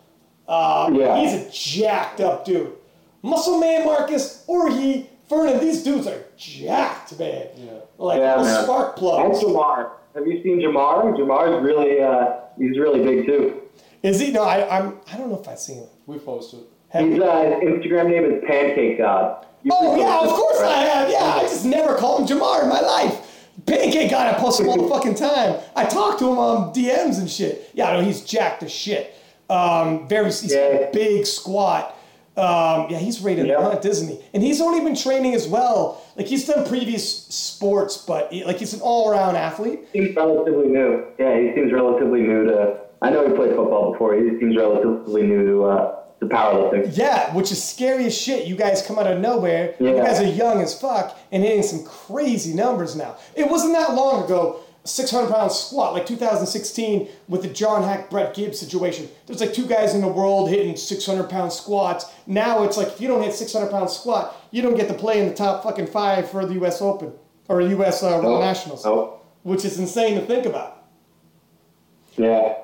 Um, 0.47 0.95
Yeah. 0.95 1.17
He's 1.17 1.33
a 1.33 1.49
jacked 1.51 2.19
up 2.21 2.45
dude. 2.45 2.73
Muscle 3.21 3.59
Man 3.59 3.85
Marcus 3.85 4.43
or 4.47 4.69
he, 4.69 5.09
Vernon, 5.29 5.59
these 5.59 5.83
dudes 5.83 6.07
are 6.07 6.23
jacked, 6.37 7.17
man. 7.19 7.47
Yeah. 7.55 7.71
Like 7.97 8.19
Yeah, 8.19 8.35
little 8.37 8.45
man. 8.45 8.63
spark 8.63 8.87
And 8.89 8.95
plugs. 8.97 9.39
Jamar. 9.43 9.91
Have 10.15 10.25
you 10.27 10.41
seen 10.41 10.59
Jamar? 10.59 11.15
Jamar's 11.17 11.63
really, 11.63 12.01
uh, 12.01 12.35
he's 12.57 12.77
really 12.79 13.03
big 13.03 13.25
too. 13.25 13.61
Is 14.01 14.19
he? 14.19 14.31
No, 14.31 14.43
I, 14.43 14.79
I'm. 14.79 14.95
I 15.11 15.17
don't 15.17 15.29
know 15.29 15.39
if 15.39 15.47
I've 15.47 15.59
seen 15.59 15.77
him. 15.79 15.87
We 16.07 16.17
posted. 16.19 16.61
Have 16.89 17.05
He's, 17.05 17.17
you? 17.17 17.23
uh, 17.23 17.59
his 17.59 17.69
Instagram 17.69 18.09
name 18.09 18.25
is 18.25 18.43
Pancake 18.47 18.97
God. 18.97 19.45
You 19.61 19.71
Oh 19.75 19.97
yeah, 19.99 20.21
of 20.21 20.29
course 20.29 20.61
I 20.61 20.77
have. 20.77 21.09
Yeah, 21.11 21.23
I 21.23 21.41
just 21.41 21.65
never 21.65 21.95
called 21.97 22.21
him 22.31 22.37
Jamar 22.39 22.63
in 22.63 22.69
my 22.69 22.79
life. 22.79 23.25
Pancake 23.65 24.09
God, 24.09 24.33
I 24.33 24.39
post 24.39 24.61
him 24.61 24.69
all 24.69 24.81
the 24.81 24.87
fucking 24.87 25.15
time. 25.15 25.57
I 25.75 25.83
talk 25.85 26.17
to 26.19 26.31
him 26.31 26.37
on 26.39 26.73
DMs 26.73 27.19
and 27.19 27.29
shit. 27.29 27.69
Yeah, 27.73 27.91
no, 27.91 28.01
he's 28.01 28.21
jacked 28.21 28.63
as 28.63 28.71
shit. 28.71 29.13
Um, 29.49 30.07
very, 30.07 30.25
he's 30.27 30.53
Yeah. 30.53 30.89
big, 30.93 31.25
squat. 31.25 31.93
Um, 32.39 32.87
yeah, 32.89 32.97
he's 32.97 33.21
rated 33.21 33.47
Yeah. 33.47 33.77
isn't 33.83 34.07
he? 34.07 34.19
And 34.33 34.41
he's 34.41 34.61
only 34.61 34.79
been 34.79 34.95
training 34.95 35.33
as 35.35 35.47
well. 35.47 36.01
Like 36.15 36.27
he's 36.27 36.45
done 36.45 36.65
previous 36.67 37.25
sports, 37.27 37.97
but 37.97 38.31
he, 38.31 38.43
like 38.45 38.57
he's 38.57 38.73
an 38.73 38.81
all-around 38.81 39.35
athlete. 39.35 39.81
He's 39.93 40.15
relatively 40.15 40.67
new. 40.67 41.05
Yeah, 41.19 41.39
he 41.39 41.51
seems 41.55 41.71
relatively 41.73 42.21
new 42.21 42.45
to. 42.45 42.79
I 43.01 43.09
know 43.09 43.27
he 43.27 43.33
played 43.33 43.55
football 43.55 43.91
before. 43.91 44.15
He 44.15 44.29
seems 44.39 44.55
relatively 44.57 45.23
new 45.23 45.45
to 45.45 45.65
uh, 45.65 45.95
to 46.21 46.25
powerlifting. 46.27 46.95
Yeah, 46.97 47.33
which 47.35 47.51
is 47.51 47.63
scary 47.63 48.05
as 48.05 48.17
shit. 48.17 48.45
You 48.47 48.55
guys 48.55 48.81
come 48.81 48.99
out 48.99 49.07
of 49.07 49.19
nowhere. 49.19 49.75
Yeah. 49.79 49.91
You 49.91 49.95
guys 49.97 50.19
are 50.19 50.25
young 50.25 50.61
as 50.61 50.79
fuck 50.79 51.17
and 51.31 51.43
hitting 51.43 51.63
some 51.63 51.83
crazy 51.85 52.53
numbers 52.53 52.95
now. 52.95 53.17
It 53.35 53.49
wasn't 53.49 53.73
that 53.73 53.93
long 53.93 54.23
ago, 54.25 54.59
600 54.89 55.31
pound 55.31 55.51
squat, 55.51 55.93
like 55.93 56.05
2016 56.05 57.07
with 57.27 57.41
the 57.43 57.47
John 57.47 57.83
Hack 57.83 58.09
Brett 58.09 58.33
Gibbs 58.33 58.59
situation. 58.59 59.07
There's 59.27 59.39
like 59.41 59.53
two 59.53 59.65
guys 59.67 59.93
in 59.95 60.01
the 60.01 60.07
world 60.07 60.49
hitting 60.49 60.75
600 60.75 61.29
pound 61.29 61.53
squats. 61.53 62.05
Now 62.27 62.63
it's 62.63 62.75
like 62.77 62.87
if 62.87 62.99
you 63.01 63.07
don't 63.07 63.21
hit 63.21 63.33
600 63.33 63.69
pound 63.71 63.89
squat, 63.89 64.35
you 64.51 64.61
don't 64.61 64.75
get 64.75 64.87
to 64.87 64.93
play 64.93 65.19
in 65.21 65.27
the 65.27 65.33
top 65.35 65.63
fucking 65.63 65.87
five 65.87 66.29
for 66.29 66.45
the 66.45 66.53
U.S. 66.55 66.81
Open 66.81 67.13
or 67.47 67.61
U.S. 67.61 68.03
Uh, 68.03 68.19
World 68.23 68.41
Oh. 68.41 68.45
Nationals, 68.45 68.85
Oh, 68.85 69.19
which 69.43 69.63
is 69.65 69.79
insane 69.79 70.19
to 70.19 70.25
think 70.25 70.45
about. 70.45 70.83
yeah. 72.17 72.55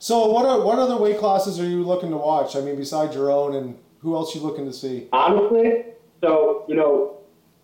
So 0.00 0.26
what 0.30 0.46
are 0.46 0.60
what 0.64 0.78
other 0.78 0.96
weight 0.96 1.18
classes 1.18 1.58
are 1.58 1.66
you 1.68 1.82
looking 1.82 2.10
to 2.10 2.16
watch? 2.16 2.54
I 2.54 2.60
mean, 2.60 2.76
besides 2.76 3.14
your 3.16 3.30
own, 3.32 3.54
and 3.56 3.76
who 4.00 4.14
else 4.14 4.34
you 4.34 4.40
looking 4.40 4.64
to 4.66 4.72
see? 4.72 5.08
Honestly, 5.12 5.84
so 6.20 6.64
you 6.68 6.76
know, 6.76 7.16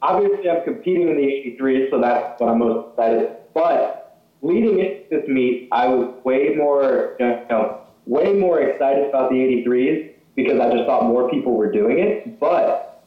obviously 0.03 0.51
I'm 0.51 0.65
competing 0.65 1.09
in 1.09 1.17
the 1.17 1.23
83, 1.23 1.91
so 1.91 2.01
that's 2.01 2.41
what 2.41 2.51
I'm 2.51 2.59
most 2.59 2.89
excited. 2.91 3.37
But 3.55 4.04
leading 4.45 4.79
into 4.79 5.03
this 5.11 5.27
meet, 5.27 5.69
I 5.73 5.89
was 5.89 6.15
way 6.23 6.55
more, 6.55 7.17
you 7.19 7.27
know, 7.49 7.81
way 8.07 8.35
more 8.35 8.61
excited 8.61 9.09
about 9.09 9.31
the 9.31 9.37
83s 9.37 10.13
because 10.37 10.61
I 10.61 10.71
just 10.71 10.85
thought 10.85 11.05
more 11.05 11.31
people 11.31 11.57
were 11.57 11.73
doing 11.73 11.99
it. 11.99 12.39
But 12.39 13.03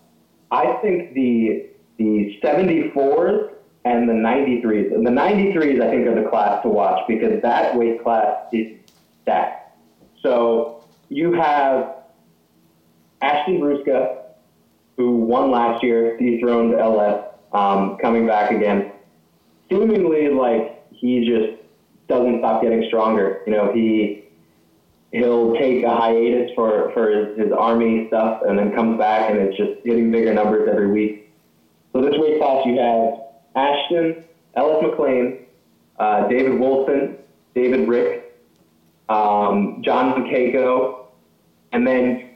I 0.52 0.74
think 0.82 1.14
the 1.14 1.68
the 1.98 2.40
74s 2.44 3.54
and 3.86 4.08
the 4.08 4.14
93s, 4.14 4.94
and 4.94 5.06
the 5.06 5.12
93s 5.12 5.82
I 5.82 5.90
think 5.90 6.08
are 6.08 6.22
the 6.22 6.30
class 6.30 6.62
to 6.64 6.70
watch 6.70 7.02
because 7.08 7.42
that 7.42 7.76
weight 7.76 8.04
class 8.04 8.36
is 8.52 8.78
stacked. 9.22 9.78
So 10.22 10.84
you 11.10 11.34
have 11.34 11.96
Ashton 13.22 13.62
Rouska, 13.62 14.24
who 14.96 15.18
won 15.18 15.50
last 15.50 15.84
year, 15.84 16.18
dethroned 16.18 16.76
LS, 16.76 17.24
um, 17.52 17.98
coming 17.98 18.28
back 18.28 18.52
again. 18.52 18.92
Seemingly 19.70 20.30
like 20.30 20.77
he 20.98 21.26
just 21.26 21.62
doesn't 22.08 22.40
stop 22.40 22.62
getting 22.62 22.86
stronger. 22.88 23.42
You 23.46 23.54
know, 23.54 23.72
he 23.74 24.28
he'll 25.12 25.54
take 25.56 25.84
a 25.84 25.96
hiatus 25.96 26.52
for, 26.56 26.92
for 26.94 27.10
his, 27.10 27.38
his 27.38 27.52
army 27.52 28.08
stuff 28.08 28.42
and 28.46 28.58
then 28.58 28.74
comes 28.74 28.98
back 28.98 29.30
and 29.30 29.40
it's 29.40 29.58
just 29.58 29.86
hitting 29.86 30.12
bigger 30.12 30.34
numbers 30.34 30.68
every 30.70 30.92
week. 30.92 31.32
So 31.94 32.02
this 32.02 32.14
weight 32.18 32.40
class 32.40 32.66
you 32.66 32.78
have 32.78 33.20
Ashton, 33.56 34.24
Ellis 34.56 34.84
McLean, 34.84 35.46
uh, 35.98 36.28
David 36.28 36.60
Wilson, 36.60 37.18
David 37.56 37.88
Rick, 37.88 38.38
um, 39.10 39.82
John 39.84 40.24
Keiko, 40.26 41.06
and 41.72 41.88
then 41.88 42.36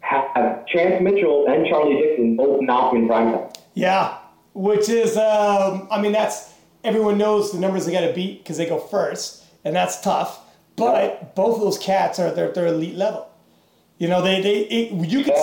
have 0.00 0.66
Chance 0.66 1.02
Mitchell 1.02 1.46
and 1.48 1.66
Charlie 1.66 1.96
Dixon 1.96 2.36
both 2.36 2.60
not 2.62 2.94
in 2.94 3.06
prime 3.06 3.32
time. 3.32 3.48
Yeah, 3.74 4.18
which 4.54 4.88
is, 4.88 5.16
um, 5.16 5.88
I 5.90 6.00
mean, 6.00 6.12
that's 6.12 6.49
everyone 6.84 7.18
knows 7.18 7.52
the 7.52 7.58
numbers 7.58 7.86
they 7.86 7.92
got 7.92 8.06
to 8.06 8.12
beat 8.12 8.42
because 8.42 8.56
they 8.56 8.66
go 8.66 8.78
first, 8.78 9.44
and 9.64 9.74
that's 9.74 10.00
tough. 10.00 10.40
But 10.76 11.34
both 11.34 11.56
of 11.56 11.60
those 11.60 11.78
cats 11.78 12.18
are 12.18 12.30
they're, 12.32 12.52
they're 12.52 12.66
elite 12.66 12.94
level. 12.94 13.28
You 13.98 14.08
know, 14.08 14.22
they 14.22 14.40
they 14.40 14.60
it, 14.60 15.08
you 15.10 15.24
could 15.24 15.34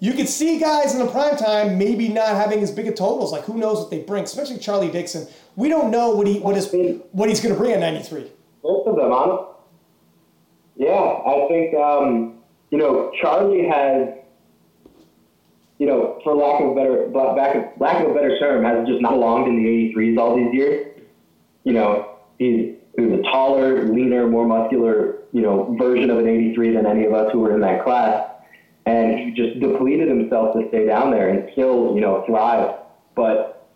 you 0.00 0.14
could 0.14 0.28
see 0.28 0.58
guys 0.58 0.94
in 0.94 1.04
the 1.04 1.10
prime 1.10 1.36
time 1.36 1.76
maybe 1.76 2.08
not 2.08 2.28
having 2.28 2.60
as 2.60 2.70
big 2.70 2.86
a 2.86 2.92
totals. 2.92 3.32
Like 3.32 3.44
who 3.44 3.58
knows 3.58 3.78
what 3.78 3.90
they 3.90 4.00
bring, 4.00 4.24
especially 4.24 4.58
Charlie 4.58 4.90
Dixon. 4.90 5.26
We 5.56 5.68
don't 5.68 5.90
know 5.90 6.10
what 6.10 6.26
he 6.26 6.38
what 6.38 6.56
is 6.56 6.74
what 7.12 7.28
he's 7.28 7.40
going 7.40 7.54
to 7.54 7.60
bring 7.60 7.72
at 7.72 7.80
ninety 7.80 8.02
three. 8.02 8.30
Both 8.62 8.86
of 8.86 8.96
them, 8.96 9.12
honest. 9.12 9.44
Yeah, 10.76 10.92
I 10.92 11.46
think 11.48 11.74
um, 11.74 12.38
you 12.70 12.78
know 12.78 13.10
Charlie 13.20 13.66
has, 13.68 14.08
you 15.78 15.86
know, 15.86 16.18
for 16.24 16.34
lack 16.34 16.60
of 16.60 16.70
a 16.70 16.74
better 16.74 17.08
lack 17.14 17.54
of 17.54 17.80
lack 17.80 18.04
of 18.04 18.10
a 18.10 18.14
better 18.14 18.38
term, 18.38 18.64
has 18.64 18.86
just 18.86 19.00
not 19.00 19.12
belonged 19.12 19.48
in 19.48 19.62
the 19.62 19.94
83s 19.94 20.18
all 20.18 20.36
these 20.36 20.52
years. 20.52 21.00
You 21.64 21.72
know, 21.72 22.16
he's 22.38 22.74
he 22.96 23.04
was 23.04 23.20
a 23.20 23.22
taller, 23.22 23.86
leaner, 23.86 24.28
more 24.28 24.44
muscular, 24.44 25.18
you 25.32 25.40
know, 25.40 25.76
version 25.78 26.10
of 26.10 26.18
an 26.18 26.26
83 26.26 26.74
than 26.74 26.84
any 26.84 27.04
of 27.04 27.12
us 27.12 27.30
who 27.32 27.38
were 27.40 27.54
in 27.54 27.60
that 27.60 27.84
class. 27.84 28.28
and 28.86 29.20
he 29.20 29.30
just 29.30 29.60
depleted 29.60 30.08
himself 30.08 30.54
to 30.54 30.66
stay 30.68 30.86
down 30.86 31.12
there 31.12 31.28
and 31.28 31.48
still, 31.52 31.94
you 31.94 32.00
know, 32.00 32.24
thrive. 32.26 32.74
But, 33.14 33.68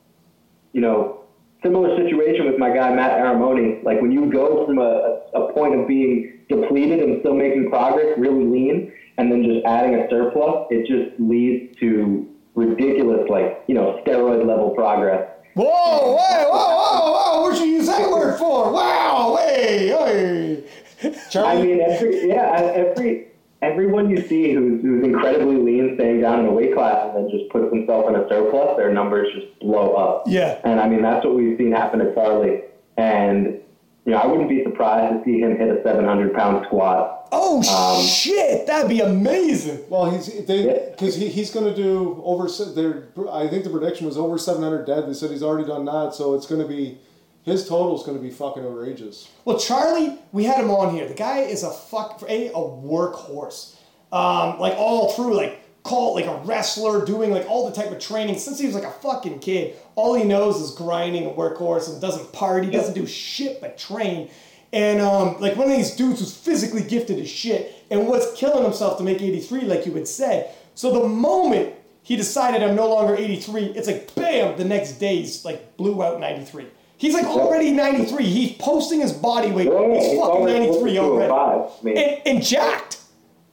you 0.72 0.80
know, 0.80 1.20
similar 1.62 1.96
situation 1.96 2.46
with 2.46 2.58
my 2.58 2.74
guy 2.74 2.92
Matt 2.94 3.12
Aramoni. 3.20 3.84
Like 3.84 4.00
when 4.00 4.10
you 4.10 4.32
go 4.32 4.66
from 4.66 4.78
a, 4.78 5.20
a 5.34 5.52
point 5.52 5.78
of 5.78 5.86
being 5.86 6.40
depleted 6.48 7.00
and 7.00 7.20
still 7.20 7.34
making 7.34 7.70
progress, 7.70 8.18
really 8.18 8.44
lean, 8.44 8.92
and 9.18 9.30
then 9.30 9.44
just 9.44 9.64
adding 9.66 9.94
a 9.94 10.08
surplus, 10.08 10.66
it 10.70 10.86
just 10.86 11.18
leads 11.20 11.78
to 11.80 12.28
ridiculous, 12.54 13.28
like 13.28 13.62
you 13.66 13.74
know, 13.74 14.00
steroid 14.04 14.46
level 14.46 14.70
progress. 14.70 15.28
Whoa, 15.54 15.66
whoa, 15.66 16.16
whoa, 16.16 16.76
whoa, 16.76 17.12
whoa! 17.12 17.42
What'd 17.42 17.60
you 17.60 17.66
use 17.66 17.86
that 17.86 18.10
word 18.10 18.38
for? 18.38 18.72
Wow, 18.72 19.38
hey, 19.40 19.88
hey. 19.88 21.12
Charlie? 21.30 21.62
I 21.62 21.62
mean, 21.62 21.80
every 21.80 22.28
yeah, 22.28 22.72
every 22.74 23.28
everyone 23.62 24.10
you 24.10 24.20
see 24.20 24.52
who's, 24.52 24.82
who's 24.82 25.04
incredibly 25.04 25.56
lean, 25.56 25.94
staying 25.94 26.20
down 26.20 26.40
in 26.40 26.46
a 26.46 26.50
weight 26.50 26.74
class, 26.74 27.06
and 27.06 27.16
then 27.16 27.30
just 27.30 27.50
puts 27.50 27.72
himself 27.72 28.08
in 28.08 28.16
a 28.16 28.28
surplus, 28.28 28.76
their 28.76 28.92
numbers 28.92 29.28
just 29.34 29.58
blow 29.60 29.94
up. 29.94 30.24
Yeah. 30.26 30.58
And 30.64 30.80
I 30.80 30.88
mean, 30.88 31.02
that's 31.02 31.24
what 31.24 31.34
we've 31.34 31.56
seen 31.56 31.72
happen 31.72 32.00
to 32.00 32.12
Charlie. 32.14 32.62
And 32.96 33.60
you 34.04 34.12
know, 34.12 34.18
I 34.18 34.26
wouldn't 34.26 34.48
be 34.48 34.62
surprised 34.64 35.18
to 35.18 35.24
see 35.24 35.40
him 35.40 35.56
hit 35.56 35.68
a 35.68 35.82
700 35.82 36.34
pound 36.34 36.66
squat. 36.66 37.28
Oh 37.34 37.58
Um, 37.98 38.04
shit, 38.04 38.66
that'd 38.66 38.90
be 38.90 39.00
amazing. 39.00 39.84
Well, 39.88 40.10
he's 40.10 40.44
they 40.46 40.66
Yeah. 40.66 40.90
because 40.90 41.14
he, 41.14 41.28
he's 41.28 41.50
going 41.50 41.64
to 41.66 41.74
do 41.74 42.20
over. 42.24 42.46
se- 42.48 42.74
There, 42.74 43.08
I 43.30 43.48
think 43.48 43.64
the 43.64 43.70
prediction 43.70 44.06
was 44.06 44.18
over 44.18 44.36
seven 44.36 44.62
hundred 44.62 44.84
dead. 44.86 45.08
They 45.08 45.14
said 45.14 45.30
he's 45.30 45.42
already 45.42 45.66
done 45.66 45.84
that, 45.86 46.14
so 46.14 46.34
it's 46.34 46.46
going 46.46 46.60
to 46.60 46.68
be 46.68 46.98
his 47.42 47.66
total 47.66 47.98
is 47.98 48.04
going 48.04 48.18
to 48.18 48.22
be 48.22 48.30
fucking 48.30 48.62
outrageous. 48.64 49.30
Well, 49.46 49.58
Charlie, 49.58 50.18
we 50.32 50.44
had 50.44 50.62
him 50.62 50.70
on 50.70 50.94
here. 50.94 51.08
The 51.08 51.14
guy 51.14 51.38
is 51.40 51.62
a 51.62 51.70
fuck 51.70 52.22
a 52.28 52.48
a 52.48 52.52
workhorse. 52.52 53.76
Um, 54.12 54.58
like 54.60 54.74
all 54.76 55.12
through, 55.12 55.34
like 55.34 55.61
call 55.82 56.14
like 56.14 56.26
a 56.26 56.36
wrestler, 56.44 57.04
doing 57.04 57.30
like 57.32 57.48
all 57.48 57.68
the 57.68 57.74
type 57.74 57.90
of 57.90 57.98
training 57.98 58.38
since 58.38 58.58
he 58.58 58.66
was 58.66 58.74
like 58.74 58.84
a 58.84 58.90
fucking 58.90 59.40
kid. 59.40 59.74
All 59.96 60.14
he 60.14 60.24
knows 60.24 60.60
is 60.60 60.70
grinding 60.72 61.24
and 61.26 61.36
workhorse 61.36 61.90
and 61.90 62.00
doesn't 62.00 62.32
party, 62.32 62.70
doesn't 62.70 62.94
do 62.94 63.06
shit 63.06 63.60
but 63.60 63.76
train. 63.78 64.30
And 64.72 65.00
um, 65.00 65.38
like 65.40 65.56
one 65.56 65.70
of 65.70 65.76
these 65.76 65.90
dudes 65.96 66.20
who's 66.20 66.34
physically 66.34 66.82
gifted 66.82 67.18
as 67.18 67.28
shit 67.28 67.74
and 67.90 68.06
was 68.08 68.32
killing 68.36 68.62
himself 68.64 68.96
to 68.98 69.04
make 69.04 69.20
83, 69.20 69.62
like 69.62 69.84
you 69.84 69.92
had 69.92 70.08
said. 70.08 70.54
So 70.74 70.92
the 71.02 71.06
moment 71.08 71.74
he 72.02 72.16
decided 72.16 72.62
I'm 72.62 72.74
no 72.74 72.88
longer 72.88 73.14
83, 73.14 73.64
it's 73.76 73.86
like 73.86 74.14
bam, 74.14 74.56
the 74.56 74.64
next 74.64 74.92
day's 74.94 75.44
like 75.44 75.76
blew 75.76 76.02
out 76.02 76.20
93. 76.20 76.66
He's 76.96 77.14
like 77.14 77.26
already 77.26 77.72
93. 77.72 78.24
He's 78.24 78.52
posting 78.58 79.00
his 79.00 79.12
body 79.12 79.50
weight. 79.50 79.64
He's 79.66 79.72
fucking 79.72 80.20
already 80.20 80.60
93 80.60 80.80
close 80.80 80.94
to 80.94 80.98
a 80.98 81.02
already. 81.02 81.28
five. 81.30 81.70
I 81.80 81.84
mean- 81.84 81.98
And, 81.98 82.22
and 82.26 82.42
jacked. 82.44 82.98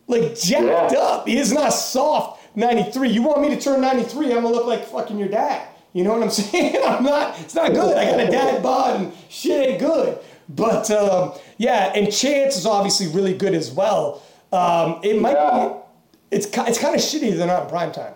Like 0.10 0.36
jacked 0.38 0.91
Yeah. 0.91 0.99
up. 0.99 1.28
He 1.28 1.38
is 1.38 1.53
not 1.53 1.70
soft 1.70 2.41
93. 2.57 3.10
You 3.10 3.22
want 3.22 3.41
me 3.41 3.49
to 3.49 3.62
turn 3.62 3.80
93, 3.80 4.34
I'm 4.34 4.41
gonna 4.43 4.49
look 4.49 4.66
like 4.66 4.84
fucking 4.86 5.18
your 5.18 5.30
dad. 5.30 5.68
You 5.93 6.03
know 6.03 6.14
what 6.14 6.24
I'm 6.24 6.30
saying? 6.41 6.78
I'm 6.86 7.03
not, 7.03 7.39
it's 7.39 7.55
not 7.55 7.72
good. 7.74 7.95
I 7.95 8.05
got 8.10 8.20
a 8.20 8.28
dad 8.30 8.62
bod 8.62 8.99
and 8.99 9.14
shit 9.30 9.70
ain't 9.70 9.80
good. 9.80 10.18
But 10.49 10.89
um, 10.91 11.34
yeah, 11.57 11.93
and 11.95 12.12
Chance 12.12 12.57
is 12.57 12.66
obviously 12.66 13.07
really 13.07 13.36
good 13.38 13.53
as 13.53 13.72
well. 13.72 14.24
Um, 14.51 14.99
it 15.03 15.22
might 15.22 15.34
Yeah. 15.34 15.70
be, 15.70 15.76
it's, 16.38 16.45
it's 16.47 16.80
kind 16.80 16.95
of 16.95 17.01
shitty 17.01 17.38
they're 17.38 17.45
not 17.47 17.64
in 17.64 17.70
prime 17.70 17.91
time. 17.91 18.14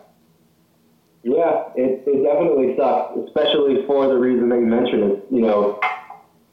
Yeah, 1.23 1.69
it, 1.75 2.03
it 2.05 2.23
definitely 2.23 2.75
sucks, 2.75 3.17
especially 3.27 3.85
for 3.85 4.07
the 4.07 4.15
reason 4.17 4.49
that 4.49 4.59
you 4.59 4.65
mentioned. 4.65 5.11
Is 5.13 5.17
you 5.31 5.41
know, 5.41 5.79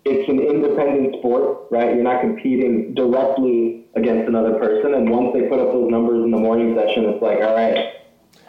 it's 0.04 0.28
an 0.28 0.40
independent 0.40 1.16
sport, 1.18 1.66
right? 1.70 1.94
You're 1.94 2.04
not 2.04 2.20
competing 2.20 2.94
directly 2.94 3.84
against 3.94 4.28
another 4.28 4.58
person, 4.58 4.94
and 4.94 5.10
once 5.10 5.32
they 5.34 5.42
put 5.48 5.58
up 5.58 5.72
those 5.72 5.90
numbers 5.90 6.24
in 6.24 6.30
the 6.30 6.38
morning 6.38 6.74
session, 6.74 7.04
it's 7.06 7.20
like, 7.22 7.38
all 7.38 7.54
right, 7.54 7.92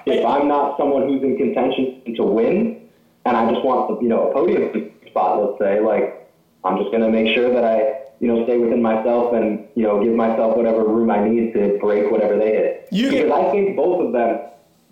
if 0.05 0.25
I'm 0.25 0.47
not 0.47 0.77
someone 0.77 1.07
who's 1.07 1.21
in 1.23 1.37
contention 1.37 2.01
to 2.15 2.23
win, 2.23 2.77
and 3.25 3.37
I 3.37 3.51
just 3.51 3.63
want 3.65 4.01
you 4.01 4.09
know 4.09 4.29
a 4.29 4.33
podium 4.33 4.91
spot, 5.07 5.39
let's 5.41 5.59
say, 5.59 5.79
like 5.81 6.27
I'm 6.63 6.77
just 6.77 6.91
gonna 6.91 7.09
make 7.09 7.35
sure 7.35 7.51
that 7.53 7.63
I 7.63 7.99
you 8.19 8.27
know 8.27 8.43
stay 8.45 8.57
within 8.57 8.81
myself 8.81 9.33
and 9.33 9.67
you 9.75 9.83
know 9.83 10.01
give 10.03 10.13
myself 10.15 10.55
whatever 10.55 10.85
room 10.85 11.11
I 11.11 11.27
need 11.27 11.53
to 11.53 11.77
break 11.81 12.11
whatever 12.11 12.37
they 12.37 12.51
hit. 12.51 12.87
You 12.91 13.11
get- 13.11 13.25
because 13.25 13.39
I 13.39 13.51
think 13.51 13.75
both 13.75 14.01
of 14.01 14.13
them, 14.13 14.39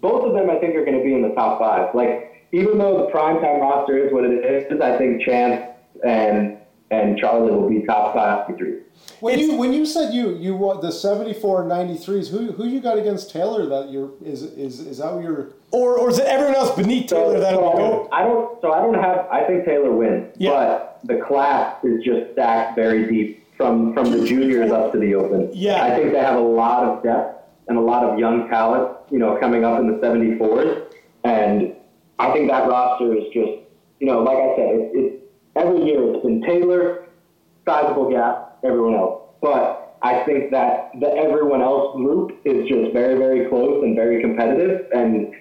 both 0.01 0.26
of 0.26 0.34
them, 0.34 0.49
I 0.49 0.57
think 0.57 0.76
are 0.76 0.86
going 0.86 0.97
to 0.97 1.03
be 1.03 1.14
in 1.14 1.22
the 1.22 1.30
top 1.30 1.60
five. 1.60 1.89
Like 1.95 2.47
even 2.51 2.78
though 2.78 3.05
the 3.05 3.12
primetime 3.12 3.62
roster 3.62 3.97
is 3.97 4.12
what 4.14 4.26
it 4.26 4.43
is, 4.43 4.82
I 4.82 4.97
think 4.97 5.22
Chance 5.22 5.66
and 6.06 6.58
and 6.91 7.18
Charlie 7.20 7.52
will 7.52 7.70
be 7.70 7.82
top 7.86 8.14
five 8.16 8.47
three. 8.58 8.80
When 9.20 9.34
It's- 9.36 9.47
you 9.50 9.58
when 9.58 9.74
you 9.74 9.86
said 9.86 10.14
you 10.14 10.30
you 10.36 10.56
want 10.56 10.82
the 10.82 10.91
74 10.91 11.62
and 11.62 11.70
93s, 11.72 12.30
who 12.30 12.52
who 12.52 12.66
you 12.66 12.80
got 12.82 12.97
against 12.97 13.32
Taylor 13.32 13.66
that 13.68 13.89
you're 13.91 14.10
is 14.24 14.43
is 14.43 14.80
is 14.80 14.97
that 14.97 15.14
what 15.14 15.24
you're 15.24 15.50
Or, 15.72 15.97
or 16.00 16.10
is 16.10 16.20
it 16.20 16.26
everyone 16.26 16.56
else 16.56 16.76
beneath 16.76 17.10
So, 17.10 17.16
Taylor 17.18 17.39
that'll 17.39 17.62
so 17.62 17.68
I 17.70 17.72
be 17.72 17.78
good? 17.78 17.89
don't, 17.89 18.14
I 18.14 18.24
don't, 18.24 18.62
so 18.62 18.72
I 18.74 18.82
don't 18.82 18.93
have. 18.95 19.28
I 19.32 19.43
think 19.43 19.66
Taylor 19.66 19.91
wins, 19.91 20.36
Yeah. 20.38 20.52
but 20.52 21.00
the 21.04 21.18
class 21.18 21.76
is 21.84 22.04
just 22.04 22.32
stacked 22.34 22.76
very 22.76 23.06
deep 23.08 23.45
from 23.56 23.93
from 23.93 24.12
the 24.12 24.26
juniors 24.26 24.72
up 24.72 24.91
to 24.93 24.97
the 25.00 25.14
open. 25.16 25.50
Yeah. 25.54 25.84
I 25.84 25.95
think 25.95 26.12
they 26.12 26.20
have 26.20 26.36
a 26.38 26.41
lot 26.41 26.84
of 26.84 27.04
depth 27.04 27.36
and 27.68 27.78
a 27.78 27.82
lot 27.82 28.04
of 28.04 28.18
young 28.18 28.50
talent, 28.50 28.97
you 29.12 29.20
know, 29.20 29.38
coming 29.38 29.64
up 29.64 29.80
in 29.80 29.86
the 29.88 29.97
74s, 30.00 30.82
and 31.24 31.76
I 32.18 32.32
think 32.32 32.50
that 32.50 32.68
roster 32.68 33.14
is 33.16 33.26
just, 33.32 33.52
you 34.00 34.08
know, 34.08 34.24
like 34.24 34.38
I 34.38 34.56
said, 34.56 34.70
it, 34.76 34.91
it 34.95 35.19
every 35.60 35.84
year 35.86 36.14
it's 36.14 36.24
been 36.26 36.41
Taylor, 36.41 37.07
sizable 37.66 38.10
gap, 38.10 38.57
everyone 38.64 38.95
else, 38.95 39.22
but 39.41 39.97
I 40.01 40.24
think 40.24 40.51
that 40.51 40.91
the 40.99 41.07
everyone 41.07 41.62
else 41.62 41.95
group 41.95 42.39
is 42.45 42.68
just 42.70 42.93
very, 42.93 43.18
very 43.18 43.49
close 43.49 43.84
and 43.84 43.95
very 43.95 44.22
competitive. 44.22 44.88
And 44.93 45.36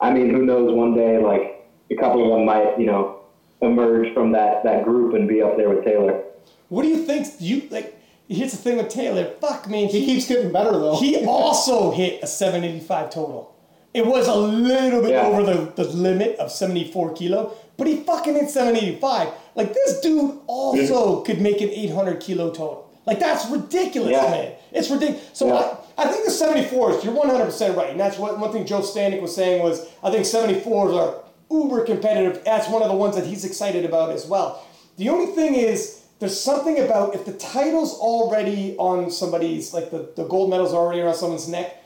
I 0.00 0.12
mean, 0.12 0.30
who 0.30 0.44
knows? 0.44 0.72
One 0.74 0.94
day, 0.94 1.18
like 1.18 1.66
a 1.90 1.96
couple 1.96 2.22
of 2.24 2.30
them 2.38 2.44
might, 2.44 2.78
you 2.78 2.86
know, 2.86 3.20
emerge 3.62 4.12
from 4.12 4.32
that 4.32 4.64
that 4.64 4.84
group 4.84 5.14
and 5.14 5.26
be 5.28 5.40
up 5.40 5.56
there 5.56 5.70
with 5.70 5.84
Taylor. 5.84 6.22
What 6.68 6.82
do 6.82 6.88
you 6.88 7.04
think? 7.06 7.26
You 7.40 7.68
like? 7.70 7.98
Here's 8.28 8.52
the 8.52 8.58
thing 8.58 8.76
with 8.78 8.88
Taylor. 8.88 9.24
Fuck, 9.40 9.68
man. 9.68 9.88
he 9.88 10.04
keeps 10.06 10.26
getting 10.28 10.52
better 10.52 10.72
though. 10.72 10.96
He 10.96 11.24
also 11.26 11.90
hit 11.90 12.22
a 12.22 12.26
785 12.26 13.10
total. 13.10 13.54
It 13.94 14.06
was 14.06 14.26
a 14.26 14.34
little 14.34 15.02
bit 15.02 15.10
Yeah. 15.10 15.26
over 15.26 15.42
the, 15.42 15.72
the 15.82 15.84
limit 15.84 16.36
of 16.38 16.50
74 16.50 17.12
kilo, 17.12 17.52
but 17.76 17.86
he 17.86 17.96
fucking 18.04 18.34
hit 18.34 18.48
785. 18.48 19.28
Like 19.54 19.74
this 19.74 20.00
dude 20.00 20.40
also 20.46 21.22
could 21.22 21.40
make 21.40 21.60
an 21.60 21.70
800 21.70 22.20
kilo 22.20 22.50
total. 22.50 22.90
Like 23.06 23.18
that's 23.18 23.48
ridiculous, 23.50 24.12
Yeah. 24.12 24.30
man. 24.30 24.52
It's 24.72 24.90
ridiculous. 24.90 25.22
So 25.32 25.48
Yeah. 25.48 25.76
I, 25.98 26.04
I 26.04 26.08
think 26.08 26.24
the 26.24 26.30
74s, 26.30 27.04
you're 27.04 27.14
100% 27.14 27.76
right. 27.76 27.90
And 27.90 28.00
that's 28.00 28.18
what 28.18 28.38
one 28.38 28.52
thing 28.52 28.64
Joe 28.64 28.80
Stanek 28.80 29.20
was 29.20 29.34
saying 29.34 29.62
was 29.62 29.86
I 30.02 30.10
think 30.10 30.24
74s 30.24 30.94
are 30.96 31.22
uber 31.50 31.84
competitive. 31.84 32.42
That's 32.44 32.68
one 32.68 32.82
of 32.82 32.88
the 32.88 32.96
ones 32.96 33.14
that 33.16 33.26
he's 33.26 33.44
excited 33.44 33.84
about 33.84 34.10
as 34.10 34.26
well. 34.26 34.64
The 34.96 35.08
only 35.10 35.26
thing 35.34 35.54
is, 35.54 35.98
there's 36.18 36.38
something 36.38 36.78
about 36.78 37.14
if 37.14 37.24
the 37.24 37.32
title's 37.32 37.94
already 37.98 38.76
on 38.78 39.10
somebody's, 39.10 39.74
like 39.74 39.90
the, 39.90 40.12
the 40.16 40.24
gold 40.24 40.50
medal's 40.50 40.72
already 40.72 41.00
around 41.00 41.16
someone's 41.16 41.48
neck, 41.48 41.82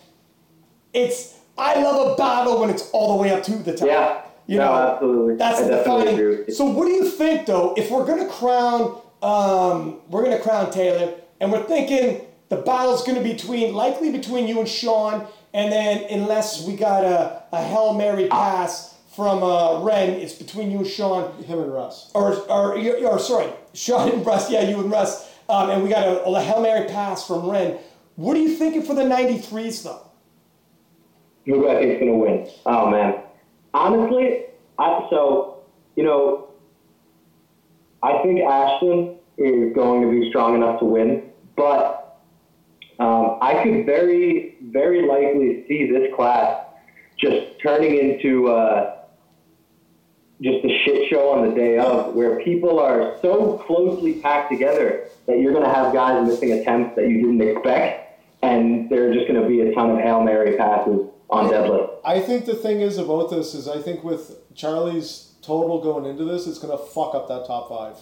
it's, 0.92 1.34
I 1.58 1.80
love 1.80 2.12
a 2.12 2.14
battle 2.16 2.60
when 2.60 2.68
it's 2.70 2.90
all 2.90 3.16
the 3.16 3.22
way 3.22 3.32
up 3.32 3.42
to 3.44 3.52
the 3.56 3.74
top. 3.76 3.88
Yeah. 3.88 4.22
You 4.46 4.58
No, 4.58 4.64
know, 4.66 4.72
absolutely. 4.94 5.36
That's 5.36 5.60
I 5.60 5.62
the 5.64 5.68
definitely 5.70 6.00
defining. 6.04 6.20
agree 6.20 6.36
with 6.38 6.48
you. 6.48 6.54
So, 6.54 6.64
what 6.66 6.86
do 6.86 6.92
you 6.92 7.08
think, 7.08 7.46
though, 7.46 7.74
if 7.76 7.90
we're 7.90 8.06
gonna 8.06 8.28
crown, 8.28 9.00
um, 9.22 10.00
we're 10.08 10.22
gonna 10.22 10.38
crown 10.40 10.70
Taylor, 10.70 11.14
and 11.40 11.50
we're 11.50 11.64
thinking 11.64 12.20
the 12.48 12.56
battle's 12.56 13.04
gonna 13.04 13.22
be 13.22 13.32
between, 13.32 13.74
likely 13.74 14.12
between 14.12 14.46
you 14.46 14.60
and 14.60 14.68
Sean, 14.68 15.26
and 15.52 15.72
then 15.72 16.04
unless 16.10 16.64
we 16.66 16.76
got 16.76 17.04
a, 17.04 17.42
a 17.52 17.62
hail 17.62 17.94
mary 17.94 18.28
pass 18.28 18.94
from 19.16 19.42
uh, 19.42 19.80
Ren, 19.82 20.10
it's 20.10 20.34
between 20.34 20.70
you 20.70 20.78
and 20.78 20.86
Sean, 20.86 21.42
Him 21.42 21.58
and 21.58 21.72
Russ. 21.72 22.10
or 22.14 22.34
or, 22.50 22.78
or 22.78 23.18
sorry, 23.18 23.48
Sean 23.74 24.10
and 24.12 24.24
Russ, 24.26 24.50
yeah, 24.50 24.60
you 24.68 24.78
and 24.78 24.90
Russ, 24.90 25.28
um, 25.48 25.70
and 25.70 25.82
we 25.82 25.88
got 25.88 26.06
a, 26.06 26.22
a 26.24 26.40
hail 26.40 26.60
mary 26.60 26.86
pass 26.86 27.26
from 27.26 27.48
Ren. 27.50 27.78
What 28.14 28.36
are 28.36 28.40
you 28.40 28.50
thinking 28.56 28.82
for 28.82 28.94
the 28.94 29.02
93s, 29.02 29.82
though? 29.82 30.02
Who 31.46 31.52
do 31.62 31.68
I 31.68 31.76
think's 31.80 32.00
gonna 32.00 32.14
win? 32.16 32.48
Oh 32.64 32.90
man, 32.90 33.22
honestly, 33.76 34.44
I 34.78 35.06
so 35.10 35.56
you 35.96 36.04
know, 36.04 36.48
I 38.02 38.22
think 38.22 38.40
Ashton 38.40 39.16
is 39.38 39.74
going 39.74 40.02
to 40.02 40.10
be 40.10 40.28
strong 40.30 40.54
enough 40.54 40.78
to 40.80 40.84
win, 40.84 41.30
but 41.56 42.20
um, 42.98 43.38
I 43.40 43.62
could 43.62 43.84
very, 43.84 44.56
very 44.62 45.06
likely 45.06 45.66
see 45.68 45.90
this 45.90 46.14
class 46.14 46.64
just 47.18 47.58
turning 47.62 47.96
into 47.96 48.48
uh, 48.48 48.98
just 50.40 50.64
a 50.64 50.84
shit 50.84 51.08
show 51.08 51.30
on 51.30 51.48
the 51.48 51.54
day 51.54 51.78
of, 51.78 52.14
where 52.14 52.40
people 52.40 52.78
are 52.78 53.16
so 53.22 53.58
closely 53.66 54.14
packed 54.20 54.50
together 54.50 55.08
that 55.26 55.40
you're 55.40 55.52
going 55.52 55.64
to 55.64 55.72
have 55.72 55.92
guys 55.92 56.26
missing 56.26 56.52
attempts 56.52 56.94
that 56.96 57.08
you 57.08 57.22
didn't 57.22 57.40
expect, 57.40 58.20
and 58.42 58.90
there 58.90 59.10
are 59.10 59.14
just 59.14 59.26
going 59.28 59.40
to 59.40 59.48
be 59.48 59.60
a 59.62 59.74
ton 59.74 59.90
of 59.90 59.98
hail 59.98 60.22
mary 60.22 60.56
passes 60.56 61.08
on 61.30 61.50
deadlift. 61.50 61.90
I 62.04 62.20
think 62.20 62.46
the 62.46 62.54
thing 62.54 62.80
is 62.80 62.98
about 62.98 63.30
this 63.30 63.54
is 63.54 63.68
I 63.68 63.80
think 63.82 64.04
with 64.04 64.36
Charlie's 64.54 65.32
total 65.42 65.80
going 65.80 66.04
into 66.04 66.24
this, 66.24 66.46
it's 66.46 66.58
gonna 66.58 66.78
fuck 66.78 67.14
up 67.14 67.28
that 67.28 67.46
top 67.46 67.68
five. 67.68 67.96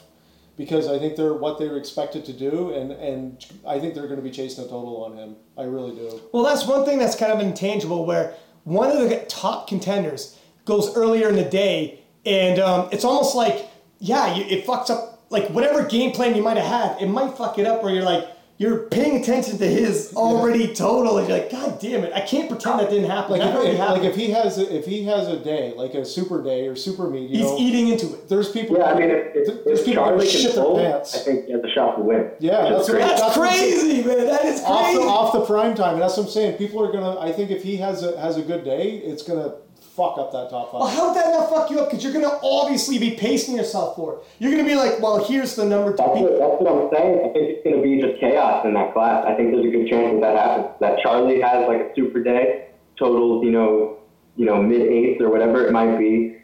because 0.57 0.87
I 0.87 0.99
think 0.99 1.17
they're 1.17 1.35
what 1.35 1.59
they're 1.59 1.77
expected 1.77 2.25
to 2.27 2.33
do, 2.33 2.73
and 2.73 2.93
and 2.93 3.45
I 3.67 3.81
think 3.81 3.95
they're 3.95 4.07
going 4.07 4.19
to 4.19 4.23
be 4.23 4.31
chasing 4.31 4.65
a 4.65 4.69
total 4.69 5.05
on 5.05 5.17
him. 5.17 5.37
I 5.59 5.63
really 5.65 5.95
do. 5.97 6.21
Well, 6.33 6.45
that's 6.45 6.67
one 6.67 6.85
thing 6.85 6.99
that's 6.99 7.17
kind 7.17 7.33
of 7.33 7.41
intangible 7.41 8.07
where 8.07 8.35
one 8.65 8.91
of 8.91 8.99
the 9.09 9.17
top 9.29 9.67
contenders 9.69 10.39
goes 10.65 10.95
earlier 10.97 11.29
in 11.29 11.37
the 11.37 11.45
day, 11.45 12.01
and 12.25 12.59
um, 12.59 12.89
it's 12.93 13.05
almost 13.05 13.35
like, 13.35 13.69
yeah, 13.99 14.35
you, 14.35 14.45
it 14.45 14.65
fucks 14.65 14.91
up, 14.91 15.25
like 15.31 15.49
whatever 15.51 15.85
game 15.85 16.13
plan 16.13 16.35
you 16.37 16.43
might 16.43 16.57
have 16.57 16.67
had, 16.67 17.03
it 17.03 17.09
might 17.09 17.37
fuck 17.37 17.59
it 17.59 17.67
up 17.67 17.83
where 17.83 17.93
you're 17.93 18.05
like, 18.05 18.27
you're 18.57 18.85
paying 18.89 19.21
attention 19.21 19.59
to 19.59 19.67
his 19.67 20.13
already 20.15 20.73
total, 20.73 21.19
and 21.19 21.29
you're 21.29 21.39
like, 21.39 21.51
God 21.51 21.81
damn 21.81 22.05
it, 22.05 22.13
I 22.13 22.21
can't 22.21 22.49
pretend 22.49 22.79
that 22.79 22.89
didn't 22.89 23.11
happen. 23.11 23.33
Like 23.33 23.41
That 23.41 23.49
if, 23.51 23.55
really 23.57 23.71
if, 23.71 23.79
like 23.81 24.03
if 24.03 24.15
he 24.15 24.31
has 24.31 24.59
a, 24.59 24.77
if 24.77 24.87
he 24.87 25.05
has 25.05 25.27
a 25.27 25.39
day 25.39 25.75
like 25.77 25.95
a 25.95 26.05
super 26.05 26.41
day 26.43 26.69
or 26.69 26.77
super 26.77 27.11
meet, 27.11 27.31
He's 27.31 27.41
know, 27.41 27.59
eating 27.59 27.89
into 27.89 28.13
it. 28.15 28.29
there's 28.29 28.53
people. 28.53 28.79
Yeah, 28.79 28.85
I 28.85 28.95
mean, 28.95 29.11
if, 29.11 29.35
if, 29.35 29.65
there's 29.65 29.81
if 29.81 29.87
people 29.87 30.05
Charlie 30.05 30.25
that 30.25 30.31
can 30.31 30.41
shit 30.41 30.55
their 30.55 30.63
fold, 30.65 30.81
I 30.81 31.03
think 31.03 31.47
he 31.47 31.53
has 31.53 31.65
a 31.65 31.71
shot 31.75 31.97
to 31.97 32.03
win. 32.03 32.31
Yeah, 32.39 32.69
that's 32.71 32.89
great. 32.89 33.03
right. 33.03 33.09
That's, 33.09 33.23
That's 33.23 33.37
crazy, 33.37 34.05
man. 34.05 34.27
That 34.27 34.45
is 34.45 34.63
off 34.63 34.85
crazy. 34.85 34.99
the, 34.99 35.05
off 35.09 35.33
the 35.33 35.45
prime 35.47 35.75
time. 35.75 35.95
And 35.95 36.03
that's 36.03 36.17
what 36.17 36.27
I'm 36.27 36.31
saying. 36.33 36.57
People 36.57 36.81
are 36.85 36.93
gonna. 36.93 37.19
I 37.19 37.33
think 37.33 37.51
if 37.51 37.65
he 37.65 37.77
has 37.79 38.05
a 38.05 38.19
has 38.21 38.37
a 38.37 38.43
good 38.43 38.65
day, 38.65 38.99
it's 38.99 39.25
gonna 39.25 39.55
fuck 39.97 40.19
up 40.19 40.33
that 40.33 40.51
top 40.51 40.73
five. 40.73 40.81
Well, 40.81 40.89
how 40.89 41.09
would 41.09 41.17
that 41.17 41.31
not 41.31 41.51
fuck 41.51 41.71
you 41.71 41.79
up? 41.81 41.91
Because 41.91 42.03
you're 42.03 42.13
gonna 42.13 42.39
obviously 42.43 42.99
be 42.99 43.13
pacing 43.13 43.57
yourself 43.57 43.97
for 43.97 44.15
it. 44.15 44.19
You're 44.39 44.51
gonna 44.51 44.65
be 44.65 44.75
like, 44.75 45.01
well, 45.01 45.25
here's 45.25 45.55
the 45.55 45.65
number 45.65 45.93
two. 45.93 45.99
That's 45.99 46.15
beat. 46.15 46.23
what, 46.23 46.39
that's 46.39 46.63
what 46.63 46.73
I'm 46.73 46.91
saying. 46.93 47.19
I 47.21 47.33
think 47.33 47.49
it's 47.51 47.65
going 47.65 47.77
to 47.77 47.83
be 47.83 48.01
just 48.01 48.21
chaos 48.21 48.65
in 48.65 48.75
that 48.75 48.93
class. 48.93 49.25
I 49.27 49.35
think 49.35 49.53
there's 49.53 49.67
a 49.67 49.71
good 49.71 49.89
chance 49.89 50.21
that 50.21 50.21
that 50.21 50.37
happens. 50.37 50.67
That 50.81 50.99
Charlie 51.03 51.41
has 51.41 51.69
like 51.69 51.81
a 51.81 51.95
super 51.95 52.23
day, 52.23 52.69
totals, 52.99 53.45
you 53.45 53.51
know, 53.51 53.99
you 54.37 54.47
know, 54.47 54.61
mid 54.63 54.81
eighths 54.83 55.21
or 55.21 55.31
whatever 55.31 55.67
it 55.67 55.73
might 55.73 55.97
be, 55.99 56.37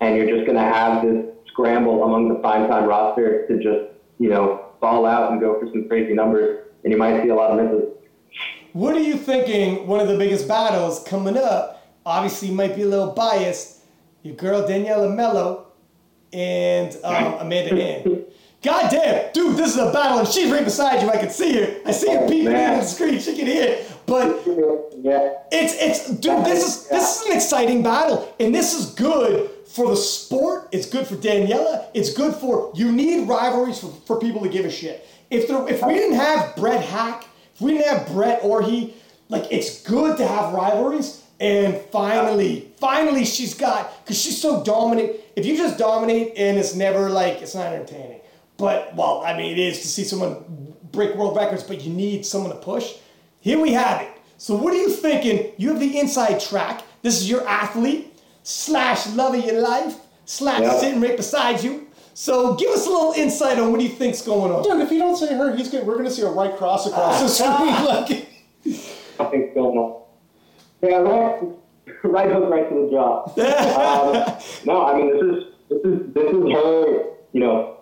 and 0.00 0.16
you're 0.16 0.28
just 0.28 0.46
going 0.46 0.56
to 0.56 0.62
have 0.62 1.02
this 1.02 1.26
scramble 1.48 2.04
among 2.04 2.28
the 2.28 2.36
prime 2.36 2.68
time 2.68 2.84
roster 2.84 3.46
to 3.46 3.56
just, 3.56 3.92
you 4.18 4.30
know, 4.30 4.66
ball 4.80 5.06
out 5.06 5.32
and 5.32 5.40
go 5.40 5.58
for 5.60 5.66
some 5.68 5.86
crazy 5.88 6.14
numbers, 6.14 6.66
and 6.82 6.92
you 6.92 6.98
might 6.98 7.22
see 7.22 7.28
a 7.28 7.34
lot 7.34 7.50
of 7.50 7.64
misses. 7.64 7.90
What 8.72 8.96
are 8.96 9.00
you 9.00 9.14
thinking? 9.14 9.86
One 9.86 10.00
of 10.00 10.08
the 10.08 10.18
biggest 10.18 10.48
battles 10.48 11.04
coming 11.04 11.36
up. 11.36 11.83
Obviously, 12.06 12.48
you 12.48 12.54
might 12.54 12.76
be 12.76 12.82
a 12.82 12.86
little 12.86 13.12
biased. 13.12 13.78
Your 14.22 14.34
girl 14.36 14.66
Daniela 14.66 15.14
Mello 15.14 15.66
and 16.32 16.96
um, 17.04 17.34
Amanda 17.34 17.74
Ann. 17.82 18.24
God 18.62 18.90
damn, 18.90 19.30
dude, 19.32 19.58
this 19.58 19.72
is 19.72 19.76
a 19.78 19.92
battle, 19.92 20.20
and 20.20 20.28
she's 20.28 20.50
right 20.50 20.64
beside 20.64 21.02
you. 21.02 21.10
I 21.10 21.18
can 21.18 21.28
see 21.28 21.52
her. 21.54 21.76
I 21.84 21.90
see 21.92 22.10
her 22.10 22.20
Oh, 22.20 22.28
peeping 22.28 22.46
in 22.46 22.52
man. 22.52 22.72
on 22.74 22.80
the 22.80 22.86
screen. 22.86 23.18
She 23.20 23.36
can 23.36 23.46
hear 23.46 23.62
it. 23.64 23.92
But 24.06 24.42
Yeah. 25.02 25.34
it's 25.52 25.74
it's 25.78 26.08
dude, 26.08 26.44
this 26.46 26.64
is 26.66 26.88
this 26.88 27.20
is 27.20 27.26
an 27.26 27.36
exciting 27.36 27.82
battle, 27.82 28.34
and 28.40 28.54
this 28.54 28.72
is 28.72 28.86
good 28.94 29.50
for 29.66 29.88
the 29.90 29.96
sport. 29.96 30.68
It's 30.72 30.86
good 30.86 31.06
for 31.06 31.16
Daniela. 31.16 31.86
It's 31.92 32.12
good 32.14 32.34
for 32.36 32.72
you 32.74 32.90
need 32.90 33.28
rivalries 33.28 33.80
for, 33.80 33.88
for 34.06 34.18
people 34.18 34.40
to 34.42 34.48
give 34.48 34.64
a 34.64 34.70
shit. 34.70 35.06
If 35.30 35.46
there, 35.48 35.66
if 35.68 35.84
we 35.84 35.94
didn't 35.94 36.16
have 36.16 36.56
Brett 36.56 36.82
Hack, 36.84 37.26
if 37.54 37.60
we 37.60 37.72
didn't 37.76 37.88
have 37.98 38.08
Brett 38.08 38.40
or 38.42 38.62
he, 38.62 38.94
like 39.28 39.44
it's 39.50 39.82
good 39.82 40.16
to 40.18 40.26
have 40.26 40.54
rivalries. 40.54 41.22
And 41.44 41.76
finally, 41.92 42.72
finally, 42.78 43.24
she's 43.26 43.52
got 43.54 44.02
because 44.02 44.18
she's 44.20 44.40
so 44.40 44.64
dominant. 44.64 45.12
If 45.36 45.44
you 45.44 45.56
just 45.58 45.76
dominate 45.78 46.32
and 46.38 46.56
it's 46.58 46.74
never 46.74 47.10
like 47.10 47.42
it's 47.42 47.54
not 47.54 47.66
entertaining. 47.72 48.20
But 48.56 48.94
well, 48.94 49.22
I 49.26 49.36
mean, 49.36 49.52
it 49.52 49.58
is 49.58 49.80
to 49.82 49.88
see 49.88 50.04
someone 50.04 50.74
break 50.90 51.14
world 51.16 51.36
records, 51.36 51.62
but 51.62 51.82
you 51.82 51.92
need 51.92 52.24
someone 52.24 52.50
to 52.50 52.56
push. 52.56 52.94
Here 53.40 53.58
we 53.60 53.72
have 53.72 54.00
it. 54.00 54.08
So 54.38 54.54
what 54.56 54.72
are 54.72 54.76
you 54.78 54.88
thinking? 54.90 55.52
You 55.58 55.68
have 55.70 55.80
the 55.80 55.98
inside 55.98 56.40
track. 56.40 56.82
This 57.02 57.20
is 57.20 57.28
your 57.28 57.46
athlete 57.46 58.12
slash 58.42 59.06
love 59.08 59.34
of 59.34 59.44
your 59.44 59.60
life 59.60 59.96
slash 60.24 60.62
Yeah. 60.62 60.78
sitting 60.78 61.00
right 61.00 61.16
beside 61.16 61.62
you. 61.62 61.88
So 62.14 62.54
give 62.54 62.70
us 62.70 62.86
a 62.86 62.90
little 62.90 63.12
insight 63.12 63.58
on 63.58 63.70
what 63.70 63.80
do 63.80 63.84
you 63.86 63.92
think's 63.92 64.22
going 64.22 64.50
on. 64.52 64.62
Dude, 64.62 64.80
if 64.80 64.90
you 64.92 64.98
don't 64.98 65.16
say 65.16 65.34
her, 65.34 65.54
he's 65.54 65.68
gonna, 65.70 65.84
we're 65.84 65.94
going 65.94 66.06
to 66.06 66.10
see 66.12 66.22
a 66.22 66.28
right 66.30 66.56
cross 66.56 66.86
across 66.86 67.20
the 67.20 67.28
screen. 67.28 67.84
Like, 67.84 68.08
Nothing's 69.18 69.52
going 69.54 69.76
on. 69.78 70.03
Yeah, 70.84 70.96
right, 70.96 71.40
right 72.04 72.30
hook 72.30 72.50
right 72.50 72.68
to 72.68 72.74
the 72.74 72.90
jaw. 72.90 73.24
um, 73.80 74.36
no, 74.66 74.84
I 74.84 74.96
mean 74.98 75.12
this 75.12 75.22
is 75.22 75.44
this 75.70 75.80
is 75.84 76.14
this 76.14 76.30
is 76.30 76.52
her. 76.52 77.04
You 77.32 77.40
know, 77.40 77.78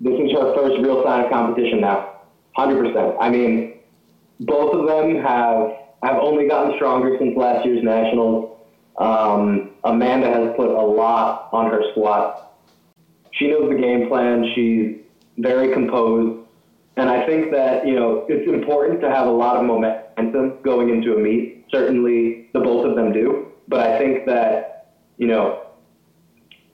this 0.00 0.14
is 0.14 0.30
her 0.32 0.54
first 0.54 0.80
real 0.80 1.02
sign 1.04 1.24
of 1.24 1.30
competition 1.30 1.80
now. 1.80 2.20
Hundred 2.54 2.86
percent. 2.86 3.16
I 3.20 3.28
mean, 3.28 3.80
both 4.40 4.72
of 4.72 4.86
them 4.86 5.16
have 5.16 5.72
have 6.04 6.16
only 6.20 6.46
gotten 6.46 6.76
stronger 6.76 7.16
since 7.18 7.36
last 7.36 7.66
year's 7.66 7.82
nationals. 7.82 8.56
Um, 8.98 9.70
Amanda 9.82 10.28
has 10.28 10.54
put 10.56 10.68
a 10.68 10.82
lot 10.82 11.48
on 11.52 11.70
her 11.70 11.82
squat. 11.90 12.56
She 13.32 13.48
knows 13.48 13.68
the 13.68 13.78
game 13.80 14.08
plan. 14.08 14.52
She's 14.54 14.96
very 15.38 15.72
composed. 15.72 16.46
And 16.96 17.08
I 17.08 17.24
think 17.26 17.52
that, 17.52 17.86
you 17.86 17.94
know, 17.94 18.26
it's 18.28 18.48
important 18.48 19.00
to 19.02 19.10
have 19.10 19.28
a 19.28 19.30
lot 19.30 19.56
of 19.56 19.64
momentum 19.64 20.58
going 20.62 20.90
into 20.90 21.14
a 21.14 21.18
meet. 21.18 21.57
Certainly 21.70 22.48
the 22.52 22.60
both 22.60 22.86
of 22.86 22.96
them 22.96 23.12
do. 23.12 23.48
But 23.68 23.80
I 23.80 23.98
think 23.98 24.26
that, 24.26 24.94
you 25.18 25.26
know, 25.26 25.62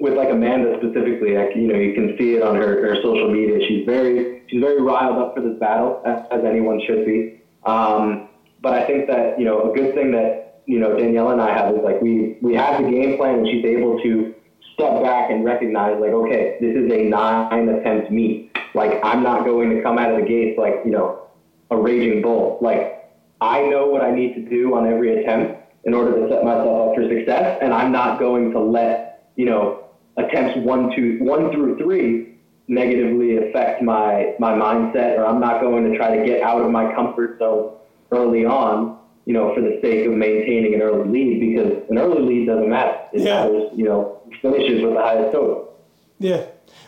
with 0.01 0.15
like 0.15 0.31
Amanda 0.31 0.77
specifically, 0.79 1.37
like, 1.37 1.57
you 1.57 1.67
know, 1.67 1.79
you 1.79 1.95
can 1.95 2.17
see 2.19 2.35
it 2.35 2.43
on 2.43 2.57
her, 2.57 2.87
her 2.87 2.97
social 3.03 3.31
media. 3.31 3.59
She's 3.67 3.85
very, 3.87 4.43
she's 4.49 4.61
very 4.61 4.81
riled 4.81 5.19
up 5.19 5.35
for 5.35 5.41
this 5.41 5.59
battle, 5.59 6.03
as, 6.07 6.21
as 6.31 6.45
anyone 6.45 6.81
should 6.87 7.05
be. 7.07 7.41
Um, 7.65 8.29
but 8.61 8.75
I 8.75 8.87
think 8.87 9.07
that, 9.09 9.39
you 9.39 9.45
know, 9.45 9.71
a 9.71 9.75
good 9.75 9.95
thing 9.95 10.11
that, 10.13 10.63
you 10.67 10.79
know, 10.79 10.97
Danielle 10.97 11.31
and 11.31 11.41
I 11.41 11.57
have 11.57 11.75
is 11.75 11.83
like 11.83 12.01
we, 12.01 12.39
we 12.41 12.55
have 12.55 12.83
the 12.83 12.91
game 12.91 13.17
plan 13.17 13.41
and 13.41 13.49
she's 13.49 13.65
able 13.65 14.01
to 14.03 14.35
step 14.75 15.03
back 15.03 15.31
and 15.31 15.45
recognize 15.45 15.99
like, 16.01 16.13
okay, 16.13 16.57
this 16.61 16.75
is 16.75 16.91
a 16.91 17.05
nine 17.05 17.69
attempt 17.69 18.11
meet. 18.11 18.51
Like 18.75 19.01
I'm 19.05 19.23
not 19.23 19.45
going 19.45 19.71
to 19.71 19.83
come 19.83 19.99
out 19.99 20.11
of 20.11 20.21
the 20.21 20.27
gates 20.27 20.59
like, 20.59 20.81
you 20.85 20.91
know, 20.91 21.23
a 21.71 21.77
raging 21.77 22.23
bull. 22.23 22.59
Like 22.61 23.04
I 23.45 23.67
know 23.69 23.87
what 23.87 24.03
I 24.03 24.11
need 24.11 24.35
to 24.35 24.41
do 24.41 24.75
on 24.75 24.87
every 24.87 25.21
attempt 25.21 25.61
in 25.85 25.93
order 25.93 26.13
to 26.19 26.29
set 26.31 26.43
myself 26.45 26.91
up 26.91 26.95
for 26.97 27.07
success, 27.09 27.59
and 27.61 27.75
I'm 27.75 27.93
not 27.93 28.19
going 28.19 28.51
to 28.53 28.59
let, 28.61 29.31
you 29.37 29.45
know, 29.45 29.85
attempts 30.17 30.57
one, 30.59 30.95
two, 30.97 31.19
one 31.21 31.53
through 31.53 31.77
three 31.77 32.39
negatively 32.67 33.37
affect 33.37 33.83
my 33.83 34.35
my 34.39 34.53
mindset, 34.53 35.19
or 35.19 35.27
I'm 35.27 35.39
not 35.41 35.61
going 35.61 35.91
to 35.91 35.97
try 35.99 36.17
to 36.17 36.25
get 36.25 36.41
out 36.41 36.63
of 36.63 36.71
my 36.71 36.95
comfort 36.95 37.39
zone 37.39 37.73
early 38.11 38.47
on, 38.47 38.99
you 39.27 39.35
know, 39.35 39.55
for 39.55 39.61
the 39.61 39.79
sake 39.83 40.07
of 40.07 40.15
maintaining 40.15 40.73
an 40.75 40.81
early 40.81 41.07
lead, 41.07 41.41
because 41.41 41.83
an 41.91 41.99
early 41.99 42.23
lead 42.23 42.47
doesn't 42.47 42.71
matter. 42.71 42.97
It 43.13 43.21
Yeah. 43.21 43.45
matters, 43.45 43.71
you 43.75 43.85
know, 43.85 44.21
finishes 44.41 44.83
with 44.83 44.95
the 44.95 45.01
highest 45.01 45.33
total. 45.33 45.75
Yeah. 46.19 46.45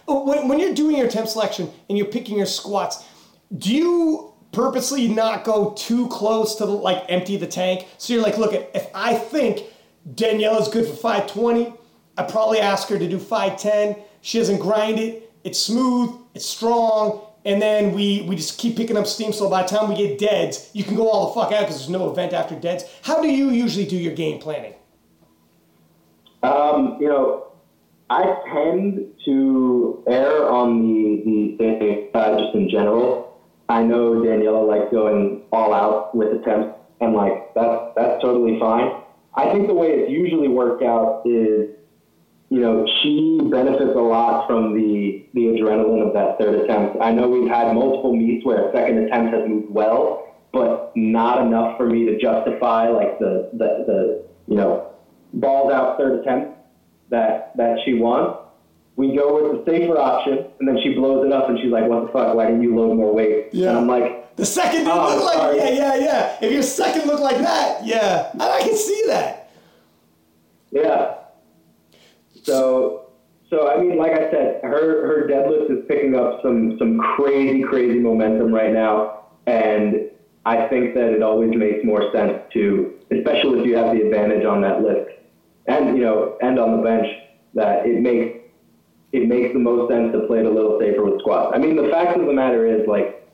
When, 0.08 0.48
when 0.48 0.58
you're 0.58 0.72
doing 0.72 0.96
your 0.96 1.06
attempt 1.06 1.28
selection 1.30 1.68
and 1.90 1.98
you're 1.98 2.06
picking 2.06 2.38
your 2.38 2.46
squats, 2.46 3.04
do 3.56 3.74
you 3.74 4.32
purposely 4.56 5.06
not 5.06 5.44
go 5.44 5.74
too 5.74 6.08
close 6.08 6.54
to 6.54 6.64
the, 6.64 6.72
like 6.72 7.04
empty 7.10 7.36
the 7.36 7.46
tank? 7.46 7.86
So 7.98 8.14
you're 8.14 8.22
like, 8.22 8.38
look, 8.38 8.54
if 8.54 8.88
I 8.94 9.14
think 9.14 9.64
Danielle 10.14 10.58
is 10.58 10.68
good 10.68 10.86
for 10.86 10.96
520, 10.96 11.74
I 12.16 12.22
probably 12.22 12.60
ask 12.60 12.88
her 12.88 12.98
to 12.98 13.06
do 13.06 13.18
510. 13.18 14.02
She 14.22 14.38
doesn't 14.38 14.58
grind 14.58 14.98
it. 14.98 15.30
It's 15.44 15.58
smooth. 15.58 16.18
It's 16.34 16.46
strong. 16.46 17.20
And 17.44 17.60
then 17.60 17.92
we, 17.92 18.22
we 18.22 18.34
just 18.34 18.58
keep 18.58 18.76
picking 18.76 18.96
up 18.96 19.06
steam. 19.06 19.34
So 19.34 19.50
by 19.50 19.62
the 19.62 19.68
time 19.68 19.90
we 19.90 19.94
get 19.94 20.18
deads, 20.18 20.70
you 20.72 20.84
can 20.84 20.96
go 20.96 21.10
all 21.10 21.28
the 21.28 21.34
fuck 21.34 21.52
out 21.52 21.60
because 21.60 21.76
there's 21.76 21.90
no 21.90 22.10
event 22.10 22.32
after 22.32 22.54
deads. 22.54 22.84
How 23.02 23.20
do 23.20 23.28
you 23.28 23.50
usually 23.50 23.84
do 23.84 23.96
your 23.96 24.14
game 24.14 24.40
planning? 24.40 24.72
Um, 26.42 26.96
you 26.98 27.08
know, 27.08 27.52
I 28.08 28.22
tend 28.52 29.12
to 29.26 30.02
err 30.08 30.48
on 30.48 30.80
the 30.80 31.56
the 31.58 32.08
side 32.12 32.38
just 32.38 32.54
in 32.54 32.70
general. 32.70 33.25
I 33.68 33.82
know 33.82 34.14
Daniela 34.14 34.66
likes 34.66 34.90
going 34.92 35.42
all 35.52 35.74
out 35.74 36.14
with 36.14 36.28
attempts, 36.32 36.78
and 37.00 37.14
like 37.14 37.54
that's 37.54 37.92
that's 37.96 38.22
totally 38.22 38.58
fine. 38.60 39.02
I 39.34 39.52
think 39.52 39.66
the 39.66 39.74
way 39.74 39.88
it's 39.88 40.10
usually 40.10 40.48
worked 40.48 40.82
out 40.82 41.22
is, 41.26 41.70
you 42.48 42.60
know, 42.60 42.86
she 43.02 43.38
benefits 43.50 43.94
a 43.94 44.00
lot 44.00 44.46
from 44.46 44.74
the 44.74 45.24
the 45.34 45.46
adrenaline 45.46 46.06
of 46.06 46.12
that 46.14 46.38
third 46.38 46.54
attempt. 46.60 46.96
I 47.00 47.12
know 47.12 47.28
we've 47.28 47.48
had 47.48 47.74
multiple 47.74 48.14
meets 48.14 48.44
where 48.46 48.68
a 48.68 48.72
second 48.72 48.98
attempt 48.98 49.34
has 49.34 49.48
moved 49.48 49.70
well, 49.70 50.34
but 50.52 50.92
not 50.96 51.44
enough 51.44 51.76
for 51.76 51.86
me 51.86 52.06
to 52.06 52.18
justify 52.18 52.88
like 52.88 53.18
the 53.18 53.50
the, 53.52 53.84
the 53.86 54.24
you 54.46 54.56
know 54.56 54.92
balls 55.34 55.72
out 55.72 55.98
third 55.98 56.20
attempt 56.20 56.56
that 57.10 57.52
that 57.56 57.78
she 57.84 57.94
won. 57.94 58.36
We 58.96 59.14
go 59.14 59.42
with 59.52 59.64
the 59.64 59.70
safer 59.70 59.98
option, 59.98 60.46
and 60.58 60.66
then 60.66 60.78
she 60.82 60.94
blows 60.94 61.26
it 61.26 61.32
up, 61.32 61.48
and 61.50 61.58
she's 61.58 61.70
like, 61.70 61.86
"What 61.86 62.06
the 62.06 62.12
fuck? 62.12 62.34
Why 62.34 62.46
didn't 62.46 62.62
you 62.62 62.74
load 62.74 62.96
more 62.96 63.12
weight?" 63.12 63.48
Yeah. 63.52 63.68
And 63.70 63.78
I'm 63.78 63.86
like, 63.86 64.34
The 64.36 64.44
second 64.46 64.84
didn't 64.84 64.92
Oh, 64.92 65.14
look 65.16 65.24
like 65.24 65.34
sorry. 65.36 65.56
yeah, 65.58 65.68
yeah, 65.70 65.94
yeah. 65.96 66.36
If 66.42 66.52
your 66.52 66.62
second 66.62 67.06
looked 67.06 67.22
like 67.22 67.38
that, 67.38 67.84
yeah, 67.84 68.30
and 68.32 68.42
I 68.42 68.60
can 68.60 68.74
see 68.76 69.02
that. 69.08 69.50
Yeah. 70.70 71.14
So, 72.42 73.10
so 73.50 73.68
I 73.70 73.80
mean, 73.80 73.96
like 73.98 74.12
I 74.12 74.30
said, 74.30 74.60
her 74.62 75.06
her 75.06 75.28
deadlift 75.28 75.70
is 75.70 75.84
picking 75.88 76.14
up 76.14 76.40
some 76.42 76.76
some 76.78 76.98
crazy 76.98 77.62
crazy 77.62 77.98
momentum 77.98 78.52
right 78.52 78.72
now, 78.72 79.24
and 79.46 80.10
I 80.44 80.68
think 80.68 80.94
that 80.94 81.12
it 81.12 81.22
always 81.22 81.54
makes 81.54 81.84
more 81.84 82.10
sense 82.12 82.38
to, 82.52 82.94
especially 83.10 83.60
if 83.60 83.66
you 83.66 83.76
have 83.76 83.94
the 83.96 84.02
advantage 84.02 84.44
on 84.44 84.60
that 84.62 84.82
lift, 84.82 85.10
and 85.66 85.96
you 85.96 86.04
know, 86.04 86.36
and 86.42 86.58
on 86.58 86.76
the 86.76 86.82
bench, 86.82 87.06
that 87.54 87.86
it 87.86 88.00
makes 88.00 88.35
it 89.16 89.28
makes 89.28 89.52
the 89.52 89.58
most 89.58 89.90
sense 89.90 90.12
to 90.12 90.26
play 90.26 90.40
it 90.40 90.46
a 90.46 90.50
little 90.50 90.78
safer 90.78 91.04
with 91.04 91.20
squats. 91.20 91.52
I 91.54 91.58
mean, 91.58 91.76
the 91.76 91.88
fact 91.88 92.18
of 92.18 92.26
the 92.26 92.32
matter 92.32 92.66
is, 92.66 92.86
like, 92.86 93.26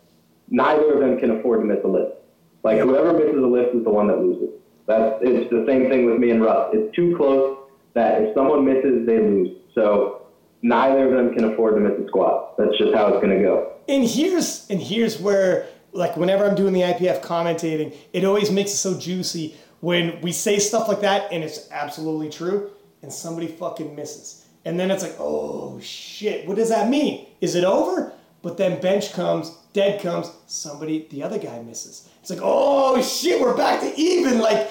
neither 0.49 0.95
of 0.95 1.01
them 1.01 1.19
can 1.19 1.39
afford 1.39 1.61
to 1.61 1.67
miss 1.67 1.85
a 1.85 1.89
lift. 1.89 2.17
Like, 2.63 2.79
whoever 2.79 3.13
misses 3.13 3.43
a 3.43 3.47
lift 3.47 3.75
is 3.75 3.85
the 3.85 3.91
one 3.91 4.07
that 4.07 4.19
loses. 4.19 4.51
That's 4.87 5.19
it's 5.23 5.51
the 5.51 5.65
same 5.67 5.89
thing 5.89 6.07
with 6.07 6.19
me 6.19 6.31
and 6.31 6.43
Russ. 6.43 6.71
It's 6.73 6.95
too 6.95 7.17
close 7.17 7.59
that 7.95 8.23
if 8.23 8.35
someone 8.35 8.65
misses, 8.65 9.07
they 9.07 9.19
lose. 9.19 9.57
So 9.75 10.27
neither 10.63 11.07
of 11.07 11.13
them 11.13 11.35
can 11.35 11.53
afford 11.53 11.75
to 11.75 11.81
miss 11.81 11.99
a 11.99 12.07
squat. 12.09 12.57
That's 12.59 12.77
just 12.79 12.95
how 12.95 13.09
it's 13.09 13.23
going 13.23 13.37
to 13.37 13.43
go. 13.43 13.73
And 13.89 14.05
here's 14.05 14.69
and 14.71 14.81
here's 14.81 15.21
where 15.21 15.67
like 15.93 16.17
whenever 16.17 16.49
I'm 16.49 16.55
doing 16.55 16.73
the 16.73 16.81
IPF 16.81 17.23
commentating, 17.23 17.95
it 18.13 18.25
always 18.25 18.51
makes 18.51 18.73
it 18.73 18.77
so 18.77 18.99
juicy 18.99 19.57
when 19.81 20.21
we 20.21 20.33
say 20.33 20.59
stuff 20.59 20.89
like 20.89 21.01
that 21.01 21.33
and 21.33 21.43
it's 21.43 21.69
absolutely 21.71 22.31
true 22.31 22.71
and 23.03 23.13
somebody 23.13 23.49
fucking 23.49 23.95
misses. 23.95 24.42
And 24.65 24.79
then 24.79 24.91
it's 24.91 25.03
like, 25.03 25.17
oh 25.19 25.81
shit, 25.81 26.47
what 26.47 26.57
does 26.57 26.69
that 26.69 26.89
mean? 26.89 27.27
Is 27.41 27.55
it 27.55 27.65
over? 27.65 28.13
But 28.43 28.57
then 28.57 28.81
bench 28.81 29.13
comes, 29.13 29.51
dead 29.73 30.01
comes, 30.03 30.31
somebody, 30.47 31.07
the 31.11 31.23
other 31.23 31.39
guy 31.39 31.61
misses. 31.63 32.09
It's 32.21 32.31
like, 32.31 32.41
oh 32.43 33.01
shit, 33.03 33.41
we're 33.41 33.57
back 33.57 33.81
to 33.81 33.93
even. 33.99 34.39
Like, 34.39 34.71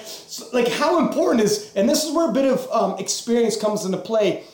like 0.52 0.68
how 0.68 0.98
important 0.98 1.44
is, 1.44 1.72
and 1.74 1.88
this 1.88 2.04
is 2.04 2.12
where 2.14 2.28
a 2.30 2.32
bit 2.32 2.46
of 2.46 2.66
um, 2.70 2.98
experience 2.98 3.56
comes 3.56 3.84
into 3.84 3.98
play. 3.98 4.44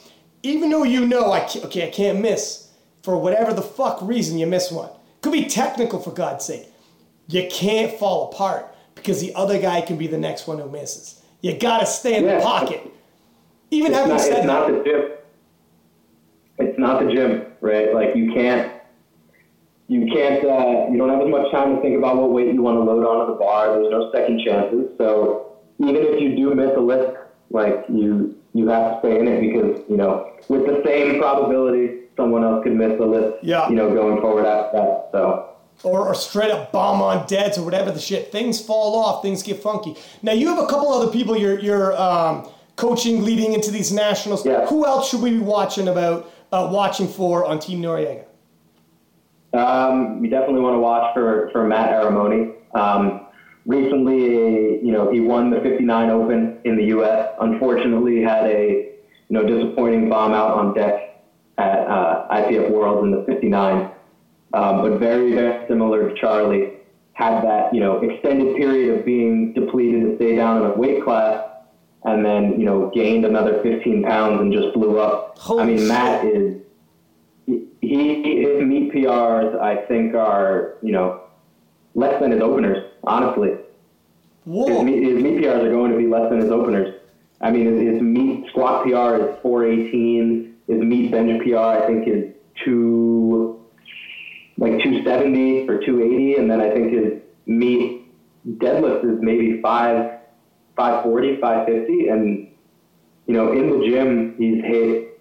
Even 0.43 0.71
though 0.71 0.85
you 0.85 1.05
know, 1.07 1.33
I 1.33 1.49
okay, 1.65 1.87
I 1.87 1.91
can't 1.91 2.21
miss 2.21 2.69
for 3.03 3.17
whatever 3.17 3.53
the 3.53 3.63
fuck 3.63 4.01
reason 4.03 4.39
you 4.39 4.47
miss 4.47 4.71
one. 4.71 4.91
Could 5.21 5.33
be 5.33 5.47
technical 5.47 6.01
for 6.01 6.11
God's 6.13 6.45
sake. 6.45 6.69
You 7.29 7.49
can't 7.51 7.99
fall 7.99 8.31
apart 8.33 8.75
because 8.95 9.21
the 9.21 9.35
other 9.35 9.61
guy 9.61 9.81
can 9.81 9.97
be 9.97 10.07
the 10.07 10.19
next 10.19 10.47
one 10.47 10.59
who 10.59 10.69
misses. 10.69 11.21
You 11.41 11.57
gotta 11.59 11.87
stay 11.87 12.17
in 12.17 12.25
Yeah. 12.25 12.39
the 12.39 12.43
pocket. 12.43 12.83
Even 13.71 13.91
It's 13.93 13.99
having 13.99 14.13
not, 14.13 14.21
said 14.21 14.39
it's 14.39 14.47
not 14.47 14.69
that, 14.69 14.79
the 14.79 14.85
gym. 14.85 15.11
It's 16.59 16.79
not 16.79 17.03
the 17.03 17.13
gym, 17.13 17.47
right? 17.61 17.95
Like 17.95 18.17
you 18.17 18.33
can't, 18.33 18.73
you 19.87 20.07
can't, 20.13 20.45
uh, 20.45 20.91
you 20.91 20.99
don't 20.99 21.09
have 21.09 21.23
as 21.23 21.29
much 21.29 21.51
time 21.53 21.77
to 21.77 21.83
think 21.83 21.97
about 21.97 22.17
what 22.17 22.33
weight 22.33 22.53
you 22.53 22.63
want 22.63 22.77
to 22.77 22.83
load 22.83 23.05
onto 23.07 23.33
the 23.33 23.39
bar. 23.39 23.73
There's 23.73 23.91
no 23.91 24.11
second 24.13 24.41
chances. 24.45 24.91
So 24.99 25.57
even 25.79 25.97
if 25.97 26.21
you 26.21 26.37
do 26.37 26.55
miss 26.55 26.71
a 26.77 26.81
lift, 26.81 27.17
like 27.51 27.85
you, 27.89 28.37
you 28.55 28.69
have 28.69 28.95
to 28.95 28.99
stay 29.01 29.21
in 29.21 29.29
it 29.29 29.41
because 29.41 29.83
you 29.89 29.97
know 29.97 30.33
with 30.49 30.67
the 30.67 30.83
same 30.85 31.19
probability, 31.19 32.01
someone 32.17 32.45
else 32.45 32.65
could 32.65 32.75
miss 32.75 32.99
a 33.01 33.05
lift. 33.05 33.45
Yeah. 33.45 33.69
You 33.69 33.77
know, 33.77 33.93
going 33.95 34.21
forward 34.21 34.47
after 34.47 34.79
that. 34.79 35.09
So. 35.13 35.55
or, 35.85 36.09
or 36.09 36.15
straight 36.15 36.51
up 36.51 36.73
bomb 36.73 37.01
on 37.01 37.27
deads 37.27 37.57
or 37.57 37.65
whatever 37.65 37.93
the 37.93 38.01
shit, 38.01 38.33
things 38.33 38.61
fall 38.61 38.97
off, 38.97 39.23
things 39.23 39.43
get 39.43 39.63
funky. 39.63 39.97
Now 40.23 40.33
you 40.33 40.49
have 40.49 40.59
a 40.59 40.67
couple 40.67 40.93
other 40.93 41.13
people 41.13 41.37
you're 41.37 41.59
you're 41.61 41.97
um, 42.01 42.51
coaching 42.77 43.25
leading 43.25 43.53
into 43.53 43.71
these 43.71 43.93
nationals. 43.93 44.45
Yeah. 44.45 44.67
Who 44.67 44.87
else 44.87 45.09
should 45.09 45.21
we 45.21 45.31
be 45.31 45.39
watching 45.39 45.89
about 45.89 46.31
uh, 46.53 46.69
watching 46.71 47.09
for 47.09 47.45
on 47.45 47.59
Team 47.59 47.83
Noriega? 47.83 48.25
Um, 49.53 50.23
you 50.23 50.31
definitely 50.31 50.61
want 50.61 50.75
to 50.75 50.81
watch 50.81 51.15
for, 51.15 51.49
for 51.53 51.67
Matt 51.67 51.91
Aramoni. 51.91 52.55
Um, 52.75 53.27
recently, 53.67 54.85
you 54.85 54.93
know, 54.93 55.11
he 55.11 55.21
won 55.21 55.51
the 55.51 55.61
59 55.61 56.11
Open 56.11 56.59
in 56.65 56.77
the 56.77 56.85
U.S. 56.87 57.31
Unfortunately, 57.41 58.23
had 58.23 58.45
a 58.47 58.95
you 59.29 59.35
know 59.35 59.47
disappointing 59.47 60.09
bomb 60.09 60.33
out 60.33 60.53
on 60.53 60.75
deck 60.75 61.23
at 61.59 61.81
uh, 61.81 62.27
IPF 62.31 62.71
Worlds 62.71 63.05
in 63.05 63.11
the 63.11 63.25
59. 63.25 63.91
Um, 64.55 64.83
but 64.83 64.99
very, 64.99 65.35
very 65.35 65.69
similar 65.69 66.09
to 66.09 66.15
Charlie, 66.19 66.73
had 67.13 67.43
that 67.43 67.75
you 67.75 67.81
know 67.81 68.01
extended 68.01 68.57
period 68.57 68.99
of 68.99 69.05
being 69.05 69.53
depleted 69.53 70.03
to 70.03 70.17
stay 70.17 70.37
down 70.37 70.63
in 70.63 70.71
a 70.71 70.75
weight 70.75 71.05
class, 71.05 71.48
and 72.05 72.25
then 72.25 72.59
you 72.59 72.67
know 72.67 72.91
gained 72.95 73.25
another 73.25 73.63
15 73.63 74.03
pounds 74.03 74.41
and 74.41 74.53
just 74.53 74.73
blew 74.75 74.99
up. 74.99 75.39
Holy 75.39 75.63
I 75.63 75.67
mean, 75.67 75.79
shit. 75.79 75.89
Matt 75.89 76.25
is 76.25 76.63
he 77.81 78.43
his 78.43 78.63
meet 78.63 78.93
PRs 78.93 79.59
I 79.61 79.77
think 79.87 80.15
are 80.15 80.75
you 80.83 80.93
know 80.93 81.23
less 81.95 82.21
than 82.21 82.31
his 82.31 82.41
openers. 82.41 82.85
Honestly, 83.05 83.51
his 83.51 83.59
Whoa! 84.45 84.83
meet, 84.83 85.03
his 85.03 85.23
meet 85.23 85.39
PRs 85.39 85.65
are 85.65 85.71
going 85.71 85.93
to 85.93 85.99
be 85.99 86.07
less 86.07 86.29
than 86.31 86.41
his 86.41 86.51
openers. 86.51 86.95
I 87.41 87.51
mean, 87.51 87.67
his, 87.67 87.95
his 87.95 88.03
meet 88.03 88.49
squat 88.49 88.85
PR 88.85 89.17
is 89.17 89.37
418. 89.43 90.57
His 90.67 90.81
meet 90.81 91.11
bench 91.11 91.43
PR 91.43 91.57
I 91.57 91.87
think 91.87 92.09
is 92.09 92.35
two 92.65 93.61
like 94.59 94.73
270 94.83 95.69
or 95.69 95.79
280, 95.79 96.35
and 96.35 96.51
then 96.51 96.61
I 96.61 96.71
think 96.71 96.93
his 96.93 97.23
meet 97.47 98.07
deadlift 98.59 99.05
is 99.05 99.23
maybe 99.23 99.61
five 99.63 100.18
540, 100.79 101.41
550, 101.41 102.09
and 102.09 102.49
you 103.27 103.35
know 103.35 103.53
in 103.53 103.69
the 103.79 103.85
gym 103.85 104.35
he's 104.39 104.63
hit 104.65 105.21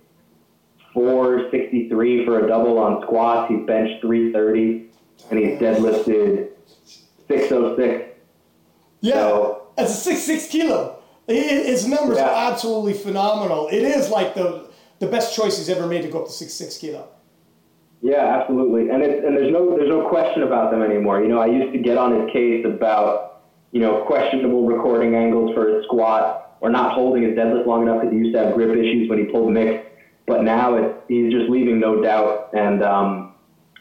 463 0.93 2.25
for 2.25 2.45
a 2.45 2.47
double 2.47 2.77
on 2.77 3.01
squats. 3.01 3.51
He's 3.51 3.65
benched 3.65 4.01
330, 4.01 4.89
and 5.31 5.39
he's 5.39 5.59
deadlifted 5.59 6.49
606. 7.27 8.15
yeah, 9.01 9.13
so- 9.13 9.63
that's 9.75 9.91
a 9.91 9.95
six 9.95 10.21
six 10.21 10.47
kilo. 10.47 10.95
His 11.27 11.85
numbers 11.87 12.17
Yeah. 12.17 12.29
are 12.29 12.51
absolutely 12.51 12.93
phenomenal. 12.93 13.67
It 13.71 13.83
is 13.83 14.09
like 14.09 14.33
the 14.35 14.67
the 14.99 15.07
best 15.07 15.35
choice 15.35 15.57
he's 15.57 15.69
ever 15.69 15.85
made 15.85 16.01
to 16.03 16.07
go 16.07 16.19
up 16.21 16.25
to 16.27 16.31
six 16.31 16.53
six 16.53 16.77
kilo. 16.77 17.03
Yeah, 18.01 18.37
absolutely. 18.39 18.89
And 18.89 19.03
it's, 19.03 19.25
and 19.25 19.35
there's 19.35 19.51
no 19.51 19.75
there's 19.75 19.89
no 19.89 20.07
question 20.07 20.43
about 20.43 20.71
them 20.71 20.81
anymore. 20.83 21.21
You 21.21 21.27
know, 21.27 21.39
I 21.39 21.47
used 21.47 21.73
to 21.73 21.79
get 21.79 21.97
on 21.97 22.21
his 22.21 22.31
case 22.31 22.63
about 22.65 23.36
you 23.71 23.81
know 23.81 24.03
questionable 24.05 24.65
recording 24.65 25.15
angles 25.15 25.53
for 25.53 25.75
his 25.75 25.85
squat 25.85 26.57
or 26.61 26.69
not 26.69 26.93
holding 26.93 27.23
his 27.23 27.33
deadlift 27.33 27.67
long 27.67 27.83
enough 27.83 28.01
because 28.01 28.13
he 28.13 28.19
used 28.19 28.35
to 28.35 28.43
have 28.43 28.55
grip 28.55 28.71
issues 28.71 29.09
when 29.09 29.19
he 29.19 29.25
pulled 29.25 29.51
mix. 29.51 29.85
But 30.25 30.43
now 30.43 30.75
it's, 30.75 30.97
he's 31.07 31.31
just 31.31 31.49
leaving 31.49 31.79
no 31.79 32.01
doubt. 32.01 32.49
And 32.53 32.83
um, 32.83 33.33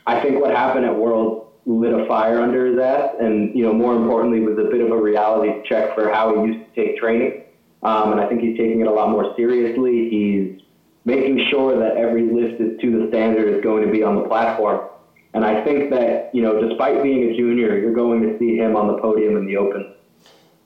I 0.06 0.20
think 0.20 0.40
what 0.40 0.54
happened 0.54 0.84
at 0.84 0.94
Worlds 0.94 1.46
lit 1.64 1.92
a 1.92 2.06
fire 2.06 2.40
under 2.40 2.66
his 2.66 2.78
ass, 2.78 3.16
and 3.20 3.56
you 3.56 3.64
know 3.64 3.72
more 3.72 3.96
importantly 3.96 4.40
was 4.40 4.58
a 4.58 4.70
bit 4.70 4.80
of 4.80 4.90
a 4.90 5.00
reality 5.00 5.52
check 5.68 5.94
for 5.94 6.10
how 6.10 6.34
he 6.34 6.52
used 6.52 6.74
to 6.74 6.80
take 6.80 6.96
training. 6.98 7.42
Um, 7.82 8.12
and 8.12 8.20
I 8.20 8.28
think 8.28 8.40
he's 8.40 8.56
taking 8.56 8.80
it 8.80 8.86
a 8.86 8.92
lot 8.92 9.10
more 9.10 9.34
seriously. 9.36 10.08
He's 10.08 10.62
making 11.04 11.46
sure 11.50 11.78
that 11.78 11.96
every 11.96 12.22
lift 12.22 12.60
is 12.60 12.80
to 12.80 13.00
the 13.00 13.08
standard 13.08 13.48
is 13.52 13.62
going 13.62 13.84
to 13.84 13.92
be 13.92 14.02
on 14.02 14.16
the 14.16 14.28
platform. 14.28 14.88
And 15.36 15.44
I 15.44 15.62
think 15.62 15.90
that, 15.90 16.34
you 16.34 16.40
know, 16.40 16.66
despite 16.66 17.02
being 17.02 17.24
a 17.24 17.36
junior, 17.36 17.78
you're 17.78 17.92
going 17.92 18.22
to 18.22 18.38
see 18.38 18.56
him 18.56 18.74
on 18.74 18.86
the 18.86 18.96
podium 19.02 19.36
in 19.36 19.44
the 19.44 19.58
Open. 19.58 19.92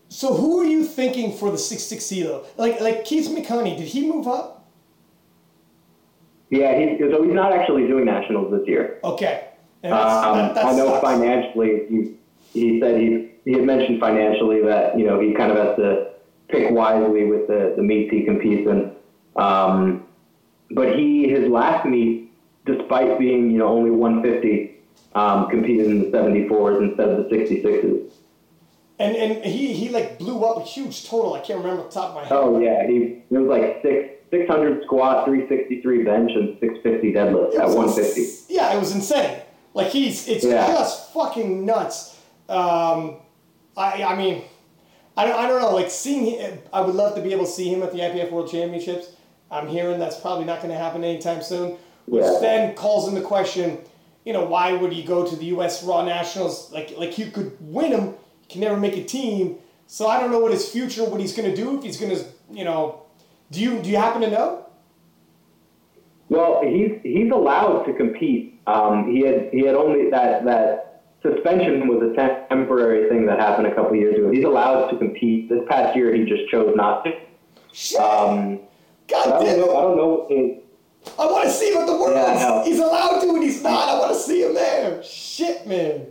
So 0.09 0.33
who 0.33 0.61
are 0.61 0.65
you 0.65 0.85
thinking 0.85 1.37
for 1.37 1.51
the 1.51 1.59
six 1.59 1.83
six? 1.83 2.13
Like 2.57 2.81
like 2.81 3.05
Keith 3.05 3.29
McConney, 3.29 3.77
did 3.77 3.89
he 3.89 4.09
move 4.09 4.29
up? 4.29 4.69
Yeah, 6.51 6.79
he's, 6.79 7.01
so 7.01 7.25
he's 7.25 7.35
not 7.35 7.53
actually 7.53 7.89
doing 7.89 8.05
nationals 8.05 8.53
this 8.53 8.67
year. 8.69 9.01
Okay. 9.03 9.49
Um, 9.83 9.91
that 10.55 10.65
I 10.65 10.73
know 10.73 10.87
sucks. 10.87 11.03
financially, 11.03 11.87
he, 11.89 12.15
he 12.53 12.81
said 12.81 13.01
he, 13.01 13.31
he 13.45 13.53
had 13.55 13.65
mentioned 13.65 13.99
financially 13.99 14.63
that, 14.63 14.97
you 14.97 15.05
know, 15.05 15.19
he 15.19 15.33
kind 15.33 15.51
of 15.51 15.59
has 15.59 15.77
to 15.79 16.11
pick 16.49 16.71
wisely 16.71 17.25
with 17.25 17.49
the, 17.49 17.75
the 17.77 17.83
meets 17.83 18.13
he 18.13 18.23
competes 18.23 18.69
in. 18.69 18.93
Um, 19.35 20.07
but 20.71 20.95
he, 20.97 21.29
his 21.29 21.49
last 21.49 21.87
meet, 21.87 22.30
despite 22.77 23.19
being, 23.19 23.51
you 23.51 23.59
know, 23.59 23.69
only 23.69 23.91
150, 23.91 24.77
um, 25.15 25.49
competed 25.49 25.87
in 25.87 25.99
the 26.01 26.17
74s 26.17 26.83
instead 26.83 27.09
of 27.09 27.29
the 27.29 27.37
66s. 27.37 28.13
And 28.99 29.17
and 29.17 29.43
he 29.43 29.73
he 29.73 29.89
like 29.89 30.19
blew 30.19 30.45
up 30.45 30.59
a 30.59 30.61
huge 30.63 31.09
total. 31.09 31.33
I 31.33 31.41
can't 31.41 31.59
remember 31.61 31.85
the 31.85 31.89
top 31.89 32.11
of 32.11 32.15
my 32.17 32.21
head. 32.23 32.33
Oh 32.33 32.61
yeah, 32.61 32.87
he 32.87 33.23
it 33.31 33.39
was 33.39 33.49
like 33.49 33.81
six 33.81 34.11
six 34.31 34.47
hundred 34.47 34.85
squat, 34.85 35.25
three 35.25 35.49
sixty 35.49 35.81
three 35.81 36.05
bench, 36.05 36.33
and 36.35 36.59
six 36.61 36.75
fifty 36.83 37.11
deadlift 37.11 37.55
It 37.55 37.61
at 37.61 37.67
was 37.69 37.75
one 37.77 37.89
ins- 37.89 38.45
Yeah, 38.51 38.75
it 38.75 38.79
was 38.79 38.95
insane. 38.95 39.41
Like 39.73 39.87
he's 39.87 40.29
it's 40.29 40.45
Yeah. 40.45 40.67
just 40.67 41.15
fucking 41.15 41.65
nuts. 41.65 42.19
Um, 42.51 43.17
I 43.75 44.03
I 44.05 44.17
mean, 44.17 44.43
I 45.17 45.25
don't, 45.27 45.39
I 45.39 45.49
don't 45.49 45.63
know. 45.63 45.75
Like 45.75 45.91
seeing 45.91 46.27
him, 46.39 46.59
I 46.71 46.83
would 46.83 46.95
love 46.95 47.15
to 47.15 47.23
be 47.23 47.33
able 47.33 47.47
to 47.47 47.51
see 47.51 47.73
him 47.73 47.83
at 47.83 47.93
the 47.93 48.01
IPF 48.01 48.31
World 48.31 48.51
Championships. 48.51 49.13
I'm 49.51 49.67
hearing 49.67 49.99
that's 49.99 50.21
probably 50.21 50.45
not 50.45 50.59
going 50.59 50.73
to 50.73 50.79
happen 50.79 51.05
anytime 51.05 51.41
soon. 51.43 51.79
Which 52.11 52.25
Yeah. 52.25 52.39
then 52.41 52.75
calls 52.75 53.09
into 53.09 53.21
question, 53.21 53.79
you 54.25 54.33
know, 54.33 54.45
why 54.45 54.73
would 54.73 54.93
he 54.93 55.03
go 55.05 55.25
to 55.25 55.37
the 55.37 55.47
U.S. 55.57 55.85
Raw 55.85 56.03
Nationals? 56.05 56.71
Like 56.73 56.89
like 56.99 57.17
you 57.19 57.27
could 57.31 57.57
win 57.61 57.93
him, 57.93 58.07
you 58.43 58.49
can 58.49 58.61
never 58.61 58.77
make 58.77 58.97
a 58.97 59.05
team. 59.05 59.57
So 59.87 60.07
I 60.09 60.19
don't 60.21 60.31
know 60.33 60.41
what 60.41 60.51
his 60.53 60.69
future, 60.69 61.05
what 61.05 61.21
he's 61.21 61.35
going 61.37 61.49
to 61.51 61.57
do. 61.57 61.79
If 61.79 61.85
he's 61.85 61.99
going 62.03 62.15
to, 62.17 62.25
you 62.53 62.65
know, 62.65 63.03
do 63.53 63.61
you 63.61 63.81
do 63.81 63.89
you 63.91 63.97
happen 63.97 64.21
to 64.23 64.31
know? 64.31 64.67
Well, 66.29 66.61
he's 66.65 66.93
he's 67.03 67.31
allowed 67.33 67.85
to 67.85 67.93
compete. 67.95 68.61
Um, 68.67 69.11
he 69.13 69.21
had 69.27 69.51
he 69.53 69.61
had 69.67 69.75
only 69.75 70.11
that 70.11 70.45
that 70.45 71.03
suspension 71.23 71.87
was 71.89 72.01
a 72.03 72.15
temporary 72.49 73.09
thing 73.09 73.27
that 73.27 73.39
happened 73.39 73.67
a 73.67 73.75
couple 73.75 73.95
years 73.97 74.17
ago. 74.17 74.31
He's 74.31 74.45
allowed 74.45 74.91
to 74.91 74.99
compete. 74.99 75.49
This 75.49 75.61
past 75.69 75.95
year, 75.97 76.15
he 76.15 76.25
just 76.25 76.49
chose 76.51 76.73
not 76.77 77.05
to. 77.05 77.13
Shit! 77.73 78.01
Um, 78.01 78.61
God 79.09 79.29
I 79.43 79.45
damn 79.45 79.59
don't 79.59 79.59
it! 79.59 79.59
know. 79.59 79.77
I 79.77 79.81
don't 79.83 79.97
know. 79.97 80.61
I 81.19 81.27
want 81.27 81.45
to 81.45 81.51
see 81.51 81.75
what 81.75 81.87
the 81.87 81.93
world 81.97 82.15
Yeah. 82.15 82.65
He's 82.65 82.79
allowed 82.79 83.21
to 83.21 83.31
and 83.31 83.43
he's 83.43 83.63
not. 83.63 83.89
I 83.89 83.99
want 83.99 84.13
to 84.15 84.19
see 84.21 84.43
him 84.45 84.55
there. 84.55 85.03
Shit, 85.03 85.67
man. 85.67 86.07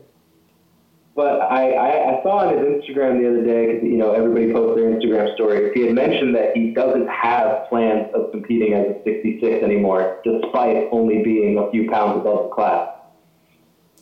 but 1.15 1.41
I, 1.41 1.71
I, 1.71 2.19
I 2.19 2.23
saw 2.23 2.39
on 2.47 2.57
his 2.57 2.65
Instagram 2.65 3.19
the 3.21 3.27
other 3.29 3.43
day, 3.45 3.73
'cause, 3.73 3.83
you 3.83 3.97
know, 3.97 4.13
everybody 4.13 4.51
posts 4.53 4.79
their 4.79 4.89
Instagram 4.91 5.33
stories. 5.35 5.71
He 5.73 5.81
had 5.85 5.93
mentioned 5.93 6.33
that 6.35 6.55
he 6.55 6.71
doesn't 6.71 7.07
have 7.07 7.67
plans 7.69 8.07
of 8.13 8.31
competing 8.31 8.73
as 8.73 8.87
a 8.87 9.03
66 9.03 9.63
anymore, 9.63 10.21
despite 10.23 10.87
only 10.91 11.21
being 11.23 11.57
a 11.57 11.69
few 11.71 11.89
pounds 11.89 12.21
above 12.21 12.43
the 12.49 12.55
class. 12.55 12.89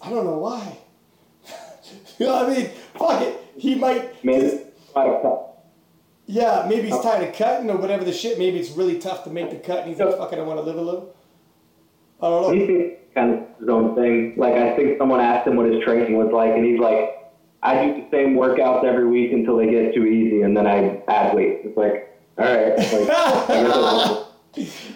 I 0.01 0.09
don't 0.09 0.25
know 0.25 0.37
why. 0.37 0.77
you 2.19 2.27
know 2.27 2.35
what 2.43 2.49
I 2.49 2.55
mean? 2.55 2.69
Fuck 2.97 3.21
it. 3.23 3.41
He 3.57 3.75
might. 3.75 4.23
Maybe 4.23 4.61
Yeah, 6.29 6.65
maybe 6.67 6.89
he's 6.89 6.99
tired 6.99 7.27
of 7.27 7.33
cutting 7.35 7.69
or 7.69 7.77
whatever 7.77 8.03
the 8.03 8.11
shit. 8.13 8.37
Maybe 8.37 8.59
it's 8.59 8.71
really 8.71 8.99
tough 8.99 9.23
to 9.23 9.29
make 9.29 9.49
the 9.49 9.55
cut 9.55 9.79
and 9.79 9.89
he's 9.89 9.97
like, 9.99 10.17
fuck 10.17 10.33
it, 10.33 10.39
I 10.39 10.43
want 10.43 10.59
to 10.59 10.63
live 10.63 10.75
a 10.77 10.81
little. 10.81 11.15
I 12.21 12.27
don't 12.29 12.41
know. 12.41 12.51
he 12.51 12.67
thinks 12.67 13.01
kind 13.15 13.33
of 13.33 13.39
his 13.59 13.69
own 13.69 13.95
thing. 13.95 14.33
Like 14.37 14.53
I 14.53 14.75
think 14.75 14.97
someone 14.97 15.21
asked 15.21 15.47
him 15.47 15.55
what 15.55 15.71
his 15.71 15.81
training 15.83 16.17
was 16.17 16.31
like, 16.33 16.51
and 16.51 16.65
he's 16.65 16.79
like, 16.79 17.31
"I 17.63 17.85
do 17.85 17.93
the 18.01 18.07
same 18.11 18.35
workouts 18.35 18.83
every 18.83 19.07
week 19.07 19.31
until 19.31 19.55
they 19.57 19.69
get 19.69 19.93
too 19.93 20.05
easy, 20.05 20.41
and 20.41 20.55
then 20.57 20.67
I 20.67 21.01
add 21.07 21.33
weight." 21.35 21.61
It's 21.63 21.77
like, 21.77 22.19
all 22.37 22.45
right, 22.45 22.77
like, 22.77 22.89
I 22.89 23.63
guess 23.63 23.73
that's- 23.73 24.23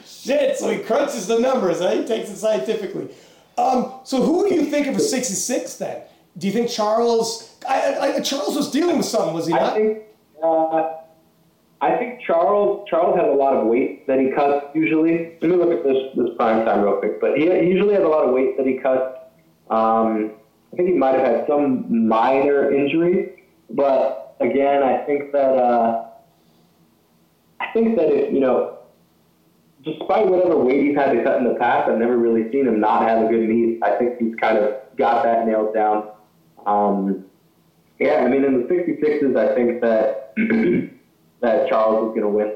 Shit, 0.06 0.58
so 0.58 0.70
he 0.70 0.80
crunches 0.80 1.28
the 1.28 1.40
numbers, 1.40 1.80
huh? 1.80 1.91
He 1.91 2.06
takes 2.06 2.30
it 2.30 2.38
scientifically. 2.38 3.10
Um, 3.58 3.94
so 4.03 4.22
who 4.24 4.48
do 4.49 4.56
you 4.56 4.66
think 4.66 4.88
of 4.88 4.94
for 4.95 4.99
66 4.99 5.76
then? 5.78 6.02
Do 6.38 6.48
you 6.48 6.53
think 6.53 6.70
Charles, 6.70 7.56
I, 7.68 7.98
I, 8.18 8.20
Charles 8.22 8.56
was 8.56 8.72
dealing 8.72 8.98
with 8.98 9.06
something, 9.06 9.34
was 9.34 9.45
he 9.48 9.53
not? 9.53 9.74
I 9.74 9.76
think 9.76 10.03
uh, 10.44 10.94
I 11.82 11.98
think 11.98 12.22
Charles 12.22 12.88
Charles 12.88 13.18
has 13.18 13.28
a 13.28 13.34
lot 13.34 13.53
of 13.53 13.66
weight 13.66 14.06
that 14.06 14.20
he 14.20 14.30
cuts 14.32 14.68
usually. 14.76 15.38
Let 15.41 15.49
me 15.49 15.58
look 15.58 15.72
at 15.72 15.84
this 15.84 15.98
this 16.16 16.30
prime 16.38 16.64
time 16.64 16.82
real 16.84 16.98
quick. 16.98 17.20
But 17.20 17.38
he, 17.38 17.45
he 17.45 17.68
usually 17.68 17.95
has 17.95 18.03
a 18.03 18.08
lot 18.08 18.24
of 18.24 18.34
weight 18.34 18.56
that 18.58 18.68
he 18.68 18.78
cuts. 18.78 19.18
Um, 19.72 20.34
I 20.72 20.76
think 20.76 20.90
he 20.90 20.95
might 20.95 21.16
have 21.16 21.26
had 21.26 21.48
some 21.48 22.08
minor 22.08 22.72
injury, 22.72 23.45
but 23.72 24.36
again, 24.40 24.84
I 24.84 25.03
think 25.06 25.32
that 25.32 25.58
uh, 25.58 26.06
I 27.60 27.74
think 27.74 27.95
that 27.98 28.12
if 28.12 28.32
you 28.32 28.40
know, 28.40 28.78
despite 29.84 30.28
whatever 30.28 30.58
weight 30.58 30.84
he's 30.84 30.95
had 30.95 31.14
to 31.14 31.24
cut 31.24 31.38
in 31.40 31.45
the 31.45 31.56
past, 31.56 31.90
I've 31.90 31.98
never 31.98 32.18
really 32.18 32.52
seen 32.52 32.68
him 32.68 32.80
not 32.80 33.08
have 33.08 33.26
a 33.26 33.28
good 33.28 33.49
meet. 33.49 33.82
I 33.82 33.98
think 33.98 34.20
he's 34.20 34.36
kind 34.36 34.60
of 34.60 34.76
got 34.98 35.24
that 35.24 35.48
nailed 35.48 35.74
down. 35.74 36.12
Um, 36.66 37.26
yeah, 37.99 38.24
I 38.26 38.28
mean, 38.28 38.44
in 38.44 38.62
the 38.62 38.68
66s, 38.68 39.38
I 39.38 39.56
think 39.56 39.82
that 39.82 40.34
that 41.42 41.68
Charles 41.70 42.10
is 42.10 42.20
going 42.20 42.22
to 42.22 42.30
win. 42.30 42.54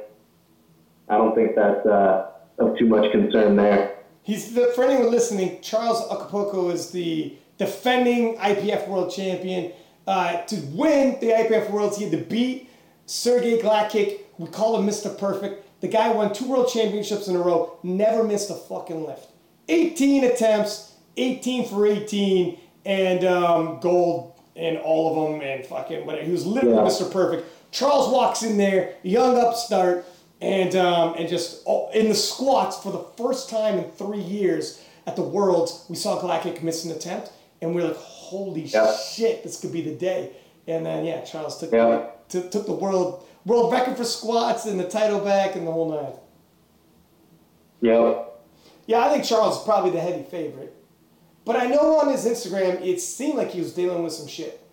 I 1.10 1.18
don't 1.18 1.36
think 1.36 1.56
that's 1.56 1.86
uh, 1.86 2.32
of 2.60 2.78
too 2.78 2.88
much 2.88 3.12
concern 3.12 3.56
there. 3.56 3.96
He's 4.24 4.54
the, 4.56 4.72
for 4.76 4.84
anyone 4.86 5.12
listening. 5.12 5.60
Charles 5.62 6.02
Okpoko 6.10 6.72
is 6.72 6.92
the 6.92 7.36
defending 7.58 8.38
IPF 8.38 8.88
world 8.88 9.12
champion. 9.14 9.72
Uh, 10.08 10.42
to 10.44 10.56
win 10.74 11.20
the 11.20 11.28
IPF 11.28 11.70
worlds, 11.70 11.98
he 11.98 12.04
had 12.06 12.12
to 12.12 12.26
beat 12.26 12.70
Sergey 13.06 13.60
Glakic. 13.60 14.20
We 14.38 14.48
call 14.48 14.80
him 14.80 14.88
Mr. 14.88 15.16
Perfect. 15.18 15.64
The 15.82 15.88
guy 15.88 16.12
won 16.12 16.34
two 16.34 16.48
world 16.48 16.70
championships 16.72 17.28
in 17.28 17.36
a 17.36 17.40
row. 17.40 17.78
Never 17.84 18.24
missed 18.24 18.50
a 18.50 18.56
fucking 18.56 19.06
lift. 19.06 19.28
18 19.68 20.24
attempts, 20.26 20.94
18 21.18 21.68
for 21.70 21.86
18, 21.86 22.60
and 22.86 23.24
um, 23.26 23.80
gold 23.80 24.34
in 24.56 24.78
all 24.78 25.10
of 25.26 25.32
them, 25.32 25.42
and 25.48 25.66
fucking 25.66 26.06
whatever. 26.06 26.26
He 26.26 26.32
was 26.32 26.46
literally 26.46 26.76
Yeah. 26.78 26.84
Mr. 26.84 27.12
Perfect. 27.12 27.48
Charles 27.76 28.10
walks 28.10 28.42
in 28.42 28.58
there, 28.58 28.94
young 29.04 29.38
upstart, 29.38 30.06
and 30.40 30.74
um, 30.78 31.14
and 31.18 31.28
just 31.28 31.62
oh, 31.68 31.90
in 31.92 32.08
the 32.08 32.16
squats 32.16 32.82
for 32.82 32.90
the 32.90 33.04
first 33.22 33.50
time 33.50 33.78
in 33.78 33.92
three 33.92 34.22
years 34.22 34.82
at 35.06 35.18
the 35.18 35.22
Worlds, 35.22 35.86
we 35.90 35.96
saw 35.98 36.18
Galactic 36.22 36.64
miss 36.64 36.86
an 36.86 36.92
attempt, 36.92 37.34
and 37.62 37.76
we 37.76 37.82
are 37.82 37.90
like, 37.90 37.98
holy 37.98 38.62
Yeah. 38.62 38.96
shit, 38.96 39.44
this 39.44 39.60
could 39.60 39.74
be 39.74 39.82
the 39.82 39.94
day. 39.94 40.32
And 40.68 40.86
then 40.86 41.04
yeah, 41.04 41.20
Charles 41.26 41.60
took 41.60 41.74
Yeah. 41.74 42.06
took, 42.30 42.50
took 42.50 42.66
the 42.66 42.72
world 42.72 43.28
world 43.46 43.74
record 43.74 43.98
for 43.98 44.06
squats 44.06 44.66
and 44.66 44.80
the 44.80 44.88
title 44.88 45.20
back 45.20 45.58
and 45.58 45.68
the 45.68 45.72
whole 45.74 45.92
nine. 45.92 46.14
Yep. 47.82 48.32
Yeah, 48.88 49.00
I 49.06 49.10
think 49.10 49.26
Charles 49.26 49.58
is 49.58 49.64
probably 49.66 49.92
the 49.92 50.00
heavy 50.00 50.24
favorite. 50.24 50.74
But 51.44 51.58
I 51.58 51.68
know 51.68 52.00
on 52.00 52.10
his 52.10 52.26
Instagram, 52.26 52.82
it 52.82 53.02
seemed 53.02 53.38
like 53.38 53.52
he 53.52 53.60
was 53.60 53.74
dealing 53.74 54.02
with 54.02 54.14
some 54.14 54.28
shit. 54.28 54.65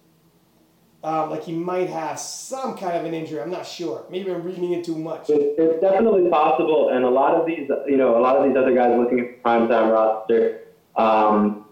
Um, 1.05 1.31
like 1.31 1.43
he 1.43 1.53
might 1.53 1.91
have 1.91 2.20
some 2.20 2.77
kind 2.77 2.97
of 2.97 3.05
an 3.05 3.12
injury. 3.12 3.41
I'm 3.41 3.51
not 3.51 3.66
sure. 3.66 4.05
Maybe 4.09 4.31
I'm 4.31 4.45
reading 4.45 4.73
it 4.73 4.85
too 4.85 4.97
much. 4.97 5.31
It, 5.31 5.57
it's 5.59 5.81
definitely 5.81 6.31
possible, 6.31 6.91
and 6.91 7.05
a 7.05 7.11
lot 7.11 7.35
of 7.35 7.45
these, 7.45 7.69
you 7.89 7.97
know, 7.97 8.16
a 8.16 8.23
lot 8.23 8.37
of 8.37 8.45
these 8.45 8.57
other 8.57 8.73
guys 8.73 8.97
looking 8.97 9.19
at 9.19 9.43
the 9.43 9.49
primetime 9.49 9.93
roster 9.93 10.61
um, 10.97 11.65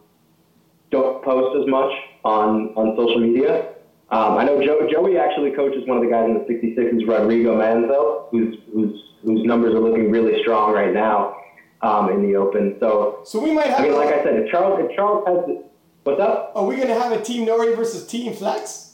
don't 0.90 1.22
post 1.22 1.62
as 1.62 1.70
much 1.70 1.92
on 2.24 2.74
on 2.74 2.96
social 2.96 3.20
media. 3.20 3.68
Um, 4.10 4.36
I 4.36 4.44
know 4.44 4.60
Joe, 4.64 4.88
Joey 4.90 5.16
actually 5.16 5.52
coaches 5.52 5.86
one 5.86 5.98
of 5.98 6.02
the 6.02 6.10
guys 6.10 6.26
in 6.26 6.34
the 6.34 6.40
66s, 6.40 7.06
Rodrigo 7.06 7.56
Manzo, 7.56 8.28
whose 8.32 8.56
whose 8.72 9.04
whose 9.22 9.44
numbers 9.44 9.74
are 9.74 9.80
looking 9.80 10.10
really 10.10 10.42
strong 10.42 10.72
right 10.72 10.92
now 10.92 11.36
um, 11.82 12.10
in 12.10 12.22
the 12.22 12.36
Open. 12.36 12.76
So, 12.80 13.20
So 13.24 13.40
we 13.40 13.52
might 13.52 13.66
have. 13.66 13.80
I 13.80 13.82
mean, 13.84 13.94
like 13.94 14.12
I 14.12 14.24
said, 14.24 14.34
if 14.34 14.50
Charles 14.50 14.80
if 14.82 14.96
Charles 14.96 15.24
has, 15.26 15.56
what's 16.02 16.20
up? 16.20 16.52
are 16.56 16.64
we 16.64 16.76
gonna 16.76 16.98
have 16.98 17.12
a 17.12 17.22
Team 17.22 17.46
Nori 17.46 17.76
versus 17.76 18.06
Team 18.06 18.32
Flex? 18.34 18.89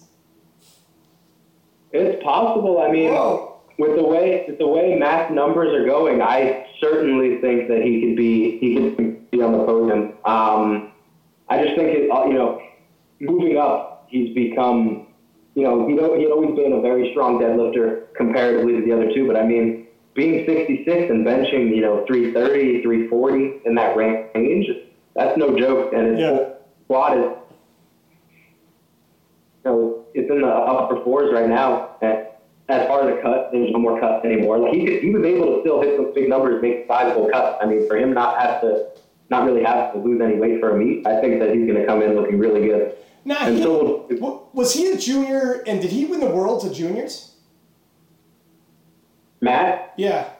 It's 1.92 2.22
possible. 2.22 2.80
I 2.80 2.90
mean. 2.90 3.12
Whoa. 3.12 3.52
with 3.78 3.96
the 3.96 4.02
way 4.04 4.44
with 4.48 4.58
the 4.58 4.66
way 4.66 4.94
Matt's 4.98 5.32
numbers 5.32 5.72
are 5.74 5.84
going, 5.84 6.22
I 6.22 6.66
certainly 6.80 7.40
think 7.40 7.68
that 7.68 7.82
he 7.82 8.00
could 8.00 8.16
be 8.16 8.58
he 8.58 8.74
could 8.74 9.30
be 9.30 9.42
on 9.42 9.52
the 9.52 9.64
podium. 9.64 10.14
Um, 10.24 10.92
I 11.48 11.62
just 11.62 11.76
think 11.76 11.90
it, 11.90 12.10
uh, 12.10 12.24
you 12.26 12.32
know, 12.34 12.60
moving 13.20 13.56
up, 13.58 14.06
he's 14.08 14.34
become, 14.34 15.06
you 15.54 15.62
know, 15.62 15.86
he'd, 15.86 15.98
he'd 16.18 16.30
always 16.30 16.56
been 16.56 16.72
a 16.72 16.80
very 16.80 17.10
strong 17.12 17.38
deadlifter 17.38 18.12
comparatively 18.16 18.80
to 18.80 18.84
the 18.84 18.92
other 18.92 19.12
two. 19.14 19.26
But 19.26 19.36
I 19.36 19.44
mean, 19.46 19.86
being 20.14 20.44
66 20.46 21.10
and 21.10 21.24
benching, 21.24 21.74
you 21.76 21.82
know, 21.82 22.04
330, 22.06 22.82
340 22.82 23.60
in 23.66 23.74
that 23.76 23.96
range, 23.96 24.66
that's 25.14 25.36
no 25.38 25.56
joke. 25.58 25.92
And 25.92 26.06
his 26.08 26.18
Yeah. 26.20 26.48
squat 26.86 27.18
is, 27.18 27.24
you 29.64 29.70
know, 29.70 29.95
it's 30.16 30.30
in 30.30 30.40
the 30.40 30.48
uh, 30.48 30.50
upper 30.50 31.02
fours 31.04 31.30
right 31.32 31.48
now. 31.48 31.96
And 32.00 32.26
as 32.68 32.86
far 32.88 33.08
as 33.08 33.14
the 33.14 33.22
cut, 33.22 33.50
there's 33.52 33.70
no 33.70 33.78
more 33.78 34.00
cuts 34.00 34.24
anymore. 34.24 34.58
Like 34.58 34.72
he 34.74 34.84
could, 34.86 35.02
he 35.02 35.10
was 35.10 35.24
able 35.24 35.54
to 35.54 35.60
still 35.60 35.80
hit 35.82 35.96
some 35.96 36.12
big 36.14 36.28
numbers, 36.28 36.60
make 36.62 36.86
sizable 36.88 37.28
cuts. 37.30 37.58
I 37.62 37.66
mean, 37.66 37.86
for 37.86 37.96
him 37.96 38.12
not 38.14 38.40
have 38.40 38.60
to, 38.62 38.88
not 39.30 39.44
really 39.44 39.62
have 39.62 39.92
to 39.92 39.98
lose 40.00 40.20
any 40.20 40.36
weight 40.36 40.58
for 40.60 40.74
a 40.74 40.78
meet, 40.78 41.06
I 41.06 41.20
think 41.20 41.38
that 41.40 41.54
he's 41.54 41.66
going 41.66 41.78
to 41.80 41.86
come 41.86 42.02
in 42.02 42.14
looking 42.14 42.38
really 42.38 42.66
good. 42.66 42.94
Now, 43.24 43.50
he, 43.50 43.60
so- 43.62 44.48
was 44.52 44.72
he 44.72 44.90
a 44.92 44.96
junior 44.96 45.62
and 45.66 45.80
did 45.82 45.90
he 45.90 46.04
win 46.06 46.20
the 46.20 46.30
world 46.30 46.64
of 46.64 46.72
juniors? 46.72 47.34
Matt, 49.40 49.92
Yeah. 49.96 50.30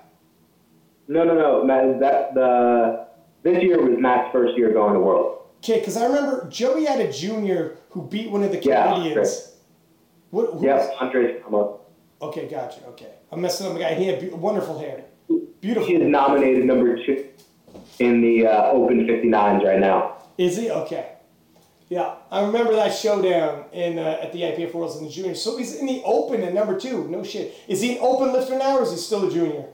no, 1.07 1.23
no, 1.25 1.35
no, 1.35 1.65
Matt, 1.65 2.01
that 2.01 2.35
the 2.35 3.07
this 3.43 3.63
year 3.63 3.79
was 3.81 3.99
Matt's 4.01 4.33
first 4.33 4.57
year 4.57 4.73
going 4.73 4.95
to 4.95 5.01
World. 5.01 5.43
Okay, 5.59 5.79
because 5.79 5.97
I 5.97 6.07
remember 6.07 6.49
Joey 6.49 6.85
had 6.85 7.01
a 7.01 7.13
junior 7.13 7.77
who 7.91 8.03
beat 8.03 8.31
one 8.31 8.43
of 8.43 8.51
the 8.53 8.59
Yeah, 8.63 8.93
Canadians. 8.95 9.53
What, 10.37 10.53
who 10.53 10.67
Yep, 10.67 10.97
Andres 11.01 11.43
Ramos. 11.45 11.81
Okay, 12.21 12.47
gotcha. 12.47 12.85
Okay, 12.89 13.11
I'm 13.33 13.41
messing 13.41 13.69
up 13.69 13.73
the 13.73 13.79
guy. 13.79 13.95
He 13.95 14.07
had 14.07 14.21
be- 14.21 14.29
wonderful 14.29 14.79
hair. 14.79 15.05
Beautiful. 15.63 15.89
He 15.89 15.95
is 15.95 16.03
nominated 16.03 16.67
number 16.67 16.95
two 17.07 17.29
in 18.01 18.21
the 18.21 18.47
uh, 18.47 18.65
Open 18.67 19.07
59s 19.07 19.65
right 19.65 19.81
now. 19.81 20.19
Is 20.37 20.59
he? 20.59 20.71
Okay. 20.71 21.13
Yeah, 21.89 22.17
I 22.31 22.45
remember 22.45 22.75
that 22.75 22.93
showdown 22.93 23.65
in 23.73 23.99
uh, 23.99 24.19
at 24.21 24.35
the 24.35 24.43
IPF 24.43 24.75
Worlds 24.75 24.99
in 24.99 25.05
the 25.07 25.11
juniors. 25.11 25.41
So 25.41 25.57
he's 25.57 25.75
in 25.77 25.87
the 25.87 26.03
Open 26.05 26.43
at 26.43 26.53
number 26.53 26.79
two. 26.79 27.09
No 27.09 27.23
shit. 27.25 27.55
Is 27.67 27.81
he 27.81 27.93
an 27.93 27.99
Open 28.03 28.31
lifter 28.35 28.59
now, 28.59 28.77
or 28.77 28.83
is 28.83 28.91
he 28.91 28.99
still 28.99 29.27
a 29.27 29.33
junior? 29.33 29.65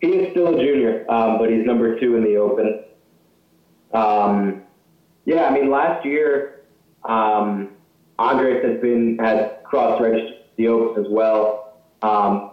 He 0.00 0.06
is 0.06 0.30
still 0.30 0.54
a 0.54 0.56
junior, 0.56 1.04
um, 1.10 1.38
but 1.38 1.50
he's 1.50 1.66
number 1.66 1.98
two 1.98 2.14
in 2.14 2.22
the 2.22 2.36
Open. 2.36 2.84
Um, 3.92 4.62
yeah, 5.24 5.46
I 5.46 5.50
mean, 5.50 5.68
last 5.68 6.06
year, 6.06 6.60
um, 7.04 7.70
Andres 8.18 8.64
has 8.64 8.80
been 8.80 9.18
had 9.18 9.62
cross 9.64 10.00
registered 10.00 10.34
the 10.56 10.68
Oaks 10.68 10.98
as 10.98 11.06
well. 11.08 11.74
Um, 12.02 12.50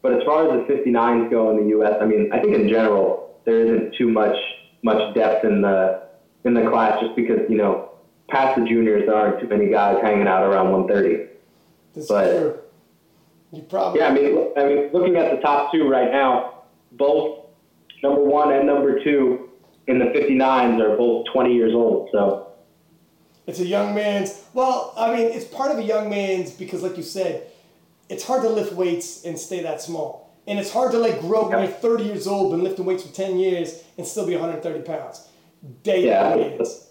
but 0.00 0.14
as 0.14 0.22
far 0.24 0.44
as 0.50 0.66
the 0.66 0.74
59s 0.74 1.30
go 1.30 1.50
in 1.50 1.62
the 1.62 1.68
U.S., 1.70 1.94
I 2.00 2.06
mean, 2.06 2.30
I 2.32 2.40
think 2.40 2.54
in 2.54 2.68
general 2.68 3.36
there 3.44 3.60
isn't 3.60 3.94
too 3.96 4.08
much 4.08 4.36
much 4.82 5.14
depth 5.14 5.44
in 5.44 5.60
the 5.62 6.02
in 6.44 6.54
the 6.54 6.68
class, 6.68 7.00
just 7.00 7.14
because 7.14 7.40
you 7.48 7.56
know 7.56 7.90
past 8.28 8.58
the 8.58 8.64
juniors 8.66 9.04
there 9.06 9.14
aren't 9.14 9.40
too 9.40 9.48
many 9.48 9.70
guys 9.70 9.98
hanging 10.02 10.26
out 10.26 10.42
around 10.42 10.72
130. 10.72 11.28
This 11.94 12.08
But- 12.08 12.26
is 12.26 12.40
true. 12.40 12.58
You 13.52 13.62
probably. 13.64 14.00
Yeah, 14.00 14.08
I 14.08 14.12
mean, 14.12 14.48
I 14.56 14.64
mean, 14.64 14.90
looking 14.94 15.16
at 15.16 15.30
the 15.30 15.42
top 15.42 15.70
two 15.72 15.86
right 15.86 16.10
now, 16.10 16.62
both 16.92 17.40
number 18.02 18.22
one 18.24 18.50
and 18.50 18.66
number 18.66 19.04
two 19.04 19.50
in 19.88 19.98
the 19.98 20.06
59s 20.06 20.80
are 20.80 20.96
both 20.96 21.26
20 21.34 21.52
years 21.54 21.74
old. 21.74 22.08
So 22.12 22.41
It's 23.52 23.60
a 23.60 23.66
young 23.66 23.94
man's. 23.94 24.42
Well, 24.54 24.94
I 24.96 25.14
mean, 25.14 25.26
it's 25.26 25.44
part 25.44 25.70
of 25.70 25.78
a 25.78 25.82
young 25.82 26.08
man's 26.08 26.50
because, 26.50 26.82
like 26.82 26.96
you 26.96 27.02
said, 27.02 27.48
it's 28.08 28.24
hard 28.24 28.40
to 28.42 28.48
lift 28.48 28.72
weights 28.72 29.26
and 29.26 29.38
stay 29.38 29.62
that 29.62 29.82
small, 29.82 30.34
and 30.46 30.58
it's 30.58 30.72
hard 30.72 30.92
to 30.92 30.98
like 30.98 31.20
grow 31.20 31.48
when 31.50 31.58
you're 31.58 31.68
30 31.68 32.04
years 32.04 32.26
old, 32.26 32.50
been 32.50 32.64
lifting 32.64 32.86
weights 32.86 33.04
for 33.04 33.14
10 33.14 33.38
years, 33.38 33.82
and 33.98 34.06
still 34.06 34.26
be 34.26 34.32
130 34.32 34.80
pounds. 34.84 35.28
Day 35.82 36.06
Yeah. 36.06 36.34
yeah. 36.34 36.44
is. 36.44 36.88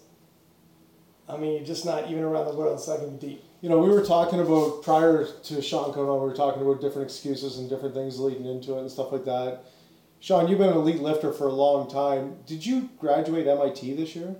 I 1.28 1.36
mean, 1.36 1.56
you're 1.56 1.64
just 1.66 1.84
not 1.84 2.08
even 2.08 2.22
around 2.22 2.46
the 2.46 2.54
world. 2.54 2.78
It's 2.78 2.86
not 2.86 3.00
gonna 3.00 3.12
be 3.12 3.26
deep. 3.26 3.44
You 3.60 3.68
know, 3.68 3.78
we 3.78 3.88
were 3.90 4.04
talking 4.04 4.38
about 4.38 4.82
prior 4.84 5.26
to 5.26 5.62
Sean 5.62 5.92
coming 5.92 6.10
on, 6.10 6.20
we 6.20 6.28
were 6.28 6.36
talking 6.36 6.62
about 6.62 6.80
different 6.80 7.08
excuses 7.10 7.58
and 7.58 7.68
different 7.68 7.94
things 7.94 8.20
leading 8.20 8.46
into 8.46 8.76
it 8.76 8.80
and 8.80 8.90
stuff 8.90 9.10
like 9.10 9.24
that. 9.24 9.64
Sean, 10.20 10.46
you've 10.46 10.58
been 10.58 10.70
an 10.70 10.76
elite 10.76 11.00
lifter 11.02 11.32
for 11.32 11.48
a 11.48 11.52
long 11.52 11.90
time. 11.90 12.36
Did 12.46 12.64
you 12.64 12.90
graduate 12.98 13.48
MIT 13.48 13.94
this 13.94 14.14
year? 14.14 14.36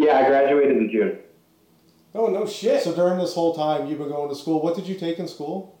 Yeah, 0.00 0.16
I 0.16 0.26
graduated 0.28 0.78
in 0.78 0.90
June. 0.90 1.18
Oh 2.14 2.28
no 2.28 2.46
shit. 2.46 2.82
So 2.82 2.94
during 2.94 3.18
this 3.18 3.34
whole 3.34 3.54
time, 3.54 3.86
you've 3.86 3.98
been 3.98 4.08
going 4.08 4.30
to 4.30 4.34
school. 4.34 4.62
What 4.62 4.74
did 4.74 4.86
you 4.86 4.94
take 4.94 5.18
in 5.18 5.28
school? 5.28 5.78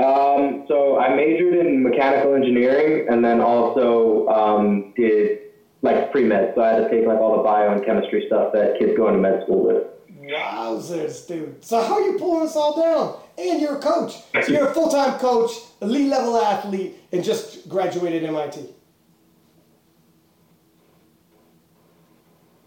Um, 0.00 0.64
so 0.66 0.98
I 0.98 1.14
majored 1.14 1.54
in 1.64 1.84
mechanical 1.84 2.34
engineering 2.34 3.06
and 3.08 3.24
then 3.24 3.40
also 3.40 4.26
um, 4.28 4.92
did 4.96 5.38
like 5.82 6.10
pre 6.10 6.24
med. 6.24 6.54
So 6.56 6.62
I 6.62 6.70
had 6.70 6.78
to 6.78 6.90
take 6.90 7.06
like 7.06 7.18
all 7.18 7.36
the 7.36 7.44
bio 7.44 7.72
and 7.72 7.84
chemistry 7.86 8.24
stuff 8.26 8.52
that 8.52 8.80
kids 8.80 8.96
go 8.96 9.06
into 9.06 9.20
med 9.20 9.44
school 9.44 9.64
with. 9.64 9.86
Wowzers, 10.20 11.28
dude. 11.28 11.64
So 11.64 11.80
how 11.80 11.94
are 11.94 12.02
you 12.02 12.18
pulling 12.18 12.46
this 12.46 12.56
all 12.56 12.82
down? 12.82 13.20
And 13.38 13.60
you're 13.60 13.76
a 13.76 13.80
coach. 13.80 14.14
So 14.44 14.52
you're 14.52 14.68
a 14.68 14.74
full-time 14.74 15.20
coach, 15.20 15.52
elite 15.80 16.08
level 16.08 16.36
athlete, 16.36 16.96
and 17.12 17.22
just 17.22 17.68
graduated 17.68 18.24
MIT. 18.24 18.68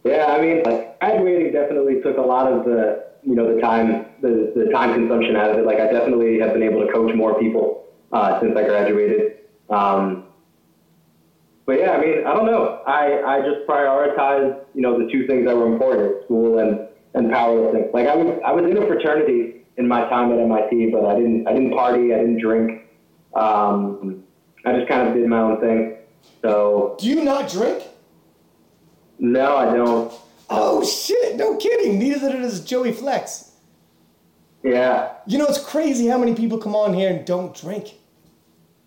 Yeah, 0.05 0.27
I 0.27 0.39
mean, 0.39 0.61
like 0.63 0.97
graduating 1.01 1.51
definitely 1.51 1.99
took 2.01 2.17
a 2.17 2.21
lot 2.21 2.51
of 2.51 2.63
the 2.63 3.05
you 3.23 3.33
know 3.33 3.55
the 3.55 3.59
time 3.59 4.05
the, 4.21 4.53
the 4.55 4.71
time 4.71 4.93
consumption 4.93 5.35
out 5.35 5.49
of 5.49 5.57
it. 5.57 5.65
Like 5.65 5.79
I 5.79 5.91
definitely 5.91 6.39
have 6.39 6.53
been 6.53 6.61
able 6.61 6.85
to 6.85 6.93
coach 6.93 7.13
more 7.15 7.39
people 7.39 7.85
uh, 8.13 8.39
since 8.39 8.55
I 8.55 8.63
graduated. 8.63 9.39
Um, 9.69 10.25
but 11.65 11.79
yeah, 11.79 11.93
I 11.93 11.99
mean, 11.99 12.19
I 12.19 12.33
don't 12.35 12.45
know. 12.45 12.83
I, 12.85 13.23
I 13.25 13.41
just 13.41 13.67
prioritized 13.67 14.65
you 14.75 14.81
know 14.81 15.03
the 15.03 15.11
two 15.11 15.25
things 15.25 15.47
that 15.47 15.57
were 15.57 15.73
important: 15.73 16.23
school 16.25 16.59
and 16.59 16.87
and 17.15 17.31
powerlifting. 17.31 17.91
Like 17.91 18.07
I 18.07 18.15
was 18.15 18.39
I 18.45 18.51
was 18.51 18.63
in 18.69 18.77
a 18.77 18.85
fraternity 18.85 19.65
in 19.77 19.87
my 19.87 20.07
time 20.07 20.31
at 20.31 20.39
MIT, 20.39 20.91
but 20.91 21.05
I 21.05 21.15
didn't 21.15 21.47
I 21.47 21.53
didn't 21.53 21.71
party, 21.71 22.13
I 22.13 22.17
didn't 22.17 22.39
drink. 22.39 22.83
Um, 23.33 24.23
I 24.65 24.73
just 24.77 24.87
kind 24.87 25.07
of 25.07 25.15
did 25.15 25.27
my 25.27 25.39
own 25.39 25.59
thing. 25.59 25.97
So 26.43 26.95
Do 26.99 27.07
you 27.07 27.23
not 27.23 27.49
drink? 27.49 27.83
No, 29.19 29.57
I 29.57 29.75
don't. 29.75 30.13
Oh 30.49 30.85
shit, 30.85 31.35
no 31.35 31.57
kidding. 31.57 31.99
Neither 31.99 32.33
does 32.33 32.63
Joey 32.63 32.91
Flex. 32.91 33.51
Yeah. 34.63 35.13
You 35.27 35.37
know, 35.37 35.45
it's 35.45 35.63
crazy 35.63 36.07
how 36.07 36.17
many 36.17 36.33
people 36.33 36.57
come 36.57 36.75
on 36.75 36.93
here 36.93 37.09
and 37.09 37.25
don't 37.25 37.55
drink. 37.55 37.93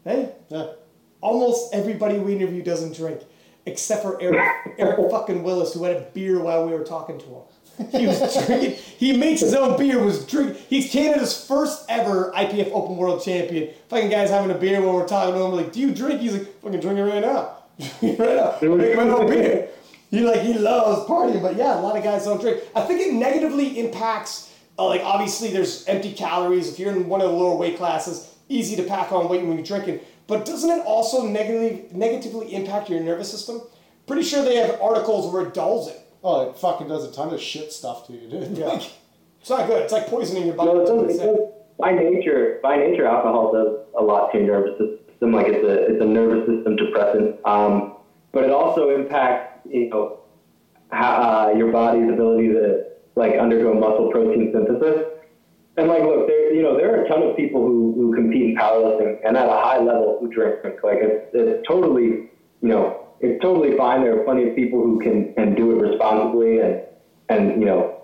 Hey? 0.04 0.32
Yeah. 0.48 0.66
Almost 1.20 1.72
everybody 1.72 2.18
we 2.18 2.34
interview 2.34 2.62
doesn't 2.62 2.96
drink, 2.96 3.20
except 3.66 4.02
for 4.02 4.20
Eric, 4.20 4.40
Eric 4.76 4.98
fucking 5.10 5.42
Willis, 5.42 5.74
who 5.74 5.84
had 5.84 5.96
a 5.96 6.00
beer 6.00 6.40
while 6.40 6.66
we 6.66 6.72
were 6.72 6.84
talking 6.84 7.18
to 7.18 7.24
him. 7.24 7.42
He 7.92 8.08
was 8.08 8.46
drinking. 8.46 8.72
He 8.98 9.16
makes 9.16 9.40
his 9.40 9.54
own 9.54 9.78
beer. 9.78 10.02
Was 10.02 10.26
drink. 10.26 10.56
He's 10.68 10.90
Canada's 10.90 11.46
first 11.46 11.84
ever 11.88 12.32
IPF 12.32 12.72
Open 12.72 12.96
World 12.96 13.22
Champion. 13.22 13.72
Fucking 13.88 14.10
guy's 14.10 14.30
having 14.30 14.50
a 14.50 14.58
beer 14.58 14.80
while 14.80 14.94
we're 14.94 15.06
talking 15.06 15.34
to 15.34 15.44
him. 15.44 15.52
Like, 15.52 15.72
do 15.72 15.78
you 15.78 15.94
drink? 15.94 16.20
He's 16.20 16.32
like, 16.32 16.60
fucking 16.60 16.80
drink 16.80 16.98
it 16.98 17.04
right 17.04 17.22
now. 17.22 17.58
right 18.02 18.18
now. 18.18 18.76
Make 18.76 18.96
my 18.96 19.02
own 19.02 19.28
beer. 19.28 19.68
He 20.10 20.20
like 20.20 20.40
he 20.40 20.54
loves 20.54 21.06
partying, 21.08 21.42
but 21.42 21.56
yeah, 21.56 21.78
a 21.78 21.82
lot 21.82 21.96
of 21.96 22.02
guys 22.02 22.24
don't 22.24 22.40
drink. 22.40 22.62
I 22.74 22.80
think 22.82 23.00
it 23.00 23.12
negatively 23.12 23.78
impacts. 23.78 24.52
Uh, 24.78 24.86
like 24.86 25.02
obviously, 25.02 25.50
there's 25.50 25.84
empty 25.86 26.12
calories. 26.12 26.72
If 26.72 26.78
you're 26.78 26.90
in 26.92 27.08
one 27.08 27.20
of 27.20 27.30
the 27.30 27.36
lower 27.36 27.56
weight 27.56 27.76
classes, 27.76 28.34
easy 28.48 28.76
to 28.76 28.84
pack 28.84 29.12
on 29.12 29.28
weight 29.28 29.44
when 29.44 29.56
you're 29.56 29.66
drinking. 29.66 30.00
But 30.26 30.44
doesn't 30.46 30.70
it 30.70 30.84
also 30.86 31.26
negatively 31.26 31.88
negatively 31.92 32.54
impact 32.54 32.88
your 32.88 33.00
nervous 33.00 33.30
system? 33.30 33.60
Pretty 34.06 34.22
sure 34.22 34.42
they 34.44 34.56
have 34.56 34.80
articles 34.80 35.32
where 35.32 35.42
it 35.46 35.52
dulls 35.54 35.88
it. 35.88 36.00
Oh, 36.24 36.48
it 36.50 36.56
fucking 36.58 36.88
does 36.88 37.04
a 37.04 37.12
ton 37.12 37.32
of 37.32 37.40
shit 37.40 37.72
stuff 37.72 38.06
to 38.06 38.12
you, 38.14 38.28
dude. 38.30 38.56
Yeah. 38.56 38.66
Like, 38.66 38.90
It's 39.40 39.50
not 39.50 39.66
good. 39.66 39.82
It's 39.82 39.92
like 39.92 40.06
poisoning 40.08 40.46
your 40.46 40.54
body. 40.56 40.70
No, 40.72 40.76
it 40.76 40.78
That's 40.80 40.90
what 40.90 41.06
does, 41.08 41.18
they 41.18 41.24
it 41.24 41.26
say. 41.26 41.36
does. 41.36 41.48
By 41.78 41.92
nature, 41.92 42.58
by 42.62 42.76
nature, 42.76 43.06
alcohol 43.06 43.52
does 43.52 43.86
a 43.96 44.02
lot 44.02 44.32
to 44.32 44.38
your 44.38 44.46
nervous 44.46 44.78
system. 44.78 45.32
Like 45.32 45.46
it's 45.48 45.64
a 45.64 45.92
it's 45.92 46.02
a 46.02 46.06
nervous 46.06 46.46
system 46.48 46.76
depressant. 46.76 47.36
Um, 47.44 47.94
but 48.32 48.44
it 48.44 48.50
also 48.50 48.90
impacts 48.90 49.47
you 49.70 49.88
know 49.90 50.20
uh, 50.92 51.52
your 51.56 51.70
body's 51.72 52.10
ability 52.10 52.48
to 52.48 52.84
like 53.14 53.34
undergo 53.38 53.74
muscle 53.74 54.10
protein 54.10 54.50
synthesis. 54.52 55.06
And 55.76 55.88
like, 55.88 56.02
look, 56.02 56.26
there 56.26 56.52
you 56.52 56.62
know 56.62 56.76
there 56.76 56.94
are 56.94 57.04
a 57.04 57.08
ton 57.08 57.22
of 57.22 57.36
people 57.36 57.64
who, 57.64 57.94
who 57.94 58.14
compete 58.14 58.50
in 58.50 58.56
powerlifting 58.56 59.18
and 59.24 59.36
at 59.36 59.46
a 59.46 59.52
high 59.52 59.78
level 59.78 60.18
who 60.20 60.28
drink. 60.32 60.58
Like 60.82 60.98
it's 61.00 61.30
it's 61.32 61.66
totally 61.66 62.28
you 62.62 62.68
know 62.68 63.08
it's 63.20 63.40
totally 63.42 63.76
fine. 63.76 64.02
There 64.02 64.20
are 64.20 64.24
plenty 64.24 64.48
of 64.48 64.56
people 64.56 64.82
who 64.82 65.00
can 65.00 65.34
and 65.36 65.56
do 65.56 65.70
it 65.72 65.88
responsibly 65.88 66.58
and 66.58 66.82
and 67.28 67.60
you 67.60 67.66
know 67.66 67.98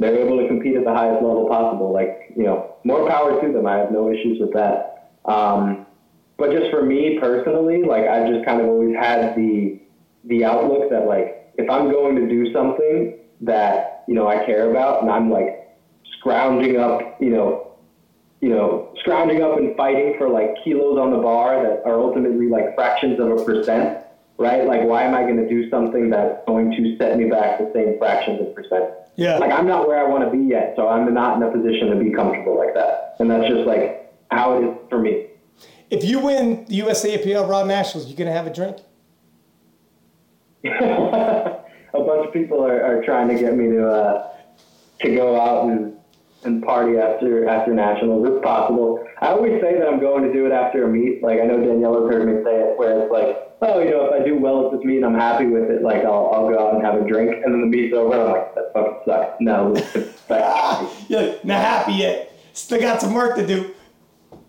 they're 0.00 0.16
able 0.16 0.38
to 0.38 0.48
compete 0.48 0.76
at 0.76 0.84
the 0.84 0.92
highest 0.92 1.22
level 1.22 1.46
possible. 1.46 1.92
Like, 1.92 2.32
you 2.34 2.44
know, 2.44 2.74
more 2.84 3.06
power 3.08 3.40
to 3.40 3.52
them. 3.52 3.66
I 3.66 3.76
have 3.76 3.92
no 3.92 4.10
issues 4.10 4.40
with 4.40 4.52
that. 4.54 5.12
Um, 5.26 5.86
but 6.38 6.52
just 6.52 6.70
for 6.70 6.82
me 6.82 7.18
personally, 7.20 7.82
like 7.82 8.06
I've 8.06 8.28
just 8.32 8.46
kind 8.46 8.62
of 8.62 8.68
always 8.68 8.96
had 8.96 9.36
the 9.36 9.78
the 10.24 10.44
outlook 10.44 10.90
that 10.90 11.06
like 11.06 11.52
if 11.56 11.68
I'm 11.68 11.90
going 11.90 12.16
to 12.16 12.28
do 12.28 12.52
something 12.52 13.18
that 13.42 14.04
you 14.08 14.14
know 14.14 14.28
I 14.28 14.44
care 14.44 14.70
about 14.70 15.02
and 15.02 15.10
I'm 15.10 15.30
like 15.30 15.60
scrounging 16.18 16.76
up, 16.76 17.16
you 17.20 17.30
know, 17.30 17.76
you 18.40 18.48
know, 18.48 18.94
scrounging 19.00 19.42
up 19.42 19.58
and 19.58 19.76
fighting 19.76 20.14
for 20.18 20.28
like 20.28 20.54
kilos 20.64 20.98
on 20.98 21.10
the 21.10 21.18
bar 21.18 21.62
that 21.62 21.82
are 21.84 21.98
ultimately 21.98 22.48
like 22.48 22.74
fractions 22.74 23.20
of 23.20 23.30
a 23.30 23.44
percent, 23.44 24.04
right? 24.38 24.66
Like, 24.66 24.82
why 24.82 25.02
am 25.02 25.14
I 25.14 25.22
going 25.22 25.36
to 25.36 25.48
do 25.48 25.68
something 25.70 26.10
that's 26.10 26.44
going 26.46 26.70
to 26.70 26.96
set 26.98 27.18
me 27.18 27.28
back 27.28 27.58
the 27.58 27.70
same 27.74 27.98
fractions 27.98 28.40
of 28.40 28.54
percent? 28.54 28.90
Yeah. 29.16 29.38
Like, 29.38 29.52
I'm 29.52 29.66
not 29.66 29.86
where 29.86 29.98
I 29.98 30.08
want 30.08 30.24
to 30.24 30.30
be 30.30 30.44
yet, 30.44 30.74
so 30.76 30.88
I'm 30.88 31.12
not 31.12 31.36
in 31.36 31.42
a 31.42 31.50
position 31.50 31.90
to 31.90 31.96
be 31.96 32.10
comfortable 32.10 32.56
like 32.56 32.74
that. 32.74 33.16
And 33.18 33.30
that's 33.30 33.48
just 33.48 33.66
like 33.66 34.10
how 34.30 34.56
it 34.56 34.66
is 34.66 34.76
for 34.88 34.98
me. 34.98 35.26
If 35.90 36.04
you 36.04 36.20
win 36.20 36.64
the 36.66 36.80
USAPL 36.80 37.48
Raw 37.48 37.64
Nationals, 37.64 38.08
you 38.08 38.16
gonna 38.16 38.32
have 38.32 38.46
a 38.46 38.52
drink? 38.52 38.78
a 40.64 41.62
bunch 41.94 42.26
of 42.26 42.32
people 42.32 42.64
are, 42.64 42.82
are 42.82 43.02
trying 43.04 43.28
to 43.28 43.34
get 43.38 43.56
me 43.56 43.66
to 43.70 43.88
uh, 43.88 44.28
to 45.02 45.14
go 45.14 45.40
out 45.40 45.68
and, 45.70 45.96
and 46.44 46.62
party 46.62 46.98
after 46.98 47.48
after 47.48 47.72
nationals. 47.74 48.26
It's 48.28 48.42
possible. 48.44 49.04
I 49.20 49.28
always 49.28 49.60
say 49.60 49.78
that 49.78 49.86
I'm 49.86 50.00
going 50.00 50.22
to 50.24 50.32
do 50.32 50.46
it 50.46 50.52
after 50.52 50.84
a 50.84 50.88
meet. 50.88 51.22
Like 51.22 51.40
I 51.40 51.44
know 51.44 51.58
Daniela's 51.58 52.10
heard 52.12 52.26
me 52.26 52.42
say 52.44 52.54
it, 52.60 52.78
where 52.78 53.00
it's 53.02 53.12
like, 53.12 53.36
oh, 53.62 53.80
you 53.80 53.90
know, 53.90 54.06
if 54.06 54.20
I 54.22 54.24
do 54.24 54.36
well 54.38 54.66
at 54.66 54.72
this 54.72 54.84
meet 54.84 54.96
and 54.98 55.06
I'm 55.06 55.14
happy 55.14 55.46
with 55.46 55.70
it, 55.70 55.82
like 55.82 56.04
I'll, 56.04 56.30
I'll 56.34 56.48
go 56.48 56.58
out 56.58 56.74
and 56.74 56.84
have 56.84 56.94
a 57.00 57.06
drink, 57.06 57.30
and 57.44 57.52
then 57.54 57.60
the 57.60 57.66
meet's 57.66 57.94
over, 57.94 58.14
I'm 58.14 58.30
like, 58.32 58.54
that 58.54 58.72
fucking 58.72 59.00
sucks. 59.06 59.36
No, 59.40 59.74
Ah, 60.30 60.90
yeah, 61.08 61.34
not 61.44 61.60
happy 61.62 61.92
yet. 61.94 62.32
Still 62.52 62.80
got 62.80 63.00
some 63.00 63.14
work 63.14 63.36
to 63.36 63.46
do. 63.46 63.74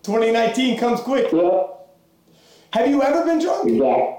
2019 0.02 0.78
comes 0.78 1.00
quick. 1.00 1.30
yeah, 1.32 1.62
Have 2.72 2.88
you 2.88 3.02
ever 3.02 3.24
been 3.24 3.38
drunk? 3.40 3.68
exactly. 3.68 4.16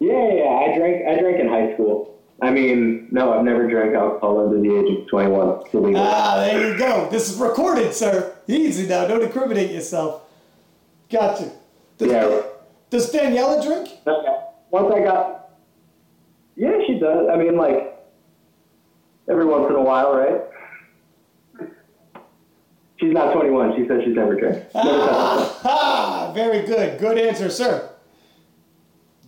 Yeah, 0.00 0.32
yeah, 0.32 0.48
I 0.48 0.76
drank. 0.78 1.06
I 1.06 1.20
drank 1.20 1.40
in 1.40 1.48
high 1.48 1.74
school. 1.74 2.16
I 2.42 2.50
mean, 2.50 3.08
no, 3.10 3.34
I've 3.34 3.44
never 3.44 3.68
drank 3.68 3.94
alcohol 3.94 4.40
under 4.40 4.58
the 4.58 4.74
age 4.74 4.98
of 5.02 5.08
21. 5.08 5.94
Ah, 5.96 6.36
there 6.38 6.72
you 6.72 6.78
go. 6.78 7.06
This 7.10 7.30
is 7.30 7.36
recorded, 7.38 7.92
sir. 7.92 8.34
Easy 8.48 8.86
now. 8.88 9.06
Don't 9.06 9.22
incriminate 9.22 9.70
yourself. 9.70 10.22
Gotcha. 11.10 11.50
Does, 11.98 12.10
Yeah. 12.10 12.40
does 12.88 13.12
Daniela 13.12 13.62
drink? 13.62 13.90
Okay. 14.06 14.36
Once 14.70 14.94
I 14.94 15.00
got, 15.00 15.50
yeah, 16.56 16.78
she 16.86 16.98
does. 16.98 17.28
I 17.30 17.36
mean, 17.36 17.58
like 17.58 17.98
every 19.28 19.44
once 19.44 19.68
in 19.68 19.76
a 19.76 19.82
while, 19.82 20.14
right? 20.16 20.40
She's 22.98 23.12
not 23.12 23.34
21. 23.34 23.76
She 23.76 23.86
says 23.86 24.00
she's 24.04 24.14
never 24.14 24.34
drank. 24.34 24.56
Never 24.56 24.70
Ah, 24.74 25.60
ah, 25.64 26.32
very 26.34 26.62
good. 26.66 26.98
Good 26.98 27.18
answer, 27.18 27.50
sir. 27.50 27.89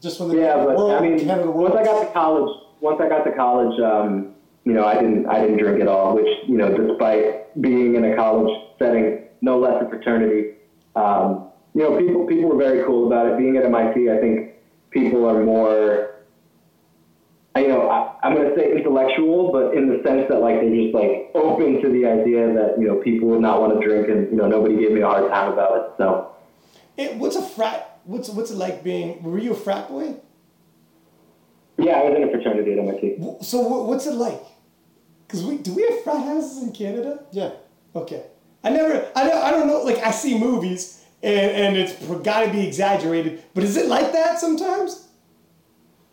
Just 0.02 0.18
when 0.18 0.30
the 0.30 0.36
Yeah, 0.36 0.56
but 0.56 0.76
world, 0.76 0.92
I 0.92 1.00
mean, 1.00 1.18
Canada 1.18 1.50
once 1.50 1.74
I 1.76 1.84
got 1.84 2.04
to 2.04 2.12
college, 2.12 2.54
once 2.80 3.00
I 3.00 3.08
got 3.08 3.22
to 3.22 3.32
college, 3.32 3.80
um, 3.80 4.34
you 4.64 4.72
know, 4.72 4.84
I 4.84 4.94
didn't, 4.94 5.26
I 5.26 5.40
didn't 5.40 5.58
drink 5.58 5.80
at 5.80 5.88
all. 5.88 6.16
Which, 6.16 6.28
you 6.48 6.58
know, 6.58 6.76
despite 6.76 7.60
being 7.62 7.94
in 7.94 8.04
a 8.04 8.16
college 8.16 8.52
setting, 8.78 9.22
no 9.40 9.58
less 9.58 9.82
a 9.82 9.88
fraternity, 9.88 10.54
um, 10.96 11.48
you 11.74 11.82
know, 11.82 11.96
people, 11.96 12.26
people 12.26 12.50
were 12.50 12.58
very 12.58 12.84
cool 12.84 13.06
about 13.06 13.26
it. 13.26 13.38
Being 13.38 13.56
at 13.56 13.64
MIT, 13.64 14.10
I 14.10 14.18
think 14.18 14.50
people 14.90 15.28
are 15.28 15.42
more, 15.42 16.16
you 17.56 17.68
know, 17.68 17.88
I, 17.88 18.14
I'm 18.22 18.34
going 18.34 18.48
to 18.48 18.56
say 18.56 18.72
intellectual, 18.72 19.52
but 19.52 19.74
in 19.74 19.88
the 19.88 20.02
sense 20.04 20.26
that 20.28 20.40
like 20.40 20.60
they're 20.60 20.74
just 20.74 20.94
like 20.94 21.30
open 21.34 21.80
to 21.80 21.88
the 21.88 22.06
idea 22.06 22.52
that 22.52 22.74
you 22.78 22.88
know 22.88 22.96
people 22.96 23.28
would 23.28 23.40
not 23.40 23.60
want 23.60 23.80
to 23.80 23.86
drink, 23.86 24.08
and 24.08 24.30
you 24.30 24.36
know, 24.36 24.48
nobody 24.48 24.76
gave 24.76 24.90
me 24.90 25.00
a 25.00 25.06
hard 25.06 25.30
time 25.30 25.52
about 25.52 25.76
it. 25.78 25.92
So. 25.96 26.28
It, 26.94 27.16
what's 27.16 27.36
a 27.36 27.42
frat? 27.42 27.91
What's 28.04 28.28
what's 28.28 28.50
it 28.50 28.56
like 28.56 28.82
being? 28.82 29.22
Were 29.22 29.38
you 29.38 29.52
a 29.52 29.56
frat 29.56 29.88
boy? 29.88 30.16
Yeah, 31.78 31.92
I 31.92 32.04
was 32.04 32.16
in 32.16 32.22
a 32.24 32.30
fraternity 32.30 32.72
at 32.72 32.78
MIT. 32.78 33.42
So 33.42 33.60
what's 33.60 34.06
it 34.06 34.14
like? 34.14 34.42
Cause 35.28 35.44
we 35.44 35.58
do 35.58 35.74
we 35.74 35.82
have 35.82 36.02
frat 36.04 36.24
houses 36.24 36.62
in 36.62 36.72
Canada? 36.72 37.24
yeah. 37.32 37.50
Okay. 37.94 38.24
I 38.64 38.70
never. 38.70 39.10
I 39.16 39.28
don't. 39.28 39.42
I 39.42 39.50
don't 39.50 39.66
know. 39.66 39.82
Like 39.82 39.98
I 39.98 40.10
see 40.10 40.38
movies 40.38 41.02
and 41.22 41.50
and 41.50 41.76
it's 41.76 41.94
got 42.22 42.44
to 42.44 42.52
be 42.52 42.66
exaggerated. 42.66 43.42
But 43.54 43.64
is 43.64 43.76
it 43.76 43.86
like 43.86 44.12
that 44.12 44.38
sometimes? 44.38 45.08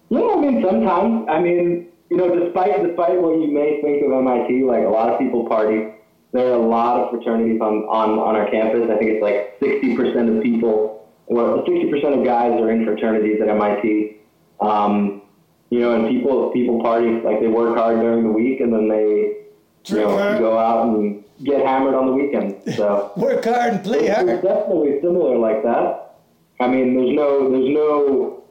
Yeah, 0.10 0.34
I 0.36 0.42
mean, 0.42 0.64
sometimes. 0.64 1.28
I 1.30 1.40
mean, 1.40 1.90
you 2.10 2.18
know, 2.18 2.44
despite 2.44 2.84
despite 2.86 3.22
what 3.22 3.40
you 3.40 3.48
may 3.52 3.82
think 3.82 4.04
of 4.04 4.12
MIT, 4.12 4.64
like 4.64 4.86
a 4.86 4.90
lot 4.90 5.10
of 5.10 5.20
people 5.20 5.48
party. 5.48 5.94
There 6.32 6.46
are 6.52 6.54
a 6.54 6.68
lot 6.68 7.00
of 7.00 7.10
fraternities 7.10 7.60
on, 7.60 7.86
on, 7.90 8.20
on 8.20 8.36
our 8.36 8.48
campus. 8.52 8.88
I 8.88 8.98
think 8.98 9.18
it's 9.18 9.24
like 9.24 9.60
60% 9.60 10.38
of 10.38 10.44
people, 10.44 10.99
well, 11.30 11.64
60% 11.64 12.18
of 12.20 12.26
guys 12.26 12.60
are 12.60 12.72
in 12.72 12.84
fraternities 12.86 13.40
at 13.42 13.48
MIT. 13.50 14.18
Um, 14.60 15.22
you 15.70 15.80
know, 15.80 15.94
and 15.94 16.08
people 16.10 16.50
people 16.52 16.82
party 16.82 17.22
like 17.22 17.40
they 17.40 17.48
work 17.48 17.78
hard 17.78 18.00
during 18.02 18.24
the 18.24 18.32
week, 18.32 18.60
and 18.60 18.74
then 18.74 18.88
they 18.90 19.38
you 19.86 19.96
know 20.02 20.18
hard. 20.18 20.40
go 20.40 20.58
out 20.58 20.88
and 20.88 21.24
get 21.44 21.64
hammered 21.66 21.94
on 21.94 22.08
the 22.08 22.14
weekend. 22.14 22.56
So 22.76 23.12
Work 23.18 23.46
hard 23.46 23.74
and 23.74 23.84
play 23.84 24.08
it's 24.08 24.16
hard. 24.16 24.42
definitely 24.42 25.00
similar 25.02 25.38
like 25.38 25.62
that. 25.64 26.16
I 26.60 26.68
mean, 26.68 26.96
there's 26.98 27.16
no 27.16 27.50
there's 27.52 27.70
no 27.70 28.44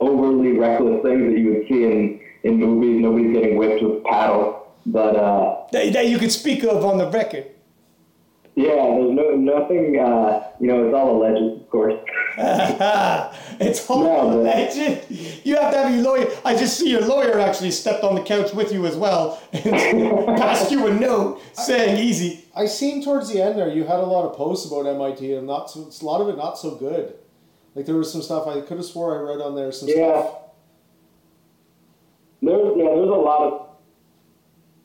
overly 0.00 0.58
reckless 0.58 1.00
things 1.02 1.32
that 1.32 1.38
you 1.38 1.48
would 1.54 1.68
see 1.68 1.84
in 1.84 2.20
in 2.42 2.58
movies. 2.58 3.00
Nobody's 3.00 3.32
getting 3.32 3.56
whipped 3.56 3.82
with 3.82 3.98
a 3.98 4.04
paddle, 4.10 4.66
but 4.84 5.14
uh, 5.16 5.66
That, 5.70 5.92
that 5.92 6.08
you 6.08 6.18
could 6.18 6.32
speak 6.32 6.64
of 6.64 6.84
on 6.84 6.98
the 6.98 7.08
record. 7.08 7.46
Yeah, 8.54 8.74
there's 8.74 9.10
no 9.12 9.30
nothing. 9.36 9.98
Uh, 9.98 10.42
you 10.60 10.66
know, 10.68 10.84
it's 10.86 10.94
all 10.94 11.16
alleged, 11.16 11.62
of 11.62 11.70
course. 11.70 11.94
it's 12.38 13.88
all 13.90 14.02
No, 14.04 14.28
but- 14.28 14.44
legend. 14.44 15.02
You 15.44 15.56
have 15.56 15.72
to 15.72 15.78
have 15.78 15.94
your 15.94 16.02
lawyer. 16.04 16.26
I 16.44 16.56
just 16.56 16.78
see 16.78 16.90
your 16.90 17.00
lawyer 17.02 17.38
actually 17.40 17.70
stepped 17.70 18.04
on 18.04 18.14
the 18.14 18.22
couch 18.22 18.52
with 18.52 18.72
you 18.72 18.86
as 18.86 18.96
well 18.96 19.40
and 19.52 19.64
passed 20.38 20.70
you 20.70 20.86
a 20.86 20.92
note 20.94 21.40
saying 21.54 21.98
easy. 21.98 22.44
I 22.54 22.66
seen 22.66 23.02
towards 23.02 23.28
the 23.32 23.40
end 23.42 23.58
there 23.58 23.68
you 23.68 23.84
had 23.84 24.00
a 24.00 24.06
lot 24.06 24.24
of 24.28 24.36
posts 24.36 24.66
about 24.70 24.86
MIT 24.86 25.34
and 25.34 25.46
not 25.46 25.70
so, 25.70 25.88
a 26.00 26.04
lot 26.04 26.20
of 26.20 26.28
it 26.28 26.36
not 26.36 26.58
so 26.58 26.74
good. 26.74 27.14
Like 27.74 27.86
there 27.86 27.94
was 27.96 28.12
some 28.12 28.20
stuff 28.22 28.46
I 28.46 28.60
could 28.60 28.76
have 28.76 28.84
swore 28.86 29.18
I 29.18 29.22
read 29.32 29.40
on 29.40 29.54
there 29.54 29.72
some 29.72 29.88
Yeah. 29.88 29.94
stuff. 30.22 30.38
There's 32.42 32.76
yeah, 32.76 32.84
there's 32.94 33.08
a 33.08 33.12
lot 33.12 33.40
of 33.52 33.66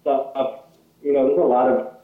stuff. 0.01 0.59
You 1.03 1.13
know, 1.13 1.27
there's 1.27 1.39
a 1.39 1.41
lot 1.41 1.69
of 1.69 1.96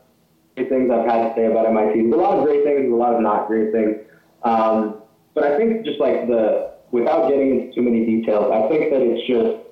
great 0.56 0.70
things 0.70 0.92
I've 0.92 1.06
had 1.06 1.30
to 1.30 1.36
say 1.36 1.46
about 1.46 1.66
MIT. 1.68 2.02
There's 2.02 2.14
a 2.14 2.18
lot 2.18 2.38
of 2.38 2.46
great 2.46 2.64
things, 2.64 2.92
a 2.92 2.96
lot 2.96 3.14
of 3.14 3.22
not 3.22 3.48
great 3.48 3.72
things. 3.72 3.98
Um, 4.44 5.02
but 5.34 5.44
I 5.44 5.58
think 5.58 5.86
just 5.86 6.00
like 6.00 6.28
the 6.28 6.74
without 6.92 7.28
getting 7.28 7.60
into 7.60 7.76
too 7.76 7.82
many 7.82 8.06
details, 8.06 8.52
I 8.54 8.70
think 8.70 8.92
that 8.92 9.02
it's 9.02 9.28
just 9.28 9.64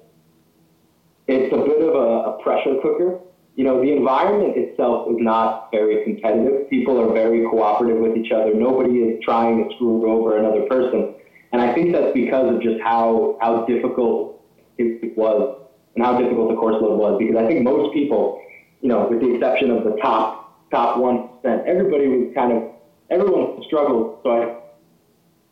it's 1.27 1.53
a 1.53 1.57
bit 1.57 1.81
of 1.81 1.93
a, 1.95 2.31
a 2.31 2.43
pressure 2.43 2.75
cooker. 2.81 3.19
You 3.55 3.65
know, 3.65 3.81
the 3.81 3.91
environment 3.91 4.57
itself 4.57 5.07
is 5.11 5.17
not 5.19 5.69
very 5.71 6.03
competitive. 6.03 6.69
People 6.69 6.99
are 6.99 7.13
very 7.13 7.47
cooperative 7.49 8.01
with 8.01 8.17
each 8.17 8.31
other. 8.31 8.53
Nobody 8.53 8.99
is 8.99 9.23
trying 9.23 9.63
to 9.63 9.75
screw 9.75 10.09
over 10.09 10.37
another 10.37 10.63
person. 10.67 11.13
And 11.51 11.61
I 11.61 11.73
think 11.73 11.91
that's 11.91 12.13
because 12.13 12.55
of 12.55 12.61
just 12.61 12.79
how, 12.81 13.37
how 13.41 13.65
difficult 13.65 14.41
it 14.77 15.15
was 15.17 15.67
and 15.95 16.03
how 16.03 16.17
difficult 16.17 16.49
the 16.49 16.55
course 16.55 16.81
load 16.81 16.97
was. 16.97 17.19
Because 17.19 17.35
I 17.35 17.45
think 17.45 17.61
most 17.63 17.93
people, 17.93 18.41
you 18.79 18.87
know, 18.87 19.07
with 19.09 19.19
the 19.19 19.35
exception 19.35 19.69
of 19.69 19.83
the 19.83 19.97
top 20.01 20.40
top 20.71 20.97
one 20.97 21.29
percent, 21.29 21.67
everybody 21.67 22.07
was 22.07 22.31
kind 22.33 22.51
of 22.51 22.63
everyone 23.09 23.61
struggled. 23.67 24.19
So 24.23 24.59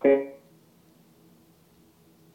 I 0.04 0.08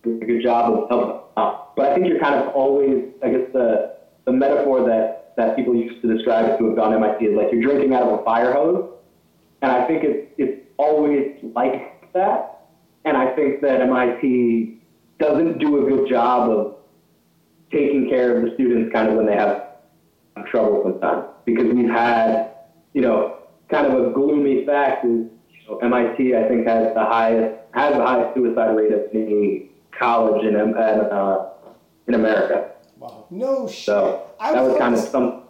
did 0.05 0.23
a 0.23 0.27
good 0.27 0.43
job 0.43 0.73
of 0.73 0.89
helping 0.89 1.20
out. 1.36 1.74
But 1.77 1.90
I 1.90 1.94
think 1.94 2.06
you're 2.06 2.20
kind 2.20 2.35
of 2.35 2.55
always, 2.55 3.05
I 3.23 3.31
guess 3.31 3.52
the 3.52 3.97
the 4.27 4.32
metaphor 4.32 4.86
that 4.86 5.35
that 5.36 5.56
people 5.56 5.74
used 5.74 6.01
to 6.02 6.15
describe 6.15 6.59
to 6.59 6.66
have 6.66 6.77
gone 6.77 6.94
MIT 6.94 7.24
is 7.24 7.36
like 7.36 7.48
you're 7.52 7.62
drinking 7.62 7.94
out 7.94 8.02
of 8.02 8.20
a 8.20 8.24
fire 8.24 8.52
hose, 8.52 8.90
and 9.62 9.73
I 9.73 9.86
think 9.86 10.05
it's 10.05 10.32
it's 10.39 10.61
always 10.77 11.36
like 11.55 12.12
that. 12.12 12.51
And 13.05 13.16
I 13.16 13.35
think 13.35 13.61
that 13.61 13.81
MIT 13.81 14.78
doesn't 15.19 15.59
do 15.59 15.85
a 15.85 15.90
good 15.90 16.09
job 16.09 16.51
of 16.51 16.77
taking 17.70 18.09
care 18.09 18.36
of 18.36 18.44
the 18.44 18.55
students 18.55 18.93
kind 18.93 19.09
of 19.09 19.16
when 19.16 19.27
they 19.27 19.35
have 19.35 19.65
trouble 20.51 20.82
sometimes 20.85 21.27
because 21.44 21.73
we've 21.74 21.90
had, 21.90 22.54
you 22.95 23.03
know, 23.03 23.39
kind 23.69 23.87
of 23.87 24.07
a 24.07 24.11
gloomy 24.12 24.65
fact 24.65 25.05
is 25.05 25.11
you 25.11 25.69
know, 25.69 25.79
MIT 25.79 26.35
I 26.35 26.49
think 26.49 26.66
has 26.66 26.95
the 26.95 27.05
highest 27.05 27.61
has 27.75 27.95
the 27.95 28.03
highest 28.03 28.35
suicide 28.35 28.75
rate 28.77 28.93
of 28.93 29.03
any 29.12 29.71
college 29.99 30.45
in 30.45 30.57
in, 30.57 30.75
uh, 30.77 31.51
in 32.09 32.15
America. 32.15 32.71
Wow. 32.99 33.27
No 33.31 33.69
shit. 33.69 33.85
So 33.85 34.31
I 34.41 34.53
that 34.53 34.62
was 34.62 34.73
was 34.73 34.79
kind 34.79 34.95
of 34.95 35.01
some 35.01 35.43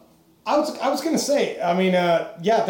I 0.47 0.59
was 0.59 0.79
I 0.79 0.89
was 0.91 1.01
gonna 1.01 1.19
say. 1.19 1.61
I 1.61 1.77
mean, 1.77 1.95
uh, 1.95 2.37
yeah. 2.43 2.63